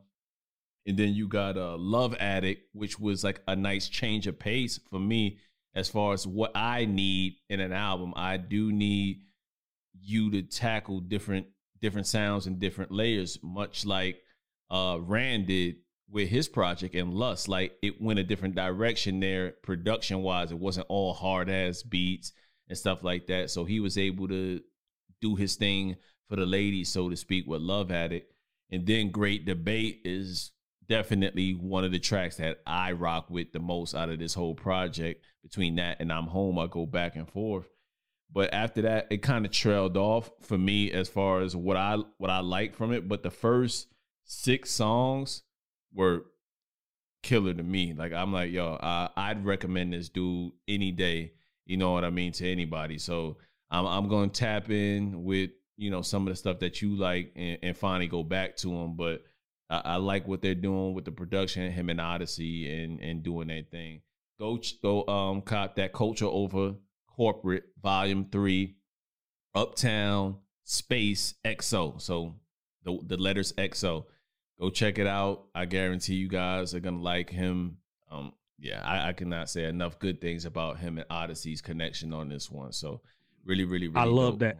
And 0.85 0.97
then 0.97 1.13
you 1.13 1.27
got 1.27 1.57
a 1.57 1.71
uh, 1.71 1.77
Love 1.77 2.15
Addict, 2.19 2.69
which 2.73 2.97
was 2.97 3.23
like 3.23 3.41
a 3.47 3.55
nice 3.55 3.89
change 3.89 4.25
of 4.25 4.39
pace 4.39 4.79
for 4.89 4.99
me 4.99 5.39
as 5.75 5.89
far 5.89 6.13
as 6.13 6.25
what 6.25 6.51
I 6.55 6.85
need 6.85 7.35
in 7.49 7.59
an 7.59 7.73
album. 7.73 8.13
I 8.15 8.37
do 8.37 8.71
need 8.71 9.23
you 10.01 10.31
to 10.31 10.41
tackle 10.41 11.01
different 11.01 11.47
different 11.81 12.07
sounds 12.07 12.47
and 12.47 12.59
different 12.59 12.91
layers, 12.91 13.37
much 13.43 13.85
like 13.85 14.21
uh 14.69 14.97
Rand 15.01 15.47
did 15.47 15.75
with 16.09 16.29
his 16.29 16.47
project 16.47 16.95
and 16.95 17.13
Lust, 17.13 17.49
like 17.49 17.73
it 17.81 18.01
went 18.01 18.19
a 18.19 18.23
different 18.23 18.55
direction 18.55 19.19
there 19.19 19.55
production 19.61 20.21
wise. 20.21 20.51
It 20.51 20.59
wasn't 20.59 20.87
all 20.89 21.13
hard 21.13 21.49
ass 21.49 21.83
beats 21.83 22.31
and 22.69 22.77
stuff 22.77 23.03
like 23.03 23.27
that. 23.27 23.49
So 23.49 23.65
he 23.65 23.79
was 23.79 23.97
able 23.97 24.27
to 24.27 24.61
do 25.21 25.35
his 25.35 25.55
thing 25.55 25.95
for 26.27 26.35
the 26.35 26.45
ladies, 26.45 26.89
so 26.89 27.09
to 27.09 27.15
speak, 27.15 27.45
with 27.47 27.61
Love 27.61 27.91
Addict. 27.91 28.33
And 28.69 28.85
then 28.85 29.11
Great 29.11 29.45
Debate 29.45 30.01
is 30.03 30.51
definitely 30.87 31.53
one 31.53 31.83
of 31.83 31.91
the 31.91 31.99
tracks 31.99 32.37
that 32.37 32.59
I 32.65 32.91
rock 32.93 33.29
with 33.29 33.51
the 33.53 33.59
most 33.59 33.95
out 33.95 34.09
of 34.09 34.19
this 34.19 34.33
whole 34.33 34.55
project. 34.55 35.23
Between 35.43 35.75
that 35.75 35.97
and 36.01 36.11
I'm 36.11 36.27
Home, 36.27 36.59
I 36.59 36.67
go 36.67 36.85
back 36.85 37.15
and 37.15 37.29
forth. 37.29 37.69
But 38.31 38.53
after 38.53 38.81
that, 38.81 39.07
it 39.09 39.21
kind 39.21 39.45
of 39.45 39.51
trailed 39.51 39.95
off 39.95 40.29
for 40.41 40.57
me 40.57 40.91
as 40.91 41.07
far 41.07 41.41
as 41.41 41.55
what 41.55 41.77
I 41.77 41.97
what 42.17 42.29
I 42.29 42.39
like 42.39 42.75
from 42.75 42.91
it. 42.91 43.07
But 43.07 43.23
the 43.23 43.31
first 43.31 43.87
six 44.25 44.71
songs 44.71 45.43
were 45.93 46.25
killer 47.23 47.53
to 47.53 47.63
me. 47.63 47.93
Like 47.93 48.11
I'm 48.11 48.33
like, 48.33 48.51
yo, 48.51 48.77
I, 48.81 49.09
I'd 49.15 49.45
recommend 49.45 49.93
this 49.93 50.09
dude 50.09 50.51
any 50.67 50.91
day. 50.91 51.33
You 51.67 51.77
know 51.77 51.91
what 51.91 52.05
I 52.05 52.09
mean 52.09 52.31
to 52.33 52.49
anybody. 52.49 52.97
So 52.97 53.37
I'm 53.69 53.85
I'm 53.85 54.07
gonna 54.07 54.29
tap 54.29 54.69
in 54.69 55.23
with 55.23 55.51
you 55.75 55.91
know 55.91 56.01
some 56.01 56.27
of 56.27 56.31
the 56.31 56.35
stuff 56.35 56.59
that 56.59 56.81
you 56.81 56.95
like 56.95 57.33
and, 57.35 57.59
and 57.61 57.77
finally 57.77 58.07
go 58.07 58.23
back 58.23 58.55
to 58.57 58.69
them. 58.69 58.95
But 58.95 59.23
I, 59.69 59.81
I, 59.83 59.95
like 59.97 60.27
what 60.27 60.41
they're 60.41 60.55
doing 60.55 60.93
with 60.93 61.05
the 61.05 61.11
production, 61.11 61.71
him 61.71 61.89
and 61.89 61.99
Oddisee, 61.99 62.83
and 62.83 62.99
and 63.01 63.21
doing 63.21 63.49
that 63.49 63.69
thing. 63.69 64.01
Go 64.39 64.59
go 64.81 65.05
um 65.07 65.41
cop 65.41 65.75
that 65.75 65.93
culture 65.93 66.25
over 66.25 66.75
corporate 67.07 67.65
volume 67.81 68.27
three, 68.31 68.77
Uptown 69.53 70.37
Space 70.63 71.35
XO. 71.45 72.01
So 72.01 72.35
the 72.83 72.99
the 73.05 73.17
letters 73.17 73.53
XO 73.53 74.05
go 74.59 74.69
check 74.69 74.99
it 74.99 75.07
out. 75.07 75.45
I 75.53 75.65
guarantee 75.65 76.15
you 76.15 76.29
guys 76.29 76.73
are 76.73 76.79
gonna 76.79 77.01
like 77.01 77.29
him. 77.29 77.77
Um, 78.09 78.31
yeah, 78.59 78.81
I, 78.83 79.09
I 79.09 79.13
cannot 79.13 79.49
say 79.49 79.65
enough 79.65 79.99
good 79.99 80.21
things 80.21 80.45
about 80.45 80.79
him 80.79 80.97
and 80.97 81.07
Oddisee's 81.09 81.61
connection 81.61 82.13
on 82.13 82.29
this 82.29 82.49
one. 82.49 82.71
So 82.71 83.01
really, 83.45 83.65
really, 83.65 83.87
really 83.87 83.99
I 83.99 84.05
love 84.05 84.39
dope. 84.39 84.39
that. 84.39 84.57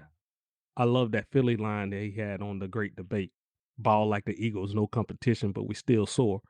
I 0.76 0.84
love 0.84 1.12
that 1.12 1.26
Philly 1.32 1.58
line 1.58 1.90
that 1.90 2.02
he 2.02 2.12
had 2.12 2.42
on 2.42 2.60
the 2.60 2.68
great 2.68 2.96
debate. 2.96 3.32
Ball 3.80 4.08
like 4.08 4.26
the 4.26 4.36
Eagles, 4.44 4.74
no 4.74 4.88
competition, 4.88 5.52
but 5.52 5.68
we 5.68 5.76
still 5.76 6.06
soar. 6.06 6.42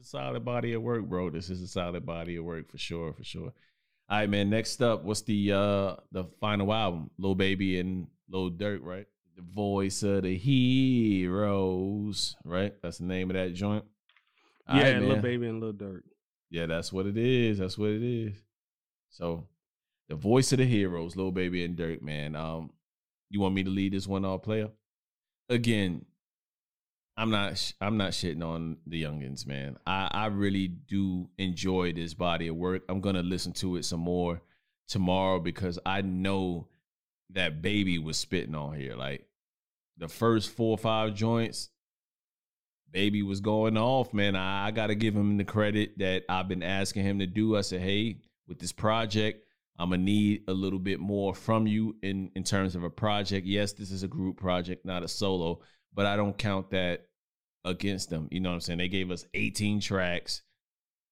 solid 0.00 0.44
body 0.44 0.72
of 0.72 0.82
work, 0.82 1.04
bro. 1.06 1.30
This 1.30 1.50
is 1.50 1.60
a 1.62 1.68
solid 1.68 2.04
body 2.06 2.36
of 2.36 2.44
work 2.44 2.70
for 2.70 2.78
sure, 2.78 3.12
for 3.12 3.24
sure. 3.24 3.52
All 4.08 4.18
right, 4.18 4.28
man. 4.28 4.50
Next 4.50 4.82
up, 4.82 5.04
what's 5.04 5.22
the 5.22 5.52
uh 5.52 5.96
the 6.12 6.24
final 6.40 6.72
album? 6.72 7.10
Lil 7.18 7.34
Baby 7.34 7.78
and 7.78 8.06
Lil 8.28 8.50
Durk, 8.50 8.80
right? 8.82 9.06
the 9.36 9.42
voice 9.42 10.02
of 10.02 10.22
the 10.22 10.36
heroes, 10.36 11.26
right? 12.44 12.74
That's 12.82 12.98
the 12.98 13.04
name 13.04 13.30
of 13.30 13.36
that 13.36 13.54
joint. 13.54 13.84
All 14.68 14.76
yeah, 14.76 14.92
right, 14.92 15.00
little 15.00 15.16
baby 15.16 15.46
and 15.48 15.60
little 15.60 15.74
Durk. 15.74 16.02
Yeah, 16.54 16.66
that's 16.66 16.92
what 16.92 17.06
it 17.06 17.16
is. 17.16 17.58
That's 17.58 17.76
what 17.76 17.90
it 17.90 18.02
is. 18.04 18.36
So, 19.10 19.48
the 20.08 20.14
voice 20.14 20.52
of 20.52 20.58
the 20.58 20.64
heroes, 20.64 21.16
Lil 21.16 21.32
Baby 21.32 21.64
and 21.64 21.76
Durk, 21.76 22.00
man. 22.00 22.36
Um, 22.36 22.70
you 23.28 23.40
want 23.40 23.56
me 23.56 23.64
to 23.64 23.70
lead 23.70 23.92
this 23.92 24.06
one 24.06 24.24
all 24.24 24.38
player? 24.38 24.68
Again, 25.48 26.04
I'm 27.16 27.30
not 27.30 27.72
I'm 27.80 27.96
not 27.96 28.12
shitting 28.12 28.44
on 28.44 28.76
the 28.86 29.02
youngins, 29.02 29.44
man. 29.48 29.78
I 29.84 30.08
I 30.12 30.26
really 30.26 30.68
do 30.68 31.28
enjoy 31.38 31.92
this 31.92 32.14
body 32.14 32.46
of 32.46 32.54
work. 32.54 32.82
I'm 32.88 33.00
gonna 33.00 33.24
listen 33.24 33.52
to 33.54 33.74
it 33.74 33.84
some 33.84 33.98
more 33.98 34.40
tomorrow 34.86 35.40
because 35.40 35.80
I 35.84 36.02
know 36.02 36.68
that 37.30 37.62
baby 37.62 37.98
was 37.98 38.16
spitting 38.16 38.54
on 38.54 38.76
here. 38.76 38.94
Like 38.94 39.26
the 39.96 40.06
first 40.06 40.50
four 40.50 40.74
or 40.74 40.78
five 40.78 41.14
joints, 41.14 41.70
baby 42.94 43.22
was 43.22 43.40
going 43.40 43.76
off, 43.76 44.14
man. 44.14 44.36
I, 44.36 44.68
I 44.68 44.70
got 44.70 44.86
to 44.86 44.94
give 44.94 45.14
him 45.14 45.36
the 45.36 45.44
credit 45.44 45.98
that 45.98 46.22
I've 46.30 46.48
been 46.48 46.62
asking 46.62 47.04
him 47.04 47.18
to 47.18 47.26
do. 47.26 47.56
I 47.56 47.60
said, 47.60 47.82
hey, 47.82 48.20
with 48.48 48.58
this 48.58 48.72
project, 48.72 49.44
I'm 49.78 49.90
gonna 49.90 50.02
need 50.02 50.44
a 50.46 50.52
little 50.52 50.78
bit 50.78 51.00
more 51.00 51.34
from 51.34 51.66
you 51.66 51.96
in 52.02 52.30
in 52.36 52.44
terms 52.44 52.76
of 52.76 52.84
a 52.84 52.90
project. 52.90 53.46
Yes, 53.46 53.72
this 53.72 53.90
is 53.90 54.04
a 54.04 54.08
group 54.08 54.36
project, 54.36 54.86
not 54.86 55.02
a 55.02 55.08
solo, 55.08 55.60
but 55.92 56.06
I 56.06 56.16
don't 56.16 56.38
count 56.38 56.70
that 56.70 57.08
against 57.64 58.08
them. 58.08 58.28
You 58.30 58.40
know 58.40 58.50
what 58.50 58.54
I'm 58.54 58.60
saying? 58.60 58.78
They 58.78 58.88
gave 58.88 59.10
us 59.10 59.26
18 59.34 59.80
tracks, 59.80 60.42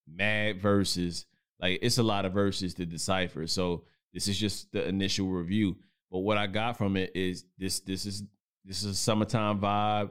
mad 0.06 0.60
verses. 0.60 1.26
Like 1.60 1.80
it's 1.82 1.98
a 1.98 2.04
lot 2.04 2.24
of 2.24 2.32
verses 2.32 2.74
to 2.74 2.86
decipher. 2.86 3.48
So 3.48 3.84
this 4.14 4.28
is 4.28 4.38
just 4.38 4.70
the 4.72 4.86
initial 4.86 5.28
review. 5.28 5.76
But 6.10 6.20
what 6.20 6.38
I 6.38 6.46
got 6.46 6.76
from 6.76 6.96
it 6.96 7.10
is 7.16 7.44
this 7.58 7.80
this 7.80 8.06
is 8.06 8.22
this 8.64 8.84
is 8.84 8.92
a 8.92 8.94
summertime 8.94 9.60
vibe, 9.60 10.10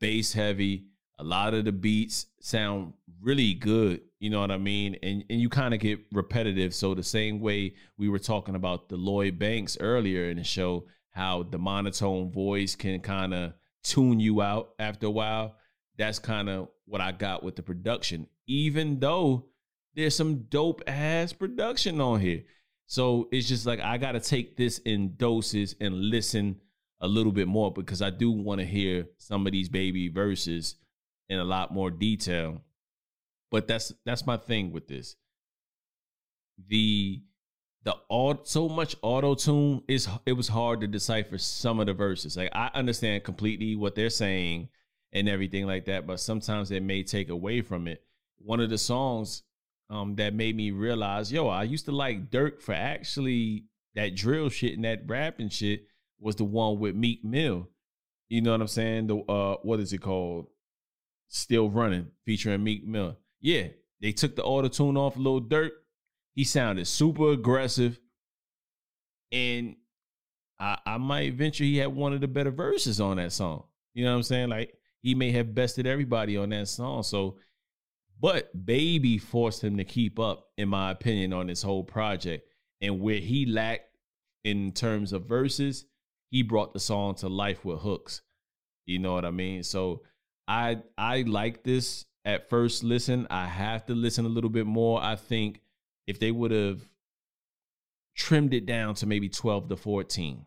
bass 0.00 0.34
heavy. 0.34 0.88
A 1.18 1.24
lot 1.24 1.54
of 1.54 1.64
the 1.64 1.72
beats 1.72 2.26
sound 2.40 2.92
really 3.20 3.54
good. 3.54 4.00
You 4.18 4.30
know 4.30 4.40
what 4.40 4.50
I 4.50 4.58
mean? 4.58 4.96
And 5.02 5.24
and 5.30 5.40
you 5.40 5.48
kind 5.48 5.74
of 5.74 5.80
get 5.80 6.00
repetitive. 6.12 6.74
So 6.74 6.94
the 6.94 7.02
same 7.02 7.40
way 7.40 7.74
we 7.96 8.08
were 8.08 8.18
talking 8.18 8.54
about 8.54 8.88
the 8.88 8.96
Lloyd 8.96 9.38
Banks 9.38 9.76
earlier 9.80 10.30
in 10.30 10.36
the 10.36 10.44
show, 10.44 10.84
how 11.10 11.42
the 11.42 11.58
monotone 11.58 12.30
voice 12.30 12.74
can 12.74 13.00
kind 13.00 13.32
of 13.34 13.54
tune 13.82 14.20
you 14.20 14.42
out 14.42 14.70
after 14.78 15.06
a 15.06 15.10
while. 15.10 15.56
that's 15.98 16.18
kind 16.18 16.50
of 16.50 16.68
what 16.84 17.00
I 17.00 17.12
got 17.12 17.42
with 17.42 17.56
the 17.56 17.62
production, 17.62 18.26
even 18.46 19.00
though 19.00 19.46
there's 19.94 20.14
some 20.14 20.42
dope 20.50 20.82
ass 20.86 21.32
production 21.32 22.00
on 22.00 22.20
here. 22.20 22.42
So 22.86 23.28
it's 23.32 23.48
just 23.48 23.66
like 23.66 23.80
I 23.80 23.96
got 23.98 24.12
to 24.12 24.20
take 24.20 24.56
this 24.56 24.78
in 24.78 25.16
doses 25.16 25.74
and 25.80 25.94
listen 25.94 26.60
a 27.00 27.08
little 27.08 27.32
bit 27.32 27.48
more 27.48 27.72
because 27.72 28.02
I 28.02 28.10
do 28.10 28.30
want 28.30 28.60
to 28.60 28.66
hear 28.66 29.06
some 29.18 29.46
of 29.46 29.52
these 29.52 29.68
baby 29.68 30.08
verses 30.08 30.76
in 31.28 31.38
a 31.38 31.44
lot 31.44 31.72
more 31.72 31.90
detail. 31.90 32.62
But 33.50 33.68
that's 33.68 33.92
that's 34.04 34.26
my 34.26 34.36
thing 34.36 34.72
with 34.72 34.88
this. 34.88 35.16
The 36.68 37.22
the 37.84 37.94
all 38.08 38.40
so 38.44 38.68
much 38.68 38.96
auto 39.02 39.34
tune 39.34 39.82
is 39.86 40.08
it 40.26 40.32
was 40.32 40.48
hard 40.48 40.80
to 40.80 40.86
decipher 40.88 41.38
some 41.38 41.78
of 41.78 41.86
the 41.86 41.94
verses. 41.94 42.36
Like 42.36 42.50
I 42.52 42.70
understand 42.74 43.24
completely 43.24 43.76
what 43.76 43.94
they're 43.94 44.10
saying 44.10 44.68
and 45.12 45.28
everything 45.28 45.66
like 45.66 45.84
that, 45.84 46.06
but 46.06 46.20
sometimes 46.20 46.70
it 46.70 46.82
may 46.82 47.02
take 47.02 47.28
away 47.28 47.60
from 47.60 47.86
it. 47.86 48.02
One 48.38 48.60
of 48.60 48.70
the 48.70 48.78
songs 48.78 49.42
um, 49.88 50.16
that 50.16 50.34
made 50.34 50.56
me 50.56 50.72
realize, 50.72 51.30
yo, 51.30 51.46
I 51.46 51.62
used 51.62 51.84
to 51.84 51.92
like 51.92 52.30
Durk 52.30 52.60
for 52.60 52.74
actually 52.74 53.66
that 53.94 54.16
drill 54.16 54.48
shit 54.48 54.74
and 54.74 54.84
that 54.84 55.02
rapping 55.06 55.48
shit 55.48 55.86
was 56.18 56.36
the 56.36 56.44
one 56.44 56.78
with 56.80 56.96
Meek 56.96 57.24
Mill. 57.24 57.68
You 58.28 58.42
know 58.42 58.50
what 58.50 58.60
I'm 58.60 58.66
saying? 58.66 59.06
The 59.06 59.18
uh, 59.18 59.56
what 59.62 59.78
is 59.80 59.92
it 59.92 59.98
called? 59.98 60.48
Still 61.28 61.70
running, 61.70 62.08
featuring 62.24 62.62
Meek 62.62 62.86
Mill. 62.86 63.16
Yeah, 63.40 63.68
they 64.00 64.12
took 64.12 64.36
the 64.36 64.44
auto 64.44 64.68
tune 64.68 64.96
off 64.96 65.16
a 65.16 65.18
little 65.18 65.40
Durk 65.40 65.70
he 66.36 66.44
sounded 66.44 66.86
super 66.86 67.32
aggressive. 67.32 67.98
And 69.32 69.76
I, 70.60 70.78
I 70.86 70.98
might 70.98 71.34
venture 71.34 71.64
he 71.64 71.78
had 71.78 71.88
one 71.88 72.12
of 72.12 72.20
the 72.20 72.28
better 72.28 72.52
verses 72.52 73.00
on 73.00 73.16
that 73.16 73.32
song. 73.32 73.64
You 73.94 74.04
know 74.04 74.12
what 74.12 74.18
I'm 74.18 74.22
saying? 74.22 74.50
Like 74.50 74.74
he 75.02 75.14
may 75.14 75.32
have 75.32 75.54
bested 75.54 75.86
everybody 75.86 76.36
on 76.36 76.50
that 76.50 76.68
song. 76.68 77.02
So, 77.02 77.38
but 78.20 78.66
Baby 78.66 79.18
forced 79.18 79.64
him 79.64 79.78
to 79.78 79.84
keep 79.84 80.18
up, 80.18 80.48
in 80.58 80.68
my 80.68 80.90
opinion, 80.90 81.32
on 81.32 81.46
this 81.46 81.62
whole 81.62 81.82
project. 81.82 82.46
And 82.82 83.00
where 83.00 83.18
he 83.18 83.46
lacked 83.46 83.96
in 84.44 84.72
terms 84.72 85.14
of 85.14 85.24
verses, 85.24 85.86
he 86.30 86.42
brought 86.42 86.74
the 86.74 86.80
song 86.80 87.14
to 87.16 87.28
life 87.28 87.64
with 87.64 87.80
hooks. 87.80 88.20
You 88.84 88.98
know 88.98 89.14
what 89.14 89.24
I 89.24 89.30
mean? 89.30 89.62
So 89.62 90.02
I 90.48 90.78
I 90.96 91.22
like 91.22 91.62
this 91.62 92.06
at 92.24 92.48
first 92.48 92.84
listen. 92.84 93.26
I 93.30 93.46
have 93.46 93.86
to 93.86 93.94
listen 93.94 94.24
a 94.24 94.28
little 94.28 94.50
bit 94.50 94.66
more. 94.66 95.02
I 95.02 95.16
think 95.16 95.60
if 96.06 96.20
they 96.20 96.30
would 96.30 96.50
have 96.50 96.88
trimmed 98.16 98.54
it 98.54 98.66
down 98.66 98.94
to 98.94 99.06
maybe 99.06 99.28
12 99.28 99.68
to 99.68 99.76
14 99.76 100.44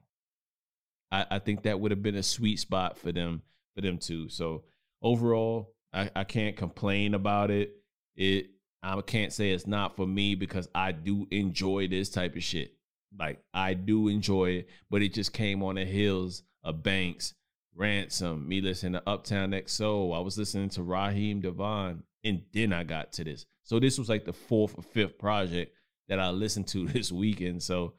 I, 1.12 1.26
I 1.32 1.40
think 1.40 1.64
that 1.64 1.80
would 1.80 1.92
have 1.92 2.02
been 2.02 2.16
a 2.16 2.24
sweet 2.24 2.60
spot 2.60 2.98
for 2.98 3.12
them 3.12 3.44
for 3.76 3.82
them 3.82 4.00
too 4.00 4.28
so 4.28 4.64
overall 5.02 5.76
I, 5.94 6.10
I 6.16 6.24
can't 6.24 6.58
complain 6.58 7.14
about 7.14 7.52
it 7.52 7.76
it 8.16 8.50
i 8.82 9.00
can't 9.02 9.32
say 9.32 9.52
it's 9.52 9.68
not 9.68 9.96
for 9.96 10.08
me 10.08 10.34
because 10.34 10.68
i 10.74 10.92
do 10.92 11.28
enjoy 11.30 11.88
this 11.88 12.10
type 12.10 12.36
of 12.36 12.44
shit 12.44 12.74
like 13.18 13.40
i 13.54 13.76
do 13.76 14.08
enjoy 14.08 14.50
it 14.50 14.70
but 14.90 15.04
it 15.04 15.14
just 15.14 15.32
came 15.32 15.62
on 15.62 15.76
the 15.76 15.86
heels 15.86 16.42
of 16.64 16.82
banks 16.82 17.36
ransom 17.76 18.48
me 18.48 18.62
listening 18.62 18.94
to 18.94 19.10
uptown 19.10 19.52
xo 19.52 20.16
i 20.16 20.20
was 20.20 20.38
listening 20.38 20.70
to 20.70 20.84
Raheem 20.84 21.42
DeVaughn 21.42 22.04
and 22.24 22.42
then 22.54 22.74
i 22.74 22.84
got 22.84 23.14
to 23.14 23.24
this 23.24 23.46
so 23.64 23.80
this 23.80 24.00
was 24.00 24.10
like 24.10 24.26
the 24.26 24.34
fourth 24.34 24.76
or 24.78 24.82
fifth 24.82 25.20
project 25.20 25.76
that 26.10 26.20
I 26.20 26.32
listened 26.32 26.68
to 26.70 26.88
this 26.88 27.12
weekend. 27.12 27.64
So, 27.64 27.94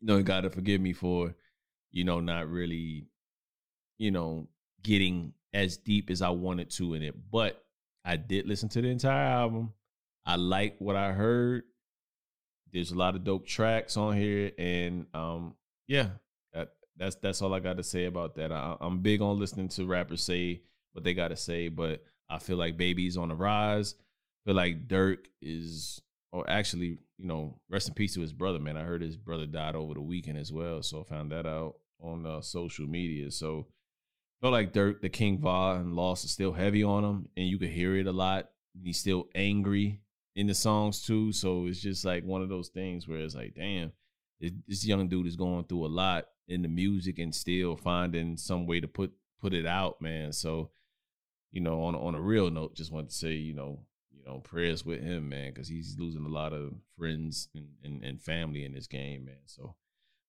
you 0.00 0.06
know, 0.06 0.16
you 0.16 0.22
gotta 0.22 0.50
forgive 0.50 0.80
me 0.80 0.92
for, 0.92 1.34
you 1.92 2.04
know, 2.04 2.18
not 2.18 2.50
really, 2.50 3.06
you 3.98 4.10
know, 4.10 4.48
getting 4.82 5.34
as 5.52 5.76
deep 5.76 6.10
as 6.10 6.22
I 6.22 6.30
wanted 6.30 6.70
to 6.70 6.94
in 6.94 7.02
it. 7.02 7.14
But 7.30 7.62
I 8.04 8.16
did 8.16 8.48
listen 8.48 8.70
to 8.70 8.80
the 8.80 8.88
entire 8.88 9.26
album. 9.26 9.74
I 10.24 10.36
like 10.36 10.76
what 10.78 10.96
I 10.96 11.12
heard. 11.12 11.64
There's 12.72 12.92
a 12.92 12.96
lot 12.96 13.16
of 13.16 13.24
dope 13.24 13.46
tracks 13.46 13.96
on 13.96 14.16
here, 14.16 14.52
and 14.56 15.06
um, 15.12 15.56
yeah, 15.88 16.10
that's 17.00 17.16
that's 17.16 17.42
all 17.42 17.52
I 17.52 17.58
got 17.58 17.78
to 17.78 17.82
say 17.82 18.04
about 18.04 18.36
that. 18.36 18.52
I, 18.52 18.76
I'm 18.80 19.00
big 19.00 19.20
on 19.20 19.40
listening 19.40 19.68
to 19.70 19.86
rappers 19.86 20.22
say 20.22 20.62
what 20.92 21.02
they 21.02 21.14
got 21.14 21.28
to 21.28 21.36
say, 21.36 21.68
but 21.68 22.04
I 22.28 22.38
feel 22.38 22.56
like 22.56 22.76
Baby's 22.76 23.16
on 23.16 23.30
the 23.30 23.34
rise 23.34 23.96
feel 24.44 24.54
like 24.54 24.88
Durk 24.88 25.26
is, 25.40 26.00
or 26.32 26.48
actually, 26.48 26.98
you 27.18 27.26
know, 27.26 27.58
rest 27.68 27.88
in 27.88 27.94
peace 27.94 28.14
to 28.14 28.20
his 28.20 28.32
brother, 28.32 28.58
man. 28.58 28.76
I 28.76 28.82
heard 28.82 29.02
his 29.02 29.16
brother 29.16 29.46
died 29.46 29.74
over 29.74 29.94
the 29.94 30.00
weekend 30.00 30.38
as 30.38 30.52
well, 30.52 30.82
so 30.82 31.00
I 31.00 31.04
found 31.04 31.32
that 31.32 31.46
out 31.46 31.76
on 32.00 32.26
uh, 32.26 32.40
social 32.40 32.86
media. 32.86 33.30
So 33.30 33.66
felt 34.40 34.52
like 34.52 34.72
Durk, 34.72 35.00
the 35.00 35.08
King 35.08 35.38
Von 35.38 35.94
loss 35.94 36.24
is 36.24 36.30
still 36.30 36.52
heavy 36.52 36.82
on 36.82 37.04
him, 37.04 37.28
and 37.36 37.46
you 37.46 37.58
could 37.58 37.70
hear 37.70 37.96
it 37.96 38.06
a 38.06 38.12
lot. 38.12 38.50
He's 38.82 38.98
still 38.98 39.28
angry 39.34 40.00
in 40.36 40.46
the 40.46 40.54
songs 40.54 41.02
too, 41.02 41.32
so 41.32 41.66
it's 41.66 41.80
just 41.80 42.04
like 42.04 42.24
one 42.24 42.42
of 42.42 42.48
those 42.48 42.68
things 42.68 43.06
where 43.06 43.18
it's 43.18 43.34
like, 43.34 43.54
damn, 43.54 43.92
this 44.40 44.86
young 44.86 45.08
dude 45.08 45.26
is 45.26 45.36
going 45.36 45.64
through 45.64 45.86
a 45.86 45.88
lot 45.88 46.26
in 46.50 46.62
the 46.62 46.68
music 46.68 47.18
and 47.18 47.34
still 47.34 47.76
finding 47.76 48.36
some 48.36 48.66
way 48.66 48.80
to 48.80 48.88
put 48.88 49.12
put 49.40 49.54
it 49.54 49.64
out, 49.64 50.02
man. 50.02 50.32
So, 50.32 50.70
you 51.52 51.60
know, 51.60 51.84
on 51.84 51.94
on 51.94 52.14
a 52.14 52.20
real 52.20 52.50
note, 52.50 52.74
just 52.74 52.92
want 52.92 53.08
to 53.08 53.14
say, 53.14 53.32
you 53.32 53.54
know, 53.54 53.78
you 54.12 54.24
know, 54.26 54.40
prayers 54.40 54.84
with 54.84 55.00
him, 55.00 55.28
man, 55.28 55.52
because 55.52 55.68
he's 55.68 55.96
losing 55.98 56.26
a 56.26 56.28
lot 56.28 56.52
of 56.52 56.74
friends 56.98 57.48
and, 57.54 57.68
and, 57.82 58.04
and, 58.04 58.20
family 58.20 58.64
in 58.64 58.74
this 58.74 58.86
game, 58.86 59.24
man. 59.24 59.36
So, 59.46 59.76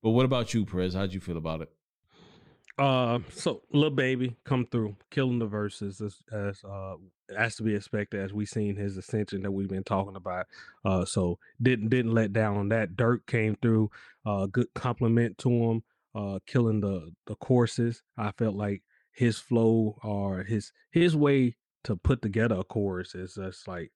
but 0.01 0.11
what 0.11 0.25
about 0.25 0.53
you, 0.53 0.65
Prez? 0.65 0.93
How'd 0.93 1.13
you 1.13 1.19
feel 1.19 1.37
about 1.37 1.61
it? 1.61 1.69
Uh, 2.77 3.19
so 3.33 3.63
little 3.73 3.89
baby 3.89 4.37
come 4.45 4.65
through, 4.65 4.95
killing 5.09 5.39
the 5.39 5.45
verses 5.45 5.99
as, 6.01 6.21
as 6.31 6.63
uh 6.63 6.95
as 7.37 7.55
to 7.55 7.63
be 7.63 7.75
expected 7.75 8.21
as 8.21 8.33
we 8.33 8.45
seen 8.45 8.75
his 8.75 8.97
ascension 8.97 9.41
that 9.41 9.51
we've 9.51 9.69
been 9.69 9.83
talking 9.83 10.15
about. 10.15 10.47
Uh, 10.85 11.05
so 11.05 11.37
didn't 11.61 11.89
didn't 11.89 12.13
let 12.13 12.33
down 12.33 12.57
on 12.57 12.69
that. 12.69 12.95
Durk 12.95 13.25
came 13.25 13.55
through, 13.61 13.89
uh, 14.25 14.45
good 14.47 14.67
compliment 14.73 15.37
to 15.39 15.49
him. 15.49 15.83
Uh, 16.13 16.39
killing 16.45 16.81
the 16.81 17.11
the 17.27 17.35
courses. 17.35 18.03
I 18.17 18.31
felt 18.31 18.55
like 18.55 18.83
his 19.13 19.37
flow 19.37 19.97
or 20.03 20.43
his 20.43 20.71
his 20.91 21.15
way 21.15 21.55
to 21.83 21.95
put 21.95 22.21
together 22.21 22.55
a 22.55 22.63
chorus 22.63 23.15
is 23.15 23.35
just 23.35 23.67
like 23.67 23.91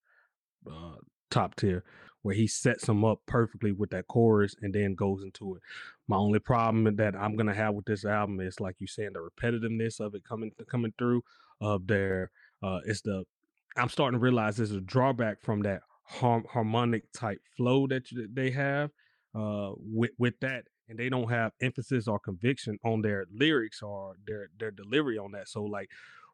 uh, 0.70 0.96
top 1.30 1.56
tier, 1.56 1.84
where 2.22 2.36
he 2.36 2.48
sets 2.48 2.86
them 2.86 3.04
up 3.04 3.20
perfectly 3.28 3.72
with 3.72 3.90
that 3.92 4.08
chorus 4.08 4.56
and 4.62 4.74
then 4.74 4.96
goes 4.96 5.24
into 5.24 5.56
it. 5.56 5.62
My 6.08 6.18
only 6.18 6.40
problem 6.40 6.96
that 6.96 7.16
I'm 7.16 7.36
gonna 7.36 7.54
have 7.54 7.76
with 7.76 7.86
this 7.86 8.06
album 8.06 8.40
is 8.40 8.60
like 8.60 8.76
you 8.80 8.88
saying 8.88 9.12
the 9.14 9.20
repetitiveness 9.20 10.00
of 10.00 10.16
it 10.16 10.24
coming 10.24 10.52
coming 10.70 10.94
through. 10.98 11.22
Of 11.62 11.88
their, 11.88 12.32
uh, 12.62 12.80
it's 12.86 13.02
the 13.02 13.24
I'm 13.78 13.90
starting 13.90 14.20
to 14.20 14.24
realize 14.24 14.58
there's 14.58 14.72
a 14.72 14.82
drawback 14.82 15.42
from 15.42 15.62
that 15.62 15.82
harmonic 16.06 17.12
type 17.14 17.40
flow 17.58 17.88
that 17.88 18.12
you, 18.12 18.28
they 18.32 18.52
have. 18.52 18.92
Uh, 19.34 19.72
with 19.78 20.12
with 20.18 20.34
that, 20.42 20.66
and 20.90 20.98
they 20.98 21.10
don't 21.10 21.30
have 21.30 21.52
emphasis 21.62 22.08
or 22.08 22.20
conviction 22.20 22.78
on 22.84 23.02
their 23.02 23.26
lyrics 23.34 23.82
or 23.82 24.16
their 24.28 24.50
their 24.60 24.72
delivery 24.72 25.18
on 25.18 25.32
that. 25.32 25.48
So 25.48 25.64
like 25.64 25.90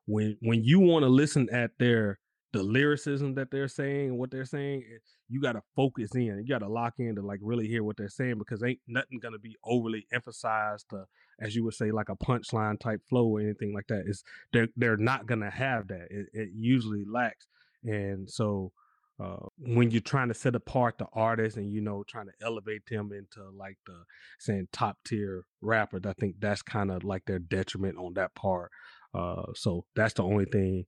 when 0.06 0.38
when 0.41 0.64
you 0.64 0.80
want 0.80 1.03
to 1.03 1.10
listen 1.10 1.49
at 1.52 1.72
their 1.80 2.19
the 2.53 2.64
lyricism 2.64 3.34
that 3.36 3.49
they're 3.49 3.68
saying, 3.68 4.18
what 4.18 4.30
they're 4.30 4.45
saying, 4.45 4.84
eh, 4.94 4.98
you 5.30 5.40
got 5.40 5.53
to 5.53 5.61
focus 5.76 6.14
in. 6.15 6.44
You 6.44 6.48
got 6.48 6.60
to 6.60 6.68
lock 6.68 6.95
in 6.99 7.15
to 7.15 7.22
like 7.22 7.40
really 7.41 7.68
hear 7.68 7.84
what 7.84 7.95
they're 7.95 8.10
saying 8.10 8.38
because 8.38 8.61
ain't 8.64 8.82
nothing 8.88 9.19
gonna 9.22 9.40
be 9.40 9.56
overly 9.64 10.06
emphasized 10.11 10.90
to, 10.90 11.06
as 11.40 11.56
you 11.56 11.64
would 11.64 11.73
say, 11.73 11.91
like 11.91 12.10
a 12.10 12.15
punchline 12.15 12.78
type 12.80 13.02
flow 13.07 13.28
or 13.28 13.40
anything 13.40 13.73
like 13.73 13.88
that. 13.88 14.03
Is 14.06 14.23
they're 14.52 14.68
they're 14.76 14.98
not 14.98 15.28
gonna 15.28 15.49
have 15.49 15.88
that. 15.88 16.07
It, 16.10 16.28
it 16.34 16.49
usually 16.53 17.06
lacks, 17.06 17.48
and 17.84 18.30
so 18.30 18.73
uh, 19.22 19.45
when 19.60 19.91
you're 19.91 20.02
trying 20.02 20.30
to 20.30 20.34
set 20.34 20.56
apart 20.56 20.98
the 20.98 21.06
artist 21.14 21.57
and 21.57 21.69
you 21.69 21.81
know 21.81 22.03
trying 22.07 22.26
to 22.26 22.34
elevate 22.41 22.81
them 22.89 23.11
into 23.11 23.49
like 23.56 23.77
the 23.85 24.03
saying 24.39 24.68
top 24.72 24.98
tier 25.06 25.43
rapper, 25.61 25.99
I 26.06 26.14
think 26.14 26.35
that's 26.39 26.61
kind 26.61 26.89
of 26.91 27.03
like 27.03 27.26
their 27.26 27.39
detriment 27.39 27.98
on 27.98 28.14
that 28.15 28.34
part. 28.35 28.72
Uh, 29.14 29.43
so 29.53 29.85
that's 29.95 30.14
the 30.14 30.23
only 30.23 30.45
thing 30.45 30.85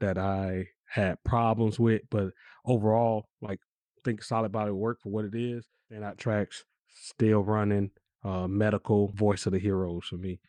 that 0.00 0.18
I 0.18 0.66
had 0.88 1.22
problems 1.24 1.78
with. 1.78 2.02
But 2.10 2.30
overall, 2.64 3.28
like 3.40 3.60
think 4.04 4.22
solid 4.22 4.52
body 4.52 4.70
work 4.70 5.00
for 5.02 5.10
what 5.10 5.24
it 5.26 5.34
is. 5.34 5.66
And 5.90 6.02
that 6.02 6.18
tracks 6.18 6.64
still 6.88 7.42
running. 7.42 7.90
Uh, 8.24 8.48
medical 8.48 9.12
voice 9.12 9.46
of 9.46 9.52
the 9.52 9.58
heroes 9.60 10.06
for 10.06 10.16
me. 10.16 10.40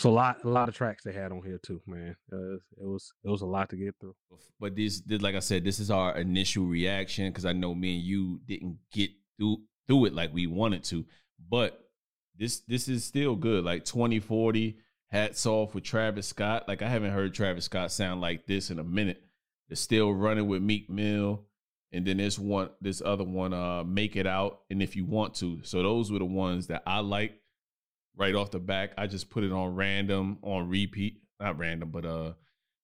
So 0.00 0.08
a 0.08 0.12
lot, 0.12 0.38
a 0.44 0.48
lot 0.48 0.66
of 0.66 0.74
tracks 0.74 1.04
they 1.04 1.12
had 1.12 1.30
on 1.30 1.42
here 1.44 1.60
too, 1.62 1.82
man. 1.86 2.16
Uh, 2.32 2.54
it 2.54 2.62
was, 2.78 3.12
it 3.22 3.28
was 3.28 3.42
a 3.42 3.46
lot 3.46 3.68
to 3.68 3.76
get 3.76 3.94
through. 4.00 4.14
But 4.58 4.74
this, 4.74 5.02
this 5.02 5.20
like 5.20 5.34
I 5.34 5.40
said, 5.40 5.62
this 5.62 5.78
is 5.78 5.90
our 5.90 6.16
initial 6.16 6.64
reaction 6.64 7.28
because 7.28 7.44
I 7.44 7.52
know 7.52 7.74
me 7.74 7.96
and 7.96 8.02
you 8.02 8.40
didn't 8.46 8.78
get 8.94 9.10
through 9.36 9.58
through 9.86 10.06
it 10.06 10.14
like 10.14 10.32
we 10.32 10.46
wanted 10.46 10.84
to. 10.84 11.04
But 11.50 11.84
this, 12.34 12.60
this 12.60 12.88
is 12.88 13.04
still 13.04 13.36
good. 13.36 13.62
Like 13.62 13.84
2040 13.84 14.78
hats 15.08 15.44
off 15.44 15.74
with 15.74 15.84
Travis 15.84 16.28
Scott. 16.28 16.66
Like 16.66 16.80
I 16.80 16.88
haven't 16.88 17.12
heard 17.12 17.34
Travis 17.34 17.66
Scott 17.66 17.92
sound 17.92 18.22
like 18.22 18.46
this 18.46 18.70
in 18.70 18.78
a 18.78 18.84
minute. 18.84 19.22
They're 19.68 19.76
still 19.76 20.14
running 20.14 20.46
with 20.48 20.62
Meek 20.62 20.88
Mill. 20.88 21.44
And 21.92 22.06
then 22.06 22.16
this 22.16 22.38
one, 22.38 22.70
this 22.80 23.02
other 23.04 23.24
one, 23.24 23.52
uh, 23.52 23.84
Make 23.84 24.16
It 24.16 24.26
Out, 24.26 24.60
and 24.70 24.82
if 24.82 24.96
you 24.96 25.04
want 25.04 25.34
to. 25.34 25.58
So 25.62 25.82
those 25.82 26.10
were 26.10 26.20
the 26.20 26.24
ones 26.24 26.68
that 26.68 26.84
I 26.86 27.00
like 27.00 27.39
right 28.20 28.34
off 28.34 28.50
the 28.50 28.60
back. 28.60 28.92
I 28.98 29.06
just 29.06 29.30
put 29.30 29.42
it 29.42 29.50
on 29.50 29.74
random, 29.74 30.38
on 30.42 30.68
repeat. 30.68 31.22
Not 31.40 31.58
random, 31.58 31.90
but 31.90 32.04
uh 32.04 32.32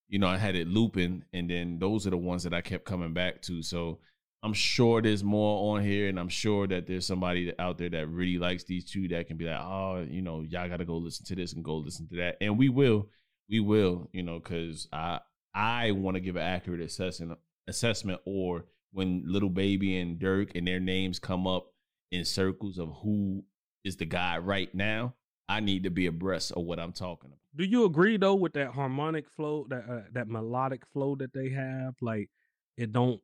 you 0.08 0.20
know, 0.20 0.28
I 0.28 0.36
had 0.36 0.54
it 0.54 0.68
looping, 0.68 1.24
and 1.32 1.50
then 1.50 1.78
those 1.80 2.06
are 2.06 2.10
the 2.10 2.16
ones 2.16 2.44
that 2.44 2.54
I 2.54 2.60
kept 2.60 2.84
coming 2.84 3.12
back 3.12 3.42
to. 3.42 3.60
So 3.62 3.98
I'm 4.42 4.52
sure 4.52 5.02
there's 5.02 5.24
more 5.24 5.76
on 5.76 5.82
here, 5.82 6.08
and 6.08 6.18
I'm 6.18 6.28
sure 6.28 6.68
that 6.68 6.86
there's 6.86 7.04
somebody 7.04 7.52
out 7.58 7.76
there 7.78 7.88
that 7.90 8.06
really 8.06 8.38
likes 8.38 8.62
these 8.62 8.84
two 8.84 9.08
that 9.08 9.26
can 9.26 9.36
be 9.36 9.46
like, 9.46 9.60
oh, 9.60 10.06
you 10.08 10.22
know, 10.22 10.42
y'all 10.42 10.68
got 10.68 10.76
to 10.76 10.84
go 10.84 10.96
listen 10.96 11.26
to 11.26 11.34
this 11.34 11.54
and 11.54 11.64
go 11.64 11.76
listen 11.76 12.06
to 12.08 12.16
that, 12.18 12.36
and 12.40 12.56
we 12.56 12.68
will, 12.68 13.08
we 13.50 13.58
will, 13.58 14.08
you 14.12 14.22
know, 14.22 14.38
because 14.38 14.86
I 14.92 15.18
I 15.54 15.90
want 15.90 16.14
to 16.14 16.20
give 16.20 16.36
an 16.36 16.42
accurate 16.42 16.82
assessment 16.82 17.36
assessment, 17.66 18.20
or 18.24 18.66
when 18.92 19.24
little 19.26 19.50
Baby 19.50 19.98
and 19.98 20.20
Durk 20.20 20.52
and 20.54 20.66
their 20.66 20.80
names 20.80 21.18
come 21.18 21.48
up 21.48 21.72
in 22.12 22.24
circles 22.24 22.78
of 22.78 22.94
who 23.02 23.42
is 23.84 23.96
the 23.96 24.04
guy 24.04 24.38
right 24.38 24.72
now, 24.72 25.14
I 25.48 25.60
need 25.60 25.84
to 25.84 25.90
be 25.90 26.06
abreast 26.06 26.52
of 26.52 26.64
what 26.64 26.80
I'm 26.80 26.92
talking 26.92 27.28
about. 27.28 27.38
Do 27.56 27.64
you 27.64 27.84
agree 27.84 28.16
though 28.16 28.34
with 28.34 28.54
that 28.54 28.72
harmonic 28.72 29.30
flow, 29.30 29.66
that 29.70 29.84
uh, 29.88 30.00
that 30.12 30.28
melodic 30.28 30.84
flow 30.92 31.14
that 31.16 31.32
they 31.32 31.50
have? 31.50 31.94
Like 32.00 32.30
it 32.76 32.92
don't, 32.92 33.20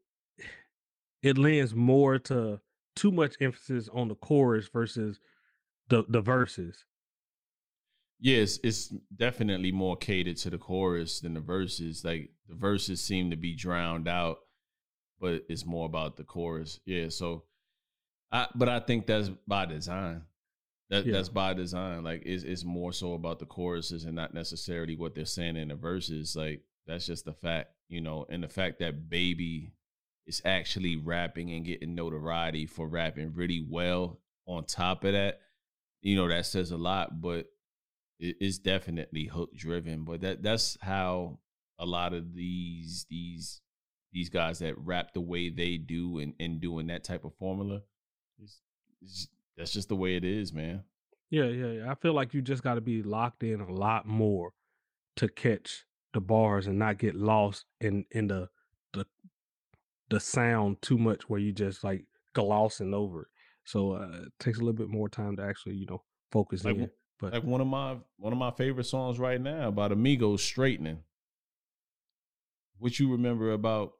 it 1.23 1.36
lends 1.36 1.74
more 1.74 2.19
to 2.20 2.61
too 2.94 3.12
much 3.12 3.35
emphasis 3.40 3.89
on 3.93 4.09
the 4.09 4.15
chorus 4.15 4.69
versus 4.73 5.20
the 5.89 6.05
the 6.09 6.20
verses. 6.20 6.85
Yes, 8.20 8.61
it's 8.62 8.94
definitely 9.16 9.73
more 9.73 9.97
catered 9.97 10.36
to 10.39 10.51
the 10.51 10.59
chorus 10.59 11.20
than 11.20 11.35
the 11.35 11.40
verses. 11.40 12.05
Like 12.05 12.31
the 12.49 12.55
verses 12.55 13.03
seem 13.03 13.31
to 13.31 13.36
be 13.36 13.57
drowned 13.57 14.07
out, 14.07 14.39
but 15.20 15.43
it's 15.49 15.66
more 15.66 15.86
about 15.86 16.16
the 16.16 16.23
chorus. 16.23 16.78
Yeah, 16.86 17.09
so 17.09 17.43
I 18.31 18.47
but 18.55 18.69
I 18.69 18.78
think 18.78 19.07
that's 19.07 19.28
by 19.47 19.66
design. 19.66 20.23
That 20.93 21.06
yeah. 21.06 21.14
that's 21.14 21.31
by 21.31 21.55
design. 21.55 22.05
Like 22.05 22.23
it's 22.27 22.44
it's 22.44 22.64
more 22.64 22.93
so 22.93 23.14
about 23.14 23.39
the 23.39 23.47
choruses 23.47 24.05
and 24.05 24.14
not 24.14 24.35
necessarily 24.35 24.94
what 24.94 25.14
they're 25.14 25.24
saying 25.24 25.56
in 25.56 25.69
the 25.69 25.74
verses. 25.74 26.36
Like 26.36 26.60
that's 26.86 27.06
just 27.06 27.24
the 27.24 27.32
fact, 27.32 27.70
you 27.89 28.02
know, 28.02 28.27
and 28.28 28.44
the 28.44 28.48
fact 28.48 28.78
that 28.81 29.09
baby 29.09 29.73
is 30.27 30.43
actually 30.44 30.97
rapping 30.97 31.51
and 31.51 31.64
getting 31.64 31.94
notoriety 31.94 32.66
for 32.66 32.86
rapping 32.86 33.32
really 33.32 33.66
well 33.66 34.20
on 34.47 34.64
top 34.64 35.05
of 35.05 35.14
that, 35.14 35.40
you 36.02 36.14
know, 36.14 36.28
that 36.28 36.44
says 36.44 36.73
a 36.73 36.77
lot, 36.77 37.23
but 37.23 37.47
it 38.19 38.36
is 38.43 38.59
definitely 38.59 39.24
hook 39.24 39.56
driven. 39.56 40.05
But 40.05 40.20
that 40.20 40.43
that's 40.43 40.77
how 40.82 41.39
a 41.78 41.86
lot 41.86 42.12
of 42.12 42.35
these 42.35 43.06
these 43.09 43.62
these 44.12 44.28
guys 44.28 44.59
that 44.59 44.77
rap 44.77 45.14
the 45.14 45.23
way 45.23 45.48
they 45.48 45.78
do 45.78 46.19
and, 46.19 46.35
and 46.39 46.60
doing 46.60 46.89
that 46.89 47.02
type 47.02 47.24
of 47.24 47.32
formula, 47.36 47.81
it's, 48.39 48.60
it's 49.01 49.28
that's 49.57 49.73
just 49.73 49.89
the 49.89 49.97
way 49.97 50.16
it 50.16 50.24
is, 50.24 50.53
man. 50.53 50.85
Yeah, 51.31 51.45
yeah, 51.45 51.66
yeah. 51.66 51.91
I 51.91 51.95
feel 51.95 52.12
like 52.12 52.35
you 52.35 52.43
just 52.43 52.62
got 52.62 52.74
to 52.74 52.81
be 52.81 53.03
locked 53.03 53.43
in 53.43 53.61
a 53.61 53.73
lot 53.73 54.07
more 54.07 54.53
to 55.16 55.29
catch 55.29 55.85
the 56.12 56.20
bars 56.20 56.66
and 56.66 56.79
not 56.79 56.99
get 56.99 57.15
lost 57.15 57.65
in 57.81 58.05
in 58.11 58.29
the 58.29 58.49
the 58.93 59.07
the 60.11 60.20
sound 60.20 60.83
too 60.83 60.99
much 60.99 61.29
where 61.29 61.41
you 61.41 61.53
just 61.53 61.83
like 61.83 62.05
glossing 62.35 62.93
over 62.93 63.23
it. 63.23 63.29
So 63.65 63.93
uh, 63.93 64.24
it 64.27 64.33
takes 64.39 64.59
a 64.59 64.61
little 64.61 64.74
bit 64.74 64.89
more 64.89 65.09
time 65.09 65.37
to 65.37 65.43
actually, 65.43 65.77
you 65.77 65.87
know, 65.87 66.03
focus 66.31 66.65
like, 66.65 66.77
in. 66.77 66.91
But 67.19 67.33
like 67.33 67.45
one 67.45 67.61
of 67.61 67.66
my 67.66 67.97
one 68.19 68.33
of 68.33 68.39
my 68.39 68.51
favorite 68.51 68.85
songs 68.85 69.19
right 69.19 69.41
now 69.41 69.69
about 69.69 69.93
a 69.93 69.97
Migos 69.97 70.41
straightening. 70.41 70.99
What 72.79 72.99
you 72.99 73.12
remember 73.12 73.53
about 73.53 73.93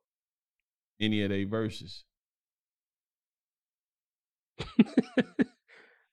any 1.01 1.23
of 1.23 1.31
their 1.31 1.47
verses? 1.47 2.05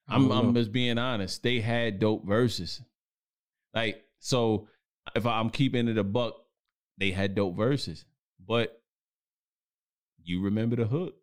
I'm 0.08 0.30
I'm 0.30 0.54
just 0.54 0.72
being 0.72 0.98
honest. 0.98 1.42
They 1.42 1.60
had 1.60 2.00
dope 2.00 2.26
verses. 2.26 2.82
Like 3.74 4.04
so, 4.18 4.68
if 5.14 5.26
I'm 5.26 5.50
keeping 5.50 5.88
it 5.88 5.98
a 5.98 6.04
buck, 6.04 6.34
they 6.98 7.10
had 7.10 7.34
dope 7.34 7.56
verses. 7.56 8.04
But 8.44 8.80
you 10.22 10.42
remember 10.42 10.76
the 10.76 10.86
hook, 10.86 11.14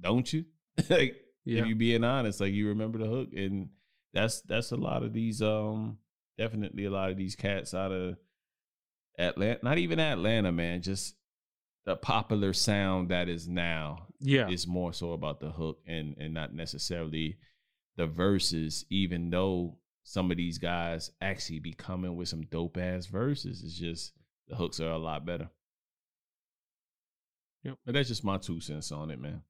don't 0.00 0.30
you? 0.32 0.46
like 0.88 1.16
yeah. 1.44 1.60
if 1.60 1.66
you 1.66 1.74
being 1.74 2.04
honest, 2.04 2.40
like 2.40 2.52
you 2.52 2.68
remember 2.68 2.98
the 2.98 3.06
hook, 3.06 3.28
and 3.34 3.68
that's 4.14 4.40
that's 4.42 4.72
a 4.72 4.76
lot 4.76 5.02
of 5.02 5.12
these 5.12 5.42
um 5.42 5.98
definitely 6.38 6.84
a 6.84 6.90
lot 6.90 7.10
of 7.10 7.16
these 7.16 7.36
cats 7.36 7.74
out 7.74 7.92
of 7.92 8.16
Atlanta, 9.18 9.60
not 9.62 9.78
even 9.78 10.00
Atlanta, 10.00 10.50
man, 10.52 10.82
just 10.82 11.14
the 11.84 11.96
popular 11.96 12.52
sound 12.52 13.10
that 13.10 13.28
is 13.28 13.48
now. 13.48 14.06
Yeah, 14.22 14.48
is 14.48 14.66
more 14.66 14.92
so 14.92 15.12
about 15.12 15.40
the 15.40 15.50
hook 15.50 15.80
and 15.86 16.16
and 16.18 16.32
not 16.32 16.54
necessarily 16.54 17.36
the 17.96 18.06
verses, 18.06 18.86
even 18.88 19.30
though 19.30 19.78
some 20.04 20.30
of 20.30 20.36
these 20.36 20.58
guys 20.58 21.10
actually 21.20 21.60
be 21.60 21.72
coming 21.72 22.16
with 22.16 22.28
some 22.28 22.42
dope 22.42 22.76
ass 22.76 23.06
verses. 23.06 23.62
It's 23.62 23.78
just 23.78 24.12
the 24.48 24.56
hooks 24.56 24.80
are 24.80 24.90
a 24.90 24.98
lot 24.98 25.24
better. 25.24 25.50
Yep. 27.64 27.78
But 27.84 27.94
that's 27.94 28.08
just 28.08 28.24
my 28.24 28.38
two 28.38 28.60
cents 28.60 28.90
on 28.90 29.10
it, 29.10 29.20
man. 29.20 29.42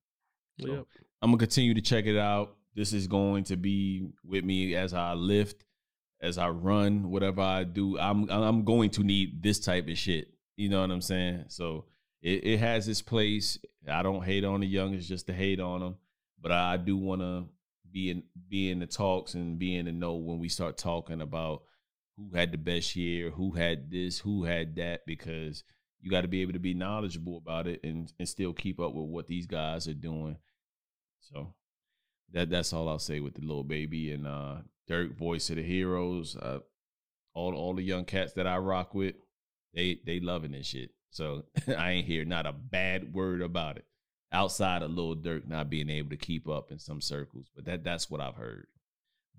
So 0.61 0.69
yep. 0.69 0.87
I'm 1.23 1.31
gonna 1.31 1.39
continue 1.39 1.75
to 1.75 1.81
check 1.81 2.07
it 2.07 2.19
out. 2.19 2.57
This 2.75 2.93
is 2.93 3.07
going 3.07 3.45
to 3.45 3.57
be 3.57 4.09
with 4.25 4.45
me 4.45 4.75
as 4.75 4.95
I 4.95 5.15
lift, 5.15 5.65
as 6.21 6.39
I 6.39 6.49
run, 6.49 7.11
whatever 7.11 7.41
I 7.41 7.65
do. 7.65 7.99
I'm 7.99 8.29
I'm 8.31 8.65
going 8.65 8.91
to 8.91 9.03
need 9.03 9.43
this 9.43 9.61
type 9.61 9.89
of 9.89 9.97
shit. 9.97 10.29
You 10.57 10.69
know 10.69 10.81
what 10.81 10.91
I'm 10.91 11.01
saying? 11.01 11.45
So 11.49 11.87
it, 12.23 12.45
it 12.45 12.59
has 12.59 12.89
its 12.89 13.03
place. 13.03 13.59
I 13.89 14.03
don't 14.03 14.25
hate 14.25 14.45
on 14.45 14.61
the 14.61 14.67
young, 14.67 14.95
it's 14.95 15.09
just 15.09 15.27
to 15.27 15.33
hate 15.33 15.61
on 15.61 15.81
them. 15.81 15.97
But 16.41 16.53
I 16.53 16.77
do 16.77 16.97
want 16.97 17.21
to 17.21 17.45
be 17.91 18.11
in 18.11 18.23
be 18.49 18.71
in 18.71 18.79
the 18.79 18.87
talks 18.87 19.35
and 19.35 19.59
be 19.59 19.77
in 19.77 19.87
the 19.87 19.93
know 19.93 20.15
when 20.15 20.39
we 20.39 20.49
start 20.49 20.79
talking 20.79 21.21
about 21.21 21.63
who 22.17 22.31
had 22.35 22.53
the 22.53 22.59
best 22.59 22.97
year, 22.97 23.31
who 23.31 23.53
had 23.53 23.91
this, 23.91 24.19
who 24.19 24.45
had 24.45 24.77
that, 24.77 25.03
because 25.07 25.65
you 26.01 26.11
got 26.11 26.23
to 26.23 26.29
be 26.29 26.43
able 26.43 26.53
to 26.53 26.59
be 26.59 26.75
knowledgeable 26.75 27.39
about 27.39 27.67
it 27.67 27.81
and 27.85 28.13
and 28.19 28.29
still 28.29 28.53
keep 28.53 28.81
up 28.81 28.93
with 28.95 29.09
what 29.09 29.29
these 29.29 29.47
guys 29.47 29.87
are 29.89 29.95
doing. 29.95 30.37
So 31.21 31.55
that 32.33 32.51
that's 32.51 32.73
all 32.73 32.89
I'll 32.89 32.99
say 32.99 33.21
with 33.21 33.35
the 33.35 33.43
little 33.43 33.65
Baby 33.65 34.13
and 34.13 34.27
uh 34.27 34.57
Durk 34.91 35.17
voice 35.17 35.51
of 35.51 35.57
the 35.57 35.63
heroes. 35.63 36.37
Uh, 36.37 36.59
all 37.35 37.55
all 37.55 37.75
the 37.75 37.83
young 37.83 38.05
cats 38.05 38.33
that 38.35 38.47
I 38.47 38.59
rock 38.59 38.95
with, 38.95 39.15
they 39.75 40.01
they 40.05 40.21
loving 40.21 40.53
this 40.53 40.67
shit. 40.67 40.91
So 41.13 41.45
I 41.79 41.93
ain't 41.93 42.07
hear 42.07 42.25
not 42.25 42.47
a 42.47 42.53
bad 42.53 43.15
word 43.15 43.41
about 43.43 43.77
it 43.77 43.85
outside 44.33 44.83
of 44.83 44.91
Lil 44.91 45.17
Durk 45.17 45.47
not 45.47 45.71
being 45.71 45.91
able 45.91 46.11
to 46.11 46.17
keep 46.17 46.49
up 46.49 46.73
in 46.73 46.79
some 46.79 47.01
circles. 47.01 47.47
But 47.55 47.67
that 47.67 47.85
that's 47.85 48.11
what 48.11 48.21
I've 48.21 48.37
heard. 48.37 48.67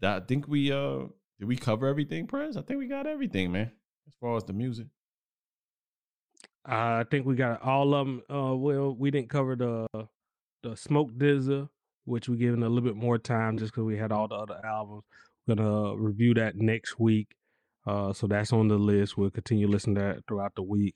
I 0.02 0.20
think 0.22 0.48
we 0.48 0.72
uh 0.72 1.06
did 1.40 1.48
we 1.48 1.58
cover 1.58 1.88
everything, 1.88 2.28
Prez? 2.28 2.56
I 2.56 2.62
think 2.62 2.80
we 2.80 2.88
got 2.88 3.08
everything, 3.08 3.52
man. 3.52 3.72
As 4.08 4.14
far 4.20 4.38
as 4.38 4.44
the 4.44 4.54
music. 4.54 4.88
I 6.66 7.04
think 7.12 7.26
we 7.26 7.36
got 7.36 7.62
all 7.62 7.94
of 7.94 8.08
them. 8.08 8.22
Uh, 8.30 8.56
well, 8.56 8.95
we 8.95 9.12
didn't 9.12 9.30
cover 9.30 9.56
the 9.56 9.88
the 10.62 10.78
Smoke 10.78 11.12
DZA, 11.18 11.68
which 12.06 12.30
we 12.30 12.38
giving 12.38 12.64
a 12.64 12.70
little 12.70 12.88
bit 12.88 12.95
more 12.95 13.18
time 13.18 13.58
just 13.58 13.74
because 13.74 13.84
we 13.84 13.98
had 13.98 14.12
all 14.12 14.28
the 14.28 14.36
other 14.36 14.62
albums. 14.64 15.04
We're 15.48 15.56
gonna 15.56 15.95
review 15.98 16.34
that 16.36 16.56
next 16.56 17.00
week. 17.00 17.36
Uh, 17.86 18.14
so 18.14 18.28
that's 18.28 18.54
on 18.54 18.70
the 18.70 18.78
list. 18.78 19.18
We'll 19.18 19.30
continue 19.30 19.68
listening 19.68 19.95
to 19.95 20.02
that 20.02 20.28
throughout 20.28 20.56
the 20.56 20.64
week. 20.64 20.95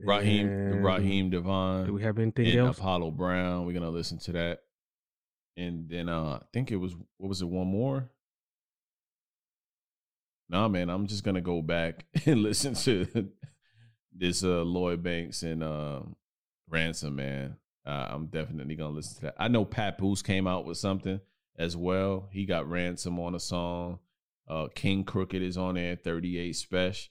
Raheem, 0.00 0.48
and 0.48 0.84
Raheem 0.84 1.30
DeVaughn. 1.30 1.86
Do 1.86 1.92
we 1.92 2.02
have 2.02 2.18
anything 2.18 2.56
else? 2.56 2.78
Apollo 2.78 3.10
Brown. 3.12 3.66
We're 3.66 3.72
gonna 3.72 3.90
listen 3.90 4.18
to 4.18 4.32
that, 4.32 4.60
and 5.56 5.88
then 5.88 6.08
uh, 6.08 6.38
I 6.40 6.44
think 6.52 6.70
it 6.70 6.76
was 6.76 6.94
what 7.16 7.28
was 7.28 7.42
it? 7.42 7.48
One 7.48 7.66
more. 7.68 8.10
Nah, 10.48 10.68
man, 10.68 10.88
I'm 10.88 11.06
just 11.06 11.24
gonna 11.24 11.40
go 11.40 11.62
back 11.62 12.06
and 12.26 12.42
listen 12.42 12.74
to 12.74 13.30
this 14.14 14.44
uh 14.44 14.62
Lloyd 14.62 15.02
Banks 15.02 15.42
and 15.42 15.62
uh, 15.62 16.00
Ransom, 16.68 17.16
man. 17.16 17.56
Uh, 17.84 18.08
I'm 18.10 18.26
definitely 18.26 18.76
gonna 18.76 18.94
listen 18.94 19.16
to 19.16 19.22
that. 19.22 19.34
I 19.38 19.48
know 19.48 19.64
Papoose 19.64 20.22
came 20.22 20.46
out 20.46 20.64
with 20.64 20.78
something 20.78 21.20
as 21.58 21.76
well. 21.76 22.28
He 22.30 22.46
got 22.46 22.68
Ransom 22.68 23.18
on 23.18 23.34
a 23.34 23.40
song. 23.40 23.98
Uh, 24.46 24.68
King 24.74 25.04
Crooked 25.04 25.42
is 25.42 25.58
on 25.58 25.74
there, 25.74 25.96
38 25.96 26.54
Spesh, 26.54 27.08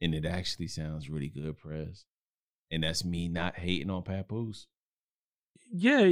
and 0.00 0.14
it 0.14 0.24
actually 0.24 0.66
sounds 0.66 1.08
really 1.08 1.28
good, 1.28 1.56
Prez 1.58 2.06
and 2.72 2.82
that's 2.82 3.04
me 3.04 3.28
not 3.28 3.56
hating 3.56 3.90
on 3.90 4.02
Papoose. 4.02 4.66
Yeah, 5.70 6.10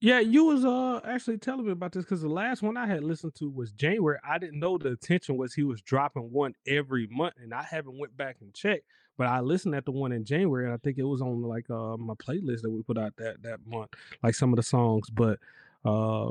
yeah. 0.00 0.20
You 0.20 0.44
was 0.44 0.64
uh 0.64 1.00
actually 1.04 1.38
telling 1.38 1.66
me 1.66 1.72
about 1.72 1.92
this 1.92 2.04
because 2.04 2.22
the 2.22 2.28
last 2.28 2.62
one 2.62 2.76
I 2.76 2.86
had 2.86 3.02
listened 3.04 3.34
to 3.36 3.50
was 3.50 3.72
January. 3.72 4.18
I 4.26 4.38
didn't 4.38 4.60
know 4.60 4.78
the 4.78 4.92
attention 4.92 5.36
was 5.36 5.52
he 5.52 5.64
was 5.64 5.82
dropping 5.82 6.32
one 6.32 6.54
every 6.66 7.08
month, 7.08 7.34
and 7.42 7.52
I 7.52 7.62
haven't 7.62 7.98
went 7.98 8.16
back 8.16 8.36
and 8.40 8.54
checked. 8.54 8.84
But 9.16 9.26
I 9.26 9.40
listened 9.40 9.74
at 9.74 9.84
the 9.84 9.90
one 9.90 10.12
in 10.12 10.24
January, 10.24 10.64
and 10.64 10.72
I 10.72 10.76
think 10.76 10.96
it 10.96 11.02
was 11.02 11.20
on 11.20 11.42
like 11.42 11.68
uh 11.68 11.96
my 11.96 12.14
playlist 12.14 12.62
that 12.62 12.70
we 12.70 12.82
put 12.82 12.96
out 12.98 13.14
that 13.18 13.42
that 13.42 13.58
month, 13.66 13.90
like 14.22 14.36
some 14.36 14.52
of 14.52 14.56
the 14.56 14.62
songs. 14.62 15.10
But 15.10 15.40
uh 15.84 16.30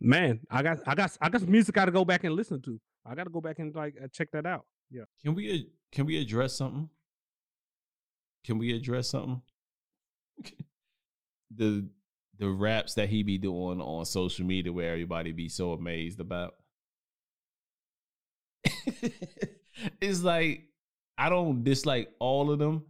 man, 0.00 0.40
I 0.50 0.62
got 0.62 0.78
I 0.86 0.94
got 0.94 1.16
I 1.20 1.28
got 1.28 1.40
some 1.40 1.50
music 1.50 1.76
I 1.76 1.80
got 1.80 1.86
to 1.86 1.92
go 1.92 2.04
back 2.04 2.22
and 2.24 2.34
listen 2.34 2.62
to. 2.62 2.80
I 3.04 3.14
got 3.14 3.24
to 3.24 3.30
go 3.30 3.40
back 3.40 3.58
and 3.58 3.74
like 3.74 3.94
uh, 4.02 4.06
check 4.12 4.30
that 4.32 4.46
out. 4.46 4.66
Yeah. 4.90 5.04
Can 5.22 5.34
we 5.34 5.68
can 5.90 6.06
we 6.06 6.20
address 6.20 6.56
something? 6.56 6.88
Can 8.48 8.56
we 8.56 8.74
address 8.74 9.10
something? 9.10 9.42
the 11.54 11.86
the 12.38 12.48
raps 12.48 12.94
that 12.94 13.10
he 13.10 13.22
be 13.22 13.36
doing 13.36 13.78
on 13.78 14.06
social 14.06 14.46
media 14.46 14.72
where 14.72 14.90
everybody 14.90 15.32
be 15.32 15.50
so 15.50 15.72
amazed 15.72 16.18
about. 16.18 16.54
it's 20.00 20.22
like 20.22 20.62
I 21.18 21.28
don't 21.28 21.62
dislike 21.62 22.08
all 22.18 22.50
of 22.50 22.58
them, 22.58 22.86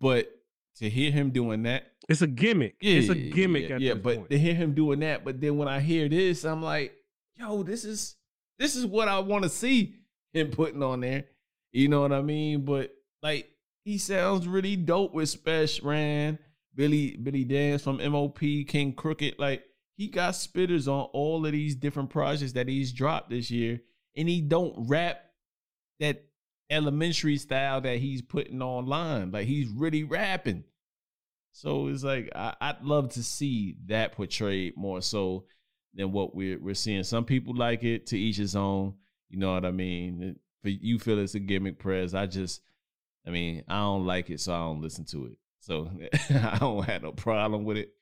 but 0.00 0.28
to 0.78 0.90
hear 0.90 1.12
him 1.12 1.30
doing 1.30 1.62
that, 1.62 1.92
it's 2.08 2.22
a 2.22 2.26
gimmick. 2.26 2.74
Yeah, 2.80 2.94
it's 2.94 3.10
a 3.10 3.14
gimmick. 3.14 3.68
Yeah, 3.68 3.76
yeah 3.78 3.94
but 3.94 4.16
point. 4.16 4.30
to 4.30 4.38
hear 4.40 4.54
him 4.54 4.74
doing 4.74 4.98
that, 5.00 5.24
but 5.24 5.40
then 5.40 5.56
when 5.56 5.68
I 5.68 5.78
hear 5.78 6.08
this, 6.08 6.44
I'm 6.44 6.64
like, 6.64 6.96
yo, 7.36 7.62
this 7.62 7.84
is 7.84 8.16
this 8.58 8.74
is 8.74 8.84
what 8.84 9.06
I 9.06 9.20
want 9.20 9.44
to 9.44 9.50
see 9.50 10.00
him 10.32 10.50
putting 10.50 10.82
on 10.82 10.98
there. 10.98 11.26
You 11.70 11.86
know 11.86 12.00
what 12.00 12.12
I 12.12 12.22
mean? 12.22 12.64
But 12.64 12.90
like, 13.22 13.48
he 13.90 13.98
sounds 13.98 14.46
really 14.46 14.76
dope 14.76 15.12
with 15.12 15.28
Spesh 15.28 15.84
Ran, 15.84 16.38
Billy 16.76 17.16
Billy 17.16 17.44
Danze 17.44 17.80
from 17.80 17.96
MOP, 17.96 18.38
King 18.38 18.92
Crooked. 18.92 19.34
Like, 19.36 19.64
he 19.96 20.06
got 20.06 20.34
spitters 20.34 20.86
on 20.86 21.08
all 21.12 21.44
of 21.44 21.50
these 21.50 21.74
different 21.74 22.08
projects 22.08 22.52
that 22.52 22.68
he's 22.68 22.92
dropped 22.92 23.30
this 23.30 23.50
year, 23.50 23.80
and 24.16 24.28
he 24.28 24.40
don't 24.40 24.88
rap 24.88 25.24
that 25.98 26.24
elementary 26.70 27.36
style 27.36 27.80
that 27.80 27.98
he's 27.98 28.22
putting 28.22 28.62
online. 28.62 29.32
Like 29.32 29.48
he's 29.48 29.66
really 29.68 30.04
rapping. 30.04 30.62
So 31.50 31.88
it's 31.88 32.04
like 32.04 32.30
I, 32.32 32.76
would 32.78 32.86
love 32.86 33.08
to 33.14 33.24
see 33.24 33.74
that 33.86 34.12
portrayed 34.12 34.76
more 34.76 35.02
so 35.02 35.46
than 35.94 36.12
what 36.12 36.32
we're 36.32 36.60
we're 36.60 36.74
seeing. 36.74 37.02
Some 37.02 37.24
people 37.24 37.56
like 37.56 37.82
it 37.82 38.06
to 38.06 38.18
each 38.18 38.36
his 38.36 38.54
own. 38.54 38.94
You 39.28 39.40
know 39.40 39.52
what 39.52 39.64
I 39.64 39.72
mean? 39.72 40.36
But 40.62 40.80
you 40.80 41.00
feel 41.00 41.18
it's 41.18 41.34
a 41.34 41.40
gimmick 41.40 41.80
Prez. 41.80 42.14
I 42.14 42.26
just, 42.26 42.60
I 43.26 43.30
mean, 43.30 43.64
I 43.68 43.78
don't 43.80 44.06
like 44.06 44.30
it, 44.30 44.40
so 44.40 44.52
I 44.52 44.58
don't 44.58 44.80
listen 44.80 45.04
to 45.06 45.26
it. 45.26 45.38
So 45.60 45.90
I 46.30 46.58
don't 46.58 46.84
have 46.84 47.02
no 47.02 47.12
problem 47.12 47.64
with 47.64 47.76
it. 47.76 47.92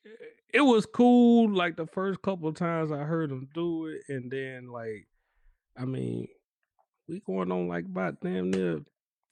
It 0.53 0.63
was 0.63 0.87
cool, 0.87 1.51
like 1.51 1.77
the 1.77 1.87
first 1.87 2.23
couple 2.23 2.49
of 2.49 2.55
times 2.55 2.91
I 2.91 2.99
heard 2.99 3.31
him 3.31 3.49
do 3.53 3.87
it, 3.87 4.03
and 4.09 4.31
then 4.31 4.69
like, 4.69 5.07
I 5.77 5.85
mean, 5.85 6.29
we 7.09 7.21
going 7.21 7.53
on 7.53 7.69
like 7.69 7.85
about 7.85 8.21
damn 8.21 8.51
near 8.51 8.81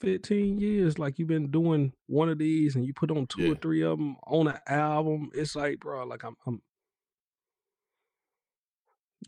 15 0.00 0.58
years 0.58 0.98
like 0.98 1.18
you've 1.18 1.28
been 1.28 1.50
doing 1.50 1.92
one 2.06 2.28
of 2.28 2.38
these 2.38 2.76
and 2.76 2.84
you 2.84 2.92
put 2.92 3.10
on 3.10 3.26
two 3.26 3.42
yeah. 3.42 3.52
or 3.52 3.54
three 3.56 3.82
of 3.82 3.98
them 3.98 4.16
on 4.26 4.48
an 4.48 4.58
album 4.66 5.30
it's 5.32 5.56
like 5.56 5.80
bro 5.80 6.04
like 6.04 6.22
I'm, 6.22 6.36
I'm 6.46 6.60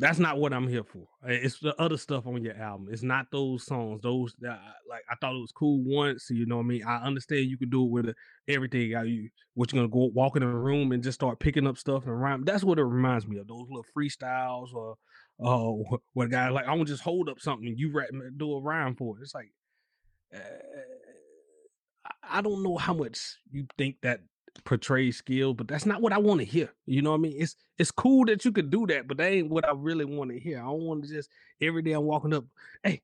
that's 0.01 0.21
not 0.21 0.39
what 0.39 0.53
I'm 0.53 0.69
here 0.69 0.85
for. 0.85 1.07
It's 1.25 1.59
the 1.59 1.75
other 1.81 1.97
stuff 1.97 2.27
on 2.27 2.43
your 2.43 2.57
album. 2.57 2.89
It's 2.91 3.03
not 3.03 3.27
those 3.33 3.67
songs. 3.67 4.01
Those 4.03 4.33
that 4.41 4.61
like 4.89 5.03
I 5.11 5.17
thought 5.21 5.35
it 5.35 5.41
was 5.41 5.53
cool 5.53 5.83
once. 5.85 6.31
You 6.31 6.47
know 6.47 6.59
what 6.59 6.65
I 6.65 6.67
mean? 6.67 6.85
I 6.85 7.03
understand 7.03 7.51
you 7.51 7.59
can 7.59 7.69
do 7.69 7.85
it 7.85 7.91
with 7.91 8.15
everything. 8.47 8.93
How 8.93 9.03
you 9.03 9.29
what 9.55 9.73
you're 9.73 9.83
gonna 9.83 9.91
go 9.91 10.11
walk 10.15 10.37
in 10.37 10.45
a 10.45 10.47
room 10.47 10.93
and 10.93 11.03
just 11.03 11.19
start 11.19 11.41
picking 11.41 11.67
up 11.67 11.79
stuff 11.79 12.05
and 12.07 12.21
rhyme. 12.21 12.45
That's 12.45 12.63
what 12.63 12.79
it 12.79 12.85
reminds 12.85 13.27
me 13.27 13.39
of. 13.39 13.49
Those 13.49 13.67
little 13.69 13.85
freestyles 13.97 14.73
or 14.73 14.95
oh, 15.41 15.85
uh, 15.93 15.97
what 16.13 16.31
guy 16.31 16.49
like 16.49 16.67
I 16.67 16.75
want 16.75 16.87
to 16.87 16.93
just 16.95 17.03
hold 17.03 17.29
up 17.29 17.41
something 17.41 17.75
you 17.77 17.93
rap, 17.93 18.09
do 18.37 18.53
a 18.53 18.61
rhyme 18.61 18.95
for 18.95 19.19
it. 19.19 19.23
It's 19.23 19.35
like 19.35 19.51
uh, 20.33 20.39
I 22.23 22.41
don't 22.41 22.63
know 22.63 22.77
how 22.77 22.95
much 22.95 23.19
you 23.51 23.67
think 23.77 23.97
that 24.03 24.21
portrays 24.65 25.17
skill, 25.17 25.55
but 25.55 25.69
that's 25.69 25.87
not 25.87 26.01
what 26.01 26.13
I 26.13 26.19
want 26.19 26.41
to 26.41 26.45
hear. 26.45 26.73
You 26.87 27.03
know 27.03 27.11
what 27.11 27.19
I 27.19 27.21
mean? 27.21 27.37
It's 27.37 27.57
it's 27.79 27.91
cool 27.91 28.25
that 28.27 28.45
you 28.45 28.53
could 28.53 28.71
do 28.71 28.87
that, 28.87 29.09
but 29.09 29.17
that 29.19 29.31
ain't 29.31 29.51
what 29.51 29.69
I 29.69 29.73
really 29.75 30.05
want 30.05 30.31
to 30.31 30.39
hear. 30.39 30.59
I 30.59 30.67
don't 30.67 30.83
want 30.83 31.05
to 31.05 31.09
just 31.09 31.31
every 31.61 31.83
day 31.83 31.93
I'm 31.93 32.05
walking 32.05 32.33
up, 32.33 32.45
hey, 32.83 33.03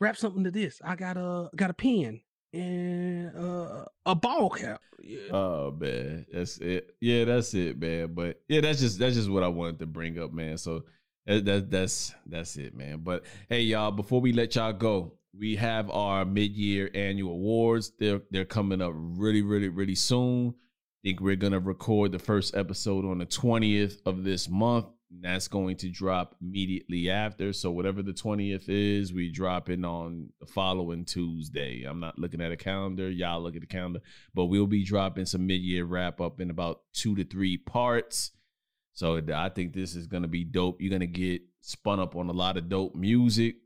wrap 0.00 0.16
something 0.16 0.44
to 0.44 0.50
this. 0.50 0.80
I 0.84 0.96
got 0.96 1.16
a 1.16 1.50
got 1.56 1.70
a 1.70 1.74
pen 1.74 2.20
and 2.52 3.36
uh, 3.36 3.84
a 4.06 4.14
ball 4.14 4.50
cap. 4.50 4.80
Yeah. 5.02 5.30
Oh 5.32 5.76
man, 5.78 6.26
that's 6.32 6.58
it. 6.58 6.94
Yeah, 7.00 7.24
that's 7.24 7.52
it, 7.54 7.78
man. 7.78 8.14
But 8.14 8.40
yeah, 8.48 8.60
that's 8.60 8.80
just 8.80 8.98
that's 8.98 9.16
just 9.16 9.30
what 9.30 9.42
I 9.42 9.48
wanted 9.48 9.78
to 9.80 9.86
bring 9.86 10.18
up, 10.18 10.32
man. 10.32 10.58
So 10.58 10.84
that, 11.26 11.44
that 11.44 11.70
that's 11.70 12.14
that's 12.26 12.56
it, 12.56 12.74
man. 12.74 13.00
But 13.02 13.24
hey, 13.48 13.60
y'all, 13.60 13.90
before 13.90 14.20
we 14.20 14.32
let 14.32 14.54
y'all 14.56 14.72
go, 14.72 15.14
we 15.36 15.56
have 15.56 15.90
our 15.90 16.24
mid-year 16.24 16.90
annual 16.94 17.32
awards. 17.32 17.92
They're 17.98 18.22
they're 18.30 18.44
coming 18.44 18.80
up 18.80 18.92
really, 18.94 19.42
really, 19.42 19.68
really 19.68 19.94
soon 19.94 20.54
think 21.04 21.20
we're 21.20 21.36
gonna 21.36 21.60
record 21.60 22.10
the 22.12 22.18
first 22.18 22.56
episode 22.56 23.04
on 23.04 23.18
the 23.18 23.26
20th 23.26 23.98
of 24.06 24.24
this 24.24 24.48
month. 24.48 24.86
that's 25.20 25.46
going 25.46 25.76
to 25.76 25.88
drop 25.88 26.34
immediately 26.42 27.08
after. 27.08 27.52
So 27.52 27.70
whatever 27.70 28.02
the 28.02 28.12
20th 28.12 28.64
is, 28.68 29.12
we 29.12 29.30
drop 29.30 29.70
it 29.70 29.84
on 29.84 30.30
the 30.40 30.46
following 30.46 31.04
Tuesday. 31.04 31.84
I'm 31.84 32.00
not 32.00 32.18
looking 32.18 32.40
at 32.40 32.50
a 32.50 32.56
calendar. 32.56 33.08
Y'all 33.08 33.40
look 33.40 33.54
at 33.54 33.60
the 33.60 33.66
calendar. 33.66 34.00
But 34.34 34.46
we'll 34.46 34.66
be 34.66 34.82
dropping 34.82 35.26
some 35.26 35.46
mid-year 35.46 35.84
wrap 35.84 36.20
up 36.20 36.40
in 36.40 36.50
about 36.50 36.80
two 36.92 37.14
to 37.14 37.24
three 37.24 37.56
parts. 37.58 38.32
So 38.92 39.20
I 39.32 39.48
think 39.50 39.72
this 39.72 39.94
is 39.94 40.06
gonna 40.06 40.26
be 40.26 40.42
dope. 40.42 40.80
You're 40.80 40.90
gonna 40.90 41.06
get 41.06 41.42
spun 41.60 42.00
up 42.00 42.16
on 42.16 42.28
a 42.28 42.32
lot 42.32 42.56
of 42.56 42.68
dope 42.68 42.94
music. 42.96 43.56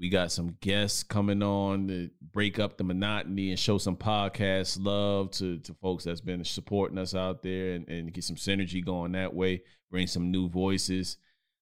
We 0.00 0.08
got 0.08 0.32
some 0.32 0.56
guests 0.62 1.02
coming 1.02 1.42
on 1.42 1.88
to 1.88 2.08
break 2.32 2.58
up 2.58 2.78
the 2.78 2.84
monotony 2.84 3.50
and 3.50 3.58
show 3.58 3.76
some 3.76 3.98
podcast 3.98 4.78
love 4.80 5.30
to, 5.32 5.58
to 5.58 5.74
folks 5.74 6.04
that's 6.04 6.22
been 6.22 6.42
supporting 6.42 6.96
us 6.96 7.14
out 7.14 7.42
there 7.42 7.74
and, 7.74 7.86
and 7.86 8.10
get 8.10 8.24
some 8.24 8.36
synergy 8.36 8.82
going 8.82 9.12
that 9.12 9.34
way. 9.34 9.62
Bring 9.90 10.06
some 10.06 10.30
new 10.30 10.48
voices. 10.48 11.18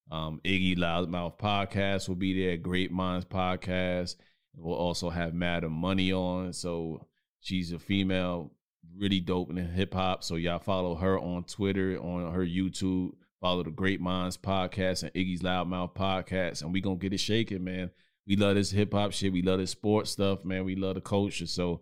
Um, 0.09 0.39
Iggy 0.45 0.77
Loudmouth 0.77 1.37
podcast 1.37 2.07
will 2.07 2.15
be 2.15 2.41
there. 2.41 2.55
Great 2.55 2.93
Minds 2.93 3.25
podcast. 3.25 4.15
We'll 4.55 4.73
also 4.73 5.09
have 5.09 5.33
Madam 5.33 5.73
Money 5.73 6.13
on. 6.13 6.53
So 6.53 7.07
she's 7.41 7.73
a 7.73 7.79
female, 7.79 8.53
really 8.95 9.19
dope 9.19 9.49
in 9.49 9.57
hip 9.57 9.93
hop. 9.93 10.23
So 10.23 10.35
y'all 10.35 10.59
follow 10.59 10.95
her 10.95 11.19
on 11.19 11.43
Twitter, 11.43 11.99
on 12.01 12.31
her 12.31 12.45
YouTube. 12.45 13.11
Follow 13.41 13.63
the 13.63 13.71
Great 13.71 13.99
Minds 13.99 14.37
podcast 14.37 15.03
and 15.03 15.13
Iggy's 15.13 15.41
Loudmouth 15.41 15.93
podcast, 15.93 16.61
and 16.61 16.71
we 16.71 16.79
gonna 16.79 16.95
get 16.95 17.13
it 17.13 17.19
shaking, 17.19 17.65
man 17.65 17.91
we 18.29 18.35
love 18.35 18.55
this 18.55 18.69
hip 18.69 18.93
hop 18.93 19.11
shit. 19.11 19.33
We 19.33 19.41
love 19.41 19.57
this 19.57 19.71
sports 19.71 20.11
stuff, 20.11 20.45
man. 20.45 20.63
We 20.63 20.75
love 20.75 20.93
the 20.93 21.01
culture. 21.01 21.47
So 21.47 21.81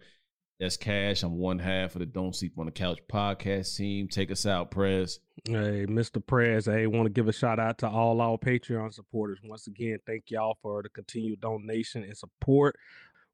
that's 0.61 0.77
Cash. 0.77 1.21
I'm 1.21 1.37
one 1.37 1.59
half 1.59 1.93
of 1.93 1.99
the 1.99 2.05
Don't 2.05 2.33
Sleep 2.33 2.53
on 2.57 2.67
the 2.67 2.71
Couch 2.71 2.99
podcast 3.11 3.75
team. 3.75 4.07
Take 4.07 4.31
us 4.31 4.45
out, 4.45 4.71
Prez. 4.71 5.19
Hey, 5.43 5.85
Mr. 5.87 6.25
Prez. 6.25 6.65
Hey, 6.65 6.87
want 6.87 7.05
to 7.05 7.11
give 7.11 7.27
a 7.27 7.33
shout 7.33 7.59
out 7.59 7.77
to 7.79 7.89
all 7.89 8.21
our 8.21 8.37
Patreon 8.37 8.93
supporters. 8.93 9.39
Once 9.43 9.67
again, 9.67 9.99
thank 10.07 10.31
y'all 10.31 10.57
for 10.61 10.81
the 10.81 10.89
continued 10.89 11.41
donation 11.41 12.03
and 12.03 12.17
support 12.17 12.77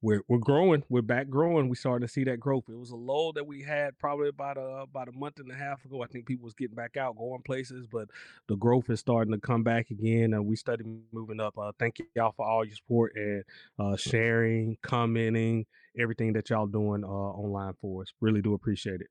we're 0.03 0.21
we're 0.27 0.38
growing. 0.38 0.84
We're 0.89 1.01
back 1.01 1.30
growing. 1.30 1.69
We 1.69 1.77
starting 1.77 2.05
to 2.05 2.11
see 2.11 2.25
that 2.25 2.39
growth. 2.39 2.65
It 2.67 2.77
was 2.77 2.91
a 2.91 2.95
lull 2.95 3.31
that 3.34 3.47
we 3.47 3.63
had 3.63 3.97
probably 3.97 4.27
about 4.27 4.57
a 4.57 4.81
about 4.81 5.07
a 5.07 5.13
month 5.13 5.39
and 5.39 5.49
a 5.49 5.55
half 5.55 5.84
ago. 5.85 6.03
I 6.03 6.07
think 6.07 6.25
people 6.25 6.43
was 6.43 6.53
getting 6.53 6.75
back 6.75 6.97
out, 6.97 7.15
going 7.15 7.41
places, 7.41 7.88
but 7.89 8.09
the 8.49 8.57
growth 8.57 8.89
is 8.89 8.99
starting 8.99 9.34
to 9.34 9.39
come 9.39 9.63
back 9.63 9.89
again, 9.89 10.34
and 10.34 10.45
we 10.45 10.57
started 10.57 10.85
moving 11.13 11.39
up. 11.39 11.57
Uh, 11.57 11.71
thank 11.80 12.01
y'all 12.15 12.34
for 12.35 12.45
all 12.45 12.65
your 12.65 12.75
support 12.75 13.13
and 13.15 13.43
uh, 13.80 13.95
sharing, 13.95 14.77
commenting, 14.84 15.65
everything 15.97 16.34
that 16.34 16.49
y'all 16.49 16.67
doing 16.67 17.05
uh, 17.05 17.07
online 17.07 17.73
for 17.81 18.01
us. 18.01 18.11
Really 18.19 18.41
do 18.41 18.53
appreciate 18.53 18.99
it. 18.99 19.07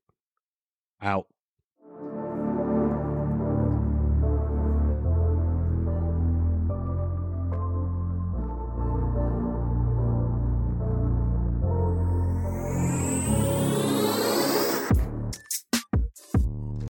Out. 1.01 1.25